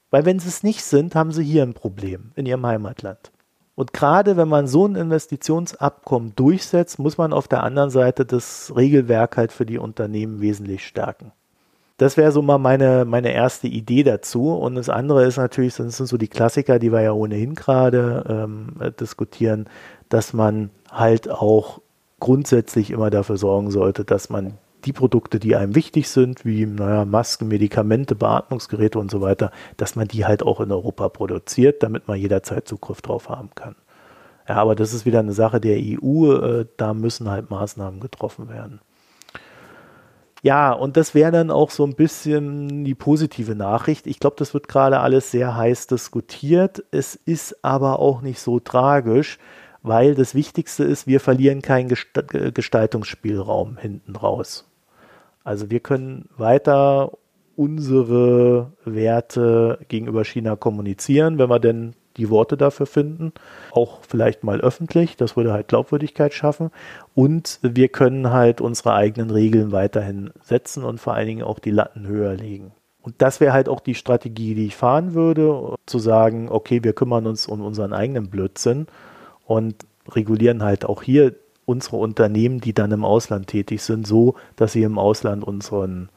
Weil 0.10 0.26
wenn 0.26 0.40
sie 0.40 0.48
es 0.48 0.64
nicht 0.64 0.84
sind, 0.84 1.16
haben 1.16 1.32
sie 1.32 1.44
hier 1.44 1.64
ein 1.64 1.74
Problem 1.74 2.32
in 2.36 2.46
ihrem 2.46 2.66
Heimatland. 2.66 3.32
Und 3.76 3.94
gerade 3.94 4.36
wenn 4.36 4.48
man 4.48 4.68
so 4.68 4.86
ein 4.86 4.96
Investitionsabkommen 4.96 6.36
durchsetzt, 6.36 7.00
muss 7.00 7.18
man 7.18 7.32
auf 7.32 7.48
der 7.48 7.64
anderen 7.64 7.90
Seite 7.90 8.26
das 8.26 8.74
Regelwerk 8.76 9.38
halt 9.38 9.52
für 9.52 9.66
die 9.66 9.78
Unternehmen 9.78 10.42
wesentlich 10.42 10.86
stärken. 10.86 11.32
Das 12.00 12.16
wäre 12.16 12.32
so 12.32 12.42
mal 12.42 12.60
meine, 12.60 13.04
meine 13.04 13.34
erste 13.34 13.68
Idee 13.68 14.04
dazu. 14.04 14.54
Und 14.54 14.76
das 14.76 14.88
andere 14.88 15.26
ist 15.26 15.36
natürlich, 15.36 15.76
das 15.76 15.98
sind 15.98 16.08
so 16.08 16.18
die 16.18 16.30
Klassiker, 16.30 16.80
die 16.80 16.94
wir 16.94 17.02
ja 17.02 17.12
ohnehin 17.12 17.56
gerade 17.56 18.24
ähm, 18.30 18.94
diskutieren, 18.98 19.68
dass 20.08 20.32
man 20.32 20.70
halt 20.90 21.30
auch 21.30 21.82
grundsätzlich 22.22 22.92
immer 22.92 23.10
dafür 23.10 23.36
sorgen 23.36 23.70
sollte, 23.70 24.06
dass 24.06 24.30
man 24.30 24.58
die 24.86 24.94
Produkte, 24.94 25.40
die 25.40 25.58
einem 25.58 25.76
wichtig 25.76 26.08
sind, 26.08 26.46
wie 26.46 26.66
naja, 26.66 27.04
Masken, 27.04 27.50
Medikamente, 27.50 28.16
Beatmungsgeräte 28.16 28.98
und 28.98 29.12
so 29.12 29.20
weiter, 29.20 29.52
dass 29.76 29.98
man 29.98 30.08
die 30.08 30.26
halt 30.26 30.42
auch 30.42 30.62
in 30.62 30.72
Europa 30.72 31.10
produziert, 31.10 31.84
damit 31.84 32.08
man 32.08 32.18
jederzeit 32.18 32.66
Zugriff 32.66 33.02
drauf 33.02 33.28
haben 33.28 33.50
kann. 33.56 33.76
Ja, 34.48 34.56
aber 34.56 34.76
das 34.76 34.94
ist 34.94 35.06
wieder 35.06 35.20
eine 35.20 35.34
Sache 35.34 35.60
der 35.60 35.78
EU, 35.78 36.34
äh, 36.34 36.66
da 36.78 36.94
müssen 36.94 37.30
halt 37.30 37.50
Maßnahmen 37.50 38.00
getroffen 38.00 38.48
werden. 38.48 38.80
Ja, 40.42 40.72
und 40.72 40.96
das 40.96 41.14
wäre 41.14 41.32
dann 41.32 41.52
auch 41.52 41.70
so 41.70 41.86
ein 41.86 41.96
bisschen 41.96 42.86
die 42.86 42.96
positive 42.96 43.56
Nachricht. 43.56 44.08
Ich 44.08 44.20
glaube, 44.20 44.38
das 44.40 44.54
wird 44.54 44.70
gerade 44.70 45.02
alles 45.02 45.32
sehr 45.32 45.58
heiß 45.58 45.88
diskutiert. 45.88 46.84
Es 46.92 47.16
ist 47.16 47.64
aber 47.64 48.00
auch 48.00 48.22
nicht 48.22 48.40
so 48.40 48.60
tragisch, 48.62 49.38
weil 49.82 50.16
das 50.16 50.36
Wichtigste 50.36 50.86
ist, 50.86 51.08
wir 51.08 51.20
verlieren 51.20 51.62
keinen 51.62 51.90
Gestaltungsspielraum 51.90 53.78
hinten 53.78 54.16
raus. 54.16 54.70
Also 55.44 55.70
wir 55.70 55.82
können 55.82 56.30
weiter 56.38 57.12
unsere 57.58 58.72
Werte 58.86 59.80
gegenüber 59.90 60.24
China 60.24 60.56
kommunizieren, 60.56 61.38
wenn 61.38 61.50
wir 61.50 61.60
denn 61.60 61.96
die 62.20 62.30
Worte 62.30 62.58
dafür 62.58 62.86
finden, 62.86 63.34
auch 63.72 64.00
vielleicht 64.08 64.44
mal 64.44 64.62
öffentlich, 64.62 65.18
das 65.18 65.36
würde 65.36 65.54
halt 65.54 65.68
Glaubwürdigkeit 65.68 66.34
schaffen 66.34 66.70
und 67.16 67.60
wir 67.64 67.88
können 67.88 68.32
halt 68.32 68.62
unsere 68.62 68.94
eigenen 68.94 69.32
Regeln 69.32 69.72
weiterhin 69.72 70.32
setzen 70.44 70.84
und 70.84 71.00
vor 71.00 71.14
allen 71.14 71.28
Dingen 71.28 71.44
auch 71.44 71.60
die 71.60 71.72
Latten 71.72 72.06
höher 72.06 72.36
legen. 72.36 72.72
Und 73.02 73.16
das 73.20 73.40
wäre 73.40 73.54
halt 73.54 73.70
auch 73.70 73.80
die 73.80 73.96
Strategie, 73.96 74.54
die 74.54 74.68
ich 74.68 74.76
fahren 74.76 75.14
würde, 75.14 75.76
zu 75.86 76.00
sagen, 76.00 76.50
okay, 76.50 76.84
wir 76.84 76.94
kümmern 76.94 77.26
uns 77.26 77.48
um 77.48 77.62
unseren 77.62 77.94
eigenen 77.94 78.30
Blödsinn 78.30 78.88
und 79.46 79.76
regulieren 80.10 80.64
halt 80.64 80.86
auch 80.86 81.02
hier 81.02 81.34
unsere 81.66 81.98
Unternehmen, 81.98 82.60
die 82.60 82.74
dann 82.74 82.92
im 82.92 83.06
Ausland 83.06 83.48
tätig 83.48 83.82
sind, 83.84 84.06
so, 84.06 84.36
dass 84.56 84.74
sie 84.74 84.84
im 84.84 84.98
Ausland 84.98 85.44
unseren 85.44 86.10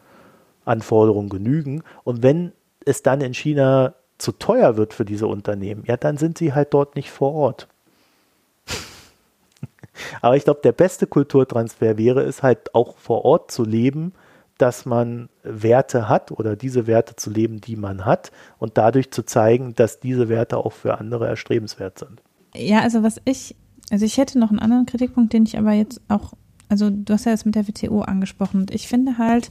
Anforderungen 0.64 1.28
genügen. 1.28 1.82
Und 2.04 2.22
wenn 2.22 2.52
es 2.84 3.02
dann 3.02 3.20
in 3.20 3.34
China 3.34 3.94
zu 4.22 4.32
teuer 4.32 4.76
wird 4.76 4.94
für 4.94 5.04
diese 5.04 5.26
Unternehmen, 5.26 5.84
ja, 5.86 5.96
dann 5.96 6.16
sind 6.16 6.38
sie 6.38 6.52
halt 6.54 6.72
dort 6.72 6.96
nicht 6.96 7.10
vor 7.10 7.34
Ort. 7.34 7.68
Aber 10.22 10.36
ich 10.36 10.44
glaube, 10.44 10.60
der 10.62 10.72
beste 10.72 11.06
Kulturtransfer 11.06 11.98
wäre 11.98 12.22
es 12.22 12.42
halt 12.42 12.74
auch 12.74 12.96
vor 12.96 13.24
Ort 13.24 13.50
zu 13.50 13.64
leben, 13.64 14.12
dass 14.58 14.86
man 14.86 15.28
Werte 15.42 16.08
hat 16.08 16.30
oder 16.30 16.54
diese 16.54 16.86
Werte 16.86 17.16
zu 17.16 17.30
leben, 17.30 17.60
die 17.60 17.74
man 17.74 18.04
hat 18.04 18.30
und 18.58 18.78
dadurch 18.78 19.10
zu 19.10 19.24
zeigen, 19.24 19.74
dass 19.74 19.98
diese 19.98 20.28
Werte 20.28 20.58
auch 20.58 20.72
für 20.72 20.98
andere 20.98 21.26
erstrebenswert 21.26 21.98
sind. 21.98 22.22
Ja, 22.54 22.80
also 22.80 23.02
was 23.02 23.20
ich, 23.24 23.56
also 23.90 24.04
ich 24.04 24.18
hätte 24.18 24.38
noch 24.38 24.50
einen 24.50 24.60
anderen 24.60 24.86
Kritikpunkt, 24.86 25.32
den 25.32 25.44
ich 25.44 25.58
aber 25.58 25.72
jetzt 25.72 26.00
auch, 26.08 26.34
also 26.68 26.90
du 26.90 27.12
hast 27.12 27.26
ja 27.26 27.32
das 27.32 27.44
mit 27.44 27.56
der 27.56 27.66
WTO 27.66 28.02
angesprochen 28.02 28.60
und 28.60 28.70
ich 28.72 28.86
finde 28.86 29.18
halt, 29.18 29.50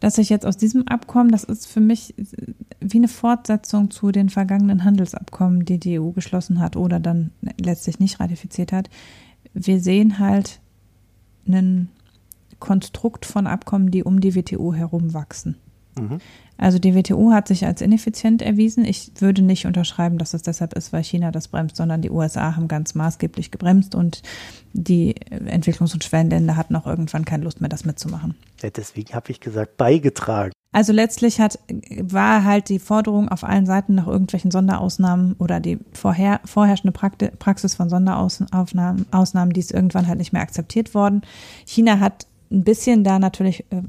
dass 0.00 0.18
ich 0.18 0.30
jetzt 0.30 0.46
aus 0.46 0.56
diesem 0.56 0.88
Abkommen, 0.88 1.30
das 1.30 1.44
ist 1.44 1.66
für 1.66 1.80
mich 1.80 2.14
wie 2.80 2.98
eine 2.98 3.08
Fortsetzung 3.08 3.90
zu 3.90 4.10
den 4.10 4.30
vergangenen 4.30 4.84
Handelsabkommen, 4.84 5.64
die 5.64 5.78
die 5.78 6.00
EU 6.00 6.10
geschlossen 6.10 6.60
hat 6.60 6.76
oder 6.76 6.98
dann 6.98 7.30
letztlich 7.58 8.00
nicht 8.00 8.18
ratifiziert 8.18 8.72
hat. 8.72 8.88
Wir 9.52 9.80
sehen 9.80 10.18
halt 10.18 10.60
ein 11.46 11.90
Konstrukt 12.58 13.26
von 13.26 13.46
Abkommen, 13.46 13.90
die 13.90 14.02
um 14.02 14.20
die 14.20 14.34
WTO 14.34 14.74
herum 14.74 15.12
wachsen. 15.12 15.56
Mhm. 15.98 16.18
Also 16.60 16.78
die 16.78 16.94
WTO 16.94 17.32
hat 17.32 17.48
sich 17.48 17.64
als 17.64 17.80
ineffizient 17.80 18.42
erwiesen. 18.42 18.84
Ich 18.84 19.12
würde 19.18 19.40
nicht 19.40 19.64
unterschreiben, 19.64 20.18
dass 20.18 20.34
es 20.34 20.42
deshalb 20.42 20.74
ist, 20.74 20.92
weil 20.92 21.02
China 21.02 21.30
das 21.30 21.48
bremst, 21.48 21.76
sondern 21.76 22.02
die 22.02 22.10
USA 22.10 22.54
haben 22.54 22.68
ganz 22.68 22.94
maßgeblich 22.94 23.50
gebremst 23.50 23.94
und 23.94 24.22
die 24.74 25.14
Entwicklungs- 25.30 25.94
und 25.94 26.04
Schwellenländer 26.04 26.56
hatten 26.56 26.76
auch 26.76 26.86
irgendwann 26.86 27.24
keine 27.24 27.44
Lust 27.44 27.62
mehr, 27.62 27.70
das 27.70 27.86
mitzumachen. 27.86 28.34
Ja, 28.62 28.68
deswegen 28.68 29.14
habe 29.14 29.30
ich 29.30 29.40
gesagt, 29.40 29.78
beigetragen. 29.78 30.52
Also 30.72 30.92
letztlich 30.92 31.40
hat, 31.40 31.58
war 31.98 32.44
halt 32.44 32.68
die 32.68 32.78
Forderung 32.78 33.30
auf 33.30 33.42
allen 33.42 33.64
Seiten 33.64 33.94
nach 33.94 34.06
irgendwelchen 34.06 34.50
Sonderausnahmen 34.50 35.36
oder 35.38 35.60
die 35.60 35.78
vorher, 35.94 36.40
vorherrschende 36.44 36.92
Praxis 36.92 37.74
von 37.74 37.88
Sonderausnahmen, 37.88 39.06
Ausnahmen, 39.12 39.52
die 39.54 39.60
ist 39.60 39.72
irgendwann 39.72 40.06
halt 40.06 40.18
nicht 40.18 40.34
mehr 40.34 40.42
akzeptiert 40.42 40.94
worden. 40.94 41.22
China 41.64 42.00
hat 42.00 42.26
ein 42.52 42.64
bisschen 42.64 43.02
da 43.02 43.18
natürlich 43.18 43.64
äh, 43.70 43.82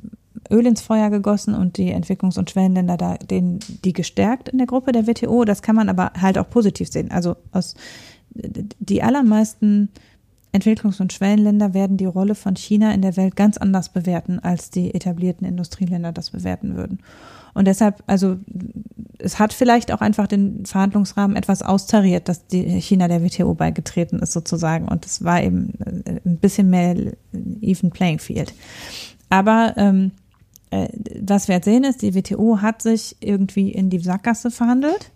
Öl 0.51 0.65
ins 0.65 0.81
Feuer 0.81 1.09
gegossen 1.09 1.55
und 1.55 1.77
die 1.77 1.93
Entwicklungs- 1.93 2.37
und 2.37 2.49
Schwellenländer 2.49 2.97
da, 2.97 3.15
den, 3.15 3.59
die 3.83 3.93
gestärkt 3.93 4.49
in 4.49 4.57
der 4.57 4.67
Gruppe 4.67 4.91
der 4.91 5.07
WTO. 5.07 5.45
Das 5.45 5.61
kann 5.61 5.75
man 5.75 5.89
aber 5.89 6.11
halt 6.19 6.37
auch 6.37 6.49
positiv 6.49 6.89
sehen. 6.91 7.11
Also 7.11 7.35
aus 7.51 7.75
die 8.33 9.03
allermeisten 9.03 9.89
Entwicklungs- 10.53 11.01
und 11.01 11.13
Schwellenländer 11.13 11.73
werden 11.73 11.97
die 11.97 12.05
Rolle 12.05 12.35
von 12.35 12.55
China 12.55 12.93
in 12.93 13.01
der 13.01 13.15
Welt 13.17 13.35
ganz 13.35 13.57
anders 13.57 13.89
bewerten, 13.89 14.39
als 14.39 14.69
die 14.69 14.93
etablierten 14.93 15.47
Industrieländer 15.47 16.11
das 16.11 16.31
bewerten 16.31 16.75
würden. 16.75 16.99
Und 17.53 17.67
deshalb, 17.67 18.03
also 18.07 18.37
es 19.17 19.39
hat 19.39 19.53
vielleicht 19.53 19.91
auch 19.91 20.01
einfach 20.01 20.27
den 20.27 20.65
Verhandlungsrahmen 20.65 21.35
etwas 21.35 21.61
austariert, 21.61 22.29
dass 22.29 22.47
die 22.47 22.63
China 22.81 23.07
der 23.07 23.23
WTO 23.23 23.53
beigetreten 23.53 24.19
ist 24.19 24.33
sozusagen. 24.33 24.87
Und 24.87 25.05
es 25.05 25.23
war 25.23 25.41
eben 25.41 25.73
äh, 26.05 26.19
ein 26.25 26.37
bisschen 26.37 26.69
mehr 26.69 26.95
even 27.61 27.91
playing 27.91 28.19
field. 28.19 28.53
Aber 29.29 29.73
ähm, 29.77 30.11
äh, 30.11 30.20
was 30.72 31.48
wir 31.48 31.56
jetzt 31.56 31.65
sehen 31.65 31.84
ist, 31.84 32.02
die 32.02 32.15
WTO 32.15 32.61
hat 32.61 32.81
sich 32.81 33.18
irgendwie 33.19 33.72
in 33.72 33.89
die 33.89 33.99
Sackgasse 33.99 34.52
verhandelt. 34.52 35.11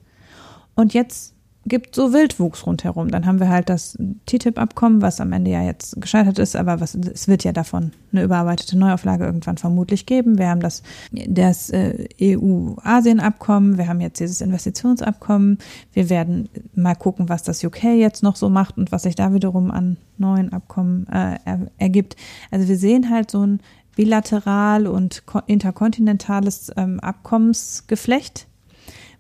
Und 0.75 0.93
jetzt 0.93 1.35
gibt 1.67 1.95
so 1.95 2.13
Wildwuchs 2.13 2.65
rundherum. 2.67 3.09
Dann 3.09 3.25
haben 3.25 3.39
wir 3.39 3.49
halt 3.49 3.69
das 3.69 3.97
TTIP-Abkommen, 4.27 5.01
was 5.01 5.19
am 5.19 5.31
Ende 5.31 5.51
ja 5.51 5.63
jetzt 5.63 5.99
gescheitert 5.99 6.37
ist, 6.37 6.55
aber 6.55 6.79
was, 6.79 6.93
es 6.93 7.27
wird 7.27 7.43
ja 7.43 7.53
davon 7.53 7.91
eine 8.11 8.23
überarbeitete 8.23 8.77
Neuauflage 8.77 9.25
irgendwann 9.25 9.57
vermutlich 9.57 10.05
geben. 10.05 10.37
Wir 10.37 10.49
haben 10.49 10.59
das, 10.59 10.83
das 11.11 11.71
äh, 11.71 12.07
EU-Asien-Abkommen, 12.21 13.77
wir 13.77 13.87
haben 13.87 13.99
jetzt 13.99 14.19
dieses 14.19 14.41
Investitionsabkommen. 14.41 15.57
Wir 15.91 16.09
werden 16.09 16.49
mal 16.75 16.95
gucken, 16.95 17.29
was 17.29 17.41
das 17.41 17.63
UK 17.63 17.83
jetzt 17.83 18.21
noch 18.21 18.35
so 18.35 18.49
macht 18.49 18.77
und 18.77 18.91
was 18.91 19.03
sich 19.03 19.15
da 19.15 19.33
wiederum 19.33 19.71
an 19.71 19.97
neuen 20.17 20.53
Abkommen 20.53 21.07
äh, 21.07 21.37
er, 21.45 21.71
ergibt. 21.77 22.15
Also 22.51 22.67
wir 22.67 22.77
sehen 22.77 23.09
halt 23.09 23.31
so 23.31 23.45
ein 23.45 23.59
bilateral 23.95 24.87
und 24.87 25.23
interkontinentales 25.47 26.71
ähm, 26.75 26.99
Abkommensgeflecht, 26.99 28.47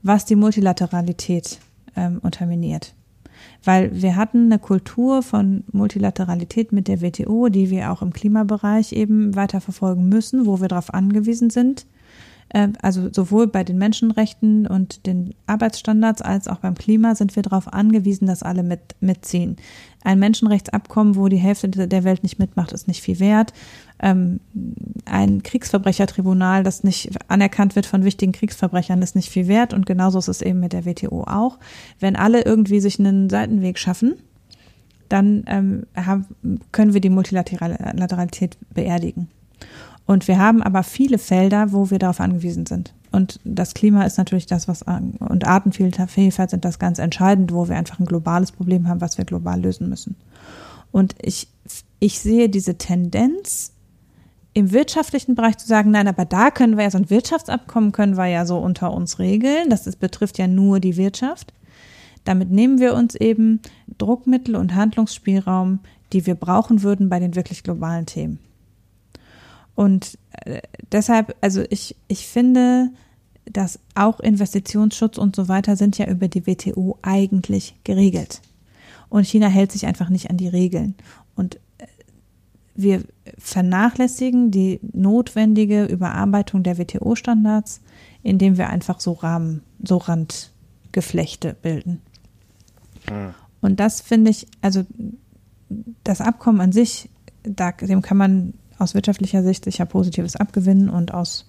was 0.03 0.25
die 0.25 0.35
Multilateralität 0.35 1.59
ähm, 1.95 2.19
unterminiert. 2.21 2.93
Weil 3.63 4.01
wir 4.01 4.15
hatten 4.15 4.45
eine 4.45 4.59
Kultur 4.59 5.23
von 5.23 5.63
Multilateralität 5.71 6.71
mit 6.71 6.87
der 6.87 7.01
WTO, 7.01 7.49
die 7.49 7.69
wir 7.69 7.91
auch 7.91 8.01
im 8.01 8.13
Klimabereich 8.13 8.91
eben 8.93 9.35
weiter 9.35 9.61
verfolgen 9.61 10.07
müssen, 10.07 10.45
wo 10.45 10.61
wir 10.61 10.67
darauf 10.67 10.93
angewiesen 10.93 11.49
sind. 11.49 11.85
Äh, 12.55 12.69
also 12.81 13.09
sowohl 13.11 13.47
bei 13.47 13.63
den 13.65 13.77
Menschenrechten 13.77 14.65
und 14.65 15.05
den 15.05 15.35
Arbeitsstandards 15.45 16.21
als 16.21 16.47
auch 16.47 16.59
beim 16.59 16.75
Klima 16.75 17.13
sind 17.13 17.35
wir 17.35 17.43
darauf 17.43 17.71
angewiesen, 17.73 18.27
dass 18.27 18.43
alle 18.43 18.63
mit, 18.63 18.95
mitziehen. 19.01 19.57
Ein 20.03 20.19
Menschenrechtsabkommen, 20.19 21.15
wo 21.15 21.27
die 21.27 21.37
Hälfte 21.37 21.69
der 21.69 22.03
Welt 22.03 22.23
nicht 22.23 22.39
mitmacht, 22.39 22.71
ist 22.71 22.87
nicht 22.87 23.01
viel 23.01 23.19
wert 23.19 23.53
ähm, 23.99 24.39
ein 25.05 25.43
Kriegsverbrechertribunal, 25.43 26.63
das 26.63 26.83
nicht 26.83 27.11
anerkannt 27.29 27.75
wird 27.75 27.85
von 27.85 28.03
wichtigen 28.03 28.31
Kriegsverbrechern, 28.31 29.01
ist 29.01 29.15
nicht 29.15 29.29
viel 29.29 29.47
wert. 29.47 29.73
Und 29.73 29.85
genauso 29.85 30.19
ist 30.19 30.27
es 30.27 30.41
eben 30.41 30.59
mit 30.59 30.73
der 30.73 30.85
WTO 30.85 31.23
auch. 31.23 31.59
Wenn 31.99 32.15
alle 32.15 32.43
irgendwie 32.43 32.79
sich 32.79 32.99
einen 32.99 33.29
Seitenweg 33.29 33.77
schaffen, 33.77 34.15
dann 35.09 35.43
ähm, 35.47 35.85
haben, 35.95 36.25
können 36.71 36.93
wir 36.93 37.01
die 37.01 37.09
Multilateralität 37.09 38.57
beerdigen. 38.73 39.29
Und 40.05 40.27
wir 40.27 40.37
haben 40.37 40.61
aber 40.61 40.83
viele 40.83 41.17
Felder, 41.17 41.71
wo 41.71 41.89
wir 41.89 41.99
darauf 41.99 42.19
angewiesen 42.19 42.65
sind. 42.65 42.93
Und 43.11 43.39
das 43.43 43.73
Klima 43.73 44.03
ist 44.03 44.17
natürlich 44.17 44.45
das, 44.45 44.67
was 44.67 44.83
und 44.83 45.47
Artenvielfalt 45.47 46.49
sind 46.49 46.65
das 46.65 46.79
ganz 46.79 46.99
entscheidend, 46.99 47.53
wo 47.53 47.67
wir 47.69 47.77
einfach 47.77 47.99
ein 47.99 48.05
globales 48.05 48.51
Problem 48.51 48.87
haben, 48.87 49.01
was 49.01 49.17
wir 49.17 49.25
global 49.25 49.61
lösen 49.61 49.89
müssen. 49.89 50.15
Und 50.91 51.15
ich, 51.21 51.47
ich 51.99 52.19
sehe 52.19 52.49
diese 52.49 52.77
Tendenz 52.77 53.71
im 54.53 54.71
wirtschaftlichen 54.71 55.35
Bereich 55.35 55.57
zu 55.57 55.67
sagen, 55.67 55.91
nein, 55.91 56.07
aber 56.07 56.23
da 56.23 56.51
können 56.51 56.77
wir 56.77 56.85
ja 56.85 56.91
so 56.91 56.97
ein 56.97 57.09
Wirtschaftsabkommen 57.09 57.91
können 57.91 58.15
wir 58.15 58.27
ja 58.27 58.45
so 58.45 58.57
unter 58.57 58.93
uns 58.93 59.19
regeln. 59.19 59.69
Das 59.69 59.87
ist, 59.87 59.99
betrifft 59.99 60.37
ja 60.37 60.47
nur 60.47 60.79
die 60.79 60.95
Wirtschaft. 60.95 61.53
Damit 62.23 62.51
nehmen 62.51 62.79
wir 62.79 62.95
uns 62.95 63.15
eben 63.15 63.61
Druckmittel 63.97 64.55
und 64.55 64.73
Handlungsspielraum, 64.73 65.79
die 66.13 66.25
wir 66.25 66.35
brauchen 66.35 66.83
würden 66.83 67.09
bei 67.09 67.19
den 67.19 67.35
wirklich 67.35 67.63
globalen 67.63 68.05
Themen. 68.05 68.39
Und 69.75 70.17
äh, 70.31 70.61
deshalb, 70.91 71.35
also 71.41 71.63
ich, 71.69 71.95
ich 72.07 72.27
finde, 72.27 72.89
dass 73.45 73.79
auch 73.93 74.19
Investitionsschutz 74.19 75.17
und 75.17 75.35
so 75.35 75.47
weiter 75.47 75.75
sind 75.75 75.97
ja 75.97 76.07
über 76.07 76.27
die 76.27 76.47
WTO 76.47 76.97
eigentlich 77.01 77.75
geregelt. 77.83 78.41
Und 79.09 79.27
China 79.27 79.47
hält 79.47 79.71
sich 79.71 79.85
einfach 79.85 80.09
nicht 80.09 80.29
an 80.29 80.37
die 80.37 80.47
Regeln. 80.47 80.95
Und 81.35 81.59
wir 82.75 83.03
vernachlässigen 83.37 84.51
die 84.51 84.79
notwendige 84.93 85.85
Überarbeitung 85.85 86.63
der 86.63 86.77
WTO-Standards, 86.77 87.81
indem 88.23 88.57
wir 88.57 88.69
einfach 88.69 88.99
so 88.99 89.13
Rahmen, 89.13 89.61
so 89.81 89.97
Randgeflechte 89.97 91.55
bilden. 91.61 92.01
Mhm. 93.09 93.33
Und 93.61 93.79
das 93.79 94.01
finde 94.01 94.31
ich, 94.31 94.47
also 94.61 94.83
das 96.03 96.21
Abkommen 96.21 96.61
an 96.61 96.71
sich, 96.71 97.09
da, 97.43 97.71
dem 97.71 98.01
kann 98.01 98.17
man 98.17 98.53
aus 98.77 98.93
wirtschaftlicher 98.93 99.43
Sicht 99.43 99.65
sicher 99.65 99.85
Positives 99.85 100.35
abgewinnen 100.35 100.89
und 100.89 101.13
aus 101.13 101.45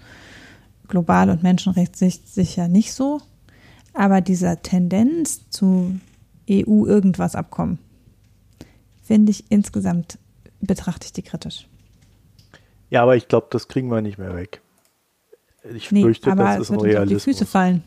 Global- 0.88 1.30
und 1.30 1.42
Menschenrechtssicht 1.42 2.28
sicher 2.28 2.68
nicht 2.68 2.92
so. 2.92 3.20
Aber 3.92 4.20
dieser 4.20 4.62
Tendenz 4.62 5.48
zu 5.50 5.98
EU-Irgendwas-Abkommen 6.50 7.78
finde 9.02 9.30
ich 9.30 9.44
insgesamt 9.50 10.18
betrachte 10.60 11.06
ich 11.06 11.12
die 11.12 11.22
kritisch. 11.22 11.68
Ja, 12.90 13.02
aber 13.02 13.16
ich 13.16 13.28
glaube, 13.28 13.48
das 13.50 13.68
kriegen 13.68 13.90
wir 13.90 14.00
nicht 14.00 14.18
mehr 14.18 14.34
weg. 14.34 14.60
Ich 15.74 15.90
nee, 15.90 16.02
fürchte, 16.02 16.34
das 16.34 16.60
ist 16.60 16.70
ein 16.70 16.80
Realismus. 16.80 17.24
Die 17.24 17.30
Füße 17.30 17.46
fallen. 17.46 17.82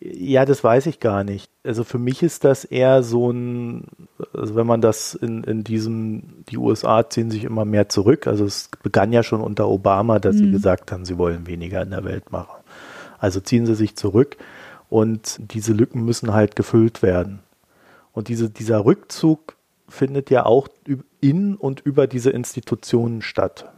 Ja, 0.00 0.44
das 0.44 0.62
weiß 0.62 0.86
ich 0.86 1.00
gar 1.00 1.24
nicht. 1.24 1.50
Also 1.64 1.82
für 1.82 1.98
mich 1.98 2.22
ist 2.22 2.44
das 2.44 2.64
eher 2.64 3.02
so 3.02 3.32
ein, 3.32 3.84
also 4.32 4.54
wenn 4.54 4.66
man 4.66 4.80
das 4.80 5.14
in, 5.14 5.42
in 5.42 5.64
diesem, 5.64 6.44
die 6.48 6.56
USA 6.56 7.08
ziehen 7.08 7.32
sich 7.32 7.42
immer 7.42 7.64
mehr 7.64 7.88
zurück. 7.88 8.28
Also 8.28 8.44
es 8.44 8.70
begann 8.82 9.12
ja 9.12 9.24
schon 9.24 9.40
unter 9.40 9.68
Obama, 9.68 10.20
dass 10.20 10.36
mhm. 10.36 10.38
sie 10.38 10.50
gesagt 10.52 10.92
haben, 10.92 11.04
sie 11.04 11.18
wollen 11.18 11.48
weniger 11.48 11.82
in 11.82 11.90
der 11.90 12.04
Welt 12.04 12.30
machen. 12.30 12.62
Also 13.18 13.40
ziehen 13.40 13.66
sie 13.66 13.74
sich 13.74 13.96
zurück 13.96 14.36
und 14.88 15.38
diese 15.52 15.72
Lücken 15.72 16.04
müssen 16.04 16.32
halt 16.32 16.54
gefüllt 16.54 17.02
werden. 17.02 17.40
Und 18.12 18.28
diese, 18.28 18.50
dieser 18.50 18.84
Rückzug 18.84 19.56
findet 19.88 20.30
ja 20.30 20.46
auch 20.46 20.68
in 21.20 21.56
und 21.56 21.80
über 21.80 22.06
diese 22.06 22.30
Institutionen 22.30 23.20
statt. 23.22 23.70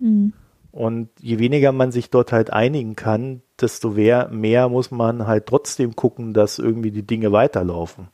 Mhm. 0.00 0.32
Und 0.72 1.08
je 1.20 1.38
weniger 1.38 1.72
man 1.72 1.92
sich 1.92 2.10
dort 2.10 2.32
halt 2.32 2.52
einigen 2.52 2.96
kann, 2.96 3.42
desto 3.60 3.90
mehr, 3.90 4.68
muss 4.68 4.90
man 4.90 5.26
halt 5.26 5.46
trotzdem 5.46 5.96
gucken, 5.96 6.32
dass 6.32 6.58
irgendwie 6.58 6.90
die 6.90 7.02
Dinge 7.02 7.32
weiterlaufen. 7.32 8.08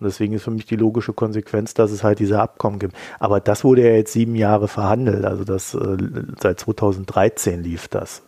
Und 0.00 0.06
deswegen 0.06 0.34
ist 0.34 0.42
für 0.42 0.50
mich 0.50 0.66
die 0.66 0.76
logische 0.76 1.12
Konsequenz, 1.12 1.72
dass 1.74 1.90
es 1.90 2.02
halt 2.02 2.18
diese 2.18 2.40
Abkommen 2.40 2.78
gibt. 2.78 2.94
Aber 3.20 3.40
das 3.40 3.64
wurde 3.64 3.82
ja 3.82 3.94
jetzt 3.94 4.12
sieben 4.12 4.34
Jahre 4.34 4.68
verhandelt. 4.68 5.24
Also 5.24 5.44
das 5.44 5.74
äh, 5.74 5.96
seit 6.40 6.60
2013 6.60 7.62
lief 7.62 7.88
das. 7.88 8.22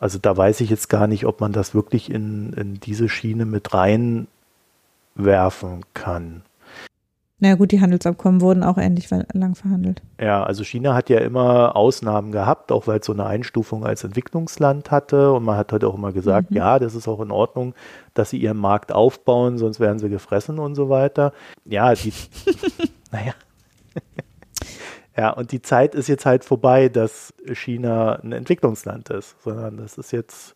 Also 0.00 0.18
da 0.18 0.36
weiß 0.36 0.60
ich 0.62 0.70
jetzt 0.70 0.88
gar 0.88 1.06
nicht, 1.06 1.26
ob 1.26 1.40
man 1.40 1.52
das 1.52 1.74
wirklich 1.74 2.10
in, 2.10 2.52
in 2.54 2.80
diese 2.80 3.08
Schiene 3.08 3.44
mit 3.44 3.74
reinwerfen 3.74 4.26
kann. 5.94 6.42
Na 7.42 7.48
naja, 7.48 7.56
gut, 7.56 7.72
die 7.72 7.80
Handelsabkommen 7.80 8.40
wurden 8.40 8.62
auch 8.62 8.78
ähnlich 8.78 9.10
lang 9.10 9.56
verhandelt. 9.56 10.00
Ja, 10.20 10.44
also 10.44 10.62
China 10.62 10.94
hat 10.94 11.10
ja 11.10 11.18
immer 11.18 11.74
Ausnahmen 11.74 12.30
gehabt, 12.30 12.70
auch 12.70 12.86
weil 12.86 13.00
es 13.00 13.06
so 13.06 13.12
eine 13.12 13.26
Einstufung 13.26 13.84
als 13.84 14.04
Entwicklungsland 14.04 14.92
hatte. 14.92 15.32
Und 15.32 15.42
man 15.42 15.56
hat 15.56 15.72
halt 15.72 15.82
auch 15.82 15.96
immer 15.96 16.12
gesagt, 16.12 16.52
mhm. 16.52 16.58
ja, 16.58 16.78
das 16.78 16.94
ist 16.94 17.08
auch 17.08 17.20
in 17.20 17.32
Ordnung, 17.32 17.74
dass 18.14 18.30
sie 18.30 18.38
ihren 18.38 18.58
Markt 18.58 18.92
aufbauen, 18.92 19.58
sonst 19.58 19.80
werden 19.80 19.98
sie 19.98 20.08
gefressen 20.08 20.60
und 20.60 20.76
so 20.76 20.88
weiter. 20.88 21.32
Ja, 21.64 21.92
die, 21.94 22.12
naja. 23.10 23.34
ja, 25.16 25.30
und 25.30 25.50
die 25.50 25.62
Zeit 25.62 25.96
ist 25.96 26.06
jetzt 26.06 26.24
halt 26.24 26.44
vorbei, 26.44 26.88
dass 26.90 27.34
China 27.54 28.20
ein 28.22 28.30
Entwicklungsland 28.30 29.10
ist, 29.10 29.42
sondern 29.42 29.78
das 29.78 29.98
ist 29.98 30.12
jetzt 30.12 30.54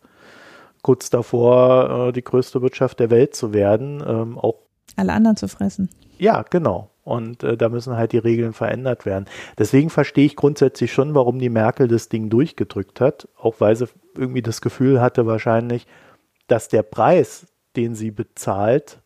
kurz 0.83 1.09
davor, 1.09 2.07
äh, 2.07 2.13
die 2.13 2.23
größte 2.23 2.61
Wirtschaft 2.61 3.01
der 3.01 3.09
Welt 3.09 3.35
zu 3.35 3.51
werden. 3.51 4.01
Ähm, 4.07 4.37
auch 4.37 4.66
alle 4.97 5.13
anderen 5.13 5.37
zu 5.37 5.47
fressen. 5.47 5.89
Ja, 6.17 6.43
genau. 6.49 6.89
Und 7.03 7.43
äh, 7.43 7.55
da 7.55 7.69
müssen 7.69 7.95
halt 7.95 8.11
die 8.11 8.17
Regeln 8.17 8.53
verändert 8.53 9.05
werden. 9.05 9.25
Deswegen 9.57 9.89
verstehe 9.89 10.25
ich 10.25 10.35
grundsätzlich 10.35 10.91
schon, 10.91 11.15
warum 11.15 11.39
die 11.39 11.49
Merkel 11.49 11.87
das 11.87 12.09
Ding 12.09 12.29
durchgedrückt 12.29 12.99
hat, 12.99 13.29
auch 13.39 13.55
weil 13.59 13.75
sie 13.75 13.87
irgendwie 14.15 14.41
das 14.41 14.59
Gefühl 14.61 14.99
hatte 14.99 15.25
wahrscheinlich, 15.25 15.87
dass 16.47 16.67
der 16.67 16.83
Preis, 16.83 17.47
den 17.75 17.95
sie 17.95 18.11
bezahlt, 18.11 18.99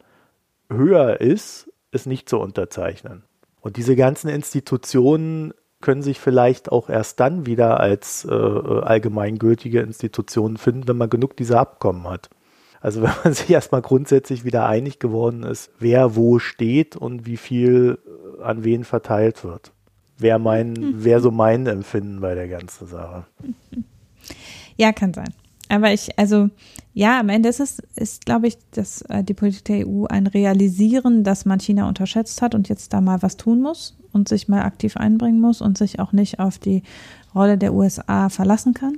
höher 0.70 1.22
ist, 1.22 1.72
es 1.92 2.06
nicht 2.06 2.30
zu 2.30 2.40
unterzeichnen. 2.40 3.24
Und 3.60 3.78
diese 3.78 3.96
ganzen 3.96 4.30
Institutionen 4.30 5.54
können 5.82 6.02
sich 6.02 6.20
vielleicht 6.20 6.72
auch 6.72 6.90
erst 6.90 7.20
dann 7.20 7.46
wieder 7.46 7.80
als 7.80 8.26
äh, 8.26 8.32
allgemeingültige 8.32 9.82
Institutionen 9.82 10.58
finden, 10.58 10.88
wenn 10.88 10.98
man 10.98 11.10
genug 11.10 11.36
dieser 11.36 11.60
Abkommen 11.60 12.08
hat. 12.10 12.30
Also 12.82 13.02
wenn 13.04 13.12
man 13.24 13.34
sich 13.34 13.50
erstmal 13.50 13.82
grundsätzlich 13.82 14.44
wieder 14.44 14.66
einig 14.68 15.00
geworden 15.00 15.44
ist, 15.44 15.72
wer 15.80 16.16
wo 16.16 16.40
steht 16.40 16.96
und 16.96 17.26
wie 17.26 17.38
viel 17.38 18.00
äh, 18.40 18.44
an 18.44 18.64
wen 18.64 18.84
verteilt 18.84 19.44
wird. 19.44 19.72
Wäre 20.18 20.40
mein, 20.40 21.04
wäre 21.04 21.22
so 21.22 21.32
mein 21.32 21.66
Empfinden 21.66 22.20
bei 22.20 22.36
der 22.36 22.50
ganzen 22.50 22.88
Sache. 22.88 23.26
Ja, 24.78 24.94
kann 24.94 25.14
sein. 25.14 25.32
Aber 25.70 25.94
ich, 25.94 26.18
also 26.18 26.50
ja, 26.94 27.20
am 27.20 27.30
Ende 27.30 27.50
ist 27.50 27.60
es, 27.60 27.80
ist, 27.96 28.26
glaube 28.26 28.48
ich, 28.48 28.58
dass 28.72 29.02
äh, 29.04 29.24
die 29.24 29.34
Politik 29.34 29.66
der 29.66 29.88
EU 29.88 30.06
ein 30.06 30.28
Realisieren, 30.28 31.24
dass 31.24 31.46
man 31.46 31.60
China 31.60 31.88
unterschätzt 31.88 32.42
hat 32.42 32.56
und 32.56 32.68
jetzt 32.68 32.92
da 32.92 33.00
mal 33.00 33.22
was 33.22 33.38
tun 33.38 33.62
muss 33.62 33.98
und 34.12 34.28
sich 34.28 34.48
mal 34.48 34.64
aktiv 34.64 34.98
einbringen 34.98 35.40
muss 35.40 35.62
und 35.62 35.78
sich 35.78 36.00
auch 36.00 36.12
nicht 36.12 36.40
auf 36.40 36.58
die 36.58 36.84
Rolle 37.34 37.58
der 37.58 37.74
USA 37.74 38.30
verlassen 38.30 38.74
kann. 38.74 38.98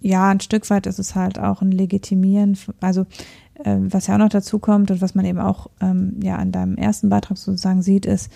Ja, 0.00 0.30
ein 0.30 0.40
Stück 0.40 0.68
weit 0.70 0.86
ist 0.86 0.98
es 0.98 1.14
halt 1.14 1.38
auch 1.38 1.60
ein 1.60 1.72
Legitimieren, 1.72 2.56
also 2.80 3.02
äh, 3.64 3.76
was 3.78 4.06
ja 4.06 4.14
auch 4.14 4.18
noch 4.18 4.28
dazu 4.28 4.58
kommt 4.58 4.90
und 4.90 5.00
was 5.00 5.14
man 5.14 5.24
eben 5.24 5.40
auch 5.40 5.68
ähm, 5.80 6.20
ja 6.22 6.36
an 6.36 6.52
deinem 6.52 6.76
ersten 6.76 7.08
Beitrag 7.08 7.36
sozusagen 7.36 7.82
sieht, 7.82 8.06
ist, 8.06 8.30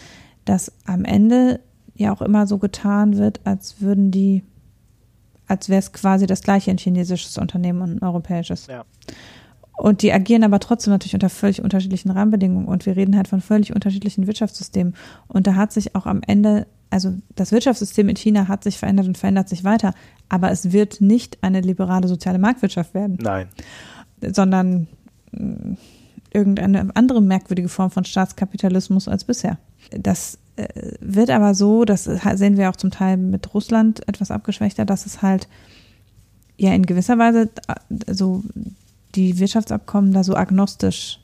dass 0.44 0.72
am 0.86 1.04
Ende 1.04 1.60
ja 1.94 2.12
auch 2.12 2.22
immer 2.22 2.46
so 2.46 2.58
getan 2.58 3.16
wird, 3.16 3.40
als 3.44 3.80
würden 3.80 4.10
die, 4.10 4.42
als 5.46 5.68
wäre 5.68 5.78
es 5.78 5.92
quasi 5.92 6.26
das 6.26 6.42
gleiche 6.42 6.70
ein 6.70 6.78
chinesisches 6.78 7.38
Unternehmen 7.38 7.82
und 7.82 7.96
ein 7.96 8.02
europäisches. 8.02 8.66
Ja. 8.66 8.84
Und 9.76 10.02
die 10.02 10.12
agieren 10.12 10.44
aber 10.44 10.60
trotzdem 10.60 10.92
natürlich 10.92 11.14
unter 11.14 11.30
völlig 11.30 11.62
unterschiedlichen 11.62 12.10
Rahmenbedingungen 12.10 12.66
und 12.66 12.86
wir 12.86 12.96
reden 12.96 13.16
halt 13.16 13.28
von 13.28 13.40
völlig 13.40 13.74
unterschiedlichen 13.74 14.26
Wirtschaftssystemen. 14.26 14.94
Und 15.28 15.46
da 15.46 15.54
hat 15.54 15.72
sich 15.72 15.94
auch 15.94 16.06
am 16.06 16.20
Ende, 16.26 16.66
also 16.92 17.14
das 17.34 17.52
Wirtschaftssystem 17.52 18.08
in 18.08 18.16
China 18.16 18.48
hat 18.48 18.64
sich 18.64 18.78
verändert 18.78 19.06
und 19.06 19.18
verändert 19.18 19.48
sich 19.48 19.64
weiter, 19.64 19.94
aber 20.28 20.50
es 20.50 20.72
wird 20.72 21.00
nicht 21.00 21.38
eine 21.42 21.60
liberale 21.60 22.06
soziale 22.06 22.38
Marktwirtschaft 22.38 22.94
werden. 22.94 23.18
Nein. 23.20 23.48
Sondern 24.20 24.86
mm, 25.32 25.74
irgendeine 26.32 26.94
andere 26.94 27.22
merkwürdige 27.22 27.68
Form 27.68 27.90
von 27.90 28.04
Staatskapitalismus 28.04 29.08
als 29.08 29.24
bisher. 29.24 29.58
Das 29.90 30.38
äh, 30.56 30.66
wird 31.00 31.30
aber 31.30 31.54
so, 31.54 31.84
das 31.84 32.04
sehen 32.04 32.56
wir 32.56 32.70
auch 32.70 32.76
zum 32.76 32.90
Teil 32.90 33.16
mit 33.16 33.54
Russland 33.54 34.06
etwas 34.06 34.30
abgeschwächter, 34.30 34.84
dass 34.84 35.06
es 35.06 35.22
halt 35.22 35.48
ja 36.58 36.72
in 36.74 36.84
gewisser 36.84 37.18
Weise 37.18 37.50
äh, 37.68 38.12
so 38.12 38.42
die 39.14 39.38
Wirtschaftsabkommen 39.38 40.12
da 40.12 40.24
so 40.24 40.34
agnostisch 40.34 41.20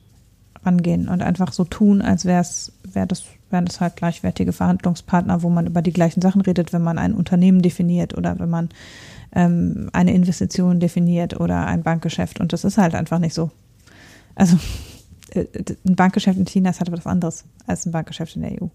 rangehen 0.63 1.07
und 1.07 1.21
einfach 1.21 1.53
so 1.53 1.63
tun, 1.63 2.01
als 2.01 2.25
wäre 2.25 2.41
es, 2.41 2.71
wäre 2.83 3.07
das, 3.07 3.23
wären 3.51 3.65
das 3.65 3.81
halt 3.81 3.95
gleichwertige 3.95 4.53
Verhandlungspartner, 4.53 5.43
wo 5.43 5.49
man 5.49 5.67
über 5.67 5.81
die 5.81 5.93
gleichen 5.93 6.21
Sachen 6.21 6.41
redet, 6.41 6.73
wenn 6.73 6.81
man 6.81 6.97
ein 6.97 7.13
Unternehmen 7.13 7.61
definiert 7.61 8.17
oder 8.17 8.39
wenn 8.39 8.49
man 8.49 8.69
ähm, 9.33 9.89
eine 9.93 10.13
Investition 10.13 10.79
definiert 10.79 11.39
oder 11.39 11.65
ein 11.67 11.83
Bankgeschäft. 11.83 12.39
Und 12.39 12.53
das 12.53 12.63
ist 12.63 12.77
halt 12.77 12.95
einfach 12.95 13.19
nicht 13.19 13.33
so. 13.33 13.51
Also 14.35 14.57
äh, 15.31 15.45
ein 15.87 15.95
Bankgeschäft 15.95 16.37
in 16.37 16.45
China 16.45 16.69
ist 16.69 16.79
halt 16.79 16.91
was 16.91 17.05
anderes 17.05 17.45
als 17.67 17.85
ein 17.85 17.91
Bankgeschäft 17.91 18.35
in 18.35 18.41
der 18.43 18.61
EU. 18.61 18.67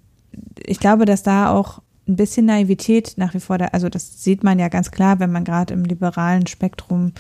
Ich 0.64 0.80
glaube, 0.80 1.04
dass 1.04 1.22
da 1.22 1.50
auch 1.50 1.80
ein 2.06 2.16
bisschen 2.16 2.46
Naivität 2.46 3.14
nach 3.16 3.34
wie 3.34 3.40
vor 3.40 3.56
da, 3.56 3.66
also 3.66 3.88
das 3.88 4.22
sieht 4.22 4.44
man 4.44 4.58
ja 4.58 4.68
ganz 4.68 4.90
klar, 4.90 5.20
wenn 5.20 5.32
man 5.32 5.44
gerade 5.44 5.72
im 5.72 5.84
liberalen 5.84 6.46
Spektrum 6.46 7.12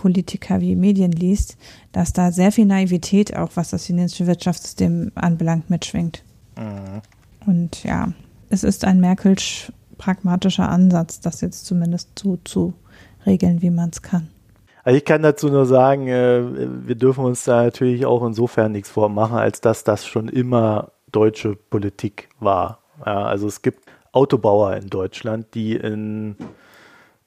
Politiker 0.00 0.62
wie 0.62 0.76
Medien 0.76 1.12
liest, 1.12 1.58
dass 1.92 2.14
da 2.14 2.32
sehr 2.32 2.52
viel 2.52 2.64
Naivität 2.64 3.36
auch, 3.36 3.50
was 3.54 3.70
das 3.70 3.84
chinesische 3.84 4.26
Wirtschaftssystem 4.26 5.12
anbelangt, 5.14 5.68
mitschwingt. 5.68 6.22
Mhm. 6.60 7.02
Und 7.46 7.82
ja, 7.84 8.12
es 8.50 8.64
ist 8.64 8.84
ein 8.84 9.00
Merkelsch 9.00 9.72
pragmatischer 9.98 10.68
Ansatz, 10.68 11.20
das 11.20 11.40
jetzt 11.40 11.66
zumindest 11.66 12.18
so 12.18 12.38
zu 12.44 12.74
regeln, 13.26 13.62
wie 13.62 13.70
man 13.70 13.90
es 13.90 14.02
kann. 14.02 14.28
Also 14.82 14.96
ich 14.96 15.04
kann 15.04 15.22
dazu 15.22 15.48
nur 15.48 15.66
sagen, 15.66 16.08
äh, 16.08 16.42
wir 16.86 16.94
dürfen 16.94 17.24
uns 17.24 17.44
da 17.44 17.64
natürlich 17.64 18.06
auch 18.06 18.24
insofern 18.24 18.72
nichts 18.72 18.90
vormachen, 18.90 19.36
als 19.36 19.60
dass 19.60 19.84
das 19.84 20.06
schon 20.06 20.28
immer 20.28 20.92
deutsche 21.12 21.56
Politik 21.56 22.28
war. 22.38 22.78
Also 23.00 23.46
es 23.46 23.62
gibt 23.62 23.88
Autobauer 24.12 24.76
in 24.76 24.88
Deutschland, 24.88 25.54
die 25.54 25.74
in 25.74 26.36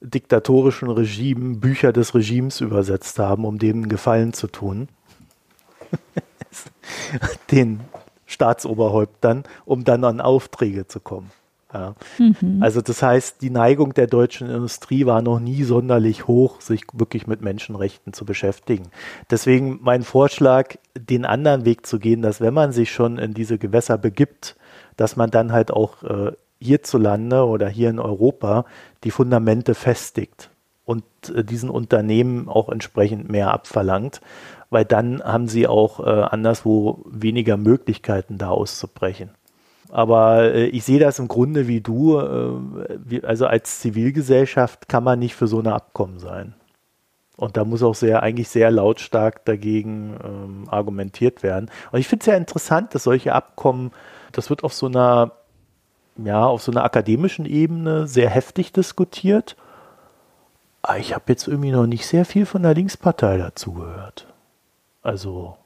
diktatorischen 0.00 0.90
Regimen 0.90 1.60
Bücher 1.60 1.92
des 1.92 2.14
Regimes 2.14 2.60
übersetzt 2.60 3.18
haben, 3.18 3.44
um 3.44 3.58
denen 3.58 3.88
Gefallen 3.88 4.32
zu 4.32 4.46
tun. 4.46 4.88
Den 7.50 7.80
Staatsoberhäuptern, 8.34 9.44
um 9.64 9.84
dann 9.84 10.04
an 10.04 10.20
Aufträge 10.20 10.86
zu 10.86 11.00
kommen. 11.00 11.30
Ja. 11.74 11.94
Mhm. 12.18 12.58
Also 12.60 12.80
das 12.80 13.02
heißt, 13.02 13.42
die 13.42 13.50
Neigung 13.50 13.94
der 13.94 14.06
deutschen 14.06 14.48
Industrie 14.48 15.06
war 15.06 15.22
noch 15.22 15.40
nie 15.40 15.64
sonderlich 15.64 16.28
hoch, 16.28 16.60
sich 16.60 16.82
wirklich 16.92 17.26
mit 17.26 17.42
Menschenrechten 17.42 18.12
zu 18.12 18.24
beschäftigen. 18.24 18.90
Deswegen 19.28 19.80
mein 19.82 20.04
Vorschlag, 20.04 20.76
den 20.96 21.24
anderen 21.24 21.64
Weg 21.64 21.84
zu 21.84 21.98
gehen, 21.98 22.22
dass 22.22 22.40
wenn 22.40 22.54
man 22.54 22.70
sich 22.70 22.92
schon 22.92 23.18
in 23.18 23.34
diese 23.34 23.58
Gewässer 23.58 23.98
begibt, 23.98 24.56
dass 24.96 25.16
man 25.16 25.30
dann 25.30 25.50
halt 25.50 25.72
auch 25.72 26.04
äh, 26.04 26.32
hierzulande 26.60 27.44
oder 27.44 27.68
hier 27.68 27.90
in 27.90 27.98
Europa 27.98 28.66
die 29.02 29.10
Fundamente 29.10 29.74
festigt 29.74 30.50
und 30.84 31.04
äh, 31.34 31.42
diesen 31.42 31.70
Unternehmen 31.70 32.48
auch 32.48 32.68
entsprechend 32.68 33.28
mehr 33.28 33.52
abverlangt, 33.52 34.20
weil 34.74 34.84
dann 34.84 35.22
haben 35.22 35.46
sie 35.46 35.68
auch 35.68 36.00
äh, 36.00 36.02
anderswo 36.02 37.04
weniger 37.06 37.56
Möglichkeiten, 37.56 38.38
da 38.38 38.48
auszubrechen. 38.50 39.30
Aber 39.88 40.52
äh, 40.52 40.66
ich 40.66 40.82
sehe 40.82 40.98
das 40.98 41.20
im 41.20 41.28
Grunde 41.28 41.68
wie 41.68 41.80
du, 41.80 42.18
äh, 42.18 42.50
wie, 43.04 43.22
also 43.22 43.46
als 43.46 43.78
Zivilgesellschaft 43.78 44.88
kann 44.88 45.04
man 45.04 45.20
nicht 45.20 45.36
für 45.36 45.46
so 45.46 45.60
eine 45.60 45.72
Abkommen 45.72 46.18
sein. 46.18 46.54
Und 47.36 47.56
da 47.56 47.64
muss 47.64 47.84
auch 47.84 47.94
sehr, 47.94 48.24
eigentlich 48.24 48.48
sehr 48.48 48.72
lautstark 48.72 49.44
dagegen 49.44 50.16
ähm, 50.24 50.68
argumentiert 50.68 51.44
werden. 51.44 51.70
Und 51.92 52.00
ich 52.00 52.08
finde 52.08 52.22
es 52.22 52.26
ja 52.26 52.36
interessant, 52.36 52.96
dass 52.96 53.04
solche 53.04 53.32
Abkommen, 53.32 53.92
das 54.32 54.50
wird 54.50 54.64
auf 54.64 54.74
so 54.74 54.86
einer 54.86 55.30
ja, 56.16 56.44
auf 56.44 56.62
so 56.62 56.72
einer 56.72 56.82
akademischen 56.82 57.46
Ebene 57.46 58.08
sehr 58.08 58.28
heftig 58.28 58.72
diskutiert. 58.72 59.54
Aber 60.82 60.98
ich 60.98 61.14
habe 61.14 61.24
jetzt 61.28 61.46
irgendwie 61.46 61.70
noch 61.70 61.86
nicht 61.86 62.06
sehr 62.06 62.24
viel 62.24 62.44
von 62.44 62.62
der 62.64 62.74
Linkspartei 62.74 63.38
dazu 63.38 63.72
gehört. 63.72 64.33
Also, 65.04 65.56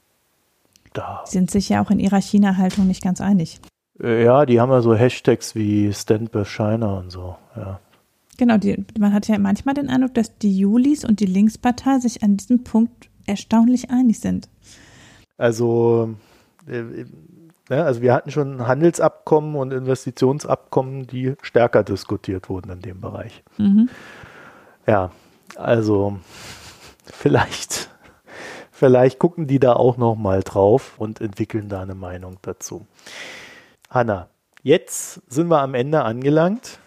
da. 0.92 1.22
Sind 1.24 1.50
sich 1.50 1.70
ja 1.70 1.82
auch 1.82 1.90
in 1.90 1.98
ihrer 1.98 2.20
China-Haltung 2.20 2.86
nicht 2.86 3.02
ganz 3.02 3.22
einig. 3.22 3.60
Äh, 3.98 4.24
ja, 4.24 4.44
die 4.44 4.60
haben 4.60 4.70
ja 4.70 4.82
so 4.82 4.94
Hashtags 4.94 5.54
wie 5.54 5.90
Stand 5.94 6.30
by 6.30 6.44
China 6.44 6.98
und 6.98 7.10
so, 7.10 7.36
ja. 7.56 7.80
Genau, 8.36 8.58
die, 8.58 8.84
man 8.98 9.14
hat 9.14 9.26
ja 9.26 9.38
manchmal 9.38 9.74
den 9.74 9.88
Eindruck, 9.88 10.14
dass 10.14 10.36
die 10.38 10.56
Julis 10.56 11.04
und 11.04 11.20
die 11.20 11.26
Linkspartei 11.26 11.98
sich 11.98 12.22
an 12.22 12.36
diesem 12.36 12.62
Punkt 12.62 13.08
erstaunlich 13.26 13.90
einig 13.90 14.20
sind. 14.20 14.48
Also, 15.38 16.14
äh, 16.66 17.04
Ne? 17.68 17.84
Also 17.84 18.00
wir 18.00 18.14
hatten 18.14 18.30
schon 18.30 18.66
Handelsabkommen 18.66 19.54
und 19.54 19.72
Investitionsabkommen, 19.72 21.06
die 21.06 21.34
stärker 21.42 21.84
diskutiert 21.84 22.48
wurden 22.48 22.70
in 22.70 22.80
dem 22.80 23.00
Bereich. 23.00 23.42
Mhm. 23.58 23.88
Ja, 24.86 25.10
also 25.56 26.18
vielleicht, 27.04 27.90
vielleicht 28.78 29.18
gucken 29.18 29.46
die 29.46 29.58
da 29.58 29.74
auch 29.74 29.96
noch 29.96 30.14
mal 30.14 30.42
drauf 30.42 30.98
und 30.98 31.20
entwickeln 31.20 31.68
da 31.68 31.82
eine 31.82 31.94
Meinung 31.94 32.38
dazu. 32.42 32.86
Hanna, 33.90 34.28
jetzt 34.62 35.22
sind 35.30 35.48
wir 35.48 35.60
am 35.60 35.74
Ende 35.74 36.02
angelangt. 36.02 36.78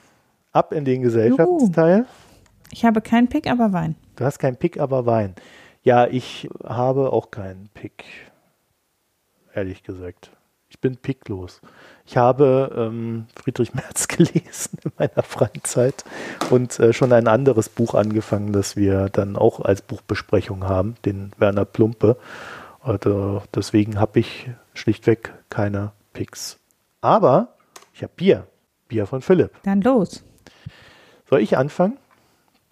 Ab 0.53 0.73
in 0.73 0.83
den 0.83 1.01
Gesellschaftsteil. 1.01 1.99
Juhu. 1.99 2.07
Ich 2.71 2.85
habe 2.85 3.01
keinen 3.01 3.27
Pick, 3.29 3.47
aber 3.47 3.71
Wein. 3.71 3.95
Du 4.15 4.25
hast 4.25 4.39
keinen 4.39 4.57
Pick, 4.57 4.79
aber 4.79 5.05
Wein. 5.05 5.35
Ja, 5.83 6.07
ich 6.07 6.49
habe 6.63 7.13
auch 7.13 7.31
keinen 7.31 7.69
Pick. 7.73 8.03
Ehrlich 9.53 9.83
gesagt 9.83 10.31
bin 10.81 10.97
picklos. 10.97 11.61
Ich 12.11 12.17
habe 12.17 12.75
ähm, 12.75 13.27
Friedrich 13.41 13.73
Merz 13.73 14.09
gelesen 14.09 14.79
in 14.83 14.91
meiner 14.99 15.23
freien 15.23 15.63
Zeit 15.63 16.03
und 16.49 16.77
äh, 16.77 16.91
schon 16.91 17.13
ein 17.13 17.29
anderes 17.29 17.69
Buch 17.69 17.95
angefangen, 17.95 18.51
das 18.51 18.75
wir 18.75 19.07
dann 19.07 19.37
auch 19.37 19.61
als 19.61 19.81
Buchbesprechung 19.81 20.65
haben, 20.65 20.95
den 21.05 21.31
Werner 21.37 21.63
Plumpe. 21.63 22.17
Äh, 22.83 22.97
deswegen 23.55 23.97
habe 23.97 24.19
ich 24.19 24.49
schlichtweg 24.73 25.33
keine 25.49 25.93
Picks. 26.11 26.59
Aber 26.99 27.55
ich 27.93 28.03
habe 28.03 28.11
Bier. 28.17 28.45
Bier 28.89 29.07
von 29.07 29.21
Philipp. 29.21 29.53
Dann 29.63 29.79
los. 29.79 30.21
Soll 31.29 31.39
ich 31.39 31.57
anfangen? 31.57 31.97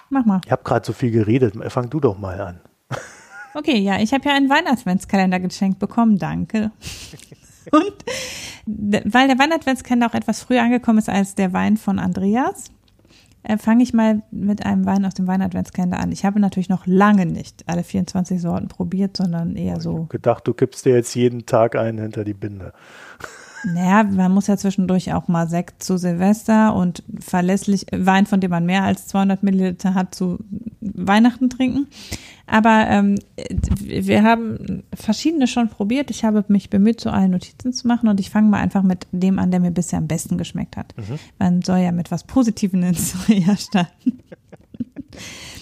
Mach 0.09 0.25
mal. 0.25 0.41
Ich 0.43 0.51
habe 0.51 0.63
gerade 0.63 0.85
so 0.85 0.91
viel 0.91 1.11
geredet. 1.11 1.53
Fang 1.71 1.89
du 1.89 2.01
doch 2.01 2.17
mal 2.17 2.41
an. 2.41 2.59
Okay, 3.53 3.77
ja, 3.77 3.99
ich 4.01 4.13
habe 4.13 4.27
ja 4.27 4.35
einen 4.35 4.49
Weihnachtskalender 4.49 5.39
geschenkt 5.39 5.79
bekommen. 5.79 6.17
Danke. 6.19 6.71
Und 7.71 7.93
weil 8.65 9.27
der 9.27 9.39
Weinadventskalender 9.39 10.07
auch 10.07 10.13
etwas 10.13 10.43
früher 10.43 10.61
angekommen 10.61 10.99
ist 10.99 11.09
als 11.09 11.35
der 11.35 11.53
Wein 11.53 11.77
von 11.77 11.99
Andreas, 11.99 12.65
äh, 13.43 13.57
fange 13.57 13.83
ich 13.83 13.93
mal 13.93 14.21
mit 14.31 14.65
einem 14.65 14.85
Wein 14.85 15.05
aus 15.05 15.13
dem 15.13 15.27
Weinadventskalender 15.27 15.99
an. 15.99 16.11
Ich 16.11 16.25
habe 16.25 16.39
natürlich 16.39 16.69
noch 16.69 16.85
lange 16.85 17.25
nicht 17.25 17.63
alle 17.67 17.83
24 17.83 18.41
Sorten 18.41 18.67
probiert, 18.67 19.17
sondern 19.17 19.55
eher 19.55 19.79
so. 19.79 20.03
Ich 20.03 20.09
gedacht, 20.09 20.47
du 20.47 20.53
kippst 20.53 20.85
dir 20.85 20.95
jetzt 20.95 21.15
jeden 21.15 21.45
Tag 21.45 21.75
einen 21.75 21.99
hinter 21.99 22.23
die 22.23 22.33
Binde. 22.33 22.73
Naja, 23.63 24.03
man 24.03 24.31
muss 24.31 24.47
ja 24.47 24.57
zwischendurch 24.57 25.13
auch 25.13 25.27
mal 25.27 25.47
Sekt 25.47 25.83
zu 25.83 25.97
Silvester 25.97 26.75
und 26.75 27.03
verlässlich 27.19 27.85
Wein, 27.91 28.25
von 28.25 28.39
dem 28.39 28.51
man 28.51 28.65
mehr 28.65 28.83
als 28.83 29.07
200 29.07 29.43
Milliliter 29.43 29.93
hat, 29.93 30.15
zu 30.15 30.39
Weihnachten 30.81 31.49
trinken. 31.49 31.87
Aber 32.47 32.87
ähm, 32.89 33.19
wir 33.81 34.23
haben 34.23 34.83
verschiedene 34.93 35.47
schon 35.47 35.69
probiert. 35.69 36.09
Ich 36.09 36.23
habe 36.23 36.43
mich 36.47 36.69
bemüht, 36.69 36.99
so 36.99 37.09
allen 37.09 37.31
Notizen 37.31 37.73
zu 37.73 37.87
machen 37.87 38.09
und 38.09 38.19
ich 38.19 38.29
fange 38.29 38.49
mal 38.49 38.59
einfach 38.59 38.81
mit 38.81 39.07
dem 39.11 39.37
an, 39.37 39.51
der 39.51 39.59
mir 39.59 39.71
bisher 39.71 39.99
am 39.99 40.07
besten 40.07 40.37
geschmeckt 40.37 40.75
hat. 40.75 40.95
Mhm. 40.97 41.19
Man 41.37 41.61
soll 41.61 41.79
ja 41.79 41.91
mit 41.91 42.11
was 42.11 42.23
Positivem 42.23 42.83
ins 42.83 43.15
Jahr 43.27 43.57
starten. 43.57 44.19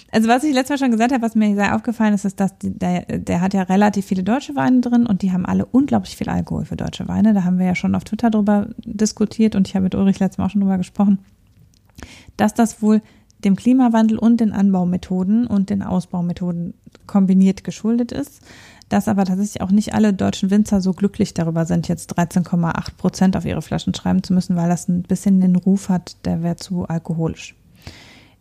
Also 0.10 0.30
was 0.30 0.44
ich 0.44 0.54
letztes 0.54 0.80
Mal 0.80 0.86
schon 0.86 0.92
gesagt 0.92 1.12
habe, 1.12 1.22
was 1.22 1.36
mir 1.36 1.54
sehr 1.54 1.76
aufgefallen 1.76 2.14
ist, 2.14 2.24
ist, 2.24 2.40
dass 2.40 2.58
die, 2.58 2.72
der, 2.72 3.02
der 3.02 3.42
hat 3.42 3.54
ja 3.54 3.64
relativ 3.64 4.06
viele 4.06 4.24
deutsche 4.24 4.56
Weine 4.56 4.80
drin 4.80 5.06
und 5.06 5.22
die 5.22 5.34
haben 5.34 5.46
alle 5.46 5.66
unglaublich 5.66 6.16
viel 6.16 6.30
Alkohol 6.30 6.66
für 6.66 6.78
deutsche 6.78 7.08
Weine. 7.08 7.34
Da 7.34 7.44
haben 7.44 7.60
wir 7.60 7.66
ja 7.66 7.76
schon 7.76 7.94
auf 7.94 8.06
Twitter 8.06 8.30
drüber 8.30 8.70
diskutiert 8.86 9.56
und 9.56 9.68
ich 9.68 9.76
habe 9.76 9.84
mit 9.84 9.96
Ulrich 9.96 10.20
letztes 10.20 10.38
Mal 10.38 10.46
auch 10.46 10.50
schon 10.50 10.62
drüber 10.62 10.78
gesprochen, 10.78 11.20
dass 12.38 12.54
das 12.54 12.82
wohl 12.82 13.02
dem 13.44 13.56
Klimawandel 13.56 14.18
und 14.18 14.40
den 14.40 14.54
Anbaumethoden 14.54 15.46
und 15.46 15.70
den 15.70 15.84
Ausbaumethoden 15.84 16.74
kombiniert 17.06 17.64
geschuldet 17.64 18.12
ist. 18.12 18.42
Dass 18.90 19.10
aber 19.10 19.26
tatsächlich 19.26 19.62
auch 19.62 19.72
nicht 19.72 19.94
alle 19.94 20.14
deutschen 20.14 20.50
Winzer 20.50 20.80
so 20.80 20.94
glücklich 20.94 21.34
darüber 21.34 21.66
sind, 21.66 21.90
jetzt 21.90 22.18
13,8 22.18 22.96
Prozent 22.96 23.36
auf 23.36 23.44
ihre 23.44 23.62
Flaschen 23.62 23.94
schreiben 23.94 24.24
zu 24.24 24.34
müssen, 24.34 24.56
weil 24.56 24.70
das 24.70 24.88
ein 24.88 25.04
bisschen 25.04 25.42
den 25.42 25.58
Ruf 25.58 25.90
hat, 25.90 26.16
der 26.24 26.42
wäre 26.42 26.56
zu 26.56 26.86
alkoholisch. 26.86 27.54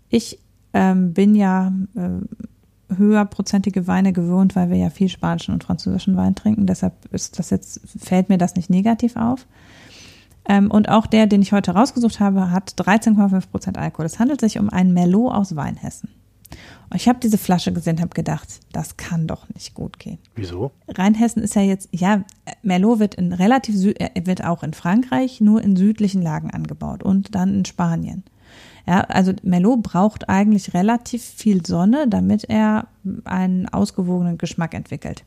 Ich 0.09 0.39
ähm, 0.77 1.15
bin 1.15 1.35
ja 1.35 1.73
äh, 1.95 2.95
höherprozentige 2.95 3.87
Weine 3.87 4.13
gewöhnt, 4.13 4.55
weil 4.55 4.69
wir 4.69 4.77
ja 4.77 4.91
viel 4.91 5.09
spanischen 5.09 5.55
und 5.55 5.65
französischen 5.65 6.17
Wein 6.19 6.35
trinken. 6.35 6.67
Deshalb 6.67 6.93
ist 7.13 7.39
das 7.39 7.49
jetzt, 7.49 7.81
fällt 7.99 8.29
mir 8.29 8.37
das 8.37 8.57
nicht 8.57 8.69
negativ 8.69 9.17
auf. 9.17 9.47
Ähm, 10.47 10.71
und 10.71 10.91
auch 10.91 11.07
der, 11.07 11.27
den 11.27 11.41
ich 11.41 11.53
heute 11.53 11.73
rausgesucht 11.73 12.21
habe, 12.21 12.51
hat 12.51 12.75
13,5 12.77 13.51
Prozent 13.51 13.79
Alkohol. 13.79 14.05
Es 14.05 14.19
handelt 14.19 14.41
sich 14.41 14.59
um 14.59 14.69
einen 14.69 14.93
Merlot 14.93 15.33
aus 15.33 15.57
Weinhessen. 15.57 16.11
Und 16.91 16.97
ich 16.97 17.09
habe 17.09 17.19
diese 17.21 17.39
Flasche 17.39 17.73
gesehen, 17.73 18.01
habe 18.01 18.15
gedacht, 18.15 18.61
das 18.73 18.99
kann 18.99 19.27
doch 19.27 19.49
nicht 19.49 19.73
gut 19.75 19.99
gehen. 19.99 20.19
Wieso? 20.35 20.73
Rheinhessen 20.89 21.43
ist 21.43 21.55
ja 21.55 21.63
jetzt, 21.63 21.89
ja, 21.91 22.23
Merlot 22.63 22.99
wird 22.99 23.15
in 23.15 23.33
relativ, 23.33 23.75
wird 23.83 24.45
auch 24.45 24.63
in 24.63 24.75
Frankreich 24.75 25.41
nur 25.41 25.63
in 25.63 25.75
südlichen 25.75 26.21
Lagen 26.21 26.51
angebaut 26.51 27.03
und 27.03 27.35
dann 27.35 27.55
in 27.55 27.65
Spanien. 27.65 28.25
Ja, 28.89 29.01
also 29.01 29.33
Merlot 29.43 29.83
braucht 29.83 30.29
eigentlich 30.29 30.73
relativ 30.73 31.23
viel 31.25 31.67
Sonne, 31.67 32.07
damit 32.09 32.45
er 32.45 32.87
einen 33.25 33.69
ausgewogenen 33.69 34.39
Geschmack 34.39 34.75
entwickelt. 34.75 35.25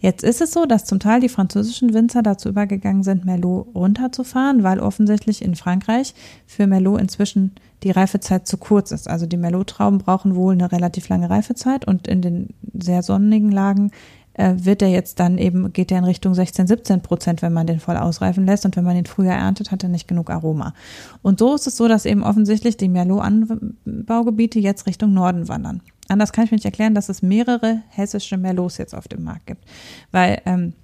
Jetzt 0.00 0.24
ist 0.24 0.40
es 0.40 0.52
so, 0.52 0.64
dass 0.64 0.86
zum 0.86 1.00
Teil 1.00 1.20
die 1.20 1.28
französischen 1.28 1.92
Winzer 1.92 2.22
dazu 2.22 2.48
übergegangen 2.48 3.02
sind, 3.02 3.26
Merlot 3.26 3.68
runterzufahren, 3.74 4.62
weil 4.62 4.80
offensichtlich 4.80 5.42
in 5.42 5.54
Frankreich 5.54 6.14
für 6.46 6.66
Merlot 6.66 7.00
inzwischen 7.00 7.52
die 7.82 7.90
Reifezeit 7.90 8.46
zu 8.46 8.56
kurz 8.56 8.90
ist. 8.90 9.08
Also 9.08 9.26
die 9.26 9.36
Merlot-Trauben 9.36 9.98
brauchen 9.98 10.34
wohl 10.34 10.54
eine 10.54 10.72
relativ 10.72 11.08
lange 11.10 11.28
Reifezeit 11.28 11.86
und 11.86 12.08
in 12.08 12.22
den 12.22 12.48
sehr 12.72 13.02
sonnigen 13.02 13.50
Lagen 13.50 13.90
wird 14.36 14.82
er 14.82 14.88
jetzt 14.88 15.20
dann 15.20 15.38
eben, 15.38 15.72
geht 15.72 15.92
er 15.92 15.98
in 15.98 16.04
Richtung 16.04 16.34
16, 16.34 16.66
17 16.66 17.02
Prozent, 17.02 17.42
wenn 17.42 17.52
man 17.52 17.66
den 17.66 17.80
voll 17.80 17.96
ausreifen 17.96 18.46
lässt. 18.46 18.64
Und 18.64 18.76
wenn 18.76 18.84
man 18.84 18.96
den 18.96 19.06
früher 19.06 19.32
erntet, 19.32 19.70
hat 19.70 19.82
er 19.82 19.88
nicht 19.88 20.08
genug 20.08 20.30
Aroma. 20.30 20.74
Und 21.22 21.38
so 21.38 21.54
ist 21.54 21.66
es 21.66 21.76
so, 21.76 21.88
dass 21.88 22.06
eben 22.06 22.22
offensichtlich 22.22 22.76
die 22.76 22.88
Merlot-Anbaugebiete 22.88 24.58
jetzt 24.58 24.86
Richtung 24.86 25.12
Norden 25.12 25.48
wandern. 25.48 25.82
Anders 26.08 26.32
kann 26.32 26.44
ich 26.44 26.50
mir 26.50 26.56
nicht 26.56 26.64
erklären, 26.64 26.94
dass 26.94 27.08
es 27.08 27.22
mehrere 27.22 27.82
hessische 27.88 28.36
Merlots 28.36 28.78
jetzt 28.78 28.94
auf 28.94 29.08
dem 29.08 29.24
Markt 29.24 29.46
gibt. 29.46 29.64
Weil 30.10 30.42
ähm, 30.44 30.74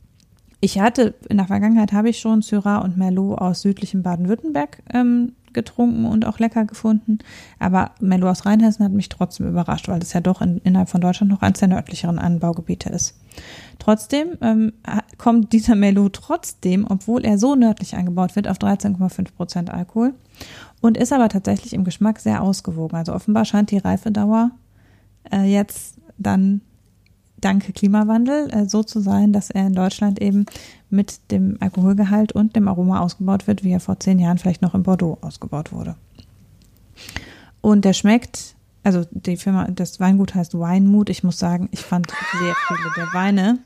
ich 0.60 0.78
hatte, 0.78 1.14
in 1.28 1.38
der 1.38 1.46
Vergangenheit 1.46 1.92
habe 1.92 2.10
ich 2.10 2.18
schon 2.18 2.42
Syrah 2.42 2.78
und 2.78 2.96
Merlot 2.96 3.38
aus 3.38 3.62
südlichem 3.62 4.02
Baden-Württemberg 4.02 4.82
ähm, 4.92 5.32
getrunken 5.52 6.04
und 6.04 6.26
auch 6.26 6.38
lecker 6.38 6.64
gefunden. 6.64 7.18
Aber 7.58 7.92
Merlot 8.00 8.30
aus 8.30 8.46
Rheinhessen 8.46 8.84
hat 8.84 8.92
mich 8.92 9.08
trotzdem 9.08 9.48
überrascht, 9.48 9.88
weil 9.88 10.02
es 10.02 10.12
ja 10.12 10.20
doch 10.20 10.42
in, 10.42 10.58
innerhalb 10.58 10.90
von 10.90 11.00
Deutschland 11.00 11.32
noch 11.32 11.42
eines 11.42 11.60
der 11.60 11.68
nördlicheren 11.68 12.18
Anbaugebiete 12.18 12.90
ist. 12.90 13.18
Trotzdem 13.78 14.36
ähm, 14.42 14.72
kommt 15.16 15.52
dieser 15.52 15.74
Merlot 15.74 16.14
trotzdem, 16.14 16.86
obwohl 16.88 17.24
er 17.24 17.38
so 17.38 17.54
nördlich 17.54 17.96
angebaut 17.96 18.36
wird, 18.36 18.46
auf 18.46 18.58
13,5 18.58 19.32
Prozent 19.34 19.70
Alkohol 19.70 20.14
und 20.80 20.96
ist 20.96 21.12
aber 21.12 21.28
tatsächlich 21.28 21.72
im 21.72 21.84
Geschmack 21.84 22.20
sehr 22.20 22.42
ausgewogen. 22.42 22.96
Also 22.96 23.14
offenbar 23.14 23.44
scheint 23.44 23.70
die 23.70 23.78
Reifedauer 23.78 24.50
äh, 25.32 25.50
jetzt 25.50 25.96
dann 26.18 26.60
dank 27.40 27.74
Klimawandel 27.74 28.50
äh, 28.50 28.68
so 28.68 28.82
zu 28.82 29.00
sein, 29.00 29.32
dass 29.32 29.50
er 29.50 29.66
in 29.66 29.74
Deutschland 29.74 30.20
eben 30.20 30.46
mit 30.88 31.30
dem 31.30 31.56
Alkoholgehalt 31.60 32.32
und 32.32 32.56
dem 32.56 32.68
Aroma 32.68 33.00
ausgebaut 33.00 33.46
wird, 33.46 33.64
wie 33.64 33.72
er 33.72 33.80
vor 33.80 34.00
zehn 34.00 34.18
Jahren 34.18 34.38
vielleicht 34.38 34.62
noch 34.62 34.74
in 34.74 34.82
Bordeaux 34.82 35.18
ausgebaut 35.20 35.72
wurde. 35.72 35.96
Und 37.60 37.84
der 37.84 37.92
schmeckt, 37.92 38.54
also 38.82 39.04
die 39.10 39.36
Firma, 39.36 39.68
das 39.70 40.00
Weingut 40.00 40.34
heißt 40.34 40.58
Weinmut. 40.58 41.10
Ich 41.10 41.22
muss 41.22 41.38
sagen, 41.38 41.68
ich 41.72 41.80
fand 41.80 42.10
sehr 42.38 42.54
viele 42.66 42.90
der 42.96 43.12
Weine 43.12 43.58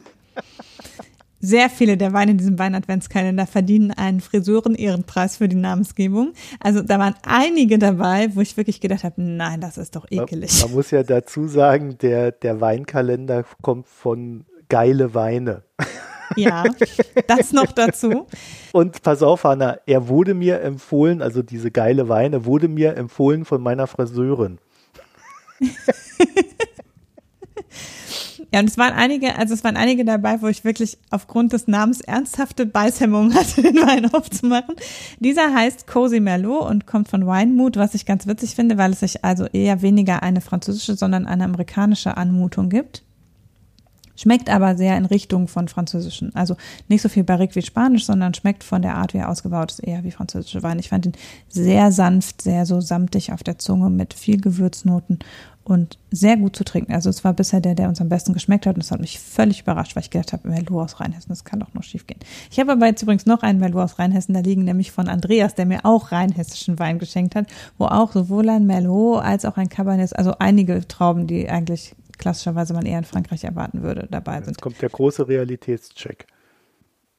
sehr 1.45 1.69
viele 1.69 1.97
der 1.97 2.13
Weine 2.13 2.33
in 2.33 2.39
diesem 2.39 2.59
Wein-Adventskalender 2.59 3.47
verdienen 3.47 3.91
einen 3.91 4.21
Friseuren-Ehrenpreis 4.21 5.37
für 5.37 5.49
die 5.49 5.57
Namensgebung. 5.57 6.33
Also 6.61 6.81
da 6.81 6.99
waren 6.99 7.15
einige 7.23 7.79
dabei, 7.79 8.35
wo 8.35 8.41
ich 8.41 8.57
wirklich 8.57 8.81
gedacht 8.81 9.05
habe, 9.05 9.21
nein, 9.23 9.61
das 9.61 9.77
ist 9.77 9.95
doch 9.95 10.07
ekelig. 10.11 10.63
Man, 10.63 10.73
muss 10.73 10.91
ja 10.91 11.03
dazu 11.03 11.47
sagen, 11.47 11.99
der, 11.99 12.33
der 12.33 12.61
Weinkalender 12.61 13.45
kommt 13.61 13.87
von 13.87 14.47
geile 14.69 15.15
Weine. 15.15 15.63
Ja, 16.37 16.65
das 17.27 17.53
noch 17.53 17.73
dazu. 17.73 18.27
Und 18.73 19.03
pass 19.03 19.23
auf, 19.23 19.45
Hanna, 19.45 19.79
er 19.87 20.09
wurde 20.09 20.35
mir 20.35 20.63
empfohlen, 20.63 21.21
also 21.21 21.43
diese 21.43 21.71
geile 21.71 22.09
Weine, 22.09 22.47
wurde 22.47 22.69
mir 22.69 22.97
empfohlen 22.97 23.45
von 23.45 23.63
meiner 23.63 23.87
Friseurin. 23.87 24.59
Ja, 28.55 28.61
und 28.61 28.71
es 28.71 28.79
waren 28.79 28.93
einige, 28.93 29.37
also 29.37 29.53
es 29.53 29.65
waren 29.65 29.77
einige 29.77 30.05
dabei, 30.05 30.41
wo 30.41 30.47
ich 30.47 30.63
wirklich 30.63 30.97
aufgrund 31.11 31.53
des 31.53 31.67
Namens 31.67 32.01
ernsthafte 32.01 32.67
Beißhemmungen 32.67 33.35
hatte, 33.35 33.63
den 33.63 33.75
Wein 33.79 34.15
aufzumachen. 34.15 34.77
Dieser 35.19 35.53
heißt 35.53 35.89
Cozy 35.89 36.21
Merlot 36.21 36.71
und 36.71 36.87
kommt 36.87 37.09
von 37.09 37.27
Winemood, 37.27 37.77
was 37.77 37.97
ich 37.97 38.07
ganz 38.07 38.29
witzig 38.29 38.55
finde, 38.55 38.79
weil 38.79 38.93
es 38.93 39.01
sich 39.01 39.25
also 39.25 39.47
eher 39.47 39.83
weniger 39.83 40.23
eine 40.23 40.41
französische, 40.41 40.95
sondern 40.95 41.27
eine 41.27 41.43
amerikanische 41.43 42.17
Anmutung 42.17 42.69
gibt. 42.69 43.03
Schmeckt 44.15 44.49
aber 44.49 44.77
sehr 44.77 44.97
in 44.97 45.07
Richtung 45.07 45.49
von 45.49 45.67
französischen. 45.67 46.33
Also 46.37 46.57
nicht 46.87 47.03
so 47.03 47.09
viel 47.09 47.25
barrique 47.25 47.57
wie 47.57 47.63
Spanisch, 47.63 48.07
sondern 48.07 48.35
schmeckt 48.35 48.63
von 48.63 48.83
der 48.83 48.95
Art, 48.95 49.15
wie 49.15 49.19
er 49.19 49.31
ausgebaut 49.31 49.73
ist, 49.73 49.81
eher 49.81 50.05
wie 50.05 50.13
französische 50.13 50.63
Wein. 50.63 50.79
Ich 50.79 50.91
fand 50.91 51.07
ihn 51.07 51.15
sehr 51.49 51.91
sanft, 51.91 52.41
sehr 52.41 52.67
so 52.67 52.81
samtig 52.81 53.33
auf 53.33 53.43
der 53.43 53.59
Zunge 53.59 53.91
mit 53.91 54.15
viel 54.15 54.41
Gewürznoten 54.41 55.19
und 55.65 55.99
sehr 56.11 56.37
gut 56.37 56.55
zu 56.55 56.65
trinken. 56.65 56.93
Also 56.93 57.09
es 57.09 57.25
war 57.25 57.33
bisher 57.33 57.61
der, 57.61 57.75
der 57.75 57.89
uns 57.89 58.01
am 58.01 58.09
besten 58.09 58.35
geschmeckt 58.35 58.67
hat 58.67 58.77
und 58.77 58.85
das 58.85 58.91
hat 58.91 59.01
mich 59.01 59.19
völlig 59.19 59.63
überrascht, 59.63 59.97
weil 59.97 60.03
ich 60.03 60.11
gedacht 60.11 60.33
habe, 60.33 60.49
Merlot 60.49 60.85
aus 60.85 61.01
Rheinhessen, 61.01 61.31
das 61.31 61.45
kann 61.45 61.61
doch 61.61 61.73
nur 61.73 61.83
schief 61.83 62.07
gehen. 62.07 62.21
Ich 62.51 62.61
habe 62.61 62.73
aber 62.73 62.87
jetzt 62.87 63.03
übrigens 63.03 63.27
noch 63.27 63.43
einen 63.43 63.59
Merlot 63.59 63.83
aus 63.83 63.99
Rheinhessen 63.99 64.35
da 64.35 64.41
liegen, 64.41 64.65
nämlich 64.65 64.93
von 64.93 65.09
Andreas, 65.09 65.55
der 65.55 65.67
mir 65.67 65.85
auch 65.85 66.13
rheinhessischen 66.13 66.79
Wein 66.79 66.99
geschenkt 66.99 67.35
hat, 67.35 67.47
wo 67.79 67.87
auch 67.87 68.13
sowohl 68.13 68.49
ein 68.51 68.67
Merlot 68.67 69.25
als 69.25 69.45
auch 69.45 69.57
ein 69.57 69.69
Cabernet, 69.69 70.15
also 70.17 70.35
einige 70.39 70.87
Trauben, 70.87 71.27
die 71.27 71.49
eigentlich 71.49 71.95
klassischerweise 72.19 72.75
man 72.75 72.87
eher 72.87 72.99
in 72.99 73.05
Frankreich 73.05 73.45
erwarten 73.45 73.83
würde, 73.83 74.07
dabei 74.11 74.37
sind. 74.37 74.49
Jetzt 74.49 74.63
kommt 74.63 74.81
der 74.83 74.91
große 74.91 75.27
Realitätscheck. 75.27 76.27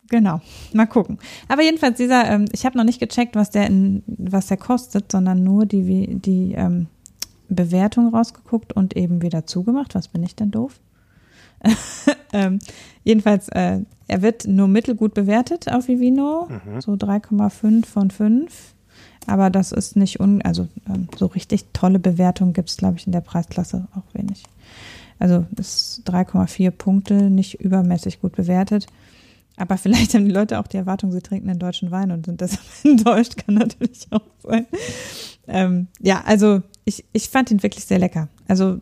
Genau, 0.09 0.39
mal 0.71 0.85
gucken. 0.85 1.17
Aber 1.47 1.63
jedenfalls 1.63 1.97
dieser, 1.97 2.29
ähm, 2.29 2.45
ich 2.51 2.65
habe 2.65 2.77
noch 2.77 2.83
nicht 2.83 2.99
gecheckt, 2.99 3.35
was 3.35 3.49
der 3.49 3.65
in, 3.65 4.03
was 4.05 4.47
der 4.47 4.57
kostet, 4.57 5.11
sondern 5.11 5.43
nur 5.43 5.65
die, 5.65 6.15
die 6.19 6.53
ähm, 6.53 6.87
Bewertung 7.49 8.13
rausgeguckt 8.13 8.73
und 8.73 8.95
eben 8.95 9.21
wieder 9.21 9.45
zugemacht. 9.45 9.95
Was 9.95 10.07
bin 10.07 10.23
ich 10.23 10.35
denn 10.35 10.51
doof? 10.51 10.79
ähm, 12.33 12.59
jedenfalls, 13.03 13.49
äh, 13.49 13.79
er 14.07 14.21
wird 14.21 14.47
nur 14.47 14.67
mittelgut 14.67 15.13
bewertet 15.13 15.71
auf 15.71 15.87
Vivino, 15.87 16.47
mhm. 16.49 16.81
so 16.81 16.93
3,5 16.93 17.85
von 17.85 18.11
5. 18.11 18.75
Aber 19.27 19.49
das 19.49 19.71
ist 19.71 19.95
nicht 19.95 20.19
un, 20.19 20.41
also 20.43 20.67
ähm, 20.87 21.07
so 21.17 21.25
richtig 21.25 21.65
tolle 21.73 21.99
Bewertung 21.99 22.53
gibt 22.53 22.69
es, 22.69 22.77
glaube 22.77 22.97
ich, 22.97 23.07
in 23.07 23.11
der 23.11 23.21
Preisklasse 23.21 23.87
auch 23.95 24.13
wenig. 24.13 24.43
Also 25.17 25.45
ist 25.57 26.03
3,4 26.07 26.71
Punkte, 26.71 27.29
nicht 27.29 27.59
übermäßig 27.59 28.21
gut 28.21 28.35
bewertet. 28.35 28.87
Aber 29.57 29.77
vielleicht 29.79 30.13
haben 30.13 30.25
die 30.25 30.31
Leute 30.31 30.59
auch 30.59 30.67
die 30.67 30.77
Erwartung, 30.77 31.11
sie 31.11 31.21
trinken 31.21 31.49
einen 31.49 31.59
deutschen 31.59 31.91
Wein 31.91 32.11
und 32.11 32.25
sind 32.25 32.41
deshalb 32.41 32.61
enttäuscht, 32.83 33.37
kann 33.37 33.55
natürlich 33.55 34.07
auch 34.11 34.21
sein. 34.43 34.67
Ähm, 35.47 35.87
ja, 35.99 36.23
also 36.25 36.61
ich, 36.85 37.03
ich 37.11 37.29
fand 37.29 37.51
ihn 37.51 37.63
wirklich 37.63 37.85
sehr 37.85 37.99
lecker. 37.99 38.29
Also 38.47 38.77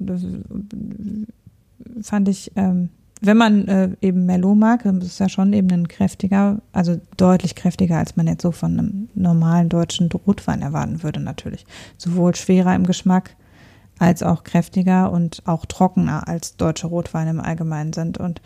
fand 2.01 2.27
ich, 2.27 2.51
ähm, 2.55 2.89
wenn 3.21 3.38
man 3.38 3.67
äh, 3.69 3.89
eben 4.01 4.25
Merlot 4.25 4.57
mag, 4.57 4.84
dann 4.84 4.99
ist 4.99 5.19
ja 5.19 5.30
schon 5.30 5.53
eben 5.53 5.71
ein 5.71 5.88
kräftiger, 5.88 6.61
also 6.73 6.99
deutlich 7.15 7.55
kräftiger, 7.55 7.97
als 7.97 8.17
man 8.17 8.27
jetzt 8.27 8.41
so 8.41 8.51
von 8.51 8.77
einem 8.77 9.09
normalen 9.15 9.69
deutschen 9.69 10.11
Rotwein 10.11 10.61
erwarten 10.61 11.03
würde 11.03 11.21
natürlich. 11.21 11.65
Sowohl 11.97 12.35
schwerer 12.35 12.75
im 12.75 12.85
Geschmack 12.85 13.38
als 13.97 14.23
auch 14.23 14.43
kräftiger 14.43 15.11
und 15.11 15.41
auch 15.45 15.65
trockener 15.65 16.27
als 16.27 16.57
deutsche 16.57 16.88
Rotweine 16.88 17.30
im 17.30 17.39
Allgemeinen 17.39 17.93
sind. 17.93 18.17
Und 18.17 18.41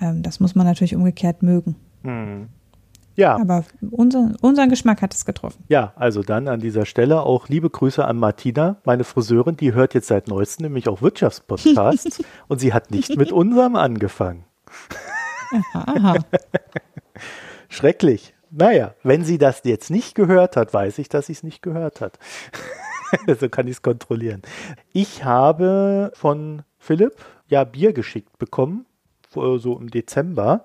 ähm, 0.00 0.22
das 0.22 0.38
muss 0.38 0.54
man 0.54 0.66
natürlich 0.66 0.94
umgekehrt 0.94 1.42
mögen. 1.42 1.74
Mhm. 2.04 2.48
Ja. 3.14 3.36
Aber 3.36 3.64
unser, 3.90 4.32
unseren 4.40 4.68
Geschmack 4.70 5.02
hat 5.02 5.14
es 5.14 5.24
getroffen. 5.24 5.62
Ja, 5.68 5.92
also 5.96 6.22
dann 6.22 6.48
an 6.48 6.60
dieser 6.60 6.86
Stelle 6.86 7.22
auch 7.22 7.48
liebe 7.48 7.68
Grüße 7.68 8.04
an 8.04 8.16
Martina, 8.16 8.76
meine 8.84 9.04
Friseurin, 9.04 9.56
die 9.56 9.74
hört 9.74 9.94
jetzt 9.94 10.08
seit 10.08 10.28
neuestem 10.28 10.64
nämlich 10.64 10.88
auch 10.88 11.02
Wirtschaftspodcasts 11.02 12.22
und 12.48 12.60
sie 12.60 12.72
hat 12.72 12.90
nicht 12.90 13.16
mit 13.16 13.32
unserem 13.32 13.76
angefangen. 13.76 14.44
Aha. 15.74 16.16
Schrecklich. 17.68 18.34
Naja, 18.50 18.94
wenn 19.02 19.24
sie 19.24 19.38
das 19.38 19.62
jetzt 19.64 19.90
nicht 19.90 20.14
gehört 20.14 20.56
hat, 20.56 20.74
weiß 20.74 20.98
ich, 20.98 21.08
dass 21.08 21.26
sie 21.26 21.32
es 21.32 21.42
nicht 21.42 21.62
gehört 21.62 22.00
hat. 22.00 22.18
so 23.40 23.48
kann 23.48 23.66
ich 23.66 23.76
es 23.76 23.82
kontrollieren. 23.82 24.42
Ich 24.92 25.24
habe 25.24 26.12
von 26.14 26.62
Philipp 26.78 27.16
ja 27.48 27.64
Bier 27.64 27.92
geschickt 27.92 28.38
bekommen, 28.38 28.86
so 29.30 29.78
im 29.78 29.90
Dezember. 29.90 30.64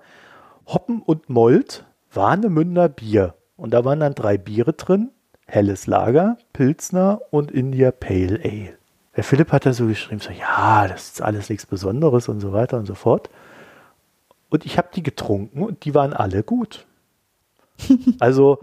Hoppen 0.66 1.00
und 1.00 1.30
Mold, 1.30 1.86
Warnemünder 2.12 2.88
Bier. 2.88 3.34
Und 3.56 3.72
da 3.72 3.84
waren 3.84 4.00
dann 4.00 4.14
drei 4.14 4.38
Biere 4.38 4.72
drin. 4.72 5.10
Helles 5.46 5.86
Lager, 5.86 6.36
Pilzner 6.52 7.20
und 7.30 7.50
India 7.50 7.90
Pale 7.90 8.40
Ale. 8.44 8.78
Der 9.16 9.24
Philipp 9.24 9.50
hat 9.50 9.66
da 9.66 9.72
so 9.72 9.86
geschrieben, 9.86 10.20
so, 10.20 10.30
ja, 10.30 10.86
das 10.86 11.08
ist 11.08 11.22
alles 11.22 11.48
nichts 11.48 11.66
Besonderes 11.66 12.28
und 12.28 12.40
so 12.40 12.52
weiter 12.52 12.76
und 12.76 12.86
so 12.86 12.94
fort. 12.94 13.30
Und 14.50 14.64
ich 14.64 14.78
habe 14.78 14.88
die 14.94 15.02
getrunken 15.02 15.62
und 15.62 15.84
die 15.84 15.94
waren 15.94 16.12
alle 16.12 16.42
gut. 16.42 16.86
also 18.20 18.58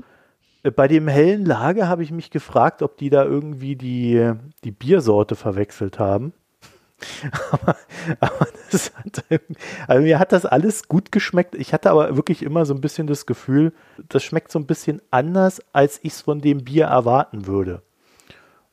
äh, 0.64 0.72
bei 0.72 0.88
dem 0.88 1.08
hellen 1.08 1.46
Lager 1.46 1.88
habe 1.88 2.04
ich 2.04 2.12
mich 2.12 2.32
gefragt, 2.32 2.82
ob 2.82 2.98
die 2.98 3.10
da 3.10 3.24
irgendwie 3.24 3.76
die, 3.76 4.34
die 4.64 4.72
Biersorte 4.72 5.36
verwechselt 5.36 6.00
haben. 6.00 6.34
aber, 7.52 7.76
aber 8.20 8.40
hat, 8.40 9.24
also 9.88 10.02
mir 10.02 10.20
hat 10.20 10.32
das 10.32 10.46
alles 10.46 10.88
gut 10.88 11.12
geschmeckt. 11.12 11.56
Ich 11.56 11.74
hatte 11.74 11.92
aber 11.92 12.16
wirklich 12.16 12.42
immer 12.42 12.66
so 12.66 12.74
ein 12.74 12.82
bisschen 12.82 13.08
das 13.08 13.26
Gefühl, 13.26 13.74
das 14.10 14.24
schmeckt 14.24 14.52
so 14.52 14.60
ein 14.60 14.66
bisschen 14.66 15.02
anders, 15.12 15.62
als 15.74 16.00
ich 16.04 16.14
es 16.14 16.22
von 16.22 16.42
dem 16.42 16.64
Bier 16.64 16.86
erwarten 16.86 17.48
würde. 17.48 17.82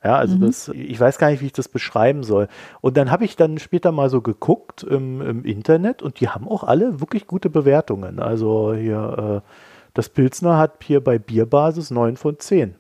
Ja, 0.04 0.16
also 0.16 0.36
mhm. 0.36 0.40
das, 0.40 0.68
ich 0.68 0.98
weiß 0.98 1.18
gar 1.18 1.30
nicht, 1.30 1.40
wie 1.40 1.46
ich 1.46 1.52
das 1.52 1.68
beschreiben 1.68 2.24
soll. 2.24 2.48
Und 2.80 2.96
dann 2.96 3.10
habe 3.10 3.24
ich 3.24 3.36
dann 3.36 3.58
später 3.58 3.92
mal 3.92 4.10
so 4.10 4.20
geguckt 4.20 4.82
im, 4.82 5.20
im, 5.20 5.44
Internet 5.44 6.02
und 6.02 6.18
die 6.20 6.28
haben 6.28 6.48
auch 6.48 6.64
alle 6.64 7.00
wirklich 7.00 7.28
gute 7.28 7.50
Bewertungen. 7.50 8.18
Also 8.18 8.74
hier, 8.74 9.42
äh, 9.44 9.48
das 9.94 10.08
Pilzner 10.08 10.58
hat 10.58 10.82
hier 10.82 11.02
bei 11.02 11.18
Bierbasis 11.18 11.92
9 11.92 12.16
von 12.16 12.38
10. 12.38 12.74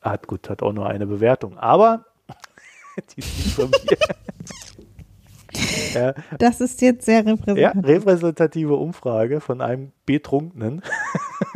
Hat 0.00 0.26
gut, 0.26 0.48
hat 0.48 0.62
auch 0.62 0.72
nur 0.72 0.86
eine 0.86 1.06
Bewertung. 1.06 1.58
Aber 1.58 2.06
die 3.16 3.20
nicht 3.20 3.54
von 3.54 3.70
mir. 3.70 3.98
ja. 5.94 6.14
Das 6.38 6.60
ist 6.60 6.80
jetzt 6.82 7.04
sehr 7.06 7.24
repräsentativ. 7.26 7.62
Ja, 7.62 7.70
repräsentative 7.70 8.74
Umfrage 8.74 9.40
von 9.40 9.60
einem 9.60 9.92
Betrunkenen. 10.06 10.82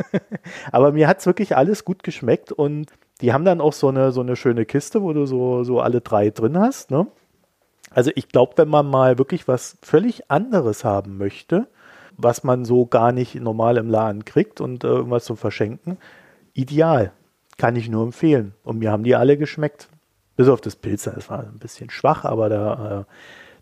Aber 0.71 0.91
mir 0.91 1.07
hat 1.07 1.19
es 1.19 1.25
wirklich 1.25 1.55
alles 1.55 1.85
gut 1.85 2.03
geschmeckt 2.03 2.51
und 2.51 2.91
die 3.21 3.33
haben 3.33 3.45
dann 3.45 3.61
auch 3.61 3.73
so 3.73 3.89
eine, 3.89 4.11
so 4.11 4.21
eine 4.21 4.35
schöne 4.35 4.65
Kiste, 4.65 5.01
wo 5.01 5.13
du 5.13 5.25
so, 5.25 5.63
so 5.63 5.81
alle 5.81 6.01
drei 6.01 6.29
drin 6.29 6.57
hast. 6.57 6.91
Ne? 6.91 7.07
Also 7.91 8.11
ich 8.15 8.29
glaube, 8.29 8.53
wenn 8.55 8.69
man 8.69 8.89
mal 8.89 9.17
wirklich 9.17 9.47
was 9.47 9.77
völlig 9.81 10.31
anderes 10.31 10.83
haben 10.83 11.17
möchte, 11.17 11.67
was 12.17 12.43
man 12.43 12.65
so 12.65 12.85
gar 12.85 13.11
nicht 13.11 13.35
normal 13.35 13.77
im 13.77 13.89
Laden 13.89 14.25
kriegt 14.25 14.61
und 14.61 14.83
äh, 14.83 14.87
irgendwas 14.87 15.25
zum 15.25 15.37
Verschenken, 15.37 15.97
ideal. 16.53 17.11
Kann 17.57 17.75
ich 17.75 17.89
nur 17.89 18.03
empfehlen. 18.03 18.53
Und 18.63 18.79
mir 18.79 18.91
haben 18.91 19.03
die 19.03 19.15
alle 19.15 19.37
geschmeckt. 19.37 19.89
Bis 20.39 20.47
auf 20.47 20.61
das 20.61 20.77
Pilzer, 20.77 21.11
das 21.11 21.29
war 21.29 21.41
ein 21.41 21.59
bisschen 21.59 21.89
schwach, 21.89 22.23
aber 22.23 22.47
da, 22.47 22.99
äh, 23.01 23.03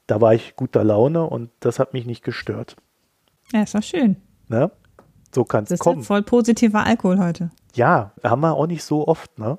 da 0.06 0.22
war 0.22 0.36
ich 0.36 0.56
guter 0.56 0.84
Laune 0.84 1.24
und 1.24 1.50
das 1.60 1.80
hat 1.80 1.94
mich 1.94 2.06
nicht 2.06 2.24
gestört. 2.24 2.76
Ja, 3.52 3.64
ist 3.64 3.74
doch 3.74 3.82
schön. 3.82 4.18
Ne? 4.48 4.70
So 5.34 5.44
kann 5.44 5.64
es 5.68 5.80
kommen. 5.80 5.96
Das 5.96 6.04
ist 6.04 6.08
voll 6.08 6.22
positiver 6.22 6.86
Alkohol 6.86 7.18
heute. 7.18 7.50
Ja, 7.74 8.12
haben 8.24 8.42
wir 8.42 8.54
auch 8.54 8.68
nicht 8.68 8.84
so 8.84 9.08
oft, 9.08 9.40
ne? 9.40 9.58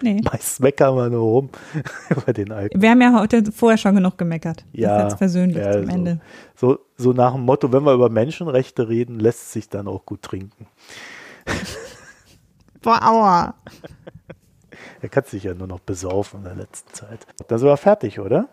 Nee. 0.00 0.20
Meist 0.32 0.60
meckern 0.60 0.94
wir 0.94 1.10
nur 1.10 1.22
rum 1.22 1.50
über 2.10 2.32
den 2.32 2.52
Alkohol. 2.52 2.80
Wir 2.80 2.90
haben 2.90 3.02
ja 3.02 3.18
heute 3.18 3.50
vorher 3.50 3.76
schon 3.76 3.96
genug 3.96 4.16
gemeckert. 4.16 4.64
Ja. 4.70 5.02
Das 5.02 5.14
ist 5.14 5.18
persönlich 5.18 5.56
ja, 5.56 5.72
am 5.72 5.88
Ende. 5.88 6.20
So, 6.54 6.78
so 6.96 7.12
nach 7.12 7.32
dem 7.32 7.42
Motto, 7.42 7.72
wenn 7.72 7.82
wir 7.82 7.92
über 7.92 8.08
Menschenrechte 8.08 8.88
reden, 8.88 9.18
lässt 9.18 9.40
es 9.40 9.52
sich 9.52 9.68
dann 9.68 9.88
auch 9.88 10.06
gut 10.06 10.22
trinken. 10.22 10.68
Boah, 12.82 13.02
aua. 13.02 13.54
Er 15.00 15.08
kann 15.08 15.24
sich 15.24 15.44
ja 15.44 15.54
nur 15.54 15.66
noch 15.66 15.80
besaufen 15.80 16.40
in 16.40 16.44
der 16.44 16.54
letzten 16.54 16.92
Zeit. 16.92 17.26
Dann 17.48 17.58
sind 17.58 17.68
wir 17.68 17.76
fertig, 17.76 18.20
oder? 18.20 18.48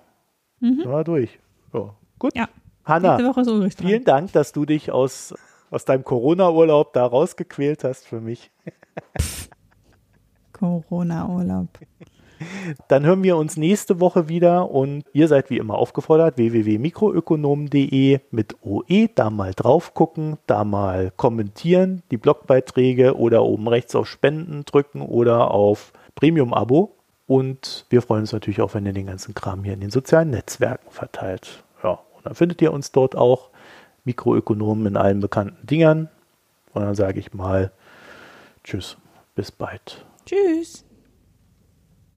Mhm. 0.60 0.82
Sind 0.82 0.92
wir 0.92 1.04
durch. 1.04 1.40
So, 1.72 1.94
gut. 2.20 2.36
Ja. 2.36 2.48
Hanna, 2.86 3.18
vielen 3.78 4.04
Dank, 4.04 4.34
dass 4.34 4.52
du 4.52 4.66
dich 4.66 4.92
aus, 4.92 5.34
aus 5.72 5.86
deinem 5.86 6.04
Corona-Urlaub 6.04 6.92
da 6.92 7.06
rausgequält 7.06 7.86
hast 7.86 8.06
für 8.06 8.20
mich. 8.20 8.52
Corona-Urlaub. 10.54 11.70
Dann 12.88 13.06
hören 13.06 13.24
wir 13.24 13.38
uns 13.38 13.58
nächste 13.58 14.00
Woche 14.00 14.28
wieder 14.28 14.70
und 14.70 15.06
ihr 15.14 15.28
seid 15.28 15.50
wie 15.50 15.58
immer 15.58 15.76
aufgefordert, 15.76 16.38
www.mikroökonomen.de 16.38 18.20
mit 18.32 18.58
OE, 18.62 19.08
da 19.14 19.30
mal 19.30 19.54
drauf 19.54 19.94
gucken, 19.94 20.38
da 20.48 20.64
mal 20.64 21.12
kommentieren, 21.16 22.04
die 22.12 22.18
Blogbeiträge 22.18 23.16
oder 23.16 23.44
oben 23.44 23.68
rechts 23.68 23.96
auf 23.96 24.08
Spenden 24.08 24.66
drücken 24.66 25.02
oder 25.02 25.52
auf 25.52 25.94
Premium-Abo. 26.16 26.96
Und 27.26 27.86
wir 27.90 28.02
freuen 28.02 28.22
uns 28.22 28.34
natürlich 28.34 28.62
auch, 28.62 28.74
wenn 28.74 28.86
ihr 28.86 28.94
den 28.94 29.08
ganzen 29.08 29.34
Kram 29.34 29.64
hier 29.64 29.74
in 29.74 29.80
den 29.80 29.92
sozialen 29.92 30.30
Netzwerken 30.30 30.92
verteilt. 30.92 31.64
Ja, 31.84 32.00
und 32.16 32.26
dann 32.26 32.36
findet 32.36 32.62
ihr 32.62 32.74
uns 32.74 32.92
dort 32.92 33.16
auch 33.16 33.50
Mikroökonomen 34.04 34.86
in 34.88 34.98
allen 34.98 35.20
bekannten 35.20 35.66
Dingern. 35.66 36.10
Und 36.74 36.82
dann 36.82 36.96
sage 36.96 37.20
ich 37.20 37.34
mal 37.34 37.72
Tschüss, 38.64 38.98
bis 39.36 39.52
bald. 39.52 40.06
Tschüss. 40.26 40.86